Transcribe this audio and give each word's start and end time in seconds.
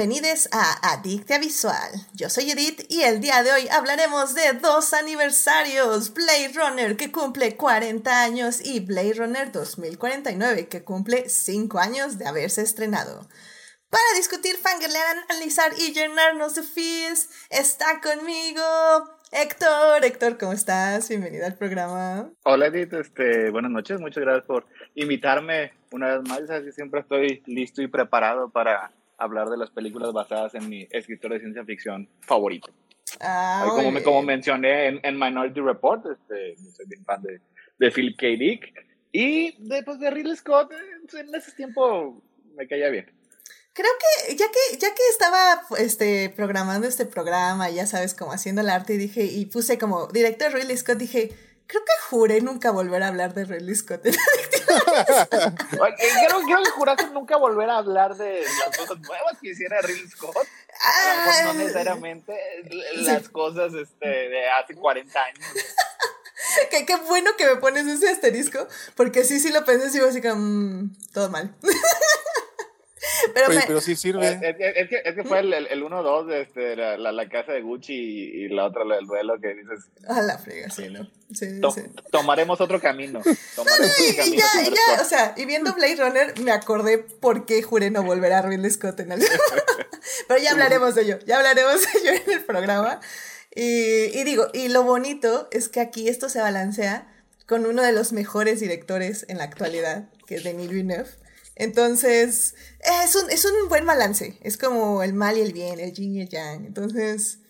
bienvenidos 0.00 0.48
a 0.50 0.94
Adictia 0.94 1.38
Visual. 1.38 1.90
Yo 2.14 2.30
soy 2.30 2.50
Edith 2.50 2.86
y 2.88 3.02
el 3.02 3.20
día 3.20 3.42
de 3.42 3.52
hoy 3.52 3.68
hablaremos 3.68 4.34
de 4.34 4.54
dos 4.54 4.94
aniversarios, 4.94 6.14
Blade 6.14 6.52
Runner 6.54 6.96
que 6.96 7.12
cumple 7.12 7.54
40 7.58 8.22
años 8.22 8.64
y 8.64 8.80
Blade 8.80 9.12
Runner 9.18 9.52
2049 9.52 10.68
que 10.68 10.84
cumple 10.84 11.28
5 11.28 11.78
años 11.78 12.16
de 12.16 12.26
haberse 12.26 12.62
estrenado. 12.62 13.28
Para 13.90 14.16
discutir, 14.16 14.56
fangirlear, 14.56 15.18
analizar 15.28 15.72
y 15.76 15.92
llenarnos 15.92 16.54
de 16.54 16.62
feels, 16.62 17.28
está 17.50 18.00
conmigo 18.00 18.62
Héctor. 19.32 20.02
Héctor, 20.02 20.38
¿cómo 20.38 20.54
estás? 20.54 21.10
Bienvenido 21.10 21.44
al 21.44 21.58
programa. 21.58 22.30
Hola 22.44 22.68
Edith, 22.68 22.94
este, 22.94 23.50
buenas 23.50 23.70
noches, 23.70 24.00
muchas 24.00 24.22
gracias 24.22 24.46
por 24.46 24.64
invitarme 24.94 25.74
una 25.92 26.16
vez 26.16 26.26
más. 26.26 26.48
Así 26.48 26.72
siempre 26.72 27.00
estoy 27.00 27.42
listo 27.44 27.82
y 27.82 27.86
preparado 27.86 28.48
para 28.48 28.92
hablar 29.20 29.48
de 29.48 29.56
las 29.56 29.70
películas 29.70 30.12
basadas 30.12 30.54
en 30.54 30.68
mi 30.68 30.88
escritor 30.90 31.32
de 31.32 31.40
ciencia 31.40 31.64
ficción 31.64 32.08
favorito. 32.20 32.72
Ah, 33.20 33.66
como, 33.68 33.90
me, 33.90 34.02
como 34.02 34.22
mencioné 34.22 35.00
en, 35.02 35.18
Minority 35.18 35.60
Report, 35.60 36.04
este, 36.06 36.56
soy 36.72 36.86
bien 36.86 37.04
fan 37.04 37.22
de, 37.22 37.40
de 37.78 37.90
Philip 37.90 38.16
K. 38.18 38.26
Dick. 38.26 38.72
Y 39.12 39.56
después 39.68 39.98
de 39.98 40.10
Ridley 40.10 40.36
Scott, 40.36 40.72
en 40.72 41.34
ese 41.34 41.52
tiempo 41.52 42.22
me 42.56 42.68
caía 42.68 42.88
bien. 42.88 43.06
Creo 43.72 43.90
que 44.26 44.36
ya 44.36 44.46
que 44.46 44.78
ya 44.78 44.94
que 44.94 45.02
estaba 45.10 45.62
este 45.78 46.32
programando 46.34 46.88
este 46.88 47.06
programa, 47.06 47.70
ya 47.70 47.86
sabes, 47.86 48.14
como 48.14 48.32
haciendo 48.32 48.62
el 48.62 48.68
arte 48.68 48.94
y 48.94 48.98
dije 48.98 49.24
y 49.24 49.46
puse 49.46 49.78
como 49.78 50.08
director 50.08 50.52
Ridley 50.52 50.76
Scott, 50.76 50.98
dije, 50.98 51.30
creo 51.66 51.82
que 51.84 51.92
juré 52.08 52.40
nunca 52.40 52.72
volver 52.72 53.02
a 53.02 53.08
hablar 53.08 53.34
de 53.34 53.44
Ridley 53.44 53.74
Scott. 53.74 54.02
creo, 55.70 56.40
creo 56.46 56.62
que 56.62 56.70
juraste 56.70 57.06
nunca 57.08 57.36
volver 57.36 57.70
a 57.70 57.78
hablar 57.78 58.16
de 58.16 58.42
las 58.42 58.76
cosas 58.76 58.98
nuevas 59.00 59.38
que 59.40 59.50
hiciera 59.50 59.80
Ridley 59.80 60.08
Scott. 60.08 60.36
Ah, 60.84 61.42
no 61.44 61.54
necesariamente 61.54 62.34
las 62.96 63.28
cosas 63.28 63.74
este, 63.74 64.08
de 64.08 64.48
hace 64.50 64.74
40 64.74 65.22
años. 65.22 65.46
qué, 66.70 66.86
qué, 66.86 66.96
bueno 66.96 67.32
que 67.36 67.46
me 67.46 67.56
pones 67.56 67.86
ese 67.86 68.08
asterisco, 68.08 68.66
porque 68.94 69.24
sí, 69.24 69.40
sí 69.40 69.50
lo 69.50 69.64
pensé 69.64 69.98
y 69.98 70.00
así 70.00 70.22
como, 70.22 70.36
mm, 70.36 70.96
todo 71.12 71.30
mal. 71.30 71.54
Pero, 73.34 73.48
pero 73.66 73.80
sí 73.80 73.96
sirve. 73.96 74.38
Es, 74.42 74.56
que, 74.56 75.02
es 75.04 75.14
que, 75.14 75.24
fue 75.24 75.40
el, 75.40 75.52
el 75.52 75.82
1-2 75.82 76.26
de 76.26 76.42
este, 76.42 76.76
la, 76.76 76.96
la, 76.96 77.28
casa 77.28 77.52
de 77.52 77.62
Gucci 77.62 77.94
y, 77.94 78.48
la 78.48 78.66
otra, 78.66 78.82
el 78.82 79.06
duelo 79.06 79.34
que 79.40 79.54
dices. 79.54 79.88
A 80.08 80.22
la 80.22 80.38
frega, 80.38 80.70
sí, 80.70 80.88
¿no? 80.88 81.04
Sí, 81.32 81.60
sí. 81.74 81.80
Tomaremos 82.10 82.60
otro 82.60 82.80
camino. 82.80 83.20
Tomaremos 83.56 84.00
y, 84.00 84.10
otro 84.10 84.16
camino 84.16 84.42
ya, 84.54 84.62
ya, 84.64 85.02
o 85.02 85.04
sea, 85.04 85.34
y 85.36 85.44
viendo 85.44 85.72
Blade 85.74 85.96
Runner 85.96 86.40
me 86.40 86.52
acordé 86.52 86.98
por 86.98 87.46
qué 87.46 87.62
juré 87.62 87.90
no 87.90 88.02
volver 88.02 88.32
a 88.32 88.42
Ridley 88.42 88.70
Scott 88.70 89.00
en 89.00 89.12
el. 89.12 89.20
pero 90.28 90.40
ya 90.40 90.52
hablaremos 90.52 90.94
de 90.94 91.02
ello, 91.02 91.18
ya 91.26 91.38
hablaremos 91.38 91.80
de 91.80 91.98
ello 92.00 92.22
en 92.26 92.32
el 92.32 92.44
programa. 92.44 93.00
Y, 93.54 94.18
y 94.18 94.24
digo, 94.24 94.48
y 94.52 94.68
lo 94.68 94.84
bonito 94.84 95.48
es 95.50 95.68
que 95.68 95.80
aquí 95.80 96.08
esto 96.08 96.28
se 96.28 96.40
balancea 96.40 97.08
con 97.46 97.66
uno 97.66 97.82
de 97.82 97.92
los 97.92 98.12
mejores 98.12 98.60
directores 98.60 99.26
en 99.28 99.38
la 99.38 99.44
actualidad, 99.44 100.08
que 100.26 100.36
es 100.36 100.44
Denis 100.44 100.68
Villeneuve 100.68 101.10
entonces, 101.60 102.54
es 103.04 103.14
un, 103.14 103.30
es 103.30 103.44
un 103.44 103.68
buen 103.68 103.84
balance. 103.84 104.38
Es 104.40 104.56
como 104.56 105.02
el 105.02 105.12
mal 105.12 105.36
y 105.36 105.42
el 105.42 105.52
bien, 105.52 105.78
el 105.78 105.92
yin 105.92 106.14
y 106.14 106.22
el 106.22 106.28
yang. 106.30 106.64
Entonces, 106.64 107.40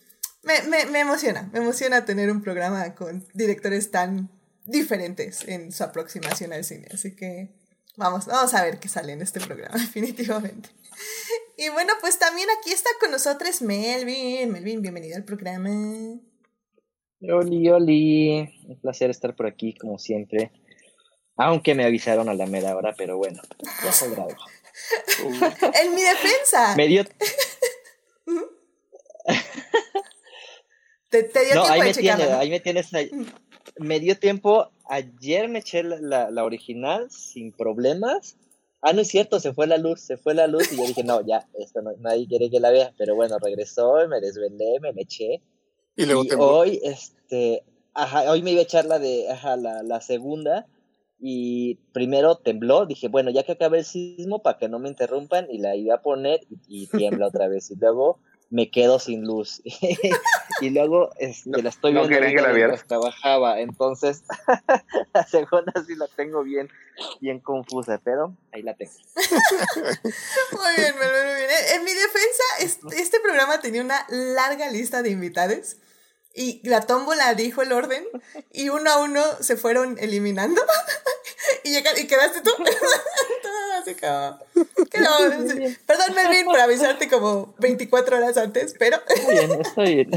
me, 0.42 0.62
me, 0.62 0.84
me 0.86 0.98
emociona. 0.98 1.48
Me 1.52 1.60
emociona 1.60 2.04
tener 2.04 2.28
un 2.32 2.42
programa 2.42 2.96
con 2.96 3.24
directores 3.34 3.92
tan 3.92 4.28
diferentes 4.64 5.46
en 5.46 5.70
su 5.70 5.84
aproximación 5.84 6.52
al 6.52 6.64
cine. 6.64 6.88
Así 6.92 7.14
que 7.14 7.50
vamos, 7.96 8.26
vamos 8.26 8.52
a 8.54 8.64
ver 8.64 8.80
qué 8.80 8.88
sale 8.88 9.12
en 9.12 9.22
este 9.22 9.38
programa, 9.38 9.78
definitivamente. 9.78 10.70
Y 11.56 11.68
bueno, 11.68 11.92
pues 12.00 12.18
también 12.18 12.48
aquí 12.58 12.72
está 12.72 12.90
con 12.98 13.12
nosotros 13.12 13.62
Melvin. 13.62 14.50
Melvin, 14.50 14.82
bienvenido 14.82 15.16
al 15.16 15.24
programa. 15.24 15.70
Oli, 17.22 17.68
Oli. 17.68 18.50
Un 18.66 18.80
placer 18.80 19.10
estar 19.10 19.36
por 19.36 19.46
aquí, 19.46 19.74
como 19.74 20.00
siempre. 20.00 20.50
Aunque 21.42 21.74
me 21.74 21.86
avisaron 21.86 22.28
a 22.28 22.34
la 22.34 22.44
media 22.44 22.76
hora, 22.76 22.94
pero 22.94 23.16
bueno, 23.16 23.40
ya 23.82 23.90
soy 23.92 24.10
grave. 24.10 24.36
en 25.82 25.94
mi 25.94 26.02
defensa. 26.02 26.76
Me 26.76 26.86
dio. 26.86 27.02
¿Te, 31.08 31.22
dio 31.22 31.54
no, 31.54 31.62
tiempo 31.62 31.70
ahí 31.70 31.80
de 31.80 31.86
me 31.86 31.94
tienes, 31.94 32.28
ahí 32.28 32.50
me 32.50 32.60
tienes. 32.60 32.90
Me 33.78 34.00
dio 34.00 34.18
tiempo. 34.18 34.70
Ayer 34.84 35.48
me 35.48 35.60
eché 35.60 35.82
la, 35.82 36.30
la, 36.30 36.44
original 36.44 37.10
sin 37.10 37.52
problemas. 37.52 38.36
Ah, 38.82 38.92
no 38.92 39.00
es 39.00 39.08
cierto, 39.08 39.40
se 39.40 39.54
fue 39.54 39.66
la 39.66 39.78
luz, 39.78 40.02
se 40.02 40.18
fue 40.18 40.34
la 40.34 40.46
luz 40.46 40.70
y 40.70 40.76
yo 40.76 40.84
dije, 40.84 41.04
no, 41.04 41.24
ya, 41.26 41.48
esto 41.58 41.80
no, 41.80 41.92
nadie 42.00 42.28
quiere 42.28 42.50
que 42.50 42.60
la 42.60 42.70
vea. 42.70 42.92
Pero 42.98 43.14
bueno, 43.14 43.38
regresó, 43.38 43.94
me 44.08 44.20
desvelé, 44.20 44.78
me 44.80 44.92
le 44.92 45.00
eché. 45.00 45.40
Y, 45.96 46.04
luego 46.04 46.24
y 46.24 46.30
hoy, 46.36 46.80
este, 46.82 47.64
ajá, 47.94 48.30
hoy 48.30 48.42
me 48.42 48.50
iba 48.50 48.60
a 48.60 48.64
echar 48.64 48.84
la 48.84 48.98
de, 48.98 49.30
ajá, 49.30 49.56
la, 49.56 49.82
la 49.82 50.02
segunda 50.02 50.66
y 51.20 51.74
primero 51.92 52.36
tembló, 52.36 52.86
dije, 52.86 53.08
bueno, 53.08 53.30
ya 53.30 53.42
que 53.42 53.52
acabe 53.52 53.78
el 53.78 53.84
sismo, 53.84 54.42
para 54.42 54.58
que 54.58 54.68
no 54.68 54.78
me 54.78 54.88
interrumpan, 54.88 55.46
y 55.50 55.58
la 55.58 55.76
iba 55.76 55.96
a 55.96 56.02
poner 56.02 56.40
y, 56.66 56.86
tiembla 56.86 57.26
otra 57.26 57.46
vez, 57.46 57.70
y 57.70 57.76
luego 57.76 58.18
me 58.48 58.70
quedo 58.70 58.98
sin 58.98 59.24
luz. 59.24 59.60
y 60.60 60.70
luego 60.70 61.10
este, 61.18 61.62
la 61.62 61.68
estoy 61.68 61.92
viendo 61.92 62.08
mientras 62.08 62.86
trabajaba, 62.86 63.60
entonces 63.60 64.24
la 65.14 65.24
segunda 65.24 65.72
sí 65.86 65.94
la 65.94 66.06
tengo 66.08 66.42
bien, 66.42 66.70
bien 67.20 67.38
confusa, 67.38 68.00
pero 68.02 68.34
ahí 68.52 68.62
la 68.62 68.74
tengo. 68.74 68.92
muy 70.52 70.74
bien, 70.76 70.94
muy 70.94 71.34
bien. 71.36 71.50
En 71.74 71.84
mi 71.84 71.92
defensa, 71.92 72.44
este, 72.60 72.96
este 72.96 73.20
programa 73.20 73.60
tenía 73.60 73.82
una 73.82 74.06
larga 74.08 74.70
lista 74.70 75.02
de 75.02 75.10
invitados 75.10 75.76
y 76.34 76.66
la 76.68 76.82
tómbola 76.82 77.34
dijo 77.34 77.62
el 77.62 77.72
orden 77.72 78.04
y 78.52 78.68
uno 78.68 78.90
a 78.90 78.98
uno 78.98 79.22
se 79.40 79.56
fueron 79.56 79.98
eliminando 79.98 80.62
y, 81.64 81.76
y 81.76 82.06
quedaste 82.06 82.40
tú. 82.42 82.50
Así 83.80 83.94
como, 83.94 84.38
Perdón, 85.86 86.14
Melvin, 86.14 86.44
por 86.44 86.60
avisarte 86.60 87.08
como 87.08 87.54
24 87.58 88.18
horas 88.18 88.36
antes, 88.36 88.74
pero... 88.78 88.98
Está 89.08 89.30
bien, 89.30 89.60
está 89.60 89.82
bien. 89.82 90.10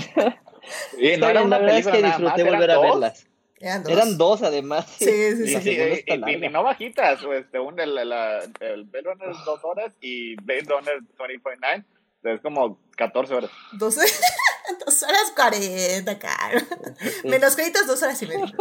Sí, 0.97 1.17
no 1.17 1.29
era 1.29 1.43
una 1.43 1.59
la 1.59 1.77
es 1.77 1.87
que 1.87 2.01
disfruté 2.01 2.43
volver 2.43 2.71
a 2.71 2.79
verlas. 2.79 3.25
Eran 3.59 3.83
dos. 3.83 3.91
Eran 3.93 4.17
dos, 4.17 4.41
además. 4.41 4.85
Sí, 4.97 5.05
sí, 5.05 5.47
sí. 5.47 5.61
sí, 5.61 6.03
y, 6.05 6.49
no 6.49 6.63
bajitas. 6.63 7.21
Este, 7.33 7.59
un, 7.59 7.79
el, 7.79 7.97
el, 7.97 8.11
el 8.59 8.83
Blade 8.83 9.05
Runner 9.05 9.29
es 9.29 9.45
dos 9.45 9.63
horas 9.63 9.93
y 10.01 10.35
Blade 10.35 10.65
Runner 10.67 10.99
20.9 11.17 11.85
es 12.23 12.41
como 12.41 12.77
14 12.97 13.33
horas. 13.33 13.51
12, 13.73 14.01
2 14.85 15.03
horas 15.03 15.31
40, 15.35 16.19
caro. 16.19 16.59
Menos 17.23 17.55
créditos, 17.55 17.87
2 17.87 18.01
horas 18.03 18.21
y 18.21 18.27
media. 18.27 18.53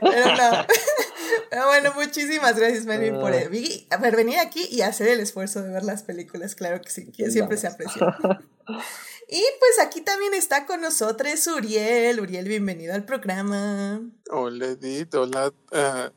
Pero 0.00 0.36
no. 0.36 0.66
Pero 1.50 1.66
bueno, 1.66 1.92
muchísimas 1.94 2.56
gracias, 2.56 2.84
Melvin, 2.84 3.14
por, 3.20 3.32
por, 4.00 4.16
venir 4.16 4.38
aquí 4.38 4.68
y 4.70 4.82
hacer 4.82 5.08
el 5.08 5.20
esfuerzo 5.20 5.62
de 5.62 5.70
ver 5.70 5.82
las 5.82 6.02
películas. 6.02 6.54
Claro 6.54 6.80
que 6.80 6.90
sí, 6.90 7.10
que 7.10 7.30
siempre 7.30 7.56
se 7.56 7.66
aprecia. 7.66 8.16
Y 9.30 9.44
pues 9.58 9.78
aquí 9.86 10.00
también 10.00 10.32
está 10.32 10.64
con 10.64 10.80
nosotros 10.80 11.46
Uriel. 11.48 12.18
Uriel, 12.18 12.48
bienvenido 12.48 12.94
al 12.94 13.04
programa. 13.04 14.00
Hola, 14.30 14.68
Edith. 14.68 15.14
Hola. 15.14 15.52
Uh, 15.70 16.10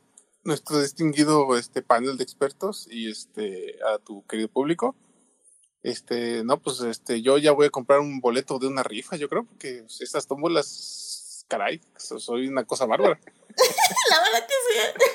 nuestro 0.45 0.81
distinguido 0.81 1.57
este 1.57 1.81
panel 1.81 2.15
de 2.15 2.23
expertos 2.23 2.87
y 2.89 3.11
este 3.11 3.75
a 3.93 3.97
tu 3.97 4.25
querido 4.27 4.47
público. 4.47 4.95
Este, 5.83 6.43
no, 6.43 6.61
pues 6.61 6.79
este, 6.81 7.21
yo 7.21 7.37
ya 7.37 7.51
voy 7.51 7.67
a 7.67 7.71
comprar 7.71 7.99
un 7.99 8.19
boleto 8.19 8.59
de 8.59 8.67
una 8.67 8.83
rifa, 8.83 9.15
yo 9.15 9.27
creo, 9.27 9.45
porque 9.45 9.83
estas 9.99 10.27
tómbolas, 10.27 11.45
caray, 11.47 11.81
soy 11.97 12.47
una 12.47 12.65
cosa 12.65 12.85
bárbara. 12.85 13.19
La 14.09 14.21
verdad 14.21 14.47
que 14.47 14.53
sí. 14.73 15.05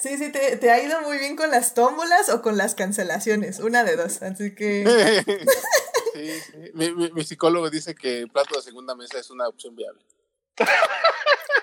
Sí, 0.00 0.16
sí, 0.16 0.30
te, 0.30 0.56
te, 0.58 0.70
ha 0.70 0.80
ido 0.80 1.00
muy 1.02 1.18
bien 1.18 1.34
con 1.34 1.50
las 1.50 1.74
tómbolas 1.74 2.28
o 2.28 2.40
con 2.40 2.56
las 2.56 2.76
cancelaciones, 2.76 3.58
una 3.58 3.82
de 3.82 3.96
dos, 3.96 4.22
así 4.22 4.54
que... 4.54 4.84
sí, 6.14 6.40
sí. 6.40 6.70
Mi, 6.74 6.92
mi, 6.92 7.24
psicólogo 7.24 7.68
dice 7.68 7.96
que 7.96 8.20
el 8.20 8.30
plato 8.30 8.54
de 8.54 8.62
segunda 8.62 8.94
mesa 8.94 9.18
es 9.18 9.28
una 9.30 9.48
opción 9.48 9.74
viable. 9.74 10.00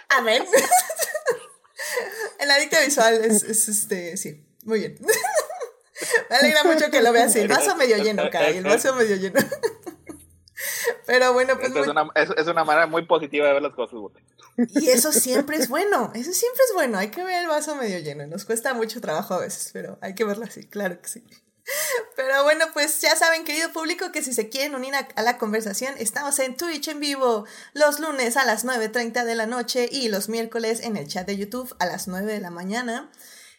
Amén. 0.10 0.46
El 2.40 2.52
adicto 2.52 2.78
visual 2.84 3.24
es, 3.24 3.44
es 3.44 3.70
este, 3.70 4.18
sí, 4.18 4.46
muy 4.64 4.80
bien. 4.80 4.98
Me 6.30 6.36
alegra 6.36 6.64
mucho 6.64 6.90
que 6.92 7.02
lo 7.02 7.12
veas 7.12 7.32
así. 7.32 7.40
El 7.40 7.48
vaso 7.48 7.76
medio 7.76 7.98
lleno, 7.98 8.30
Kai. 8.30 8.58
El 8.58 8.64
vaso 8.64 8.94
medio 8.96 9.16
lleno. 9.16 9.40
Pero 11.06 11.34
bueno, 11.34 11.58
pues. 11.60 11.76
Es, 11.76 11.88
una, 11.88 12.10
es, 12.16 12.48
una 12.48 12.64
manera 12.64 12.88
muy 12.88 13.06
positiva 13.06 13.48
de 13.48 13.54
ver 13.54 13.62
las 13.62 13.74
cosas, 13.74 14.00
Y 14.58 14.90
eso 14.90 15.12
siempre 15.12 15.58
es 15.58 15.70
bueno. 15.70 16.12
Eso 16.14 16.34
siempre 16.34 16.62
es 16.68 16.74
bueno. 16.74 16.98
Hay 16.98 17.10
que 17.10 17.24
ver 17.24 17.42
el 17.42 17.48
vaso 17.48 17.76
medio 17.76 18.00
lleno. 18.00 18.26
Nos 18.28 18.46
cuesta 18.46 18.74
mucho 18.74 19.02
trabajo 19.02 19.34
a 19.34 19.40
veces, 19.40 19.70
pero 19.74 19.98
hay 20.02 20.16
que 20.16 20.24
verlo 20.24 20.46
así, 20.46 20.68
claro 20.68 21.00
que 21.02 21.08
sí. 21.08 21.24
Pero 22.16 22.44
bueno, 22.44 22.66
pues 22.74 23.02
ya 23.02 23.16
saben, 23.16 23.44
querido 23.44 23.72
público, 23.72 24.12
que 24.12 24.22
si 24.22 24.34
se 24.34 24.50
quieren 24.50 24.76
unir 24.76 24.94
a, 24.94 25.08
a, 25.16 25.22
la 25.24 25.40
conversación, 25.40 25.96
estamos 25.98 26.38
en 26.40 26.56
Twitch 26.56 26.88
en 26.90 27.00
vivo 27.00 27.46
los 27.74 28.00
lunes 28.00 28.38
a 28.38 28.46
las 28.46 28.66
9.30 28.66 29.24
de 29.24 29.36
la 29.36 29.48
noche 29.48 29.90
y 29.92 30.10
los 30.10 30.30
miércoles 30.30 30.82
en 30.82 30.96
el 30.96 31.08
chat 31.08 31.26
de 31.26 31.38
YouTube 31.38 31.76
a 31.80 31.88
las 31.88 32.08
9 32.08 32.32
de 32.32 32.40
la 32.40 32.52
mañana. 32.52 33.10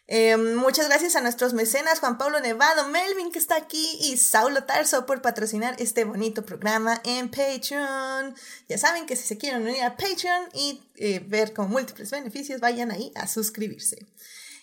Em, 0.09 0.55
muchas 0.55 0.87
gracias 0.87 1.17
a 1.17 1.21
nuestros 1.21 1.53
mecenas, 1.53 1.99
Juan 1.99 2.17
Pablo 2.17 2.39
Nevado, 2.39 2.87
Melvin 2.87 3.29
que 3.29 3.39
está 3.39 3.57
aquí 3.57 3.97
y 3.99 4.15
Saulo 4.15 4.63
Tarso 4.63 5.05
por 5.05 5.21
patrocinar 5.21 5.75
este 5.79 6.05
bonito 6.05 6.45
programa 6.45 7.01
en 7.03 7.29
Patreon. 7.29 8.33
Ya 8.69 8.77
saben 8.77 9.05
que 9.05 9.17
si 9.17 9.27
se 9.27 9.37
quieren 9.37 9.63
unir 9.63 9.83
a 9.83 9.97
Patreon 9.97 10.49
y 10.53 10.81
eh, 10.95 11.19
ver 11.27 11.53
con 11.53 11.69
múltiples 11.69 12.09
beneficios, 12.09 12.61
vayan 12.61 12.89
ahí 12.89 13.11
a 13.15 13.27
suscribirse. 13.27 14.07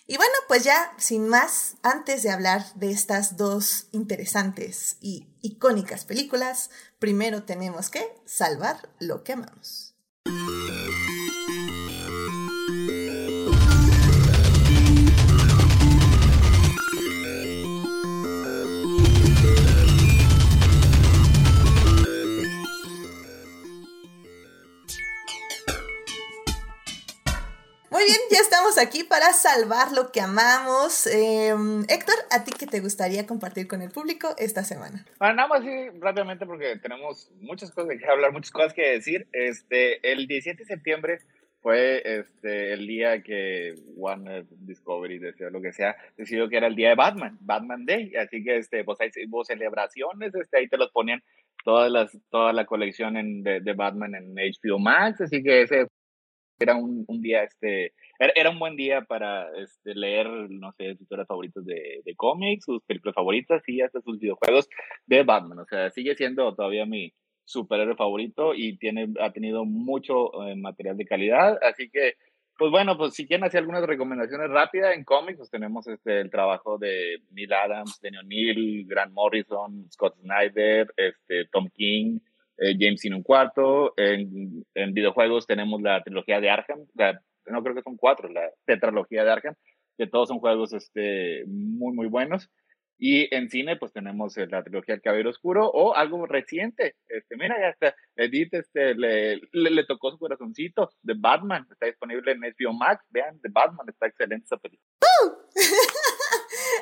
Y 0.07 0.17
bueno, 0.17 0.33
pues 0.47 0.63
ya, 0.63 0.93
sin 0.97 1.27
más, 1.27 1.75
antes 1.83 2.23
de 2.23 2.31
hablar 2.31 2.65
de 2.75 2.91
estas 2.91 3.37
dos 3.37 3.87
interesantes 3.91 4.97
y 4.99 5.27
icónicas 5.41 6.05
películas, 6.05 6.71
primero 6.97 7.43
tenemos 7.43 7.89
que 7.89 8.03
salvar 8.25 8.89
lo 8.99 9.23
que 9.23 9.33
amamos. 9.33 9.95
Aquí 28.77 29.03
para 29.03 29.33
salvar 29.33 29.91
lo 29.93 30.11
que 30.11 30.21
amamos. 30.21 31.07
Em, 31.07 31.83
Héctor, 31.89 32.15
¿a 32.31 32.43
ti 32.43 32.51
qué 32.57 32.67
te 32.67 32.79
gustaría 32.79 33.25
compartir 33.25 33.67
con 33.67 33.81
el 33.81 33.91
público 33.91 34.29
esta 34.37 34.63
semana? 34.63 35.05
Bueno, 35.19 35.35
nada 35.35 35.47
más 35.47 35.61
así 35.61 35.89
rápidamente 35.99 36.45
porque 36.45 36.77
tenemos 36.81 37.31
muchas 37.39 37.71
cosas 37.71 37.97
que 37.97 38.05
hablar, 38.05 38.31
muchas 38.31 38.51
cosas 38.51 38.73
que 38.73 38.91
decir. 38.91 39.27
Este, 39.31 40.11
el 40.11 40.27
17 40.27 40.63
de 40.63 40.65
septiembre 40.65 41.19
fue 41.61 42.01
este, 42.05 42.73
el 42.73 42.85
día 42.85 43.21
que 43.23 43.75
Warner 43.95 44.45
Discovery, 44.49 45.19
decía 45.19 45.49
lo 45.49 45.61
que 45.61 45.73
sea, 45.73 45.95
decidió 46.17 46.47
que 46.49 46.57
era 46.57 46.67
el 46.67 46.75
día 46.75 46.89
de 46.89 46.95
Batman, 46.95 47.37
Batman 47.41 47.85
Day. 47.85 48.15
Así 48.15 48.43
que 48.43 48.57
este, 48.57 48.83
pues 48.83 48.99
ahí 49.01 49.09
hubo 49.27 49.43
celebraciones, 49.43 50.35
este, 50.35 50.59
ahí 50.59 50.67
te 50.67 50.77
los 50.77 50.91
ponían 50.91 51.21
todas 51.63 51.91
las, 51.91 52.17
toda 52.29 52.53
la 52.53 52.65
colección 52.65 53.15
de, 53.43 53.61
de 53.61 53.73
Batman 53.73 54.15
en 54.15 54.35
HBO 54.35 54.79
Max. 54.79 55.21
Así 55.21 55.41
que 55.41 55.63
ese 55.63 55.87
era 56.59 56.75
un, 56.75 57.05
un 57.07 57.21
día, 57.21 57.43
este, 57.43 57.93
era, 58.19 58.49
un 58.49 58.59
buen 58.59 58.75
día 58.75 59.01
para 59.01 59.49
este, 59.57 59.93
leer, 59.93 60.27
no 60.49 60.71
sé, 60.73 60.93
sus 60.93 61.01
historias 61.01 61.27
favoritas 61.27 61.65
de, 61.65 62.01
de 62.03 62.15
cómics, 62.15 62.65
sus 62.65 62.81
películas 62.83 63.15
favoritas 63.15 63.61
y 63.67 63.81
hasta 63.81 64.01
sus 64.01 64.19
videojuegos 64.19 64.69
de 65.05 65.23
Batman. 65.23 65.59
O 65.59 65.65
sea, 65.65 65.89
sigue 65.91 66.15
siendo 66.15 66.55
todavía 66.55 66.85
mi 66.85 67.13
superhéroe 67.45 67.95
favorito 67.95 68.53
y 68.55 68.77
tiene, 68.77 69.13
ha 69.19 69.31
tenido 69.31 69.65
mucho 69.65 70.43
eh, 70.43 70.55
material 70.55 70.97
de 70.97 71.05
calidad. 71.05 71.59
Así 71.61 71.89
que, 71.89 72.15
pues 72.57 72.71
bueno, 72.71 72.97
pues 72.97 73.13
si 73.13 73.27
quieren 73.27 73.45
hacer 73.45 73.59
algunas 73.59 73.85
recomendaciones 73.85 74.49
rápidas 74.49 74.95
en 74.95 75.03
cómics, 75.03 75.37
pues 75.37 75.49
tenemos 75.51 75.87
este, 75.87 76.21
el 76.21 76.31
trabajo 76.31 76.77
de 76.77 77.21
Neil 77.31 77.53
Adams, 77.53 77.99
Daniel 78.01 78.23
O'Neill, 78.25 78.87
Grant 78.87 79.13
Morrison, 79.13 79.87
Scott 79.91 80.15
Snyder, 80.21 80.91
este, 80.95 81.45
Tom 81.51 81.69
King, 81.73 82.19
eh, 82.57 82.75
James 82.79 83.03
en 83.05 83.15
un 83.15 83.23
cuarto. 83.23 83.93
En, 83.97 84.65
en, 84.73 84.93
videojuegos 84.93 85.47
tenemos 85.47 85.81
la 85.81 86.01
trilogía 86.03 86.39
de 86.39 86.49
Arkham, 86.49 86.85
no 87.47 87.63
creo 87.63 87.75
que 87.75 87.81
son 87.81 87.97
cuatro, 87.97 88.29
la 88.29 88.49
tetralogía 88.65 89.23
de 89.23 89.31
Arkham, 89.31 89.55
que 89.97 90.07
todos 90.07 90.29
son 90.29 90.39
juegos 90.39 90.73
este, 90.73 91.43
muy, 91.47 91.93
muy 91.93 92.07
buenos. 92.07 92.49
Y 92.97 93.33
en 93.35 93.49
cine, 93.49 93.75
pues 93.75 93.91
tenemos 93.91 94.37
eh, 94.37 94.47
la 94.49 94.63
trilogía 94.63 94.95
El 94.95 95.01
Caballero 95.01 95.29
Oscuro 95.29 95.67
o 95.69 95.95
algo 95.95 96.25
reciente. 96.25 96.95
Este, 97.07 97.35
mira, 97.35 97.59
ya 97.59 97.69
está. 97.69 97.95
Edith 98.15 98.53
este, 98.53 98.95
le, 98.95 99.41
le, 99.51 99.83
tocó 99.85 100.11
su 100.11 100.17
corazoncito 100.17 100.91
de 101.01 101.13
Batman. 101.17 101.67
Está 101.69 101.87
disponible 101.87 102.31
en 102.31 102.39
HBO 102.39 102.73
Max. 102.73 103.03
Vean, 103.09 103.37
de 103.41 103.49
Batman. 103.51 103.89
Está 103.89 104.07
excelente 104.07 104.45
esa 104.45 104.57
película. 104.57 104.89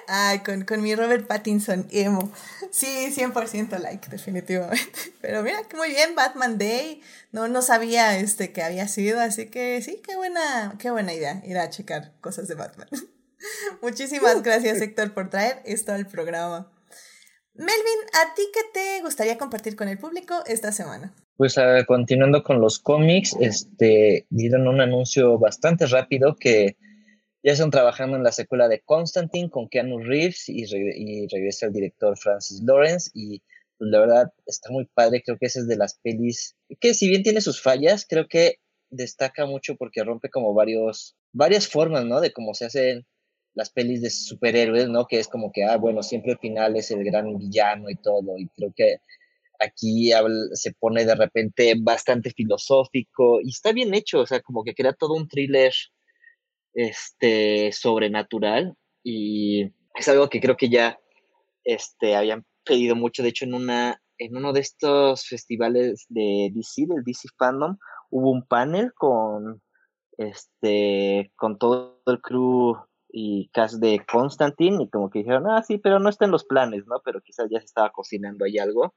Ay, 0.07 0.39
con, 0.39 0.65
con, 0.65 0.81
mi 0.81 0.95
Robert 0.95 1.27
Pattinson 1.27 1.87
emo. 1.91 2.31
Sí, 2.71 3.13
100% 3.15 3.79
like, 3.79 4.09
definitivamente. 4.09 4.83
Pero 5.21 5.43
mira, 5.43 5.61
muy 5.75 5.89
bien, 5.89 6.15
Batman 6.15 6.57
Day. 6.57 7.01
No, 7.31 7.47
no 7.47 7.61
sabía 7.61 8.17
este, 8.17 8.51
que 8.51 8.61
había 8.61 8.87
sido, 8.87 9.19
así 9.19 9.47
que 9.47 9.81
sí, 9.81 10.01
qué 10.05 10.15
buena, 10.15 10.75
qué 10.79 10.91
buena 10.91 11.13
idea 11.13 11.41
ir 11.45 11.57
a 11.57 11.69
checar 11.69 12.11
cosas 12.21 12.47
de 12.47 12.55
Batman. 12.55 12.87
Muchísimas 13.81 14.41
gracias, 14.41 14.81
Héctor, 14.81 15.13
por 15.13 15.29
traer 15.29 15.61
esto 15.65 15.93
al 15.93 16.07
programa. 16.07 16.71
Melvin, 17.55 17.73
¿a 18.13 18.33
ti 18.33 18.41
qué 18.53 18.61
te 18.73 19.01
gustaría 19.01 19.37
compartir 19.37 19.75
con 19.75 19.87
el 19.87 19.99
público 19.99 20.35
esta 20.47 20.71
semana? 20.71 21.13
Pues 21.37 21.55
continuando 21.87 22.43
con 22.43 22.61
los 22.61 22.79
cómics, 22.79 23.35
este, 23.39 24.27
dieron 24.29 24.67
un 24.67 24.81
anuncio 24.81 25.37
bastante 25.37 25.85
rápido 25.87 26.35
que 26.35 26.77
ya 27.43 27.51
están 27.51 27.71
trabajando 27.71 28.15
en 28.15 28.23
la 28.23 28.31
secuela 28.31 28.69
de 28.69 28.79
Constantine 28.79 29.49
con 29.49 29.67
Keanu 29.67 29.99
Reeves 29.99 30.47
y, 30.47 30.65
regresa 31.27 31.65
el 31.65 31.73
director 31.73 32.17
Francis 32.17 32.61
Lawrence 32.63 33.11
y 33.13 33.41
pues, 33.77 33.91
la 33.91 33.99
verdad 33.99 34.33
está 34.45 34.71
muy 34.71 34.85
padre, 34.85 35.21
creo 35.23 35.37
que 35.37 35.47
esa 35.47 35.59
es 35.59 35.67
de 35.67 35.75
las 35.75 35.95
pelis 35.95 36.55
que 36.79 36.93
si 36.93 37.09
bien 37.09 37.21
tiene 37.21 37.41
sus 37.41 37.61
fallas, 37.61 38.05
creo 38.09 38.27
que 38.27 38.59
destaca 38.89 39.45
mucho 39.45 39.75
porque 39.75 40.03
rompe 40.03 40.29
como 40.29 40.53
varios, 40.53 41.15
varias 41.33 41.67
formas, 41.67 42.05
¿no? 42.05 42.21
De 42.21 42.31
cómo 42.31 42.53
se 42.53 42.65
hacen 42.65 43.05
las 43.55 43.69
pelis 43.69 44.01
de 44.01 44.09
superhéroes, 44.09 44.87
¿no? 44.87 45.05
Que 45.07 45.19
es 45.19 45.27
como 45.27 45.51
que, 45.51 45.63
ah, 45.63 45.77
bueno, 45.77 46.01
siempre 46.01 46.33
el 46.33 46.39
final 46.39 46.75
es 46.77 46.91
el 46.91 47.03
gran 47.03 47.37
villano 47.37 47.89
y 47.89 47.95
todo, 47.95 48.37
y 48.37 48.47
creo 48.49 48.73
que 48.75 48.97
aquí 49.59 50.11
se 50.53 50.73
pone 50.73 51.05
de 51.05 51.15
repente 51.15 51.75
bastante 51.77 52.31
filosófico 52.31 53.39
y 53.41 53.49
está 53.49 53.71
bien 53.71 53.93
hecho, 53.93 54.19
o 54.21 54.25
sea, 54.25 54.41
como 54.41 54.63
que 54.63 54.73
crea 54.73 54.93
todo 54.93 55.13
un 55.13 55.27
thriller 55.27 55.73
este, 56.73 57.71
sobrenatural 57.71 58.75
y 59.03 59.71
es 59.95 60.07
algo 60.07 60.29
que 60.29 60.39
creo 60.39 60.57
que 60.57 60.69
ya 60.69 60.99
este, 61.63 62.15
habían 62.15 62.45
pedido 62.65 62.95
mucho. 62.95 63.23
De 63.23 63.29
hecho, 63.29 63.45
en, 63.45 63.53
una, 63.53 64.01
en 64.17 64.35
uno 64.35 64.53
de 64.53 64.61
estos 64.61 65.27
festivales 65.27 66.05
de 66.09 66.51
DC, 66.53 66.85
del 66.87 67.03
DC 67.03 67.29
Fandom, 67.37 67.77
hubo 68.09 68.31
un 68.31 68.45
panel 68.45 68.93
con, 68.93 69.61
este, 70.17 71.31
con 71.35 71.57
todo 71.57 72.01
el 72.05 72.21
crew 72.21 72.75
y 73.09 73.49
cast 73.53 73.75
de 73.75 74.03
Constantine 74.11 74.83
y 74.83 74.89
como 74.89 75.09
que 75.09 75.19
dijeron, 75.19 75.47
ah, 75.47 75.61
sí, 75.61 75.77
pero 75.77 75.99
no 75.99 76.09
está 76.09 76.25
en 76.25 76.31
los 76.31 76.45
planes, 76.45 76.85
¿no? 76.87 77.01
Pero 77.05 77.21
quizás 77.21 77.47
ya 77.51 77.59
se 77.59 77.65
estaba 77.65 77.91
cocinando 77.91 78.45
ahí 78.45 78.57
algo. 78.57 78.95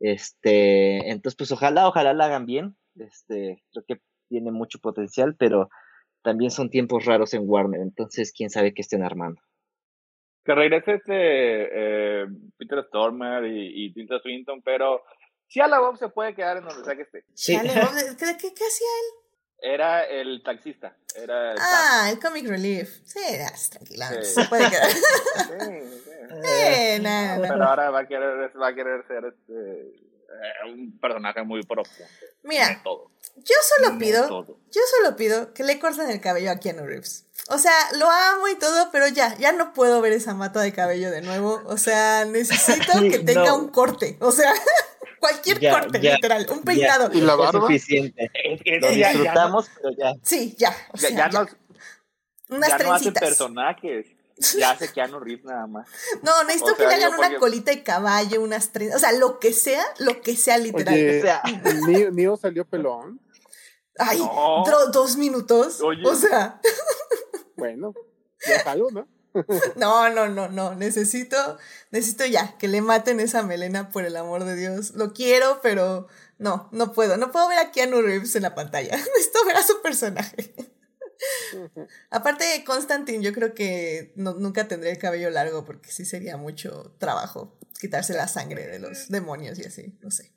Este, 0.00 1.10
entonces, 1.10 1.36
pues 1.36 1.52
ojalá, 1.52 1.86
ojalá 1.86 2.14
la 2.14 2.26
hagan 2.26 2.46
bien. 2.46 2.76
Este, 2.96 3.62
creo 3.72 3.84
que 3.86 4.00
tiene 4.28 4.50
mucho 4.50 4.78
potencial, 4.78 5.36
pero 5.36 5.68
también 6.24 6.50
son 6.50 6.70
tiempos 6.70 7.04
raros 7.04 7.34
en 7.34 7.42
Warner, 7.44 7.80
entonces 7.80 8.32
quién 8.32 8.50
sabe 8.50 8.72
qué 8.74 8.80
estén 8.80 9.04
armando. 9.04 9.40
Que 10.44 10.54
regrese 10.54 10.94
este 10.94 11.12
eh, 11.14 12.26
Peter 12.58 12.84
Stormer 12.88 13.44
y, 13.44 13.84
y 13.84 13.92
Tinta 13.92 14.18
Swinton, 14.18 14.62
pero 14.62 15.02
si 15.46 15.60
a 15.60 15.68
la 15.68 15.78
Bob 15.78 15.96
se 15.98 16.08
puede 16.08 16.34
quedar 16.34 16.56
en 16.56 16.64
donde 16.64 16.84
sea 16.84 16.96
que 16.96 17.02
esté. 17.02 17.24
Sí. 17.34 17.56
¿Qué, 17.56 17.68
qué, 17.68 18.64
hacía 18.64 18.88
él? 19.02 19.72
Era 19.72 20.04
el 20.04 20.42
taxista. 20.42 20.96
Era 21.14 21.52
el 21.52 21.58
ah, 21.60 22.08
el 22.10 22.18
comic 22.18 22.46
relief. 22.48 22.88
Sí, 23.04 23.20
tranquila. 23.70 24.22
Se 24.22 24.44
puede 24.46 24.68
quedar. 24.68 24.90
sí, 24.90 25.98
sí. 26.04 26.10
Eh, 26.44 26.98
nada, 27.00 27.40
Pero 27.40 27.64
ahora 27.64 27.90
va 27.90 28.00
a 28.00 28.06
querer, 28.06 28.50
va 28.60 28.68
a 28.68 28.74
querer 28.74 29.06
ser 29.06 29.24
este, 29.26 30.04
eh, 30.34 30.72
un 30.72 30.98
personaje 30.98 31.42
muy 31.42 31.62
profundo. 31.62 32.04
Mira, 32.42 32.82
yo 33.36 33.56
solo 33.76 33.98
pido, 33.98 34.46
yo 34.70 34.80
solo 34.96 35.16
pido 35.16 35.52
que 35.52 35.64
le 35.64 35.78
corten 35.78 36.10
el 36.10 36.20
cabello 36.20 36.50
a 36.50 36.56
Keanu 36.56 36.86
Reeves. 36.86 37.26
O 37.48 37.58
sea, 37.58 37.72
lo 37.98 38.08
amo 38.10 38.48
y 38.48 38.56
todo, 38.56 38.90
pero 38.90 39.06
ya, 39.08 39.36
ya 39.36 39.52
no 39.52 39.72
puedo 39.74 40.00
ver 40.00 40.12
esa 40.12 40.34
mata 40.34 40.60
de 40.60 40.72
cabello 40.72 41.10
de 41.10 41.20
nuevo. 41.20 41.62
O 41.66 41.76
sea, 41.76 42.24
necesito 42.24 42.92
que 43.10 43.18
tenga 43.18 43.54
un 43.54 43.68
corte. 43.68 44.16
O 44.20 44.32
sea, 44.32 44.52
cualquier 45.20 45.60
corte, 45.70 45.98
literal, 45.98 46.46
un 46.50 46.62
peinado. 46.62 47.10
¿Y 47.12 47.20
la 47.20 47.34
barba? 47.34 47.60
suficiente. 47.60 48.30
Lo 48.80 48.90
disfrutamos, 48.90 49.70
pero 49.76 49.94
ya. 49.96 50.14
Sí, 50.22 50.54
ya. 50.56 50.74
O 50.92 50.96
sea, 50.96 51.10
ya, 51.10 51.30
ya, 51.30 51.46
unas 52.48 52.68
ya 52.68 52.78
no 52.78 52.94
hacen 52.94 53.12
personajes. 53.12 54.06
Ya 54.58 54.70
hace 54.70 54.88
Keanu 54.88 55.20
Reeves 55.20 55.44
nada 55.44 55.66
más. 55.66 55.88
No, 56.22 56.42
necesito 56.44 56.74
que 56.76 56.86
le 56.86 56.94
hagan 56.94 57.14
una 57.14 57.38
colita 57.38 57.70
de 57.70 57.84
caballo, 57.84 58.42
unas 58.42 58.72
trenzas, 58.72 58.96
o 58.96 58.98
sea, 58.98 59.12
lo 59.12 59.38
que 59.38 59.52
sea, 59.52 59.84
lo 59.98 60.20
que 60.22 60.34
sea 60.34 60.58
literal. 60.58 60.92
Oye, 60.92 61.18
o 61.18 61.22
sea. 61.22 61.42
¿Neo 62.10 62.36
salió 62.36 62.64
pelón? 62.64 63.20
Ay, 63.98 64.20
dos 64.92 65.16
minutos. 65.16 65.80
O 65.80 66.14
sea. 66.14 66.60
Bueno, 67.56 67.94
ya 68.44 68.64
salgo, 68.64 68.90
¿no? 68.90 69.06
No, 69.76 70.08
no, 70.10 70.28
no, 70.28 70.48
no. 70.48 70.74
Necesito, 70.74 71.58
necesito 71.90 72.26
ya 72.26 72.56
que 72.58 72.68
le 72.68 72.80
maten 72.80 73.20
esa 73.20 73.42
melena 73.42 73.90
por 73.90 74.04
el 74.04 74.16
amor 74.16 74.44
de 74.44 74.56
Dios. 74.56 74.92
Lo 74.94 75.12
quiero, 75.12 75.60
pero 75.62 76.08
no, 76.38 76.68
no 76.72 76.92
puedo. 76.92 77.16
No 77.16 77.30
puedo 77.30 77.48
ver 77.48 77.58
a 77.58 77.70
Keanu 77.70 78.02
Reeves 78.02 78.34
en 78.36 78.42
la 78.42 78.54
pantalla. 78.54 78.96
Necesito 78.96 79.44
ver 79.46 79.56
a 79.56 79.62
su 79.62 79.80
personaje. 79.82 80.54
Aparte 82.10 82.44
de 82.44 82.64
Constantine, 82.64 83.22
yo 83.22 83.32
creo 83.32 83.54
que 83.54 84.12
nunca 84.16 84.68
tendré 84.68 84.90
el 84.90 84.98
cabello 84.98 85.30
largo 85.30 85.64
porque 85.64 85.90
sí 85.90 86.04
sería 86.04 86.36
mucho 86.36 86.94
trabajo 86.98 87.56
quitarse 87.80 88.14
la 88.14 88.28
sangre 88.28 88.66
de 88.66 88.78
los 88.78 89.08
demonios 89.08 89.58
y 89.58 89.64
así, 89.64 89.96
no 90.00 90.10
sé. 90.10 90.33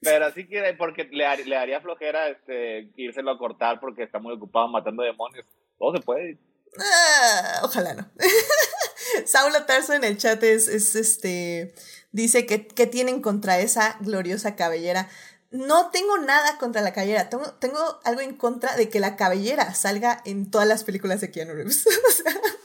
Pero 0.00 0.26
así 0.26 0.46
que 0.46 0.74
porque 0.78 1.04
le, 1.04 1.44
le 1.44 1.56
haría 1.56 1.80
flojera 1.80 2.28
este, 2.28 2.90
írselo 2.96 3.32
a 3.32 3.38
cortar 3.38 3.80
porque 3.80 4.02
está 4.02 4.18
muy 4.18 4.34
ocupado 4.34 4.68
matando 4.68 5.02
demonios. 5.02 5.46
Todo 5.78 5.96
se 5.96 6.02
puede. 6.02 6.38
Ah, 6.78 7.60
ojalá 7.62 7.94
no. 7.94 8.10
Saulo 9.26 9.64
Tarso 9.64 9.92
en 9.92 10.04
el 10.04 10.16
chat 10.16 10.42
es, 10.42 10.68
este, 10.68 11.74
dice 12.12 12.46
que, 12.46 12.66
que, 12.66 12.86
tienen 12.86 13.20
contra 13.20 13.58
esa 13.58 13.98
gloriosa 14.00 14.56
cabellera. 14.56 15.08
No 15.50 15.90
tengo 15.90 16.16
nada 16.16 16.56
contra 16.56 16.80
la 16.80 16.94
cabellera, 16.94 17.28
tengo, 17.28 17.52
tengo 17.54 18.00
algo 18.04 18.22
en 18.22 18.34
contra 18.34 18.74
de 18.74 18.88
que 18.88 19.00
la 19.00 19.16
cabellera 19.16 19.74
salga 19.74 20.22
en 20.24 20.50
todas 20.50 20.66
las 20.66 20.82
películas 20.82 21.20
de 21.20 21.30
Keanu 21.30 21.52
Reeves. 21.52 21.86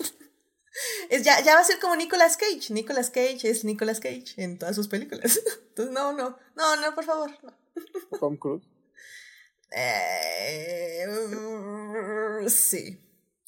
es, 1.10 1.24
ya, 1.24 1.42
ya 1.42 1.56
va 1.56 1.62
a 1.62 1.66
ser 1.66 1.80
como 1.80 1.96
Nicolas 1.96 2.38
Cage. 2.38 2.72
Nicolas 2.74 3.10
Cage 3.10 3.50
es 3.50 3.64
Nicolas 3.64 4.00
Cage 4.00 4.34
en 4.38 4.58
todas 4.58 4.76
sus 4.76 4.88
películas. 4.88 5.40
Entonces, 5.70 5.94
no, 5.94 6.14
no, 6.14 6.38
no, 6.56 6.76
no, 6.76 6.96
por 6.96 7.06
favor. 7.06 7.32
Tom 8.20 8.38
Cruise. 8.38 8.64
Eh, 9.72 11.06
sí, 12.48 13.00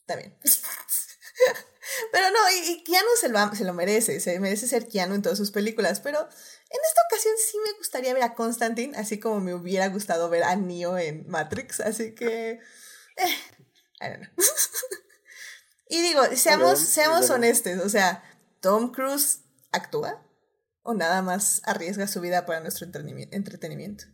está 0.01 0.15
bien. 0.15 0.35
Pero 2.11 2.29
no, 2.29 2.39
y, 2.51 2.83
Keanu 2.83 3.07
se 3.19 3.29
lo, 3.29 3.55
se 3.55 3.63
lo 3.63 3.73
merece, 3.73 4.19
se 4.19 4.39
merece 4.39 4.67
ser 4.67 4.87
Keanu 4.87 5.15
en 5.15 5.21
todas 5.21 5.37
sus 5.37 5.51
películas, 5.51 5.99
pero 5.99 6.19
en 6.19 6.79
esta 6.87 7.01
ocasión 7.09 7.33
sí 7.37 7.57
me 7.65 7.77
gustaría 7.77 8.13
ver 8.13 8.23
a 8.23 8.35
Constantine, 8.35 8.95
así 8.95 9.19
como 9.19 9.39
me 9.39 9.55
hubiera 9.55 9.87
gustado 9.87 10.29
ver 10.29 10.43
a 10.43 10.55
Neo 10.55 10.97
en 10.97 11.27
Matrix, 11.27 11.79
así 11.79 12.13
que... 12.13 12.59
Eh, 13.15 13.37
I 14.01 14.07
don't 14.07 14.19
know. 14.19 14.45
y 15.89 16.01
digo, 16.01 16.23
seamos, 16.33 16.79
seamos 16.79 17.29
honestos, 17.29 17.79
o 17.83 17.89
sea, 17.89 18.23
¿Tom 18.61 18.91
Cruise 18.91 19.43
actúa? 19.71 20.21
¿O 20.83 20.93
nada 20.93 21.21
más 21.21 21.61
arriesga 21.65 22.07
su 22.07 22.21
vida 22.21 22.45
para 22.45 22.61
nuestro 22.61 22.85
entretenimiento? 22.85 24.05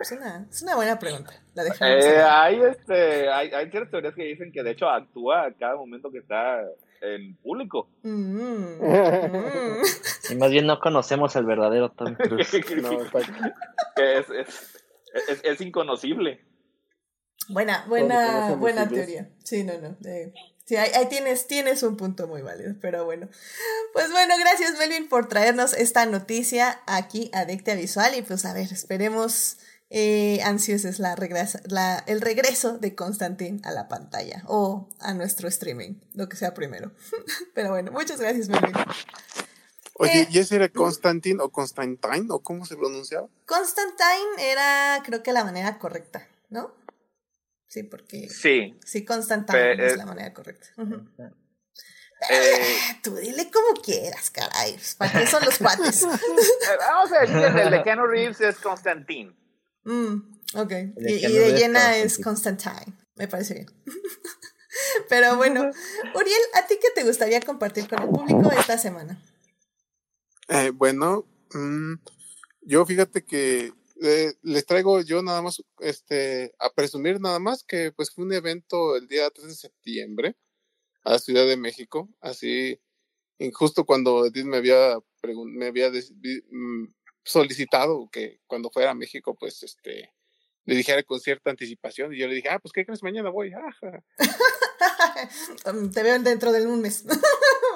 Es 0.00 0.12
una, 0.12 0.48
es 0.50 0.62
una 0.62 0.76
buena 0.76 0.98
pregunta. 0.98 1.32
La 1.54 1.64
eh, 1.64 2.22
hay, 2.22 2.62
este, 2.62 3.30
hay, 3.30 3.50
hay 3.50 3.70
ciertas 3.70 3.90
teorías 3.90 4.14
que 4.14 4.24
dicen 4.24 4.50
que 4.50 4.62
de 4.62 4.70
hecho 4.70 4.88
actúa 4.88 5.44
a 5.44 5.52
cada 5.52 5.76
momento 5.76 6.10
que 6.10 6.18
está 6.18 6.62
en 7.02 7.36
público. 7.36 7.90
Mm. 8.02 8.80
y 10.30 10.34
más 10.36 10.50
bien 10.50 10.66
no 10.66 10.80
conocemos 10.80 11.36
al 11.36 11.44
verdadero 11.44 11.90
Tom 11.90 12.14
Cruise. 12.18 12.54
es, 13.96 14.26
es, 14.30 15.44
es, 15.44 15.60
inconocible. 15.60 16.46
Buena, 17.48 17.84
buena, 17.86 18.54
buena 18.54 18.88
teoría. 18.88 19.28
Sí, 19.44 19.64
no, 19.64 19.74
no. 19.80 19.96
Sí, 20.70 20.76
ahí, 20.76 20.90
ahí, 20.94 21.08
tienes, 21.08 21.46
tienes 21.48 21.82
un 21.82 21.96
punto 21.96 22.28
muy 22.28 22.42
válido, 22.42 22.74
pero 22.80 23.04
bueno. 23.04 23.28
Pues 23.92 24.10
bueno, 24.12 24.34
gracias 24.38 24.78
Melvin 24.78 25.08
por 25.08 25.28
traernos 25.28 25.72
esta 25.74 26.06
noticia 26.06 26.80
aquí 26.86 27.30
a 27.34 27.44
Visual 27.44 28.14
y 28.14 28.22
pues 28.22 28.44
a 28.44 28.52
ver, 28.52 28.72
esperemos 28.72 29.58
eh, 29.90 30.40
ansioso 30.44 30.88
es 30.88 31.00
la, 31.00 31.16
la 31.64 31.98
el 32.06 32.20
regreso 32.20 32.78
de 32.78 32.94
Constantin 32.94 33.60
a 33.64 33.72
la 33.72 33.88
pantalla 33.88 34.44
o 34.46 34.88
a 35.00 35.12
nuestro 35.14 35.48
streaming, 35.48 35.94
lo 36.14 36.28
que 36.28 36.36
sea 36.36 36.54
primero. 36.54 36.92
Pero 37.54 37.70
bueno, 37.70 37.90
muchas 37.90 38.20
gracias, 38.20 38.48
Melvin. 38.48 38.72
Oye, 39.94 40.20
eh, 40.20 40.28
¿y 40.30 40.38
ese 40.38 40.54
era 40.54 40.68
Constantin 40.68 41.40
o 41.40 41.50
Constantine 41.50 42.26
o 42.30 42.38
cómo 42.38 42.64
se 42.64 42.76
pronunciaba? 42.76 43.26
Constantine 43.46 44.38
era, 44.38 45.02
creo 45.04 45.24
que 45.24 45.32
la 45.32 45.42
manera 45.42 45.78
correcta, 45.78 46.28
¿no? 46.48 46.72
Sí, 47.70 47.84
porque. 47.84 48.28
Sí. 48.28 48.76
Sí, 48.84 49.04
Constantine 49.04 49.86
es 49.86 49.96
la 49.96 50.04
manera 50.04 50.34
correcta. 50.34 50.66
Eh, 52.28 52.76
tú 53.00 53.14
dile 53.14 53.48
como 53.48 53.80
quieras, 53.80 54.28
caray. 54.30 54.76
¿Para 54.98 55.20
qué 55.20 55.26
son 55.28 55.44
los 55.44 55.56
cuates? 55.56 56.04
Vamos 56.78 57.12
a 57.12 57.20
decir, 57.20 57.36
el 57.36 57.70
de 57.70 57.82
Keanu 57.84 58.06
Reeves 58.06 58.40
es 58.40 58.56
Constantine. 58.56 59.36
Mm, 59.84 60.16
ok. 60.56 60.72
Y, 60.96 61.32
de 61.32 61.52
llena 61.52 61.96
es 61.96 62.18
Constantine. 62.18 62.92
Me 63.14 63.28
parece 63.28 63.54
bien. 63.54 63.66
Pero 65.08 65.36
bueno, 65.36 65.70
Uriel, 66.14 66.42
¿a 66.54 66.66
ti 66.66 66.74
qué 66.82 66.88
te 66.92 67.04
gustaría 67.04 67.40
compartir 67.40 67.88
con 67.88 68.02
el 68.02 68.08
público 68.08 68.50
esta 68.50 68.78
semana? 68.78 69.22
Eh, 70.48 70.70
bueno, 70.70 71.24
mm, 71.52 71.94
yo 72.62 72.84
fíjate 72.84 73.24
que 73.24 73.72
eh, 74.02 74.32
les 74.42 74.64
traigo 74.66 75.00
yo 75.02 75.22
nada 75.22 75.42
más, 75.42 75.62
este, 75.80 76.54
a 76.58 76.72
presumir 76.72 77.20
nada 77.20 77.38
más 77.38 77.64
que 77.64 77.92
pues 77.92 78.10
fue 78.10 78.24
un 78.24 78.32
evento 78.32 78.96
el 78.96 79.06
día 79.08 79.28
3 79.30 79.48
de 79.48 79.54
septiembre 79.54 80.36
a 81.04 81.12
la 81.12 81.18
Ciudad 81.18 81.46
de 81.46 81.56
México, 81.56 82.08
así, 82.20 82.80
justo 83.52 83.84
cuando 83.84 84.26
Edith 84.26 84.44
me 84.44 84.58
había, 84.58 84.98
me 85.46 85.66
había 85.66 85.90
mm, 85.90 86.84
solicitado 87.24 88.08
que 88.10 88.40
cuando 88.46 88.70
fuera 88.70 88.90
a 88.90 88.94
México, 88.94 89.34
pues, 89.38 89.62
este, 89.62 90.12
le 90.64 90.74
dijera 90.74 91.02
con 91.02 91.20
cierta 91.20 91.50
anticipación 91.50 92.12
y 92.12 92.18
yo 92.18 92.28
le 92.28 92.34
dije, 92.34 92.48
ah, 92.50 92.58
pues, 92.58 92.72
¿qué 92.72 92.84
crees? 92.84 93.02
Mañana 93.02 93.30
voy. 93.30 93.52
Te 95.94 96.02
veo 96.02 96.18
dentro 96.20 96.52
de 96.52 96.66
un 96.66 96.80
mes. 96.82 97.04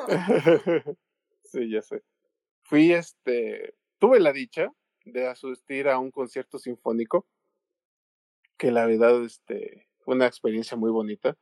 sí, 1.45 1.71
ya 1.71 1.83
sé. 1.83 2.03
Fui, 2.63 2.93
este, 2.93 3.75
tuve 3.99 4.21
la 4.21 4.33
dicha 4.33 4.71
de 5.05 5.27
asistir 5.27 5.89
a 5.89 5.99
un 5.99 6.11
concierto 6.11 6.59
sinfónico 6.59 7.27
que 8.57 8.71
la 8.71 8.87
verdad, 8.87 9.23
este, 9.25 9.89
fue 10.01 10.15
una 10.15 10.27
experiencia 10.27 10.77
muy 10.77 10.91
bonita. 10.91 11.37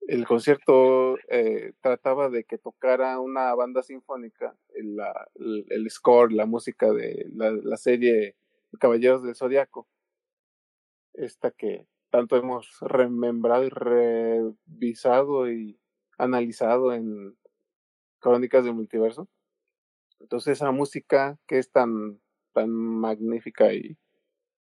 El 0.00 0.26
concierto 0.26 1.18
eh, 1.28 1.72
trataba 1.80 2.30
de 2.30 2.44
que 2.44 2.58
tocara 2.58 3.20
una 3.20 3.54
banda 3.54 3.82
sinfónica, 3.82 4.56
el, 4.74 4.98
el, 5.68 5.90
score, 5.90 6.32
la 6.32 6.46
música 6.46 6.92
de 6.92 7.26
la, 7.34 7.76
serie 7.76 8.36
Caballeros 8.78 9.22
del 9.22 9.34
Zodiaco, 9.34 9.86
esta 11.12 11.50
que 11.50 11.86
tanto 12.10 12.36
hemos 12.36 12.78
remembrado 12.80 13.64
y 13.64 13.68
revisado 13.68 15.50
y 15.50 15.78
analizado 16.18 16.92
en 16.92 17.36
Crónicas 18.18 18.64
del 18.64 18.74
Multiverso. 18.74 19.28
Entonces 20.18 20.58
esa 20.58 20.70
música 20.70 21.38
que 21.46 21.58
es 21.58 21.70
tan, 21.70 22.20
tan 22.52 22.70
magnífica 22.70 23.72
y, 23.72 23.96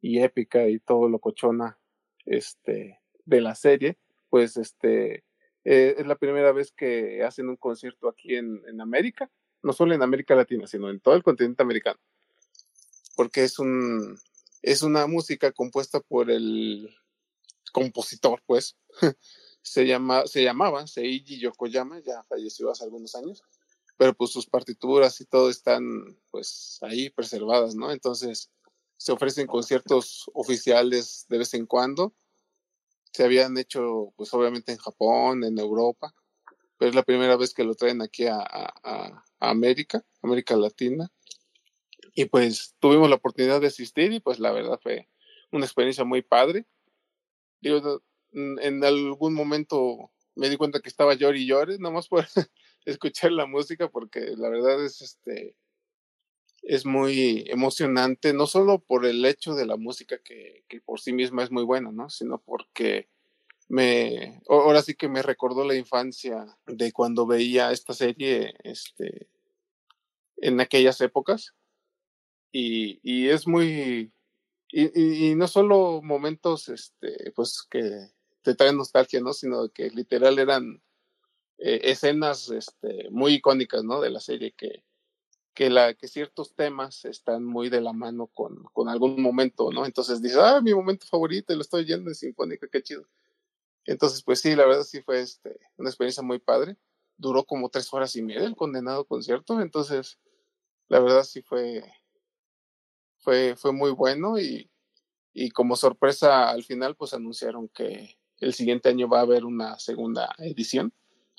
y 0.01 0.19
épica 0.19 0.67
y 0.67 0.79
todo 0.79 1.09
lo 1.09 1.19
cochona 1.19 1.77
este, 2.25 2.99
de 3.25 3.41
la 3.41 3.55
serie, 3.55 3.97
pues 4.29 4.57
este 4.57 5.23
eh, 5.63 5.95
es 5.97 6.07
la 6.07 6.15
primera 6.15 6.51
vez 6.51 6.71
que 6.71 7.23
hacen 7.23 7.49
un 7.49 7.57
concierto 7.57 8.09
aquí 8.09 8.35
en, 8.35 8.63
en, 8.67 8.81
América, 8.81 9.29
no 9.61 9.73
solo 9.73 9.93
en 9.93 10.01
América 10.01 10.33
Latina, 10.35 10.65
sino 10.65 10.89
en 10.89 10.99
todo 10.99 11.15
el 11.15 11.23
continente 11.23 11.61
americano, 11.61 11.99
porque 13.15 13.43
es 13.43 13.59
un 13.59 14.17
es 14.63 14.83
una 14.83 15.07
música 15.07 15.51
compuesta 15.51 15.99
por 15.99 16.29
el 16.31 16.89
compositor, 17.71 18.41
pues, 18.45 18.77
se 19.61 19.85
llama 19.85 20.25
se 20.25 20.43
llamaba 20.43 20.87
Seiji 20.87 21.39
Yokoyama, 21.39 21.99
ya 21.99 22.23
falleció 22.23 22.71
hace 22.71 22.83
algunos 22.83 23.13
años, 23.15 23.43
pero 24.01 24.15
pues 24.15 24.31
sus 24.31 24.47
partituras 24.47 25.21
y 25.21 25.25
todo 25.25 25.51
están 25.51 26.17
pues 26.31 26.79
ahí 26.81 27.11
preservadas, 27.11 27.75
¿no? 27.75 27.91
Entonces 27.91 28.49
se 28.97 29.11
ofrecen 29.11 29.45
conciertos 29.45 30.27
oficiales 30.33 31.27
de 31.29 31.37
vez 31.37 31.53
en 31.53 31.67
cuando 31.67 32.11
se 33.13 33.23
habían 33.23 33.55
hecho, 33.59 34.11
pues 34.17 34.33
obviamente 34.33 34.71
en 34.71 34.79
Japón, 34.79 35.43
en 35.43 35.59
Europa, 35.59 36.15
pero 36.79 36.89
es 36.89 36.95
la 36.95 37.03
primera 37.03 37.37
vez 37.37 37.53
que 37.53 37.63
lo 37.63 37.75
traen 37.75 38.01
aquí 38.01 38.25
a, 38.25 38.39
a, 38.41 39.23
América, 39.39 40.03
América 40.23 40.55
Latina. 40.55 41.11
Y 42.15 42.25
pues 42.25 42.73
tuvimos 42.79 43.07
la 43.07 43.17
oportunidad 43.17 43.61
de 43.61 43.67
asistir 43.67 44.13
y 44.13 44.19
pues 44.19 44.39
la 44.39 44.51
verdad 44.51 44.79
fue 44.81 45.09
una 45.51 45.65
experiencia 45.65 46.05
muy 46.05 46.23
padre. 46.23 46.65
Digo, 47.59 48.01
en 48.31 48.83
algún 48.83 49.35
momento 49.35 50.09
me 50.33 50.49
di 50.49 50.57
cuenta 50.57 50.79
que 50.79 50.89
estaba 50.89 51.13
llori 51.13 51.43
y 51.43 51.45
llore, 51.45 51.77
nomás 51.77 52.07
por 52.07 52.25
escuchar 52.85 53.31
la 53.31 53.45
música, 53.45 53.89
porque 53.89 54.33
la 54.37 54.49
verdad 54.49 54.83
es 54.83 55.01
este 55.01 55.55
es 56.63 56.85
muy 56.85 57.43
emocionante, 57.47 58.33
no 58.33 58.45
solo 58.45 58.79
por 58.79 59.05
el 59.05 59.25
hecho 59.25 59.55
de 59.55 59.65
la 59.65 59.77
música 59.77 60.19
que, 60.23 60.63
que 60.67 60.79
por 60.79 60.99
sí 60.99 61.11
misma 61.11 61.43
es 61.43 61.51
muy 61.51 61.63
buena, 61.63 61.91
¿no? 61.91 62.09
Sino 62.09 62.39
porque 62.39 63.09
me, 63.67 64.41
ahora 64.47 64.81
sí 64.81 64.95
que 64.95 65.07
me 65.07 65.21
recordó 65.21 65.65
la 65.65 65.75
infancia 65.75 66.45
de 66.67 66.91
cuando 66.91 67.25
veía 67.25 67.71
esta 67.71 67.93
serie, 67.93 68.53
este, 68.63 69.27
en 70.37 70.59
aquellas 70.59 70.99
épocas. 71.01 71.53
Y, 72.51 72.99
y 73.01 73.29
es 73.29 73.47
muy, 73.47 74.11
y, 74.69 75.29
y, 75.29 75.35
no 75.35 75.47
solo 75.47 76.01
momentos, 76.03 76.67
este, 76.67 77.31
pues 77.31 77.65
que 77.69 78.09
te 78.41 78.55
traen 78.55 78.77
nostalgia, 78.77 79.21
¿no? 79.21 79.31
Sino 79.31 79.69
que 79.69 79.89
literal 79.89 80.37
eran 80.37 80.81
eh, 81.63 81.91
escenas, 81.91 82.49
este, 82.49 83.07
muy 83.11 83.35
icónicas, 83.35 83.83
¿no? 83.83 84.01
De 84.01 84.09
la 84.09 84.19
serie 84.19 84.51
que, 84.53 84.83
que, 85.53 85.69
la, 85.69 85.93
que 85.93 86.07
ciertos 86.07 86.55
temas 86.55 87.05
están 87.05 87.45
muy 87.45 87.69
de 87.69 87.81
la 87.81 87.93
mano 87.93 88.25
con, 88.27 88.89
algún 88.89 89.21
momento, 89.21 89.71
¿no? 89.71 89.85
Entonces 89.85 90.23
dices, 90.23 90.39
ah, 90.39 90.59
mi 90.61 90.73
momento 90.73 91.05
favorito, 91.05 91.53
lo 91.53 91.61
estoy 91.61 91.85
yendo 91.85 92.09
de 92.09 92.15
Sinfónica, 92.15 92.67
qué 92.67 92.81
chido. 92.81 93.07
Entonces, 93.85 94.23
pues 94.23 94.41
sí, 94.41 94.55
la 94.55 94.65
verdad 94.65 94.81
sí 94.81 95.01
fue 95.03 95.21
este, 95.21 95.59
una 95.77 95.89
experiencia 95.89 96.23
muy 96.23 96.39
padre. 96.39 96.77
Duró 97.15 97.43
como 97.43 97.69
tres 97.69 97.93
horas 97.93 98.15
y 98.15 98.23
media 98.23 98.45
el 98.47 98.55
condenado 98.55 99.05
concierto, 99.05 99.61
entonces, 99.61 100.19
la 100.87 100.99
verdad 100.99 101.23
sí 101.23 101.43
fue, 101.43 101.83
fue, 103.19 103.55
fue 103.55 103.71
muy 103.71 103.91
bueno 103.91 104.39
y, 104.39 104.71
y 105.31 105.51
como 105.51 105.75
sorpresa 105.75 106.49
al 106.49 106.63
final, 106.63 106.95
pues 106.95 107.13
anunciaron 107.13 107.69
que 107.69 108.17
el 108.39 108.55
siguiente 108.55 108.89
año 108.89 109.07
va 109.07 109.19
a 109.19 109.23
haber 109.23 109.45
una 109.45 109.77
segunda 109.77 110.33
edición 110.39 110.91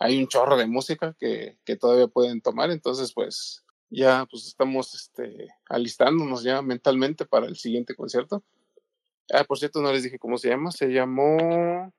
hay 0.03 0.19
un 0.19 0.27
chorro 0.27 0.57
de 0.57 0.67
música 0.67 1.15
que, 1.19 1.59
que 1.65 1.77
todavía 1.77 2.09
pueden 2.09 2.41
tomar, 2.41 2.71
entonces 2.71 3.13
pues 3.13 3.65
ya 3.89 4.27
pues 4.31 4.47
estamos 4.47 4.95
este, 4.95 5.49
alistándonos 5.69 6.43
ya 6.43 6.61
mentalmente 6.63 7.25
para 7.25 7.47
el 7.47 7.57
siguiente 7.57 7.95
concierto. 7.95 8.43
Ah, 9.33 9.45
por 9.45 9.59
cierto, 9.59 9.81
no 9.81 9.93
les 9.93 10.03
dije 10.03 10.19
cómo 10.19 10.39
se 10.39 10.49
llama, 10.49 10.73
se 10.73 10.89
llamó 10.89 11.93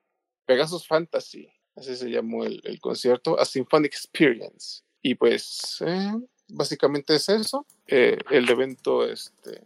Pegasus 0.45 0.85
Fantasy, 0.85 1.49
así 1.75 1.95
se 1.95 2.09
llamó 2.09 2.43
el, 2.43 2.79
concierto, 2.81 3.39
A 3.39 3.45
Symphonic 3.45 3.93
Experience. 3.93 4.81
Y 5.01 5.15
pues 5.15 5.77
eh, 5.85 6.13
básicamente 6.49 7.15
es 7.15 7.29
eso. 7.29 7.65
Eh, 7.87 8.17
el 8.31 8.49
evento 8.49 9.05
este, 9.05 9.61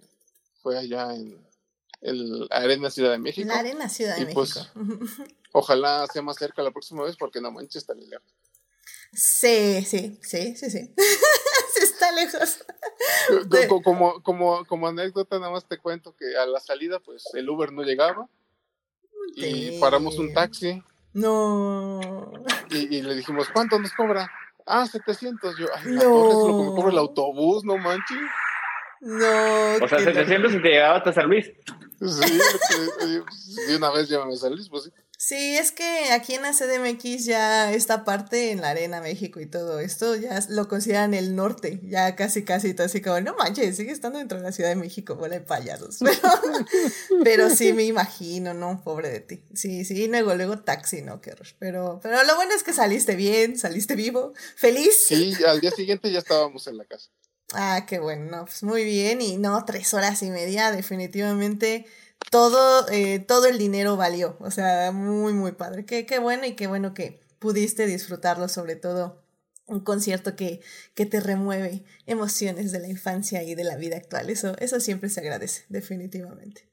fue 0.62 0.78
allá 0.78 1.16
en 1.16 1.44
el 2.02 2.48
Arena 2.52 2.90
Ciudad 2.90 3.12
de 3.12 3.18
México. 3.18 3.48
La 3.48 3.60
Arena 3.60 3.90
Ciudad 3.90 4.16
de 4.18 4.24
y 4.24 4.34
Pues, 4.34 4.72
ojalá 5.52 6.06
sea 6.08 6.22
más 6.22 6.38
cerca 6.38 6.62
la 6.62 6.72
próxima 6.72 7.04
vez 7.04 7.16
porque 7.18 7.42
no 7.42 7.52
manches 7.52 7.84
está 7.84 7.94
lejos. 7.94 8.26
Sí, 9.14 9.84
sí, 9.86 10.20
sí, 10.22 10.56
sí, 10.56 10.70
sí. 10.70 10.94
está 11.82 12.12
lejos. 12.12 12.66
Como, 13.84 14.22
como, 14.22 14.66
como 14.66 14.88
anécdota, 14.88 15.40
nada 15.40 15.52
más 15.52 15.66
te 15.66 15.78
cuento 15.78 16.16
que 16.16 16.38
a 16.38 16.46
la 16.46 16.60
salida, 16.60 17.00
pues 17.00 17.24
el 17.34 17.50
Uber 17.50 17.72
no 17.72 17.84
llegaba. 17.84 18.28
Y 19.36 19.80
paramos 19.80 20.18
un 20.20 20.34
taxi. 20.34 20.82
No. 21.14 22.00
Y, 22.70 23.02
le 23.02 23.16
dijimos, 23.16 23.48
¿cuánto 23.52 23.80
nos 23.80 23.92
cobra? 23.94 24.32
Ah, 24.66 24.86
700. 24.86 25.58
Yo, 25.58 25.68
ay, 25.76 25.94
la 25.94 26.02
torre 26.02 26.30
es 26.30 26.36
lo 26.36 26.58
que 26.58 26.70
me 26.70 26.76
cobra 26.76 26.92
el 26.92 26.98
autobús, 26.98 27.64
no 27.64 27.78
manches. 27.78 28.18
No. 29.02 29.76
O 29.84 29.88
sea, 29.88 30.00
700 30.00 30.54
y 30.54 30.62
te 30.62 30.70
llegaba 30.70 30.98
hasta 30.98 31.14
San 31.14 31.28
Luis. 31.28 31.52
Sí, 32.00 33.62
de 33.68 33.76
una 33.76 33.92
vez 33.92 34.08
llévame 34.08 34.34
a 34.34 34.38
San 34.38 34.54
Luis, 34.54 34.70
pues 34.70 34.84
sí. 34.86 34.92
Sí, 35.20 35.58
es 35.58 35.72
que 35.72 36.12
aquí 36.12 36.36
en 36.36 36.44
la 36.44 36.54
CDMX 36.54 37.26
ya 37.26 37.74
esta 37.74 38.06
parte 38.06 38.52
en 38.52 38.62
la 38.62 38.70
Arena 38.70 39.02
México 39.02 39.40
y 39.40 39.48
todo 39.48 39.80
esto 39.80 40.16
ya 40.16 40.40
lo 40.50 40.68
consideran 40.68 41.16
el 41.16 41.36
norte, 41.36 41.82
ya 41.84 42.16
casi 42.16 42.44
casi 42.44 42.76
todo 42.76 42.86
así 42.86 43.02
como, 43.02 43.20
no 43.22 43.36
manches, 43.36 43.78
sigue 43.78 43.92
estando 43.92 44.20
dentro 44.20 44.38
de 44.38 44.44
la 44.44 44.52
Ciudad 44.52 44.70
de 44.70 44.76
México, 44.76 45.16
bola 45.16 45.40
de 45.40 45.42
payasos. 45.42 45.98
Pero, 47.24 47.50
sí 47.50 47.74
me 47.74 47.84
imagino, 47.84 48.54
¿no? 48.54 48.80
Pobre 48.84 49.10
de 49.10 49.22
ti. 49.22 49.44
Sí, 49.56 49.86
sí, 49.86 50.08
luego, 50.08 50.36
luego 50.36 50.60
taxi, 50.60 51.02
¿no? 51.02 51.20
Qué 51.20 51.34
Pero, 51.58 52.00
pero 52.04 52.24
lo 52.24 52.36
bueno 52.36 52.54
es 52.54 52.62
que 52.62 52.74
saliste 52.74 53.16
bien, 53.16 53.58
saliste 53.58 53.96
vivo, 53.96 54.34
feliz. 54.56 55.08
Sí, 55.08 55.34
al 55.48 55.62
día 55.62 55.72
siguiente 55.72 56.12
ya 56.12 56.20
estábamos 56.20 56.68
en 56.68 56.78
la 56.78 56.86
casa. 56.86 57.10
Ah, 57.54 57.86
qué 57.88 58.00
bueno, 58.00 58.44
pues 58.46 58.64
muy 58.64 58.84
bien, 58.84 59.22
y 59.22 59.38
no, 59.38 59.64
tres 59.66 59.94
horas 59.94 60.22
y 60.22 60.30
media, 60.32 60.72
definitivamente 60.72 61.86
todo, 62.30 62.90
eh, 62.90 63.20
todo 63.20 63.46
el 63.48 63.58
dinero 63.58 63.96
valió. 63.98 64.38
O 64.40 64.52
sea, 64.52 64.92
muy, 64.92 65.34
muy 65.34 65.54
padre. 65.54 65.86
Qué, 65.86 66.06
qué 66.06 66.20
bueno 66.20 66.46
y 66.46 66.56
qué 66.56 66.68
bueno 66.68 66.94
que 66.94 67.22
pudiste 67.40 67.86
disfrutarlo, 67.86 68.50
sobre 68.50 68.76
todo 68.76 69.24
un 69.66 69.82
concierto 69.82 70.36
que, 70.36 70.62
que 70.96 71.06
te 71.06 71.20
remueve 71.20 71.84
emociones 72.06 72.72
de 72.72 72.80
la 72.80 72.88
infancia 72.88 73.44
y 73.44 73.56
de 73.56 73.64
la 73.64 73.76
vida 73.76 73.98
actual. 73.98 74.30
Eso, 74.30 74.56
eso 74.60 74.80
siempre 74.80 75.10
se 75.10 75.20
agradece, 75.20 75.66
definitivamente. 75.70 76.70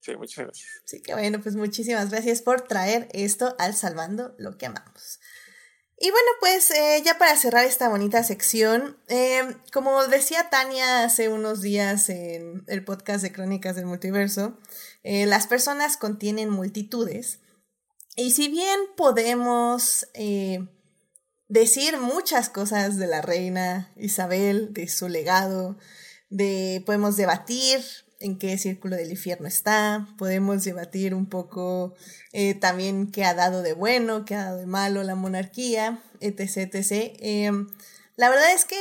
Sí, 0.00 0.16
muchas 0.16 0.44
gracias. 0.46 0.68
Sí, 0.84 1.02
que 1.02 1.12
bueno, 1.12 1.40
pues 1.40 1.56
muchísimas 1.56 2.10
gracias 2.10 2.42
por 2.42 2.62
traer 2.62 3.08
esto 3.12 3.54
al 3.58 3.74
Salvando 3.74 4.34
lo 4.38 4.56
que 4.56 4.66
amamos. 4.66 5.20
Y 6.02 6.10
bueno, 6.10 6.28
pues 6.40 6.70
eh, 6.70 7.02
ya 7.04 7.18
para 7.18 7.36
cerrar 7.36 7.66
esta 7.66 7.90
bonita 7.90 8.24
sección, 8.24 8.96
eh, 9.08 9.54
como 9.70 10.06
decía 10.06 10.48
Tania 10.48 11.04
hace 11.04 11.28
unos 11.28 11.60
días 11.60 12.08
en 12.08 12.64
el 12.68 12.82
podcast 12.82 13.22
de 13.22 13.32
Crónicas 13.32 13.76
del 13.76 13.84
Multiverso, 13.84 14.58
eh, 15.02 15.26
las 15.26 15.46
personas 15.46 15.98
contienen 15.98 16.48
multitudes. 16.48 17.40
Y 18.16 18.30
si 18.30 18.48
bien 18.48 18.80
podemos 18.96 20.06
decir 21.48 21.98
muchas 21.98 22.48
cosas 22.48 22.96
de 22.96 23.06
la 23.06 23.20
reina 23.20 23.92
Isabel, 23.96 24.72
de 24.72 24.88
su 24.88 25.06
legado, 25.06 25.76
de, 26.30 26.82
podemos 26.86 27.18
debatir 27.18 27.84
en 28.20 28.38
qué 28.38 28.56
círculo 28.58 28.96
del 28.96 29.10
infierno 29.10 29.48
está, 29.48 30.06
podemos 30.18 30.62
debatir 30.62 31.14
un 31.14 31.26
poco 31.26 31.94
eh, 32.32 32.54
también 32.54 33.10
qué 33.10 33.24
ha 33.24 33.34
dado 33.34 33.62
de 33.62 33.72
bueno, 33.72 34.26
qué 34.26 34.34
ha 34.34 34.44
dado 34.44 34.58
de 34.58 34.66
malo 34.66 35.02
la 35.02 35.14
monarquía, 35.14 36.02
etc. 36.20 37.16
Em, 37.18 37.68
la 38.16 38.28
verdad 38.28 38.52
es 38.52 38.66
que 38.66 38.76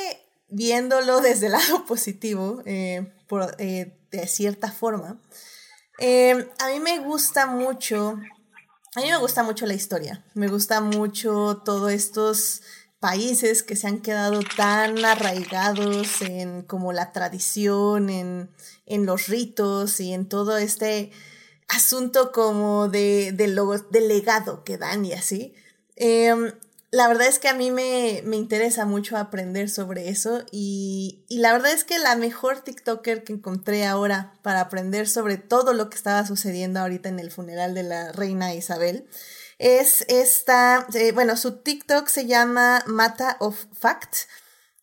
viéndolo 0.50 1.22
desde 1.22 1.48
el 1.48 1.54
lado 1.54 1.86
positivo, 1.86 2.62
eh, 2.66 3.12
por, 3.28 3.56
eh, 3.60 3.98
de 4.12 4.28
cierta 4.28 4.72
forma, 4.72 5.22
em, 6.00 6.46
a 6.60 6.68
mí 6.68 6.80
me 6.82 7.00
gusta 7.00 7.46
mucho, 7.46 8.20
a 8.96 9.02
mí 9.02 9.08
me 9.10 9.18
gusta 9.18 9.44
mucho 9.44 9.66
la 9.66 9.74
historia, 9.74 10.26
me 10.34 10.50
gusta 10.50 10.82
mucho 10.82 11.62
todos 11.64 11.94
estos 11.94 12.62
países 13.00 13.64
que 13.64 13.76
se 13.76 13.88
han 13.88 14.02
quedado 14.02 14.42
tan 14.58 15.04
arraigados 15.06 16.22
en 16.22 16.64
como 16.64 16.94
la 16.94 17.12
tradición, 17.12 18.10
en, 18.10 18.50
en 18.86 19.06
los 19.06 19.28
ritos 19.28 20.00
y 20.00 20.14
en 20.14 20.28
todo 20.28 20.58
este 20.58 21.12
asunto 21.68 22.32
como 22.32 22.90
de, 22.90 23.32
de 23.32 23.48
del 23.92 24.08
legado 24.08 24.64
que 24.64 24.78
dan 24.78 25.06
y 25.06 25.14
así. 25.14 25.54
Em, 25.96 26.52
la 26.92 27.08
verdad 27.08 27.28
es 27.28 27.38
que 27.38 27.48
a 27.48 27.54
mí 27.54 27.70
me, 27.70 28.22
me 28.26 28.36
interesa 28.36 28.86
mucho 28.86 29.16
aprender 29.16 29.70
sobre 29.70 30.10
eso 30.10 30.44
y, 30.52 31.24
y, 31.30 31.38
la 31.38 31.54
verdad 31.54 31.72
es 31.72 31.84
que 31.84 32.00
la 32.00 32.16
mejor 32.16 32.62
TikToker 32.62 33.24
que 33.24 33.34
encontré 33.34 33.86
ahora 33.86 34.34
para 34.42 34.62
aprender 34.62 35.08
sobre 35.08 35.38
todo 35.38 35.74
lo 35.74 35.90
que 35.90 35.98
estaba 35.98 36.26
sucediendo 36.26 36.80
ahorita 36.80 37.10
en 37.10 37.20
el 37.20 37.32
funeral 37.32 37.76
de 37.76 37.84
la 37.84 38.12
reina 38.12 38.56
Isabel 38.56 39.08
es 39.60 40.06
esta, 40.08 40.88
eh, 40.94 41.12
bueno, 41.12 41.38
su 41.38 41.58
TikTok 41.58 42.08
se 42.08 42.26
llama 42.26 42.84
Mata 42.88 43.38
of 43.40 43.66
Fact. 43.74 44.16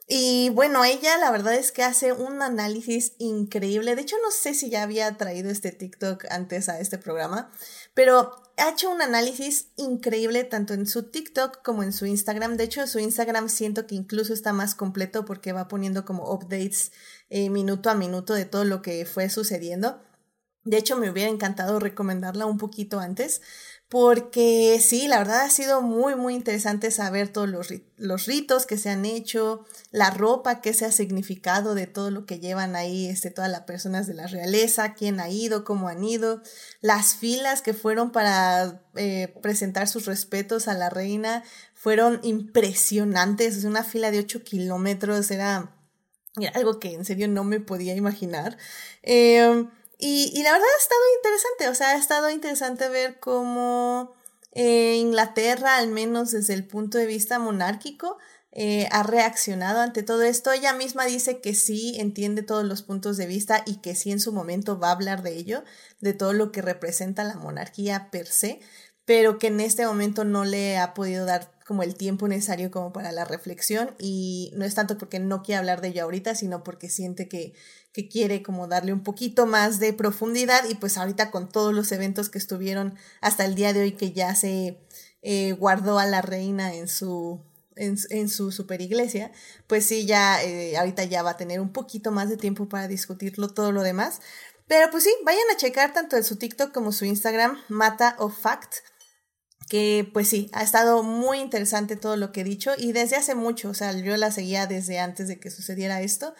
Y 0.08 0.50
bueno, 0.50 0.84
ella 0.84 1.18
la 1.18 1.32
verdad 1.32 1.54
es 1.54 1.72
que 1.72 1.82
hace 1.82 2.12
un 2.12 2.40
análisis 2.40 3.14
increíble. 3.18 3.96
De 3.96 4.02
hecho, 4.02 4.16
no 4.22 4.30
sé 4.30 4.54
si 4.54 4.70
ya 4.70 4.84
había 4.84 5.16
traído 5.16 5.50
este 5.50 5.72
TikTok 5.72 6.26
antes 6.30 6.68
a 6.68 6.78
este 6.78 6.96
programa, 6.98 7.50
pero 7.94 8.30
ha 8.56 8.70
hecho 8.70 8.90
un 8.90 9.02
análisis 9.02 9.72
increíble 9.76 10.44
tanto 10.44 10.74
en 10.74 10.86
su 10.86 11.10
TikTok 11.10 11.62
como 11.62 11.82
en 11.82 11.92
su 11.92 12.06
Instagram. 12.06 12.56
De 12.56 12.64
hecho, 12.64 12.86
su 12.86 13.00
Instagram 13.00 13.48
siento 13.48 13.86
que 13.86 13.96
incluso 13.96 14.32
está 14.32 14.52
más 14.52 14.74
completo 14.76 15.24
porque 15.24 15.52
va 15.52 15.68
poniendo 15.68 16.04
como 16.04 16.30
updates 16.32 16.92
eh, 17.28 17.50
minuto 17.50 17.90
a 17.90 17.94
minuto 17.94 18.34
de 18.34 18.44
todo 18.44 18.64
lo 18.64 18.82
que 18.82 19.06
fue 19.06 19.28
sucediendo. 19.28 20.00
De 20.66 20.78
hecho, 20.78 20.96
me 20.96 21.10
hubiera 21.10 21.30
encantado 21.30 21.78
recomendarla 21.78 22.44
un 22.46 22.58
poquito 22.58 22.98
antes, 22.98 23.40
porque 23.88 24.80
sí, 24.80 25.06
la 25.06 25.18
verdad 25.18 25.42
ha 25.42 25.50
sido 25.50 25.80
muy, 25.80 26.16
muy 26.16 26.34
interesante 26.34 26.90
saber 26.90 27.28
todos 27.28 27.48
los, 27.48 27.72
los, 27.96 28.26
ritos 28.26 28.66
que 28.66 28.78
se 28.78 28.90
han 28.90 29.04
hecho, 29.04 29.64
la 29.92 30.10
ropa 30.10 30.60
que 30.60 30.74
se 30.74 30.86
ha 30.86 30.92
significado 30.92 31.76
de 31.76 31.86
todo 31.86 32.10
lo 32.10 32.26
que 32.26 32.40
llevan 32.40 32.74
ahí, 32.74 33.06
este, 33.06 33.30
todas 33.30 33.50
las 33.50 33.60
personas 33.60 34.08
de 34.08 34.14
la 34.14 34.26
realeza, 34.26 34.94
quién 34.94 35.20
ha 35.20 35.28
ido, 35.28 35.64
cómo 35.64 35.88
han 35.88 36.02
ido, 36.02 36.42
las 36.80 37.14
filas 37.14 37.62
que 37.62 37.74
fueron 37.74 38.10
para 38.10 38.82
eh, 38.96 39.32
presentar 39.40 39.86
sus 39.86 40.06
respetos 40.06 40.66
a 40.66 40.74
la 40.74 40.90
reina 40.90 41.44
fueron 41.72 42.18
impresionantes, 42.24 43.62
una 43.62 43.84
fila 43.84 44.10
de 44.10 44.18
8 44.18 44.42
kilómetros, 44.42 45.30
era, 45.30 45.72
algo 46.54 46.80
que 46.80 46.92
en 46.92 47.04
serio 47.04 47.28
no 47.28 47.44
me 47.44 47.60
podía 47.60 47.94
imaginar. 47.94 48.58
Eh, 49.04 49.68
y, 49.98 50.42
la 50.42 50.52
verdad 50.52 50.68
ha 50.74 50.80
estado 50.80 51.00
interesante, 51.16 51.68
o 51.68 51.74
sea, 51.74 51.90
ha 51.90 51.96
estado 51.96 52.30
interesante 52.30 52.88
ver 52.88 53.18
cómo 53.18 54.14
eh, 54.52 54.96
Inglaterra, 54.96 55.76
al 55.76 55.88
menos 55.88 56.32
desde 56.32 56.54
el 56.54 56.66
punto 56.66 56.98
de 56.98 57.06
vista 57.06 57.38
monárquico, 57.38 58.18
eh, 58.58 58.88
ha 58.90 59.02
reaccionado 59.02 59.80
ante 59.80 60.02
todo 60.02 60.22
esto. 60.22 60.50
Ella 60.50 60.72
misma 60.72 61.04
dice 61.04 61.40
que 61.42 61.54
sí 61.54 61.96
entiende 61.98 62.42
todos 62.42 62.64
los 62.64 62.82
puntos 62.82 63.18
de 63.18 63.26
vista 63.26 63.62
y 63.66 63.76
que 63.82 63.94
sí 63.94 64.10
en 64.10 64.20
su 64.20 64.32
momento 64.32 64.78
va 64.78 64.88
a 64.88 64.92
hablar 64.92 65.22
de 65.22 65.36
ello, 65.36 65.62
de 66.00 66.14
todo 66.14 66.32
lo 66.32 66.52
que 66.52 66.62
representa 66.62 67.22
la 67.22 67.36
monarquía 67.36 68.10
per 68.10 68.26
se, 68.26 68.60
pero 69.04 69.38
que 69.38 69.48
en 69.48 69.60
este 69.60 69.86
momento 69.86 70.24
no 70.24 70.44
le 70.46 70.78
ha 70.78 70.94
podido 70.94 71.26
dar 71.26 71.52
como 71.66 71.82
el 71.82 71.96
tiempo 71.96 72.28
necesario 72.28 72.70
como 72.70 72.92
para 72.92 73.12
la 73.12 73.24
reflexión 73.24 73.94
y 73.98 74.52
no 74.54 74.64
es 74.64 74.74
tanto 74.74 74.96
porque 74.96 75.18
no 75.18 75.42
quiere 75.42 75.58
hablar 75.58 75.80
de 75.80 75.88
ello 75.88 76.04
ahorita, 76.04 76.34
sino 76.34 76.64
porque 76.64 76.88
siente 76.88 77.28
que, 77.28 77.54
que 77.96 78.08
quiere 78.08 78.42
como 78.42 78.68
darle 78.68 78.92
un 78.92 79.02
poquito 79.02 79.46
más 79.46 79.78
de 79.78 79.94
profundidad 79.94 80.68
y 80.68 80.74
pues 80.74 80.98
ahorita 80.98 81.30
con 81.30 81.48
todos 81.48 81.72
los 81.72 81.90
eventos 81.92 82.28
que 82.28 82.36
estuvieron 82.36 82.94
hasta 83.22 83.46
el 83.46 83.54
día 83.54 83.72
de 83.72 83.80
hoy 83.80 83.92
que 83.92 84.12
ya 84.12 84.34
se 84.34 84.78
eh, 85.22 85.52
guardó 85.52 85.98
a 85.98 86.04
la 86.04 86.20
reina 86.20 86.74
en 86.74 86.88
su 86.88 87.40
en, 87.74 88.28
su 88.28 88.52
super 88.52 88.82
iglesia, 88.82 89.32
pues 89.66 89.86
sí, 89.86 90.04
ya 90.04 90.42
eh, 90.42 90.76
ahorita 90.76 91.04
ya 91.04 91.22
va 91.22 91.30
a 91.30 91.36
tener 91.38 91.60
un 91.60 91.72
poquito 91.72 92.10
más 92.10 92.28
de 92.28 92.36
tiempo 92.36 92.68
para 92.68 92.86
discutirlo 92.86 93.48
todo 93.48 93.72
lo 93.72 93.82
demás. 93.82 94.20
Pero 94.66 94.90
pues 94.90 95.04
sí, 95.04 95.14
vayan 95.24 95.44
a 95.54 95.56
checar 95.56 95.94
tanto 95.94 96.16
en 96.16 96.24
su 96.24 96.36
TikTok 96.36 96.72
como 96.72 96.92
su 96.92 97.06
Instagram, 97.06 97.58
Mata 97.68 98.16
of 98.18 98.38
Fact, 98.38 98.76
que 99.70 100.08
pues 100.12 100.28
sí, 100.28 100.50
ha 100.52 100.62
estado 100.62 101.02
muy 101.02 101.38
interesante 101.38 101.96
todo 101.96 102.16
lo 102.16 102.30
que 102.32 102.42
he 102.42 102.44
dicho 102.44 102.72
y 102.76 102.92
desde 102.92 103.16
hace 103.16 103.34
mucho, 103.34 103.70
o 103.70 103.74
sea, 103.74 103.92
yo 103.92 104.16
la 104.18 104.30
seguía 104.30 104.66
desde 104.66 104.98
antes 104.98 105.28
de 105.28 105.40
que 105.40 105.50
sucediera 105.50 106.02
esto 106.02 106.34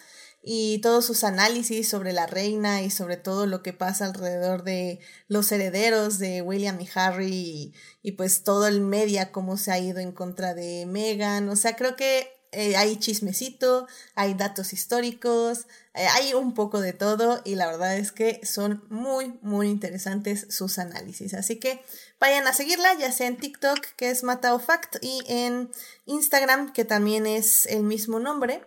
y 0.49 0.79
todos 0.79 1.05
sus 1.05 1.25
análisis 1.25 1.89
sobre 1.89 2.13
la 2.13 2.29
reina 2.29 2.81
y 2.83 2.89
sobre 2.89 3.17
todo 3.17 3.47
lo 3.47 3.65
que 3.65 3.73
pasa 3.73 4.05
alrededor 4.05 4.63
de 4.63 5.01
los 5.27 5.51
herederos 5.51 6.21
de 6.21 6.41
William 6.41 6.81
y 6.81 6.89
Harry 6.95 7.75
y, 8.01 8.13
pues 8.13 8.45
todo 8.45 8.69
el 8.69 8.81
media, 8.81 9.33
cómo 9.33 9.57
se 9.57 9.73
ha 9.73 9.81
ido 9.81 9.99
en 9.99 10.13
contra 10.13 10.55
de 10.55 10.87
Meghan. 10.87 11.49
O 11.49 11.57
sea, 11.57 11.75
creo 11.75 11.97
que 11.97 12.33
eh, 12.53 12.77
hay 12.77 12.97
chismecito, 12.97 13.89
hay 14.15 14.35
datos 14.35 14.73
históricos, 14.73 15.67
eh, 15.95 16.07
hay 16.13 16.33
un 16.33 16.55
poco 16.55 16.81
de 16.81 16.93
todo 16.93 17.43
y 17.45 17.57
la 17.57 17.67
verdad 17.67 17.97
es 17.97 18.13
que 18.13 18.41
son 18.47 18.85
muy, 18.89 19.37
muy 19.43 19.67
interesantes 19.67 20.47
sus 20.51 20.79
análisis. 20.79 21.35
Así 21.35 21.57
que 21.57 21.83
vayan 22.21 22.47
a 22.47 22.53
seguirla, 22.53 22.95
ya 22.95 23.11
sea 23.11 23.27
en 23.27 23.37
TikTok, 23.37 23.85
que 23.97 24.11
es 24.11 24.23
Matao 24.23 24.61
Fact, 24.61 24.99
y 25.03 25.25
en 25.27 25.73
Instagram, 26.05 26.73
que 26.73 26.85
también 26.85 27.27
es 27.27 27.67
el 27.67 27.83
mismo 27.83 28.21
nombre. 28.21 28.63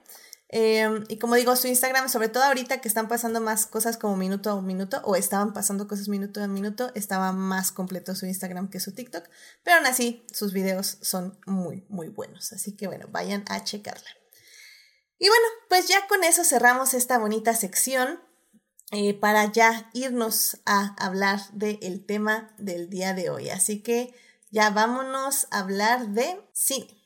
Em, 0.51 1.03
y 1.09 1.19
como 1.19 1.35
digo, 1.35 1.55
su 1.55 1.67
Instagram, 1.67 2.09
sobre 2.09 2.27
todo 2.27 2.43
ahorita 2.43 2.81
que 2.81 2.88
están 2.88 3.07
pasando 3.07 3.39
más 3.39 3.67
cosas 3.67 3.97
como 3.97 4.17
minuto 4.17 4.49
a 4.49 4.62
minuto, 4.62 4.99
o 5.03 5.15
estaban 5.15 5.53
pasando 5.53 5.88
cosas 5.88 6.09
minuto 6.09 6.43
a 6.43 6.47
minuto, 6.47 6.91
estaba 6.95 7.31
más 7.31 7.71
completo 7.71 8.15
su 8.15 8.25
Instagram 8.25 8.69
que 8.69 8.79
su 8.79 8.93
TikTok. 8.93 9.23
Pero 9.63 9.77
aún 9.77 9.85
así, 9.85 10.25
sus 10.33 10.51
videos 10.51 10.97
son 11.01 11.39
muy, 11.45 11.85
muy 11.88 12.09
buenos. 12.09 12.51
Así 12.51 12.75
que 12.75 12.88
bueno, 12.88 13.05
vayan 13.12 13.45
a 13.47 13.63
checarla. 13.63 14.09
Y 15.19 15.27
bueno, 15.27 15.45
pues 15.67 15.88
ya 15.88 16.07
con 16.07 16.23
eso 16.23 16.43
cerramos 16.43 16.95
esta 16.95 17.19
bonita 17.19 17.53
sección 17.53 18.19
eh, 18.91 19.13
para 19.13 19.51
ya 19.51 19.91
irnos 19.93 20.57
a 20.65 20.95
hablar 20.97 21.41
del 21.51 22.03
tema 22.05 22.55
del 22.57 22.89
día 22.89 23.13
de 23.13 23.29
hoy. 23.29 23.49
Así 23.49 23.83
que 23.83 24.15
ya 24.49 24.71
vámonos 24.71 25.47
a 25.51 25.59
hablar 25.59 26.07
de 26.07 26.41
cine. 26.53 26.97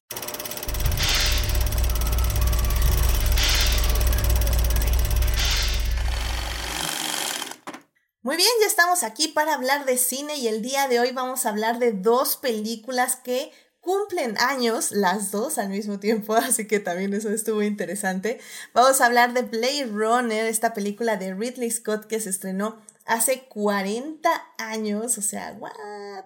Muy 8.24 8.38
bien, 8.38 8.50
ya 8.62 8.68
estamos 8.68 9.04
aquí 9.04 9.28
para 9.28 9.54
hablar 9.54 9.84
de 9.84 9.98
cine 9.98 10.38
y 10.38 10.48
el 10.48 10.62
día 10.62 10.88
de 10.88 11.02
hoy 11.02 11.12
vamos 11.12 11.46
a 11.46 11.50
hablar 11.50 11.78
de 11.78 11.92
dos 11.92 12.38
películas 12.38 13.18
que 13.18 13.52
cumplen 13.82 14.38
años, 14.38 14.92
las 14.92 15.32
dos 15.32 15.58
al 15.58 15.68
mismo 15.68 16.00
tiempo, 16.00 16.34
así 16.36 16.66
que 16.66 16.80
también 16.80 17.14
eso 17.14 17.30
estuvo 17.30 17.62
interesante. 17.62 18.40
Vamos 18.74 19.02
a 19.02 19.08
hablar 19.08 19.34
de 19.34 19.42
Blade 19.42 19.90
Runner, 19.92 20.46
esta 20.46 20.74
película 20.74 21.18
de 21.18 21.34
Ridley 21.34 21.70
Scott 21.70 22.06
que 22.06 22.22
se 22.22 22.30
estrenó 22.30 22.82
hace 23.06 23.44
40 23.50 24.30
años, 24.58 25.18
o 25.18 25.22
sea, 25.22 25.58
what? 25.60 26.24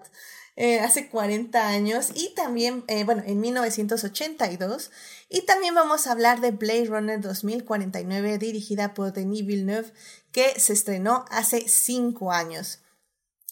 Eh, 0.60 0.80
hace 0.80 1.08
40 1.08 1.68
años 1.68 2.08
y 2.16 2.34
también, 2.34 2.82
eh, 2.88 3.04
bueno, 3.04 3.22
en 3.24 3.38
1982. 3.38 4.90
Y 5.28 5.42
también 5.42 5.72
vamos 5.72 6.08
a 6.08 6.10
hablar 6.10 6.40
de 6.40 6.50
Blade 6.50 6.86
Runner 6.86 7.20
2049 7.20 8.38
dirigida 8.38 8.92
por 8.92 9.12
Denis 9.12 9.46
Villeneuve 9.46 9.92
que 10.32 10.58
se 10.58 10.72
estrenó 10.72 11.24
hace 11.30 11.68
cinco 11.68 12.32
años. 12.32 12.80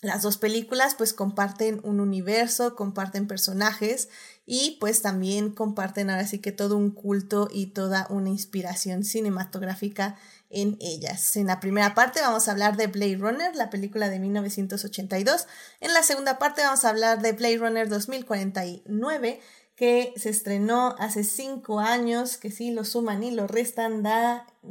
Las 0.03 0.23
dos 0.23 0.37
películas 0.37 0.97
pues 0.97 1.13
comparten 1.13 1.81
un 1.85 2.01
universo, 2.01 2.75
comparten 2.75 3.29
personajes 3.29 4.09
y 4.45 4.77
pues 4.81 5.01
también 5.01 5.53
comparten 5.53 6.11
ahora 6.11 6.27
sí 6.27 6.41
que 6.41 6.51
todo 6.51 6.77
un 6.77 6.91
culto 6.91 7.49
y 7.53 7.67
toda 7.67 8.09
una 8.11 8.31
inspiración 8.31 9.05
cinematográfica 9.05 10.17
en 10.51 10.77
ellas. 10.81 11.37
En 11.37 11.47
la 11.47 11.61
primera 11.61 11.95
parte 11.95 12.21
vamos 12.21 12.49
a 12.49 12.53
hablar 12.53 12.77
de 12.77 12.87
Blade 12.87 13.17
Runner, 13.17 13.55
la 13.55 13.71
película 13.71 14.09
de 14.09 14.19
1982. 14.19 15.47
En 15.81 15.93
la 15.93 16.03
segunda 16.03 16.39
parte 16.39 16.63
vamos 16.63 16.85
a 16.85 16.91
hablar 16.91 17.21
de 17.21 17.33
Blade 17.33 17.59
Runner 17.59 17.89
2049 17.89 19.41
que 19.77 20.15
se 20.17 20.31
estrenó 20.31 20.97
hace 20.99 21.23
cinco 21.23 21.81
años, 21.81 22.39
que 22.39 22.51
si 22.51 22.71
lo 22.71 22.85
suman 22.85 23.23
y 23.23 23.31
lo 23.31 23.47
restan 23.47 24.03
da... 24.03 24.47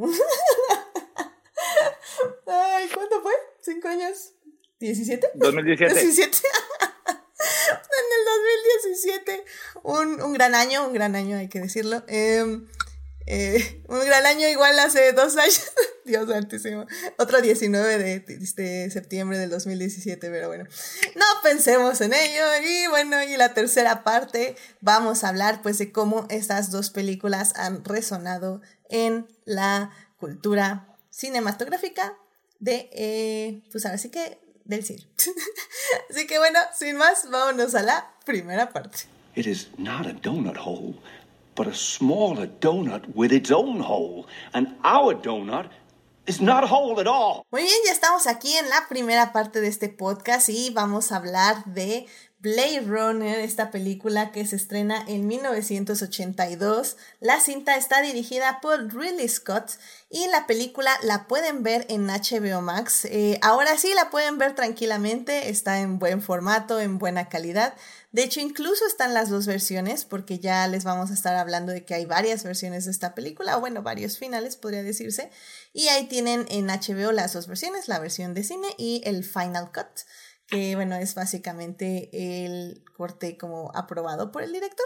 Ay, 2.47 2.89
¿cuánto 2.93 3.21
fue? 3.21 3.33
¿Cinco 3.61 3.87
años? 3.87 4.33
¿17? 4.79 5.29
2017. 5.35 6.01
17. 6.01 6.37
en 7.49 8.05
el 8.17 8.25
2017. 8.83 9.45
Un, 9.83 10.21
un, 10.21 10.33
gran 10.33 10.55
año, 10.55 10.87
un 10.87 10.93
gran 10.93 11.15
año, 11.15 11.37
hay 11.37 11.49
que 11.49 11.59
decirlo. 11.59 12.03
Em, 12.07 12.67
eh, 13.27 13.83
un 13.87 13.99
gran 14.05 14.25
año 14.25 14.47
igual 14.47 14.77
hace 14.79 15.13
dos 15.13 15.35
años. 15.37 15.61
Dios 16.05 16.29
santísimo. 16.29 16.85
Otro 17.17 17.41
19 17.41 17.97
de, 17.97 18.19
de, 18.19 18.89
septiembre 18.91 19.37
del 19.37 19.49
2017, 19.49 20.29
pero 20.29 20.47
bueno. 20.47 20.65
No 21.15 21.25
pensemos 21.43 21.99
en 22.01 22.13
ello. 22.13 22.43
Y 22.63 22.87
bueno, 22.87 23.23
y 23.23 23.37
la 23.37 23.53
tercera 23.53 24.03
parte 24.03 24.55
vamos 24.81 25.23
a 25.23 25.29
hablar 25.29 25.61
pues 25.61 25.77
de 25.77 25.91
cómo 25.91 26.27
estas 26.29 26.71
dos 26.71 26.91
películas 26.91 27.53
han 27.55 27.83
resonado 27.83 28.61
en 28.89 29.27
la 29.45 29.91
cultura 30.17 30.95
cinematográfica 31.09 32.13
de, 32.59 32.89
eh, 32.93 33.63
pues 33.71 33.85
ahora 33.85 33.97
sí 33.97 34.09
que 34.09 34.39
del 34.65 34.83
cine. 34.83 35.07
así 36.09 36.27
que 36.27 36.37
bueno, 36.39 36.59
sin 36.77 36.97
más, 36.97 37.29
vámonos 37.29 37.75
a 37.75 37.81
la 37.81 38.13
primera 38.25 38.69
parte. 38.69 38.99
It 39.35 39.47
is 39.47 39.69
not 39.77 40.07
a 40.07 40.13
donut 40.13 40.57
hole, 40.57 40.95
but 41.55 41.67
a 41.67 41.73
smaller 41.73 42.47
donut 42.47 43.15
with 43.15 43.31
its 43.31 43.51
own 43.51 43.79
hole. 43.79 44.27
And 44.53 44.75
our 44.83 45.15
donut 45.15 45.69
is 46.27 46.41
not 46.41 46.63
a 46.63 46.67
hole 46.67 46.99
at 46.99 47.07
all. 47.07 47.45
Muy 47.51 47.63
bien, 47.63 47.77
ya 47.85 47.91
estamos 47.91 48.27
aquí 48.27 48.55
en 48.57 48.69
la 48.69 48.87
primera 48.89 49.31
parte 49.31 49.61
de 49.61 49.67
este 49.67 49.89
podcast 49.89 50.49
y 50.49 50.69
vamos 50.71 51.11
a 51.11 51.17
hablar 51.17 51.63
de 51.65 52.07
Blade 52.45 52.81
Runner, 52.81 53.39
esta 53.39 53.71
película 53.71 54.31
que 54.31 54.45
se 54.45 54.55
estrena 54.55 55.03
en 55.07 55.25
1982. 55.25 56.95
La 57.19 57.39
cinta 57.39 57.75
está 57.75 58.01
dirigida 58.01 58.59
por 58.61 58.93
Ridley 58.93 59.27
Scott 59.27 59.71
y 60.11 60.27
la 60.27 60.45
película 60.45 60.91
la 61.01 61.27
pueden 61.27 61.63
ver 61.63 61.87
en 61.89 62.05
HBO 62.05 62.61
Max. 62.61 63.05
Eh, 63.05 63.39
ahora 63.41 63.77
sí 63.77 63.91
la 63.95 64.11
pueden 64.11 64.37
ver 64.37 64.53
tranquilamente, 64.53 65.49
está 65.49 65.79
en 65.79 65.97
buen 65.97 66.21
formato, 66.21 66.79
en 66.79 66.99
buena 66.99 67.29
calidad. 67.29 67.73
De 68.15 68.23
hecho, 68.23 68.39
incluso 68.39 68.87
están 68.87 69.13
las 69.13 69.29
dos 69.29 69.45
versiones, 69.45 70.05
porque 70.05 70.39
ya 70.39 70.65
les 70.69 70.85
vamos 70.85 71.11
a 71.11 71.13
estar 71.13 71.35
hablando 71.35 71.73
de 71.73 71.83
que 71.83 71.95
hay 71.95 72.05
varias 72.05 72.45
versiones 72.45 72.85
de 72.85 72.91
esta 72.91 73.13
película, 73.13 73.57
o 73.57 73.59
bueno, 73.59 73.83
varios 73.83 74.17
finales 74.17 74.55
podría 74.55 74.83
decirse. 74.83 75.31
Y 75.73 75.89
ahí 75.89 76.07
tienen 76.07 76.45
en 76.47 76.67
HBO 76.67 77.11
las 77.11 77.33
dos 77.33 77.47
versiones, 77.47 77.89
la 77.89 77.99
versión 77.99 78.33
de 78.33 78.45
cine 78.45 78.69
y 78.77 79.01
el 79.03 79.25
Final 79.25 79.69
Cut 79.73 80.05
que 80.47 80.75
bueno, 80.75 80.95
es 80.95 81.13
básicamente 81.15 82.45
el 82.45 82.85
corte 82.95 83.35
como 83.37 83.71
aprobado 83.75 84.31
por 84.31 84.43
el 84.43 84.53
director. 84.53 84.85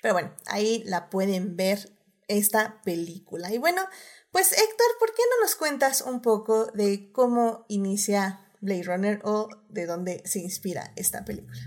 Pero 0.00 0.14
bueno, 0.14 0.32
ahí 0.46 0.82
la 0.86 1.10
pueden 1.10 1.56
ver 1.56 1.92
esta 2.28 2.80
película. 2.82 3.52
Y 3.52 3.58
bueno, 3.58 3.82
pues 4.30 4.52
Héctor, 4.52 4.86
¿por 4.98 5.12
qué 5.14 5.22
no 5.28 5.44
nos 5.44 5.54
cuentas 5.54 6.00
un 6.00 6.22
poco 6.22 6.66
de 6.72 7.12
cómo 7.12 7.66
inicia 7.68 8.48
Blade 8.62 8.84
Runner 8.84 9.20
o 9.24 9.50
de 9.68 9.84
dónde 9.84 10.22
se 10.24 10.38
inspira 10.38 10.94
esta 10.96 11.26
película? 11.26 11.60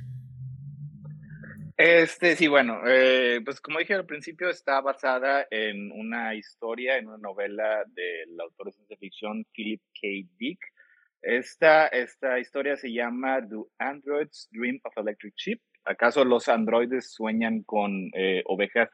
Este, 1.86 2.38
sí, 2.38 2.48
bueno, 2.48 2.80
eh, 2.88 3.41
pues 3.43 3.60
como 3.60 3.80
dije 3.80 3.93
al 3.93 4.06
principio, 4.06 4.50
está 4.50 4.80
basada 4.80 5.46
en 5.52 5.91
una 5.91 6.34
historia, 6.34 6.98
en 6.98 7.08
una 7.08 7.17
novela 7.17 7.84
del 7.93 8.39
autor 8.39 8.67
de 8.67 8.72
ciencia 8.72 8.96
ficción 8.96 9.46
Philip 9.54 9.82
K. 9.93 10.08
Dick, 10.38 10.60
esta, 11.22 11.88
esta 11.88 12.39
historia 12.39 12.78
se 12.78 12.93
llama 12.93 13.41
Do 13.41 13.67
Androids 13.80 14.48
Dream 14.54 14.80
of 14.86 14.98
Electric 14.98 15.34
Sheep? 15.36 15.60
¿Acaso 15.84 16.24
los 16.24 16.48
androides 16.48 17.12
sueñan 17.12 17.63
con 17.63 18.12
eh, 18.13 18.43
ovejas 18.46 18.89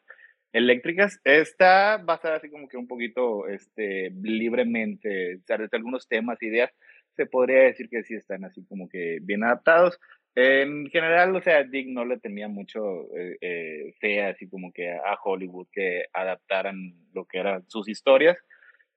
eléctricas? 0.52 1.19
Está 1.23 1.97
basada 1.97 2.38
así 2.38 2.49
como 2.49 2.67
que 2.67 2.78
un 2.78 2.88
poquito 2.88 3.47
este, 3.47 4.10
libremente, 4.19 5.41
desde 5.47 5.78
algunos 5.78 6.08
temas, 6.08 6.41
ideas, 6.41 6.71
se 7.15 7.28
podría 7.28 7.63
decir 7.63 7.88
que 7.88 8.02
sí 8.02 8.15
están 8.15 8.45
así 8.45 8.65
como 8.65 8.89
que 8.89 9.19
bien 9.21 9.43
adaptados. 9.43 9.99
En 10.36 10.88
general, 10.89 11.36
o 11.36 11.42
sea, 11.42 11.63
Dick 11.63 11.88
no 11.88 12.06
le 12.06 12.20
tenía 12.20 12.48
mucho 12.48 13.13
eh, 13.15 13.38
eh, 13.42 13.94
fe 14.00 14.24
así 14.24 14.48
como 14.48 14.72
que 14.72 14.89
a 14.92 15.18
Hollywood 15.24 15.68
que 15.72 16.06
adaptaran 16.13 16.94
lo 17.13 17.26
que 17.26 17.39
eran 17.39 17.68
sus 17.68 17.89
historias. 17.89 18.38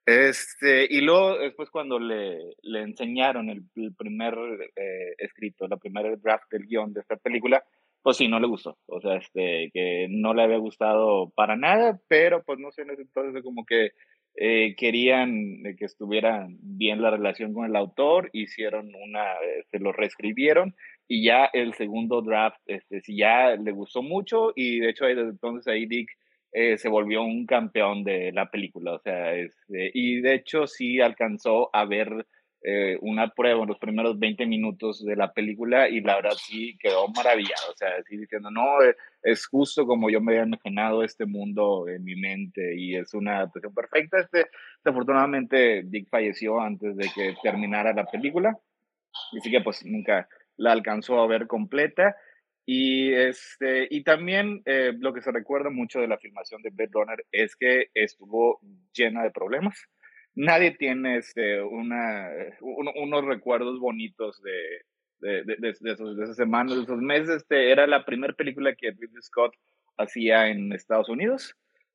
Este, 0.05 0.87
y 0.91 1.01
luego 1.01 1.39
después 1.39 1.71
cuando 1.71 1.99
le, 1.99 2.39
le 2.63 2.83
enseñaron 2.83 3.51
el, 3.51 3.65
primer 3.97 4.37
eh, 4.77 5.15
escrito, 5.19 5.69
la 5.69 5.77
primera 5.77 6.15
draft 6.17 6.51
del 6.51 6.67
guion 6.67 6.93
de 6.93 7.01
esta 7.01 7.17
película, 7.17 7.65
pues 8.03 8.17
sí, 8.17 8.29
no 8.29 8.41
le 8.41 8.49
gustó. 8.49 8.79
O 8.87 9.01
sea, 9.01 9.17
este, 9.17 9.71
que 9.73 10.09
no 10.11 10.35
le 10.35 10.43
había 10.43 10.59
gustado 10.59 11.31
para 11.31 11.57
nada, 11.57 12.01
pero 12.09 12.43
pues 12.43 12.59
no 12.59 12.73
sé, 12.73 12.83
en 12.83 12.91
ese 12.91 13.03
entonces 13.03 13.43
como 13.43 13.65
que 13.65 13.93
eh, 14.35 14.75
querían 14.77 15.63
que 15.79 15.85
estuviera 15.85 16.47
bien 16.49 17.03
la 17.03 17.11
relación 17.11 17.53
con 17.53 17.67
el 17.67 17.77
autor, 17.77 18.31
hicieron 18.33 18.91
una, 18.95 19.35
eh, 19.35 19.65
se 19.71 19.79
lo 19.79 19.93
reescribieron 19.93 20.75
y 21.09 21.25
ya 21.25 21.47
el 21.53 21.75
segundo 21.75 22.23
draft, 22.23 22.61
este, 22.67 23.01
sí 23.01 23.17
ya 23.17 23.57
le 23.57 23.73
gustó 23.73 24.03
mucho 24.03 24.53
y 24.55 24.81
de 24.81 24.91
hecho 24.91 25.07
desde 25.07 25.23
entonces 25.23 25.67
ahí 25.67 25.87
Dick 25.87 26.11
eh, 26.53 26.77
se 26.79 26.89
volvió 26.89 27.23
un 27.23 27.47
campeón 27.47 28.05
de 28.05 28.31
la 28.33 28.51
película, 28.51 28.93
o 28.95 28.99
sea, 28.99 29.35
es, 29.35 29.57
y 29.69 30.21
de 30.21 30.35
hecho 30.35 30.67
sí 30.67 31.01
alcanzó 31.01 31.75
a 31.75 31.85
ver 31.87 32.27
eh, 32.65 32.97
una 33.01 33.27
prueba 33.29 33.63
en 33.63 33.69
los 33.69 33.79
primeros 33.79 34.21
20 34.21 34.47
minutos 34.47 35.05
de 35.05 35.17
la 35.17 35.33
película 35.33 35.89
y 35.89 36.01
la 36.01 36.15
verdad 36.15 36.37
sí 36.37 36.79
quedó 36.79 37.09
maravillado, 37.09 37.73
o 37.73 37.77
sea, 37.77 37.89
así 37.99 38.17
diciendo, 38.17 38.53
no, 38.53 38.81
eh, 38.85 38.95
es 39.25 39.47
justo 39.47 39.85
como 39.85 40.11
yo 40.11 40.21
me 40.21 40.33
había 40.33 40.47
imaginado 40.47 41.03
este 41.03 41.27
mundo 41.27 41.89
en 41.89 42.05
mi 42.05 42.15
mente 42.15 42.77
y 42.77 42.95
es 42.95 43.15
una 43.15 43.39
adaptación 43.39 43.75
perfecta. 43.75 44.21
Este, 44.21 44.47
desafortunadamente 44.85 45.83
Dick 45.85 46.09
falleció 46.09 46.61
antes 46.61 46.97
de 46.97 47.11
que 47.13 47.35
terminara 47.43 47.93
la 47.95 48.05
película, 48.05 48.57
así 49.37 49.51
que 49.51 49.61
pues 49.61 49.85
nunca 49.85 50.29
la 50.57 50.73
alcanzó 50.73 51.21
a 51.21 51.27
ver 51.27 51.47
completa. 51.47 52.17
Y, 52.65 53.13
este, 53.13 53.89
y 53.91 54.05
también 54.05 54.63
eh, 54.67 54.93
lo 54.99 55.13
que 55.13 55.21
se 55.23 55.33
recuerda 55.33 55.71
mucho 55.71 56.01
de 56.01 56.07
la 56.07 56.19
filmación 56.19 56.63
de 56.63 56.71
Blade 56.71 56.91
Runner 56.93 57.27
es 57.33 57.57
que 57.57 57.89
estuvo 57.95 58.61
llena 58.93 59.25
de 59.25 59.33
problemas 59.33 59.77
nadie 60.35 60.73
tiene 60.73 61.19
este, 61.19 61.63
una, 61.63 62.31
unos 62.61 63.25
recuerdos 63.25 63.79
bonitos 63.79 64.41
de, 64.43 64.83
de, 65.21 65.45
de, 65.45 65.57
de, 65.79 65.93
esos, 65.93 66.19
esas 66.19 66.37
semanas, 66.37 66.77
de 66.77 66.83
esos 66.83 67.01
meses. 67.01 67.29
Este, 67.29 67.71
era 67.71 67.87
la 67.87 68.05
primera 68.05 68.33
película 68.33 68.75
que 68.75 68.91
Ridley 68.91 69.23
Scott 69.23 69.55
hacía 69.97 70.49
en 70.49 70.73
Estados 70.73 71.09
Unidos 71.09 71.55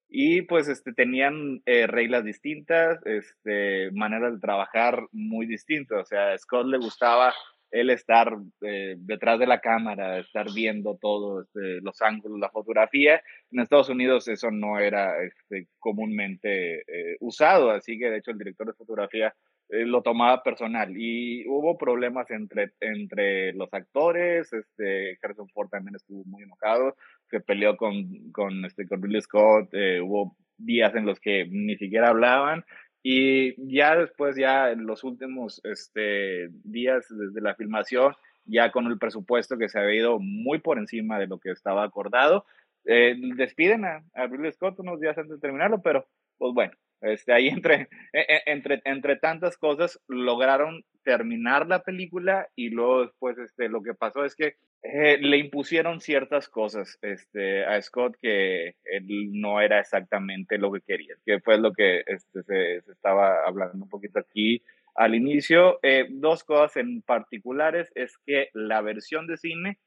y 0.09 0.43
pues 0.43 0.69
este, 0.69 0.93
tenían 0.93 1.61
eh, 1.65 1.87
reglas 1.87 2.23
distintas, 2.23 2.99
este, 3.05 3.91
maneras 3.91 4.33
de 4.33 4.39
trabajar 4.39 5.07
muy 5.11 5.45
distintas. 5.45 6.01
O 6.01 6.05
sea, 6.05 6.31
a 6.31 6.37
Scott 6.37 6.67
le 6.67 6.77
gustaba 6.77 7.33
él 7.71 7.89
estar 7.89 8.37
eh, 8.61 8.95
detrás 8.97 9.39
de 9.39 9.47
la 9.47 9.59
cámara, 9.59 10.19
estar 10.19 10.47
viendo 10.53 10.97
todos 10.99 11.45
este, 11.45 11.81
los 11.81 12.01
ángulos, 12.01 12.39
la 12.39 12.49
fotografía. 12.49 13.21
En 13.51 13.59
Estados 13.59 13.89
Unidos 13.89 14.27
eso 14.27 14.51
no 14.51 14.79
era 14.79 15.21
este, 15.23 15.67
comúnmente 15.79 16.79
eh, 16.87 17.17
usado, 17.19 17.71
así 17.71 17.97
que 17.97 18.09
de 18.09 18.17
hecho 18.17 18.31
el 18.31 18.37
director 18.37 18.67
de 18.67 18.73
fotografía 18.73 19.33
lo 19.69 20.01
tomaba 20.01 20.43
personal 20.43 20.93
y 20.95 21.45
hubo 21.45 21.77
problemas 21.77 22.31
entre, 22.31 22.71
entre 22.79 23.51
los 23.51 23.67
actores, 23.73 24.53
este, 24.53 25.19
Harrison 25.21 25.49
Ford 25.49 25.67
también 25.67 25.93
estuvo 25.93 26.23
muy 26.23 26.43
enojado, 26.43 26.95
se 27.29 27.41
peleó 27.41 27.75
con, 27.75 28.31
con, 28.31 28.63
este, 28.63 28.87
con 28.87 29.03
Ridley 29.03 29.21
Scott, 29.21 29.73
hubo 29.73 30.37
días 30.57 30.95
en 30.95 31.05
los 31.05 31.19
que 31.19 31.47
ni 31.51 31.75
siquiera 31.75 32.07
hablaban 32.07 32.63
y 33.03 33.55
ya 33.73 33.95
después, 33.95 34.35
ya 34.35 34.71
en 34.71 34.85
los 34.85 35.03
últimos 35.03 35.61
este, 35.63 36.49
días 36.63 37.05
desde 37.09 37.41
la 37.41 37.55
filmación, 37.55 38.15
ya 38.45 38.71
con 38.71 38.87
el 38.87 38.97
presupuesto 38.97 39.57
que 39.57 39.69
se 39.69 39.79
había 39.79 40.01
ido 40.01 40.19
muy 40.19 40.59
por 40.59 40.77
encima 40.77 41.19
de 41.19 41.27
lo 41.27 41.39
que 41.39 41.51
estaba 41.51 41.83
acordado, 41.83 42.45
eh, 42.85 43.15
despiden 43.35 43.85
a, 43.85 44.03
a 44.13 44.27
Ridley 44.27 44.51
Scott 44.53 44.79
unos 44.79 44.99
días 44.99 45.17
antes 45.17 45.35
de 45.35 45.41
terminarlo, 45.41 45.81
pero 45.81 46.07
pues 46.37 46.53
bueno, 46.53 46.73
este, 47.01 47.33
ahí 47.33 47.47
entre, 47.49 47.89
e, 48.13 48.19
e, 48.19 48.41
entre, 48.45 48.81
entre 48.85 49.15
tantas 49.17 49.57
cosas 49.57 49.99
lograron 50.07 50.83
terminar 51.03 51.67
la 51.67 51.83
película 51.83 52.47
y 52.55 52.69
luego 52.69 53.03
después 53.03 53.37
este, 53.37 53.69
lo 53.69 53.81
que 53.81 53.93
pasó 53.93 54.25
es 54.25 54.35
que 54.35 54.55
eh, 54.83 55.17
le 55.19 55.37
impusieron 55.37 55.99
ciertas 56.01 56.47
cosas 56.47 56.99
este, 57.01 57.65
a 57.65 57.81
Scott 57.81 58.15
que 58.21 58.75
él 58.85 59.31
no 59.31 59.59
era 59.59 59.79
exactamente 59.79 60.57
lo 60.57 60.71
que 60.71 60.81
quería, 60.81 61.15
que 61.25 61.39
fue 61.39 61.57
lo 61.57 61.73
que 61.73 62.03
este, 62.05 62.43
se, 62.43 62.77
estaba 62.91 63.43
hablando 63.45 63.83
un 63.83 63.89
poquito 63.89 64.19
aquí 64.19 64.61
al 64.95 65.15
inicio. 65.15 65.79
Eh, 65.81 66.07
dos 66.09 66.43
cosas 66.43 66.77
en 66.77 67.01
particulares 67.01 67.91
es 67.95 68.17
que 68.25 68.49
la 68.53 68.81
versión 68.81 69.25
de 69.27 69.37
cine 69.37 69.79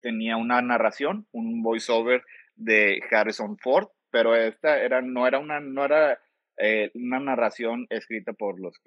tenía 0.00 0.38
una 0.38 0.62
narración, 0.62 1.26
un 1.32 1.62
voiceover 1.62 2.24
de 2.56 3.02
Harrison 3.10 3.58
Ford, 3.58 3.88
pero 4.10 4.34
esta 4.34 4.80
era, 4.80 5.02
no 5.02 5.26
era 5.26 5.38
una, 5.38 5.60
no 5.60 5.84
era 5.84 6.18
eh, 6.56 6.90
una 6.94 7.20
narración 7.20 7.86
escrita 7.90 8.32
por 8.32 8.58
los, 8.58 8.80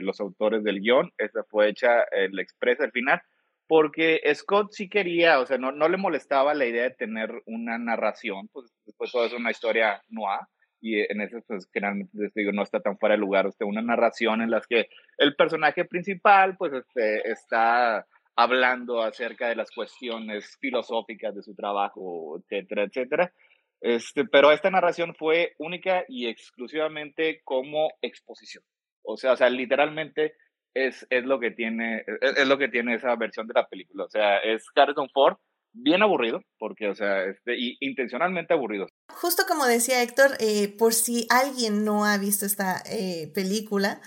los 0.00 0.20
autores 0.20 0.62
del 0.62 0.80
guion, 0.80 1.12
esta 1.18 1.42
fue 1.42 1.68
hecha, 1.68 2.04
el 2.04 2.38
expresa 2.38 2.84
al 2.84 2.92
final, 2.92 3.20
porque 3.66 4.20
Scott 4.34 4.72
sí 4.72 4.88
quería, 4.88 5.40
o 5.40 5.46
sea, 5.46 5.58
no, 5.58 5.72
no 5.72 5.88
le 5.88 5.96
molestaba 5.96 6.54
la 6.54 6.66
idea 6.66 6.84
de 6.84 6.90
tener 6.90 7.30
una 7.46 7.78
narración, 7.78 8.48
pues 8.52 8.72
después 8.84 9.10
todo 9.10 9.26
es 9.26 9.32
una 9.32 9.50
historia 9.50 10.02
noir, 10.08 10.40
y 10.80 11.00
en 11.00 11.22
eso, 11.22 11.38
pues, 11.46 11.66
generalmente, 11.72 12.12
les 12.12 12.34
digo, 12.34 12.52
no 12.52 12.62
está 12.62 12.78
tan 12.78 12.98
fuera 12.98 13.14
de 13.14 13.20
lugar, 13.20 13.46
este, 13.46 13.64
una 13.64 13.80
narración 13.80 14.42
en 14.42 14.50
la 14.50 14.60
que 14.68 14.88
el 15.16 15.34
personaje 15.34 15.86
principal, 15.86 16.56
pues, 16.58 16.74
este, 16.74 17.30
está 17.30 18.06
hablando 18.36 19.02
acerca 19.02 19.48
de 19.48 19.56
las 19.56 19.70
cuestiones 19.70 20.58
filosóficas 20.60 21.34
de 21.34 21.42
su 21.42 21.54
trabajo, 21.54 22.38
etcétera, 22.38 22.82
etcétera. 22.84 23.32
Este, 23.80 24.26
pero 24.26 24.52
esta 24.52 24.70
narración 24.70 25.14
fue 25.14 25.54
única 25.58 26.04
y 26.08 26.26
exclusivamente 26.26 27.40
como 27.44 27.90
exposición. 28.02 28.62
O 29.02 29.16
sea, 29.16 29.32
o 29.32 29.36
sea, 29.36 29.48
literalmente 29.48 30.34
es, 30.74 31.06
es, 31.10 31.24
lo 31.24 31.40
que 31.40 31.50
tiene, 31.50 32.04
es, 32.20 32.46
lo 32.46 32.58
que 32.58 32.68
tiene 32.68 32.94
esa 32.94 33.14
versión 33.16 33.46
de 33.46 33.54
la 33.54 33.66
película. 33.66 34.04
O 34.04 34.10
sea, 34.10 34.38
es 34.38 34.64
Harrison 34.74 35.08
Ford 35.10 35.36
bien 35.72 36.02
aburrido, 36.02 36.40
porque, 36.58 36.88
o 36.88 36.94
sea, 36.94 37.24
este, 37.24 37.58
y 37.58 37.76
intencionalmente 37.80 38.54
aburrido. 38.54 38.86
Justo 39.12 39.42
como 39.46 39.66
decía 39.66 40.02
Héctor, 40.02 40.36
eh, 40.38 40.68
por 40.78 40.94
si 40.94 41.26
alguien 41.30 41.84
no 41.84 42.04
ha 42.04 42.16
visto 42.16 42.46
esta 42.46 42.82
eh, 42.86 43.30
película, 43.34 44.00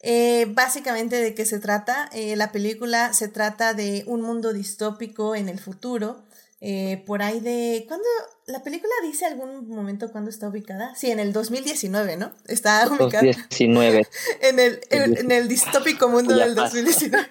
eh, 0.00 0.46
básicamente 0.48 1.16
de 1.16 1.34
qué 1.34 1.46
se 1.46 1.58
trata. 1.58 2.10
la 2.12 2.52
película 2.52 3.14
se 3.14 3.28
trata 3.28 3.72
de 3.72 4.04
un 4.06 4.20
mundo 4.20 4.52
distópico 4.52 5.34
en 5.34 5.48
el 5.48 5.58
futuro, 5.58 6.24
por 7.06 7.22
ahí 7.22 7.40
de... 7.40 7.84
¿Cuándo? 7.86 8.06
¿La 8.46 8.62
película 8.62 8.92
dice 9.02 9.26
algún 9.26 9.68
momento 9.68 10.12
cuándo 10.12 10.30
está 10.30 10.48
ubicada? 10.48 10.94
Sí, 10.94 11.10
en 11.10 11.20
el 11.20 11.32
2019, 11.32 12.16
¿no? 12.16 12.32
Está 12.46 12.86
ubicada. 12.88 13.24
2019. 13.24 14.06
en, 14.40 14.58
el, 14.58 14.80
en, 14.90 15.30
el 15.30 15.48
distópico 15.48 16.08
mundo 16.08 16.36
del 16.36 16.54
2019. 16.54 17.26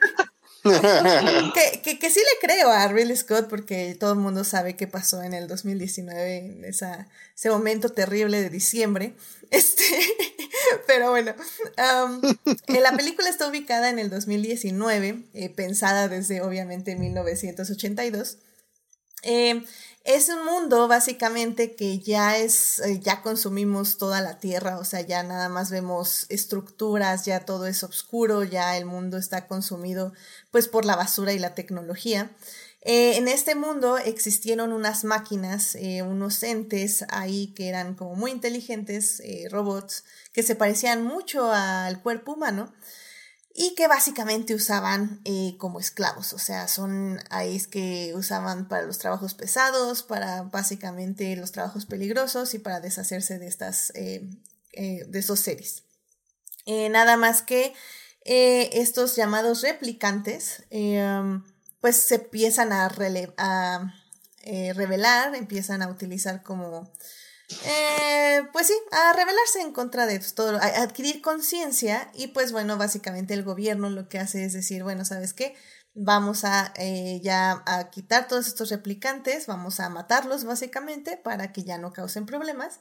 que, 1.53 1.81
que, 1.81 1.99
que, 1.99 2.09
sí 2.09 2.19
le 2.19 2.47
creo 2.47 2.69
a 2.69 2.87
Ridley 2.87 3.17
Scott 3.17 3.49
porque 3.49 3.97
todo 3.99 4.13
el 4.13 4.19
mundo 4.19 4.45
sabe 4.45 4.75
qué 4.77 4.87
pasó 4.87 5.21
en 5.21 5.33
el 5.33 5.47
2019, 5.47 6.37
en 6.37 6.65
esa, 6.65 7.09
ese 7.35 7.49
momento 7.49 7.89
terrible 7.89 8.41
de 8.41 8.49
diciembre. 8.49 9.13
Este, 9.53 9.83
pero 10.87 11.11
bueno, 11.11 11.35
la 11.77 12.97
película 12.97 13.29
está 13.29 13.47
ubicada 13.47 13.91
en 13.91 13.99
el 13.99 14.09
2019, 14.09 15.25
eh, 15.35 15.49
pensada 15.49 16.07
desde 16.07 16.41
obviamente 16.41 16.95
1982. 16.95 18.39
Eh, 19.23 19.63
es 20.03 20.27
un 20.27 20.43
mundo 20.45 20.89
básicamente 20.89 21.75
que 21.75 21.99
ya 21.99 22.37
es, 22.37 22.79
eh, 22.79 22.99
ya 22.99 23.21
consumimos 23.21 23.97
toda 23.97 24.19
la 24.19 24.37
tierra, 24.37 24.77
o 24.77 24.83
sea, 24.83 24.99
ya 24.99 25.23
nada 25.23 25.47
más 25.47 25.71
vemos 25.71 26.25
estructuras, 26.27 27.25
ya 27.25 27.45
todo 27.45 27.65
es 27.67 27.83
oscuro, 27.83 28.43
ya 28.43 28.77
el 28.77 28.85
mundo 28.85 29.17
está 29.17 29.47
consumido 29.47 30.13
pues 30.51 30.67
por 30.67 30.83
la 30.83 30.97
basura 30.97 31.31
y 31.31 31.39
la 31.39 31.55
tecnología. 31.55 32.31
Eh, 32.81 33.15
en 33.15 33.29
este 33.29 33.55
mundo 33.55 33.97
existieron 33.97 34.73
unas 34.73 35.05
máquinas, 35.05 35.77
unos 36.05 36.43
entes 36.43 37.05
ahí 37.07 37.53
que 37.55 37.69
eran 37.69 37.95
como 37.95 38.15
muy 38.15 38.31
inteligentes, 38.31 39.23
robots, 39.49 40.03
que 40.33 40.43
se 40.43 40.55
parecían 40.55 41.01
mucho 41.01 41.49
al 41.49 42.01
cuerpo 42.01 42.33
humano 42.33 42.73
y 43.55 43.75
que 43.75 43.87
básicamente 43.87 44.55
usaban 44.55 45.21
eh, 45.25 45.55
como 45.59 45.79
esclavos, 45.79 46.33
o 46.33 46.39
sea, 46.39 46.67
son 46.67 47.19
ahí 47.29 47.61
que 47.69 48.11
usaban 48.15 48.67
para 48.67 48.81
los 48.87 48.97
trabajos 48.97 49.35
pesados, 49.35 50.01
para 50.01 50.41
básicamente 50.41 51.35
los 51.35 51.51
trabajos 51.51 51.85
peligrosos 51.85 52.55
y 52.55 52.59
para 52.59 52.79
deshacerse 52.79 53.37
de 53.37 53.47
estas, 53.47 53.91
eh, 53.93 54.27
eh, 54.71 55.05
de 55.07 55.19
esos 55.19 55.39
seres. 55.39 55.83
nada 56.65 57.15
más 57.15 57.43
que 57.43 57.75
estos 58.25 59.15
llamados 59.15 59.61
replicantes, 59.61 60.63
um, 60.71 61.43
pues 61.81 61.97
se 61.97 62.15
empiezan 62.15 62.71
a 62.71 62.87
revelar, 62.89 63.91
empiezan 65.35 65.81
a 65.83 65.89
utilizar 65.89 66.41
como 66.41 66.91
eh, 67.65 68.43
pues 68.51 68.67
sí, 68.67 68.73
a 68.91 69.13
rebelarse 69.13 69.61
en 69.61 69.73
contra 69.73 70.05
de 70.05 70.19
todo, 70.19 70.57
a 70.57 70.65
adquirir 70.81 71.21
conciencia 71.21 72.11
y 72.13 72.27
pues 72.27 72.51
bueno, 72.51 72.77
básicamente 72.77 73.33
el 73.33 73.43
gobierno 73.43 73.89
lo 73.89 74.07
que 74.09 74.19
hace 74.19 74.45
es 74.45 74.53
decir, 74.53 74.83
bueno, 74.83 75.05
¿sabes 75.05 75.33
qué? 75.33 75.55
Vamos 75.95 76.43
a 76.43 76.73
eh, 76.77 77.19
ya 77.23 77.63
a 77.65 77.89
quitar 77.89 78.27
todos 78.27 78.47
estos 78.47 78.69
replicantes, 78.69 79.47
vamos 79.47 79.79
a 79.79 79.89
matarlos 79.89 80.43
básicamente 80.43 81.17
para 81.17 81.51
que 81.51 81.63
ya 81.63 81.77
no 81.77 81.93
causen 81.93 82.25
problemas 82.25 82.79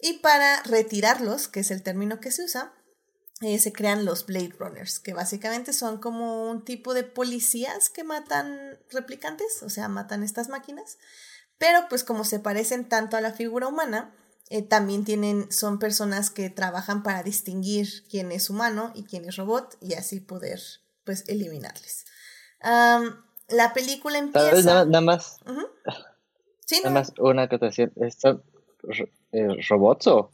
y 0.00 0.18
para 0.18 0.62
retirarlos, 0.64 1.48
que 1.48 1.60
es 1.60 1.70
el 1.70 1.82
término 1.82 2.20
que 2.20 2.30
se 2.30 2.44
usa, 2.44 2.72
eh, 3.40 3.58
se 3.58 3.72
crean 3.72 4.04
los 4.04 4.26
Blade 4.26 4.54
Runners, 4.58 5.00
que 5.00 5.14
básicamente 5.14 5.72
son 5.72 5.98
como 5.98 6.48
un 6.50 6.64
tipo 6.64 6.94
de 6.94 7.02
policías 7.02 7.90
que 7.90 8.04
matan 8.04 8.78
replicantes, 8.90 9.62
o 9.62 9.70
sea, 9.70 9.88
matan 9.88 10.22
estas 10.22 10.48
máquinas 10.48 10.98
pero 11.62 11.86
pues 11.88 12.02
como 12.02 12.24
se 12.24 12.40
parecen 12.40 12.88
tanto 12.88 13.16
a 13.16 13.20
la 13.20 13.30
figura 13.30 13.68
humana, 13.68 14.12
eh, 14.50 14.62
también 14.62 15.04
tienen, 15.04 15.52
son 15.52 15.78
personas 15.78 16.28
que 16.28 16.50
trabajan 16.50 17.04
para 17.04 17.22
distinguir 17.22 17.86
quién 18.10 18.32
es 18.32 18.50
humano 18.50 18.90
y 18.96 19.04
quién 19.04 19.24
es 19.26 19.36
robot 19.36 19.78
y 19.80 19.94
así 19.94 20.18
poder 20.18 20.58
pues 21.04 21.22
eliminarles. 21.28 22.04
la 22.60 23.72
película 23.74 24.18
empieza... 24.18 24.84
Nada, 24.86 25.00
más... 25.00 25.38
¿Sí, 26.66 26.80
nada 26.82 26.94
más 26.94 27.12
una 27.20 27.42
acotación. 27.42 27.92
¿Estos 27.94 28.40
eh, 29.30 29.46
robots 29.68 30.08
o 30.08 30.32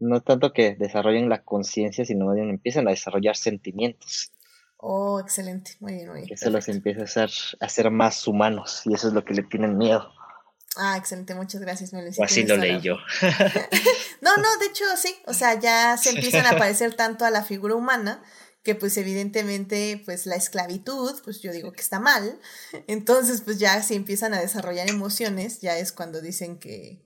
no 0.00 0.20
tanto 0.20 0.52
que 0.52 0.74
desarrollen 0.74 1.28
la 1.28 1.44
conciencia, 1.44 2.04
sino 2.04 2.34
que 2.34 2.40
empiezan 2.40 2.88
a 2.88 2.90
desarrollar 2.90 3.36
sentimientos. 3.36 4.32
Oh, 4.78 5.20
excelente, 5.20 5.76
muy 5.78 5.92
bien, 5.92 6.08
muy 6.08 6.16
bien. 6.16 6.26
Que 6.26 6.34
eso 6.34 6.50
los 6.50 6.68
empieza 6.68 7.02
a 7.02 7.04
hacer, 7.04 7.30
a 7.60 7.68
ser 7.68 7.92
más 7.92 8.26
humanos 8.26 8.82
y 8.84 8.94
eso 8.94 9.06
es 9.06 9.14
lo 9.14 9.24
que 9.24 9.34
le 9.34 9.44
tienen 9.44 9.78
miedo. 9.78 10.15
Ah, 10.76 10.96
excelente, 10.96 11.34
muchas 11.34 11.60
gracias, 11.60 11.92
O 12.18 12.24
así 12.24 12.44
lo 12.44 12.56
leí 12.56 12.80
yo. 12.80 12.96
no, 14.20 14.36
no, 14.36 14.56
de 14.60 14.66
hecho 14.66 14.84
sí, 14.96 15.14
o 15.26 15.32
sea, 15.32 15.58
ya 15.58 15.96
se 15.96 16.10
empiezan 16.10 16.46
a 16.46 16.58
parecer 16.58 16.94
tanto 16.94 17.24
a 17.24 17.30
la 17.30 17.42
figura 17.42 17.74
humana 17.74 18.22
que 18.62 18.74
pues 18.74 18.96
evidentemente 18.96 20.02
pues 20.04 20.26
la 20.26 20.34
esclavitud, 20.34 21.14
pues 21.22 21.40
yo 21.40 21.52
digo 21.52 21.72
que 21.72 21.80
está 21.80 22.00
mal, 22.00 22.38
entonces 22.88 23.40
pues 23.40 23.58
ya 23.58 23.80
si 23.80 23.94
empiezan 23.94 24.34
a 24.34 24.40
desarrollar 24.40 24.90
emociones, 24.90 25.60
ya 25.60 25.78
es 25.78 25.92
cuando 25.92 26.20
dicen 26.20 26.58
que, 26.58 27.00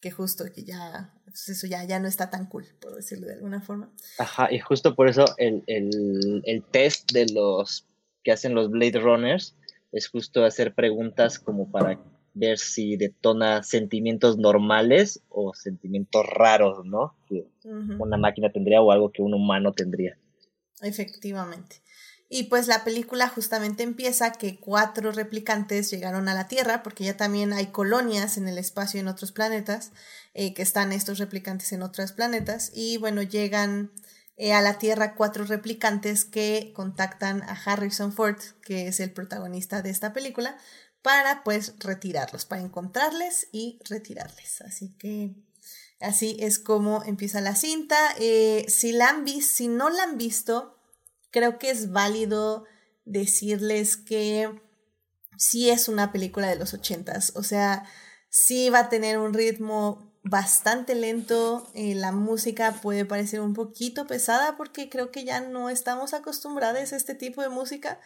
que 0.00 0.10
justo 0.10 0.44
que 0.54 0.64
ya, 0.64 1.14
pues 1.24 1.48
eso 1.48 1.66
ya, 1.66 1.82
ya 1.84 1.98
no 1.98 2.06
está 2.06 2.28
tan 2.28 2.46
cool, 2.46 2.66
por 2.80 2.94
decirlo 2.94 3.26
de 3.26 3.34
alguna 3.34 3.62
forma. 3.62 3.90
Ajá, 4.18 4.52
y 4.52 4.58
justo 4.60 4.94
por 4.94 5.08
eso 5.08 5.24
el, 5.38 5.64
el, 5.66 6.42
el 6.44 6.62
test 6.62 7.10
de 7.12 7.26
los 7.32 7.86
que 8.22 8.32
hacen 8.32 8.54
los 8.54 8.70
Blade 8.70 9.00
Runners 9.00 9.56
es 9.92 10.08
justo 10.08 10.44
hacer 10.44 10.74
preguntas 10.74 11.38
como 11.38 11.70
para 11.70 11.98
ver 12.36 12.58
si 12.58 12.96
detona 12.96 13.62
sentimientos 13.62 14.36
normales 14.36 15.22
o 15.30 15.54
sentimientos 15.54 16.26
raros, 16.26 16.84
¿no? 16.84 17.16
Que 17.26 17.48
una 17.98 18.18
máquina 18.18 18.52
tendría 18.52 18.82
o 18.82 18.92
algo 18.92 19.10
que 19.10 19.22
un 19.22 19.32
humano 19.32 19.72
tendría. 19.72 20.18
Efectivamente. 20.82 21.82
Y 22.28 22.44
pues 22.44 22.66
la 22.66 22.84
película 22.84 23.28
justamente 23.28 23.84
empieza 23.84 24.32
que 24.32 24.58
cuatro 24.58 25.12
replicantes 25.12 25.90
llegaron 25.90 26.28
a 26.28 26.34
la 26.34 26.48
Tierra, 26.48 26.82
porque 26.82 27.04
ya 27.04 27.16
también 27.16 27.52
hay 27.52 27.68
colonias 27.68 28.36
en 28.36 28.48
el 28.48 28.58
espacio 28.58 29.00
en 29.00 29.08
otros 29.08 29.32
planetas, 29.32 29.92
eh, 30.34 30.52
que 30.52 30.62
están 30.62 30.92
estos 30.92 31.18
replicantes 31.18 31.72
en 31.72 31.82
otros 31.82 32.12
planetas, 32.12 32.70
y 32.74 32.98
bueno, 32.98 33.22
llegan 33.22 33.92
eh, 34.36 34.52
a 34.52 34.60
la 34.60 34.76
Tierra 34.78 35.14
cuatro 35.14 35.44
replicantes 35.44 36.24
que 36.26 36.72
contactan 36.74 37.42
a 37.44 37.52
Harrison 37.52 38.12
Ford, 38.12 38.38
que 38.60 38.88
es 38.88 39.00
el 39.00 39.12
protagonista 39.12 39.80
de 39.80 39.90
esta 39.90 40.12
película, 40.12 40.58
para 41.02 41.44
pues 41.44 41.74
retirarlos, 41.78 42.44
para 42.44 42.62
encontrarles 42.62 43.48
y 43.52 43.78
retirarles. 43.88 44.60
Así 44.62 44.94
que 44.98 45.34
así 46.00 46.36
es 46.40 46.58
como 46.58 47.02
empieza 47.04 47.40
la 47.40 47.54
cinta. 47.54 47.96
Eh, 48.18 48.66
si 48.68 48.92
la 48.92 49.08
han 49.08 49.26
si 49.26 49.68
no 49.68 49.90
la 49.90 50.02
han 50.02 50.18
visto, 50.18 50.78
creo 51.30 51.58
que 51.58 51.70
es 51.70 51.92
válido 51.92 52.64
decirles 53.04 53.96
que 53.96 54.60
sí 55.38 55.70
es 55.70 55.88
una 55.88 56.12
película 56.12 56.48
de 56.48 56.56
los 56.56 56.74
ochentas. 56.74 57.32
O 57.36 57.42
sea, 57.42 57.84
sí 58.28 58.70
va 58.70 58.80
a 58.80 58.88
tener 58.88 59.18
un 59.18 59.32
ritmo 59.32 60.12
bastante 60.22 60.94
lento. 60.94 61.70
Eh, 61.74 61.94
la 61.94 62.12
música 62.12 62.72
puede 62.82 63.04
parecer 63.04 63.40
un 63.40 63.54
poquito 63.54 64.06
pesada 64.06 64.56
porque 64.56 64.88
creo 64.88 65.10
que 65.10 65.24
ya 65.24 65.40
no 65.40 65.70
estamos 65.70 66.14
acostumbrados 66.14 66.92
a 66.92 66.96
este 66.96 67.14
tipo 67.14 67.42
de 67.42 67.48
música. 67.48 68.00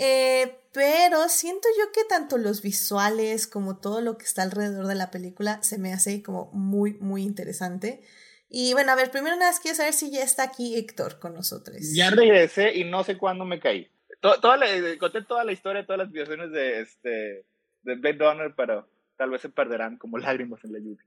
Eh, 0.00 0.60
pero 0.72 1.28
siento 1.28 1.66
yo 1.76 1.90
que 1.90 2.04
tanto 2.04 2.38
los 2.38 2.62
visuales 2.62 3.48
como 3.48 3.78
todo 3.78 4.00
lo 4.00 4.16
que 4.16 4.24
está 4.24 4.42
alrededor 4.42 4.86
de 4.86 4.94
la 4.94 5.10
película 5.10 5.60
se 5.64 5.76
me 5.76 5.92
hace 5.92 6.22
como 6.22 6.52
muy, 6.52 6.94
muy 7.00 7.24
interesante. 7.24 8.04
Y 8.48 8.74
bueno, 8.74 8.92
a 8.92 8.94
ver, 8.94 9.10
primero 9.10 9.34
nada 9.34 9.50
más 9.50 9.58
quiero 9.58 9.76
saber 9.76 9.92
si 9.92 10.12
ya 10.12 10.22
está 10.22 10.44
aquí 10.44 10.76
Héctor 10.76 11.18
con 11.18 11.34
nosotros. 11.34 11.78
Ya 11.94 12.10
regresé 12.10 12.76
y 12.76 12.84
no 12.84 13.02
sé 13.02 13.18
cuándo 13.18 13.44
me 13.44 13.58
caí. 13.58 13.90
toda 14.20 14.56
la, 14.56 14.66
conté 14.98 15.22
toda 15.22 15.44
la 15.44 15.50
historia, 15.50 15.84
todas 15.84 15.98
las 15.98 16.08
situaciones 16.08 16.52
de, 16.52 16.80
este, 16.80 17.44
de 17.82 17.94
Blade 17.96 18.18
Runner, 18.18 18.54
pero 18.56 18.88
tal 19.16 19.30
vez 19.30 19.42
se 19.42 19.48
perderán 19.48 19.98
como 19.98 20.16
lágrimas 20.16 20.64
en 20.64 20.74
la 20.74 20.78
lluvia. 20.78 21.04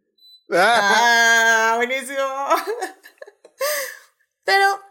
¡Ah! 0.52 1.76
¡Buenísimo! 1.78 2.18
pero 4.44 4.91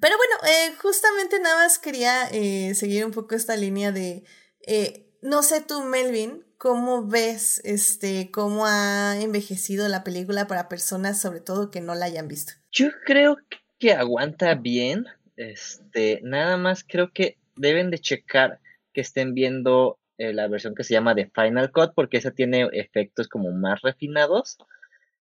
pero 0.00 0.16
bueno, 0.16 0.34
eh, 0.46 0.74
justamente 0.80 1.40
nada 1.40 1.56
más 1.56 1.78
quería 1.78 2.28
eh, 2.30 2.74
seguir 2.74 3.04
un 3.04 3.12
poco 3.12 3.34
esta 3.34 3.56
línea 3.56 3.92
de, 3.92 4.24
eh, 4.66 5.06
no 5.22 5.42
sé 5.42 5.62
tú, 5.62 5.82
Melvin, 5.82 6.44
¿cómo 6.58 7.06
ves 7.06 7.60
este, 7.64 8.30
cómo 8.30 8.66
ha 8.66 9.18
envejecido 9.20 9.88
la 9.88 10.04
película 10.04 10.46
para 10.46 10.68
personas, 10.68 11.20
sobre 11.20 11.40
todo, 11.40 11.70
que 11.70 11.80
no 11.80 11.94
la 11.94 12.06
hayan 12.06 12.28
visto? 12.28 12.52
Yo 12.70 12.88
creo 13.06 13.38
que 13.78 13.92
aguanta 13.92 14.54
bien, 14.54 15.06
este, 15.36 16.20
nada 16.22 16.56
más 16.56 16.84
creo 16.84 17.12
que 17.12 17.38
deben 17.56 17.90
de 17.90 17.98
checar 17.98 18.60
que 18.92 19.00
estén 19.00 19.34
viendo 19.34 19.98
la 20.18 20.48
versión 20.48 20.74
que 20.74 20.82
se 20.82 20.94
llama 20.94 21.14
de 21.14 21.30
Final 21.32 21.70
Cut, 21.70 21.92
porque 21.94 22.16
esa 22.16 22.32
tiene 22.32 22.68
efectos 22.72 23.28
como 23.28 23.52
más 23.52 23.80
refinados 23.82 24.58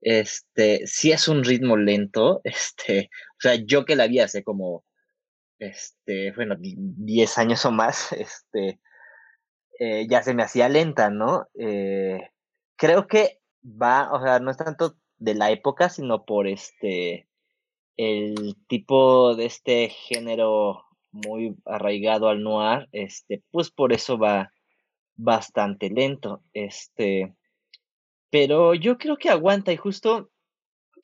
este, 0.01 0.87
sí 0.87 1.13
es 1.13 1.29
un 1.29 1.45
ritmo 1.45 1.77
lento, 1.77 2.41
este, 2.45 3.11
o 3.33 3.41
sea, 3.41 3.55
yo 3.55 3.85
que 3.85 3.97
la 3.97 4.07
vi 4.07 4.21
hace 4.21 4.43
como, 4.45 4.85
este, 5.59 6.33
bueno, 6.33 6.57
10 6.59 7.39
años 7.39 7.65
o 7.65 7.71
más, 7.71 8.13
este, 8.13 8.81
eh, 9.79 10.07
ya 10.09 10.23
se 10.23 10.35
me 10.35 10.43
hacía 10.43 10.69
lenta, 10.69 11.11
¿no? 11.11 11.49
Eh, 11.59 12.31
creo 12.77 13.07
que 13.07 13.41
va, 13.65 14.11
o 14.13 14.23
sea, 14.23 14.39
no 14.39 14.51
es 14.51 14.57
tanto 14.57 14.97
de 15.19 15.35
la 15.35 15.51
época, 15.51 15.89
sino 15.89 16.25
por 16.25 16.47
este, 16.47 17.29
el 17.97 18.57
tipo 18.69 19.35
de 19.35 19.47
este 19.47 19.89
género 19.89 20.85
muy 21.13 21.57
arraigado 21.65 22.29
al 22.29 22.43
noir, 22.43 22.89
este, 22.93 23.43
pues 23.51 23.71
por 23.71 23.93
eso 23.93 24.19
va 24.19 24.53
bastante 25.17 25.91
lento, 25.91 26.43
este, 26.53 27.35
pero 28.31 28.75
yo 28.75 28.99
creo 28.99 29.17
que 29.17 29.31
aguanta 29.31 29.73
y 29.73 29.77
justo 29.77 30.31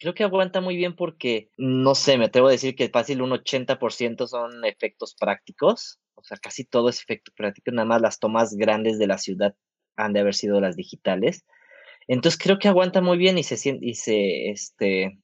creo 0.03 0.15
que 0.15 0.25
aguanta 0.25 0.61
muy 0.61 0.77
bien 0.77 0.97
porque, 0.97 1.51
no 1.57 1.95
sé, 1.95 2.19
me 2.19 2.25
atrevo 2.25 2.49
a 2.49 2.53
decir 2.53 2.75
que 2.75 2.89
fácil 2.89 3.23
un 3.23 3.31
80% 3.31 4.27
son 4.27 4.65
efectos 4.65 5.15
prácticos. 5.19 6.01
O 6.15 6.25
sea, 6.25 6.37
casi 6.39 6.65
todo 6.65 6.89
es 6.89 7.01
efecto 7.01 7.33
práctico, 7.37 7.71
nada 7.71 7.87
más 7.87 8.01
las 8.03 8.19
tomas 8.19 8.55
grandes 8.55 8.99
de 8.99 9.07
la 9.07 9.19
ciudad 9.19 9.55
han 9.97 10.13
de 10.13 10.21
haber 10.21 10.35
sido 10.35 10.61
las 10.61 10.77
digitales. 10.77 11.45
Entonces 12.09 12.41
creo 12.41 12.59
que 12.59 12.69
aguanta 12.69 13.01
muy 13.01 13.17
bien 13.17 13.39
y 13.39 13.45
se 13.45 13.57
siente, 13.57 13.87
y 13.87 13.95
se, 13.95 14.51
este, 14.51 15.19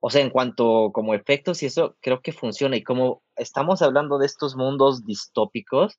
o 0.00 0.10
sea, 0.10 0.22
en 0.22 0.30
cuanto 0.30 0.92
como 0.92 1.14
efectos 1.14 1.62
y 1.62 1.66
eso, 1.66 1.96
creo 2.00 2.20
que 2.22 2.32
funciona. 2.32 2.76
Y 2.76 2.84
como 2.84 3.22
estamos 3.36 3.82
hablando 3.82 4.18
de 4.18 4.26
estos 4.26 4.54
mundos 4.56 5.04
distópicos, 5.04 5.98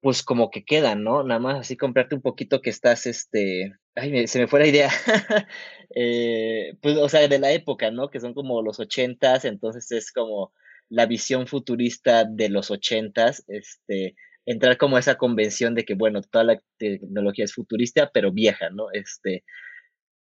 pues 0.00 0.22
como 0.22 0.50
que 0.50 0.64
quedan, 0.64 1.04
¿no? 1.04 1.22
Nada 1.22 1.40
más 1.40 1.60
así 1.60 1.76
comprarte 1.76 2.14
un 2.14 2.22
poquito 2.22 2.60
que 2.62 2.70
estás, 2.70 3.06
este, 3.06 3.72
ay, 3.98 4.26
se 4.26 4.38
me 4.38 4.46
fue 4.46 4.60
la 4.60 4.66
idea, 4.66 4.90
eh, 5.94 6.74
pues, 6.80 6.96
o 6.96 7.08
sea, 7.08 7.26
de 7.28 7.38
la 7.38 7.52
época, 7.52 7.90
¿no? 7.90 8.10
Que 8.10 8.20
son 8.20 8.34
como 8.34 8.62
los 8.62 8.80
ochentas, 8.80 9.44
entonces 9.44 9.90
es 9.92 10.12
como 10.12 10.52
la 10.88 11.06
visión 11.06 11.46
futurista 11.46 12.24
de 12.24 12.48
los 12.48 12.70
ochentas, 12.70 13.44
este, 13.48 14.16
entrar 14.46 14.78
como 14.78 14.96
a 14.96 15.00
esa 15.00 15.16
convención 15.16 15.74
de 15.74 15.84
que, 15.84 15.94
bueno, 15.94 16.22
toda 16.22 16.44
la 16.44 16.62
tecnología 16.78 17.44
es 17.44 17.54
futurista, 17.54 18.10
pero 18.12 18.32
vieja, 18.32 18.70
¿no? 18.70 18.86
Este, 18.92 19.44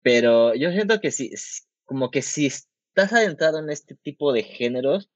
pero 0.03 0.55
yo 0.55 0.73
siento 0.73 1.01
que 1.01 1.11
sí, 1.11 1.31
como 1.85 2.11
que 2.11 2.23
si 2.23 2.47
estás 2.47 3.13
adentrado 3.13 3.59
en 3.61 3.71
este 3.71 3.95
tipo 3.95 4.33
de 4.33 4.43
géneros, 4.43 5.11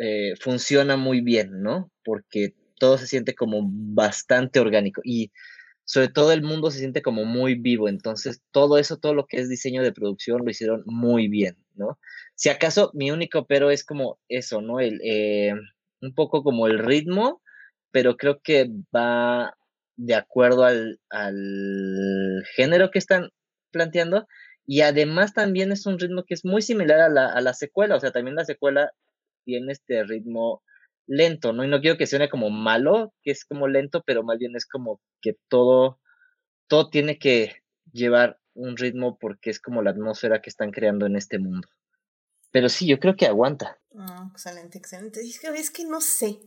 eh, 0.00 0.34
funciona 0.40 0.96
muy 0.96 1.20
bien, 1.20 1.62
¿no? 1.62 1.90
Porque 2.04 2.54
todo 2.78 2.98
se 2.98 3.08
siente 3.08 3.34
como 3.34 3.60
bastante 3.64 4.60
orgánico 4.60 5.00
y 5.04 5.32
sobre 5.88 6.08
todo 6.08 6.32
el 6.32 6.42
mundo 6.42 6.70
se 6.70 6.80
siente 6.80 7.00
como 7.00 7.24
muy 7.24 7.54
vivo, 7.54 7.88
entonces 7.88 8.42
todo 8.50 8.76
eso, 8.76 8.98
todo 8.98 9.14
lo 9.14 9.26
que 9.26 9.38
es 9.38 9.48
diseño 9.48 9.82
de 9.82 9.92
producción 9.92 10.42
lo 10.44 10.50
hicieron 10.50 10.82
muy 10.84 11.28
bien, 11.28 11.56
¿no? 11.76 11.98
Si 12.34 12.50
acaso 12.50 12.90
mi 12.92 13.10
único 13.10 13.46
pero 13.46 13.70
es 13.70 13.84
como 13.84 14.18
eso, 14.28 14.60
¿no? 14.60 14.80
El, 14.80 15.00
eh, 15.02 15.54
un 16.02 16.14
poco 16.14 16.42
como 16.42 16.66
el 16.66 16.78
ritmo, 16.78 17.40
pero 17.90 18.18
creo 18.18 18.38
que 18.42 18.68
va 18.94 19.54
de 19.96 20.14
acuerdo 20.14 20.64
al, 20.64 21.00
al 21.08 22.44
género 22.54 22.90
que 22.90 22.98
están 22.98 23.30
planteando 23.70 24.26
y 24.66 24.82
además 24.82 25.32
también 25.32 25.72
es 25.72 25.86
un 25.86 25.98
ritmo 25.98 26.24
que 26.24 26.34
es 26.34 26.44
muy 26.44 26.60
similar 26.60 27.00
a 27.00 27.08
la, 27.08 27.32
a 27.32 27.40
la 27.40 27.54
secuela, 27.54 27.96
o 27.96 28.00
sea, 28.00 28.12
también 28.12 28.36
la 28.36 28.44
secuela 28.44 28.92
tiene 29.46 29.72
este 29.72 30.04
ritmo 30.04 30.62
lento, 31.08 31.52
¿no? 31.52 31.64
Y 31.64 31.68
no 31.68 31.80
quiero 31.80 31.96
que 31.96 32.06
suene 32.06 32.28
como 32.28 32.50
malo, 32.50 33.12
que 33.22 33.32
es 33.32 33.44
como 33.44 33.66
lento, 33.66 34.02
pero 34.06 34.22
más 34.22 34.38
bien 34.38 34.54
es 34.54 34.66
como 34.66 35.00
que 35.20 35.36
todo, 35.48 35.98
todo 36.68 36.90
tiene 36.90 37.18
que 37.18 37.64
llevar 37.92 38.38
un 38.54 38.76
ritmo 38.76 39.18
porque 39.18 39.50
es 39.50 39.58
como 39.60 39.82
la 39.82 39.90
atmósfera 39.90 40.40
que 40.40 40.50
están 40.50 40.70
creando 40.70 41.06
en 41.06 41.16
este 41.16 41.38
mundo. 41.38 41.68
Pero 42.50 42.68
sí, 42.68 42.86
yo 42.86 42.98
creo 42.98 43.16
que 43.16 43.26
aguanta. 43.26 43.78
Ah, 43.96 44.28
excelente, 44.32 44.78
excelente. 44.78 45.20
Es 45.20 45.40
que, 45.40 45.48
es 45.48 45.70
que 45.70 45.84
no 45.84 46.00
sé. 46.00 46.38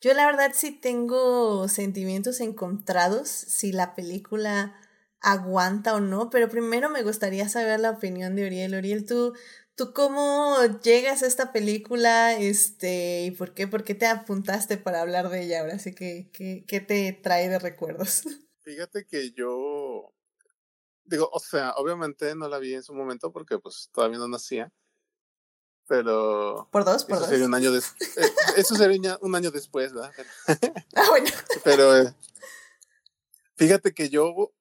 Yo 0.00 0.12
la 0.14 0.26
verdad 0.26 0.52
sí 0.54 0.72
tengo 0.72 1.68
sentimientos 1.68 2.40
encontrados 2.40 3.28
si 3.28 3.72
la 3.72 3.94
película 3.94 4.76
aguanta 5.20 5.94
o 5.94 6.00
no, 6.00 6.28
pero 6.28 6.50
primero 6.50 6.90
me 6.90 7.02
gustaría 7.02 7.48
saber 7.48 7.80
la 7.80 7.90
opinión 7.90 8.36
de 8.36 8.46
Uriel. 8.46 8.74
Uriel, 8.74 9.06
tú, 9.06 9.34
¿Tú 9.76 9.92
cómo 9.92 10.56
llegas 10.84 11.24
a 11.24 11.26
esta 11.26 11.52
película? 11.52 12.34
Este, 12.34 13.24
¿y 13.24 13.32
por 13.32 13.54
qué? 13.54 13.66
¿Por 13.66 13.82
qué 13.82 13.96
te 13.96 14.06
apuntaste 14.06 14.76
para 14.76 15.00
hablar 15.00 15.30
de 15.30 15.42
ella 15.42 15.60
ahora? 15.60 15.74
Así 15.74 15.94
que, 15.94 16.30
¿qué, 16.32 16.80
te 16.80 17.12
trae 17.12 17.48
de 17.48 17.58
recuerdos? 17.58 18.22
Fíjate 18.62 19.04
que 19.04 19.32
yo 19.32 20.14
digo, 21.04 21.28
o 21.32 21.40
sea, 21.40 21.72
obviamente 21.72 22.36
no 22.36 22.48
la 22.48 22.58
vi 22.58 22.74
en 22.74 22.84
su 22.84 22.94
momento 22.94 23.32
porque 23.32 23.58
pues 23.58 23.90
todavía 23.92 24.18
no 24.18 24.28
nacía, 24.28 24.72
pero... 25.88 26.68
¿Por 26.70 26.84
dos? 26.84 27.04
¿Por 27.04 27.16
eso 27.16 27.20
dos? 27.22 27.30
Sería 27.30 27.46
un 27.46 27.54
año 27.54 27.74
eh, 27.76 27.80
eso 28.56 28.76
sería 28.76 29.18
un 29.20 29.34
año 29.34 29.50
después, 29.50 29.92
¿verdad? 29.92 30.12
ah, 30.94 31.06
bueno. 31.10 31.30
Pero 31.64 31.98
eh, 31.98 32.14
fíjate 33.56 33.92
que 33.92 34.08
yo 34.08 34.52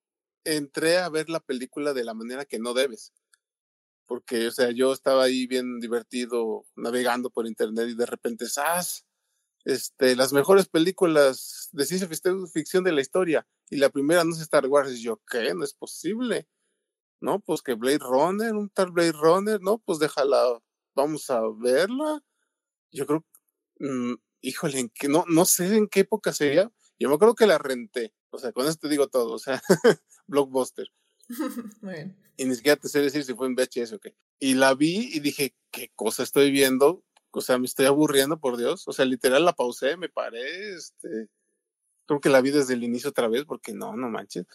entré 0.44 0.98
a 0.98 1.08
ver 1.10 1.30
la 1.30 1.40
película 1.40 1.94
de 1.94 2.04
la 2.04 2.16
manera 2.16 2.46
que 2.46 2.58
no 2.58 2.74
debes. 2.74 3.14
Porque, 4.06 4.48
o 4.48 4.52
sea, 4.52 4.72
yo 4.72 4.94
estaba 4.94 5.24
ahí 5.24 5.48
bien 5.48 5.80
divertido 5.80 6.66
navegando 6.76 7.30
por 7.30 7.48
internet 7.48 7.90
y 7.90 7.96
de 7.96 8.06
repente, 8.06 8.48
¡zas! 8.48 9.06
Este, 9.66 10.16
las 10.16 10.34
mejores 10.34 10.68
películas 10.68 11.70
de 11.72 11.86
ciencia 11.86 12.10
ficción 12.54 12.84
de 12.84 12.92
la 12.92 13.02
historia. 13.02 13.48
Y 13.70 13.78
la 13.78 13.90
primera 13.90 14.24
no 14.24 14.32
es 14.32 14.42
Star 14.42 14.68
Wars. 14.68 14.92
Y 14.94 15.02
yo, 15.04 15.22
¿qué? 15.30 15.54
No 15.54 15.64
es 15.64 15.74
posible. 15.74 16.48
No, 17.22 17.40
pues 17.40 17.62
que 17.62 17.76
Blade 17.76 18.00
Runner, 18.00 18.54
un 18.54 18.70
tal 18.70 18.92
Blade 18.92 19.14
Runner, 19.14 19.62
no, 19.62 19.78
pues 19.80 20.00
déjala, 20.00 20.60
vamos 20.94 21.30
a 21.30 21.42
verla. 21.58 22.22
Yo 22.92 23.06
creo, 23.06 23.26
mm, 23.80 24.16
híjole, 24.42 24.80
¿en 24.80 24.90
qué? 24.90 25.08
No, 25.08 25.24
no 25.28 25.46
sé 25.46 25.76
en 25.78 25.88
qué 25.88 26.02
época 26.02 26.34
sería. 26.34 26.70
Yo 27.00 27.10
me 27.10 27.16
acuerdo 27.16 27.36
que 27.36 27.48
la 27.48 27.58
renté. 27.58 28.14
O 28.30 28.38
sea, 28.38 28.52
con 28.52 28.68
esto 28.68 28.88
te 28.88 28.90
digo 28.90 29.08
todo. 29.08 29.34
O 29.34 29.40
sea, 29.40 29.62
blockbuster. 30.28 30.88
Muy 31.82 31.94
bien. 31.94 32.23
Y 32.38 32.46
ni 32.46 32.56
siquiera 32.56 32.80
te 32.80 32.90
sé 32.90 33.02
decir 33.02 33.24
si 33.24 33.34
fue 33.34 33.48
en 33.48 33.56
VHS 33.56 33.94
o 33.94 34.00
qué. 34.00 34.16
Y 34.40 34.56
la 34.56 34.74
vi 34.74 35.10
y 35.14 35.20
dije, 35.20 35.56
¿qué 35.72 35.92
cosa 35.96 36.24
estoy 36.24 36.52
viendo? 36.52 37.04
O 37.32 37.42
sea, 37.42 37.58
me 37.58 37.66
estoy 37.66 37.86
aburriendo, 37.86 38.40
por 38.40 38.58
Dios. 38.58 38.88
O 38.88 38.94
sea, 38.94 39.06
literal 39.06 39.46
la 39.46 39.54
pausé, 39.54 39.98
me 39.98 40.10
paré, 40.10 40.74
este. 40.76 41.30
Creo 42.06 42.20
que 42.20 42.30
la 42.30 42.42
vi 42.42 42.52
desde 42.52 42.74
el 42.74 42.84
inicio 42.84 43.10
otra 43.12 43.28
vez, 43.28 43.46
porque 43.46 43.74
no, 43.74 43.96
no 43.96 44.10
manches. 44.10 44.46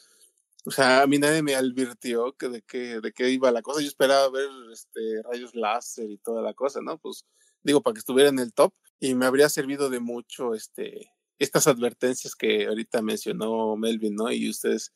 O 0.64 0.70
sea, 0.70 1.02
a 1.02 1.06
mí 1.06 1.18
nadie 1.18 1.42
me 1.42 1.54
advirtió 1.54 2.36
que 2.36 2.48
de 2.48 2.62
qué, 2.62 3.00
de 3.00 3.12
qué 3.12 3.30
iba 3.30 3.50
la 3.50 3.62
cosa. 3.62 3.80
Yo 3.80 3.88
esperaba 3.88 4.28
ver 4.30 4.48
este, 4.72 5.22
rayos 5.22 5.54
láser 5.54 6.10
y 6.10 6.18
toda 6.18 6.42
la 6.42 6.52
cosa, 6.54 6.80
¿no? 6.82 6.98
Pues 6.98 7.24
digo, 7.62 7.82
para 7.82 7.94
que 7.94 8.00
estuviera 8.00 8.28
en 8.28 8.38
el 8.38 8.52
top. 8.52 8.74
Y 9.00 9.14
me 9.14 9.26
habría 9.26 9.48
servido 9.48 9.88
de 9.90 10.00
mucho 10.00 10.54
este, 10.54 11.12
estas 11.38 11.68
advertencias 11.68 12.34
que 12.34 12.66
ahorita 12.66 13.00
mencionó 13.00 13.76
Melvin, 13.76 14.16
¿no? 14.16 14.30
Y 14.30 14.50
ustedes, 14.50 14.92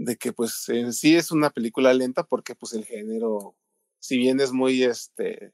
de 0.00 0.16
que 0.16 0.32
pues 0.32 0.68
en 0.68 0.92
sí 0.92 1.16
es 1.16 1.30
una 1.30 1.50
película 1.50 1.94
lenta 1.94 2.24
porque 2.24 2.54
pues 2.54 2.72
el 2.72 2.84
género, 2.84 3.56
si 3.98 4.16
bien 4.18 4.40
es 4.40 4.52
muy 4.52 4.82
este 4.82 5.52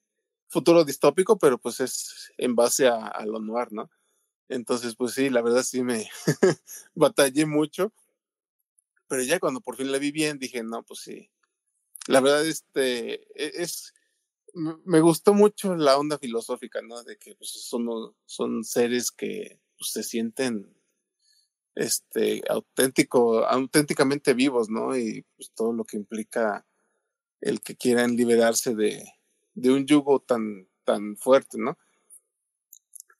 futuro 0.49 0.85
distópico, 0.85 1.39
pero 1.39 1.59
pues 1.59 1.81
es 1.81 2.33
en 2.39 2.55
base 2.55 2.87
a, 2.89 3.07
a 3.07 3.27
lo 3.27 3.41
noir, 3.41 3.73
¿no? 3.73 3.91
Entonces, 4.49 4.95
pues 4.97 5.15
sí, 5.15 5.31
la 5.31 5.43
verdad 5.43 5.63
sí 5.65 5.83
me 5.83 6.09
batallé 6.95 7.47
mucho 7.47 7.93
pero 9.09 9.23
ya 9.23 9.39
cuando 9.41 9.61
por 9.61 9.77
fin 9.77 9.93
la 9.93 9.99
vi 9.99 10.11
bien, 10.11 10.39
dije, 10.39 10.63
no, 10.63 10.83
pues 10.83 11.01
sí. 11.01 11.31
La 12.09 12.21
verdad, 12.21 12.47
este, 12.47 13.15
e, 13.35 13.63
es, 13.63 13.95
me 14.55 15.01
gustó 15.01 15.35
mucho 15.35 15.77
la 15.77 15.99
onda 15.99 16.19
filosófica, 16.19 16.83
¿no? 16.83 17.03
De 17.05 17.17
que 17.17 17.35
pues, 17.35 17.51
son, 17.51 18.15
son 18.25 18.65
seres 18.65 19.11
que 19.11 19.61
pues, 19.79 19.91
se 19.93 20.03
sienten 20.03 20.76
este 21.77 22.43
auténtico, 22.49 23.47
auténticamente 23.47 24.35
vivos, 24.35 24.69
¿no? 24.69 24.97
Y 24.97 25.25
pues 25.37 25.53
todo 25.55 25.73
lo 25.73 25.85
que 25.85 25.97
implica 25.97 26.67
el 27.41 27.61
que 27.61 27.77
quieran 27.77 28.17
liberarse 28.17 28.75
de, 28.75 29.05
de 29.55 29.71
un 29.71 29.87
yugo 29.87 30.21
tan, 30.21 30.69
tan 30.85 31.17
fuerte, 31.17 31.59
¿no? 31.59 31.79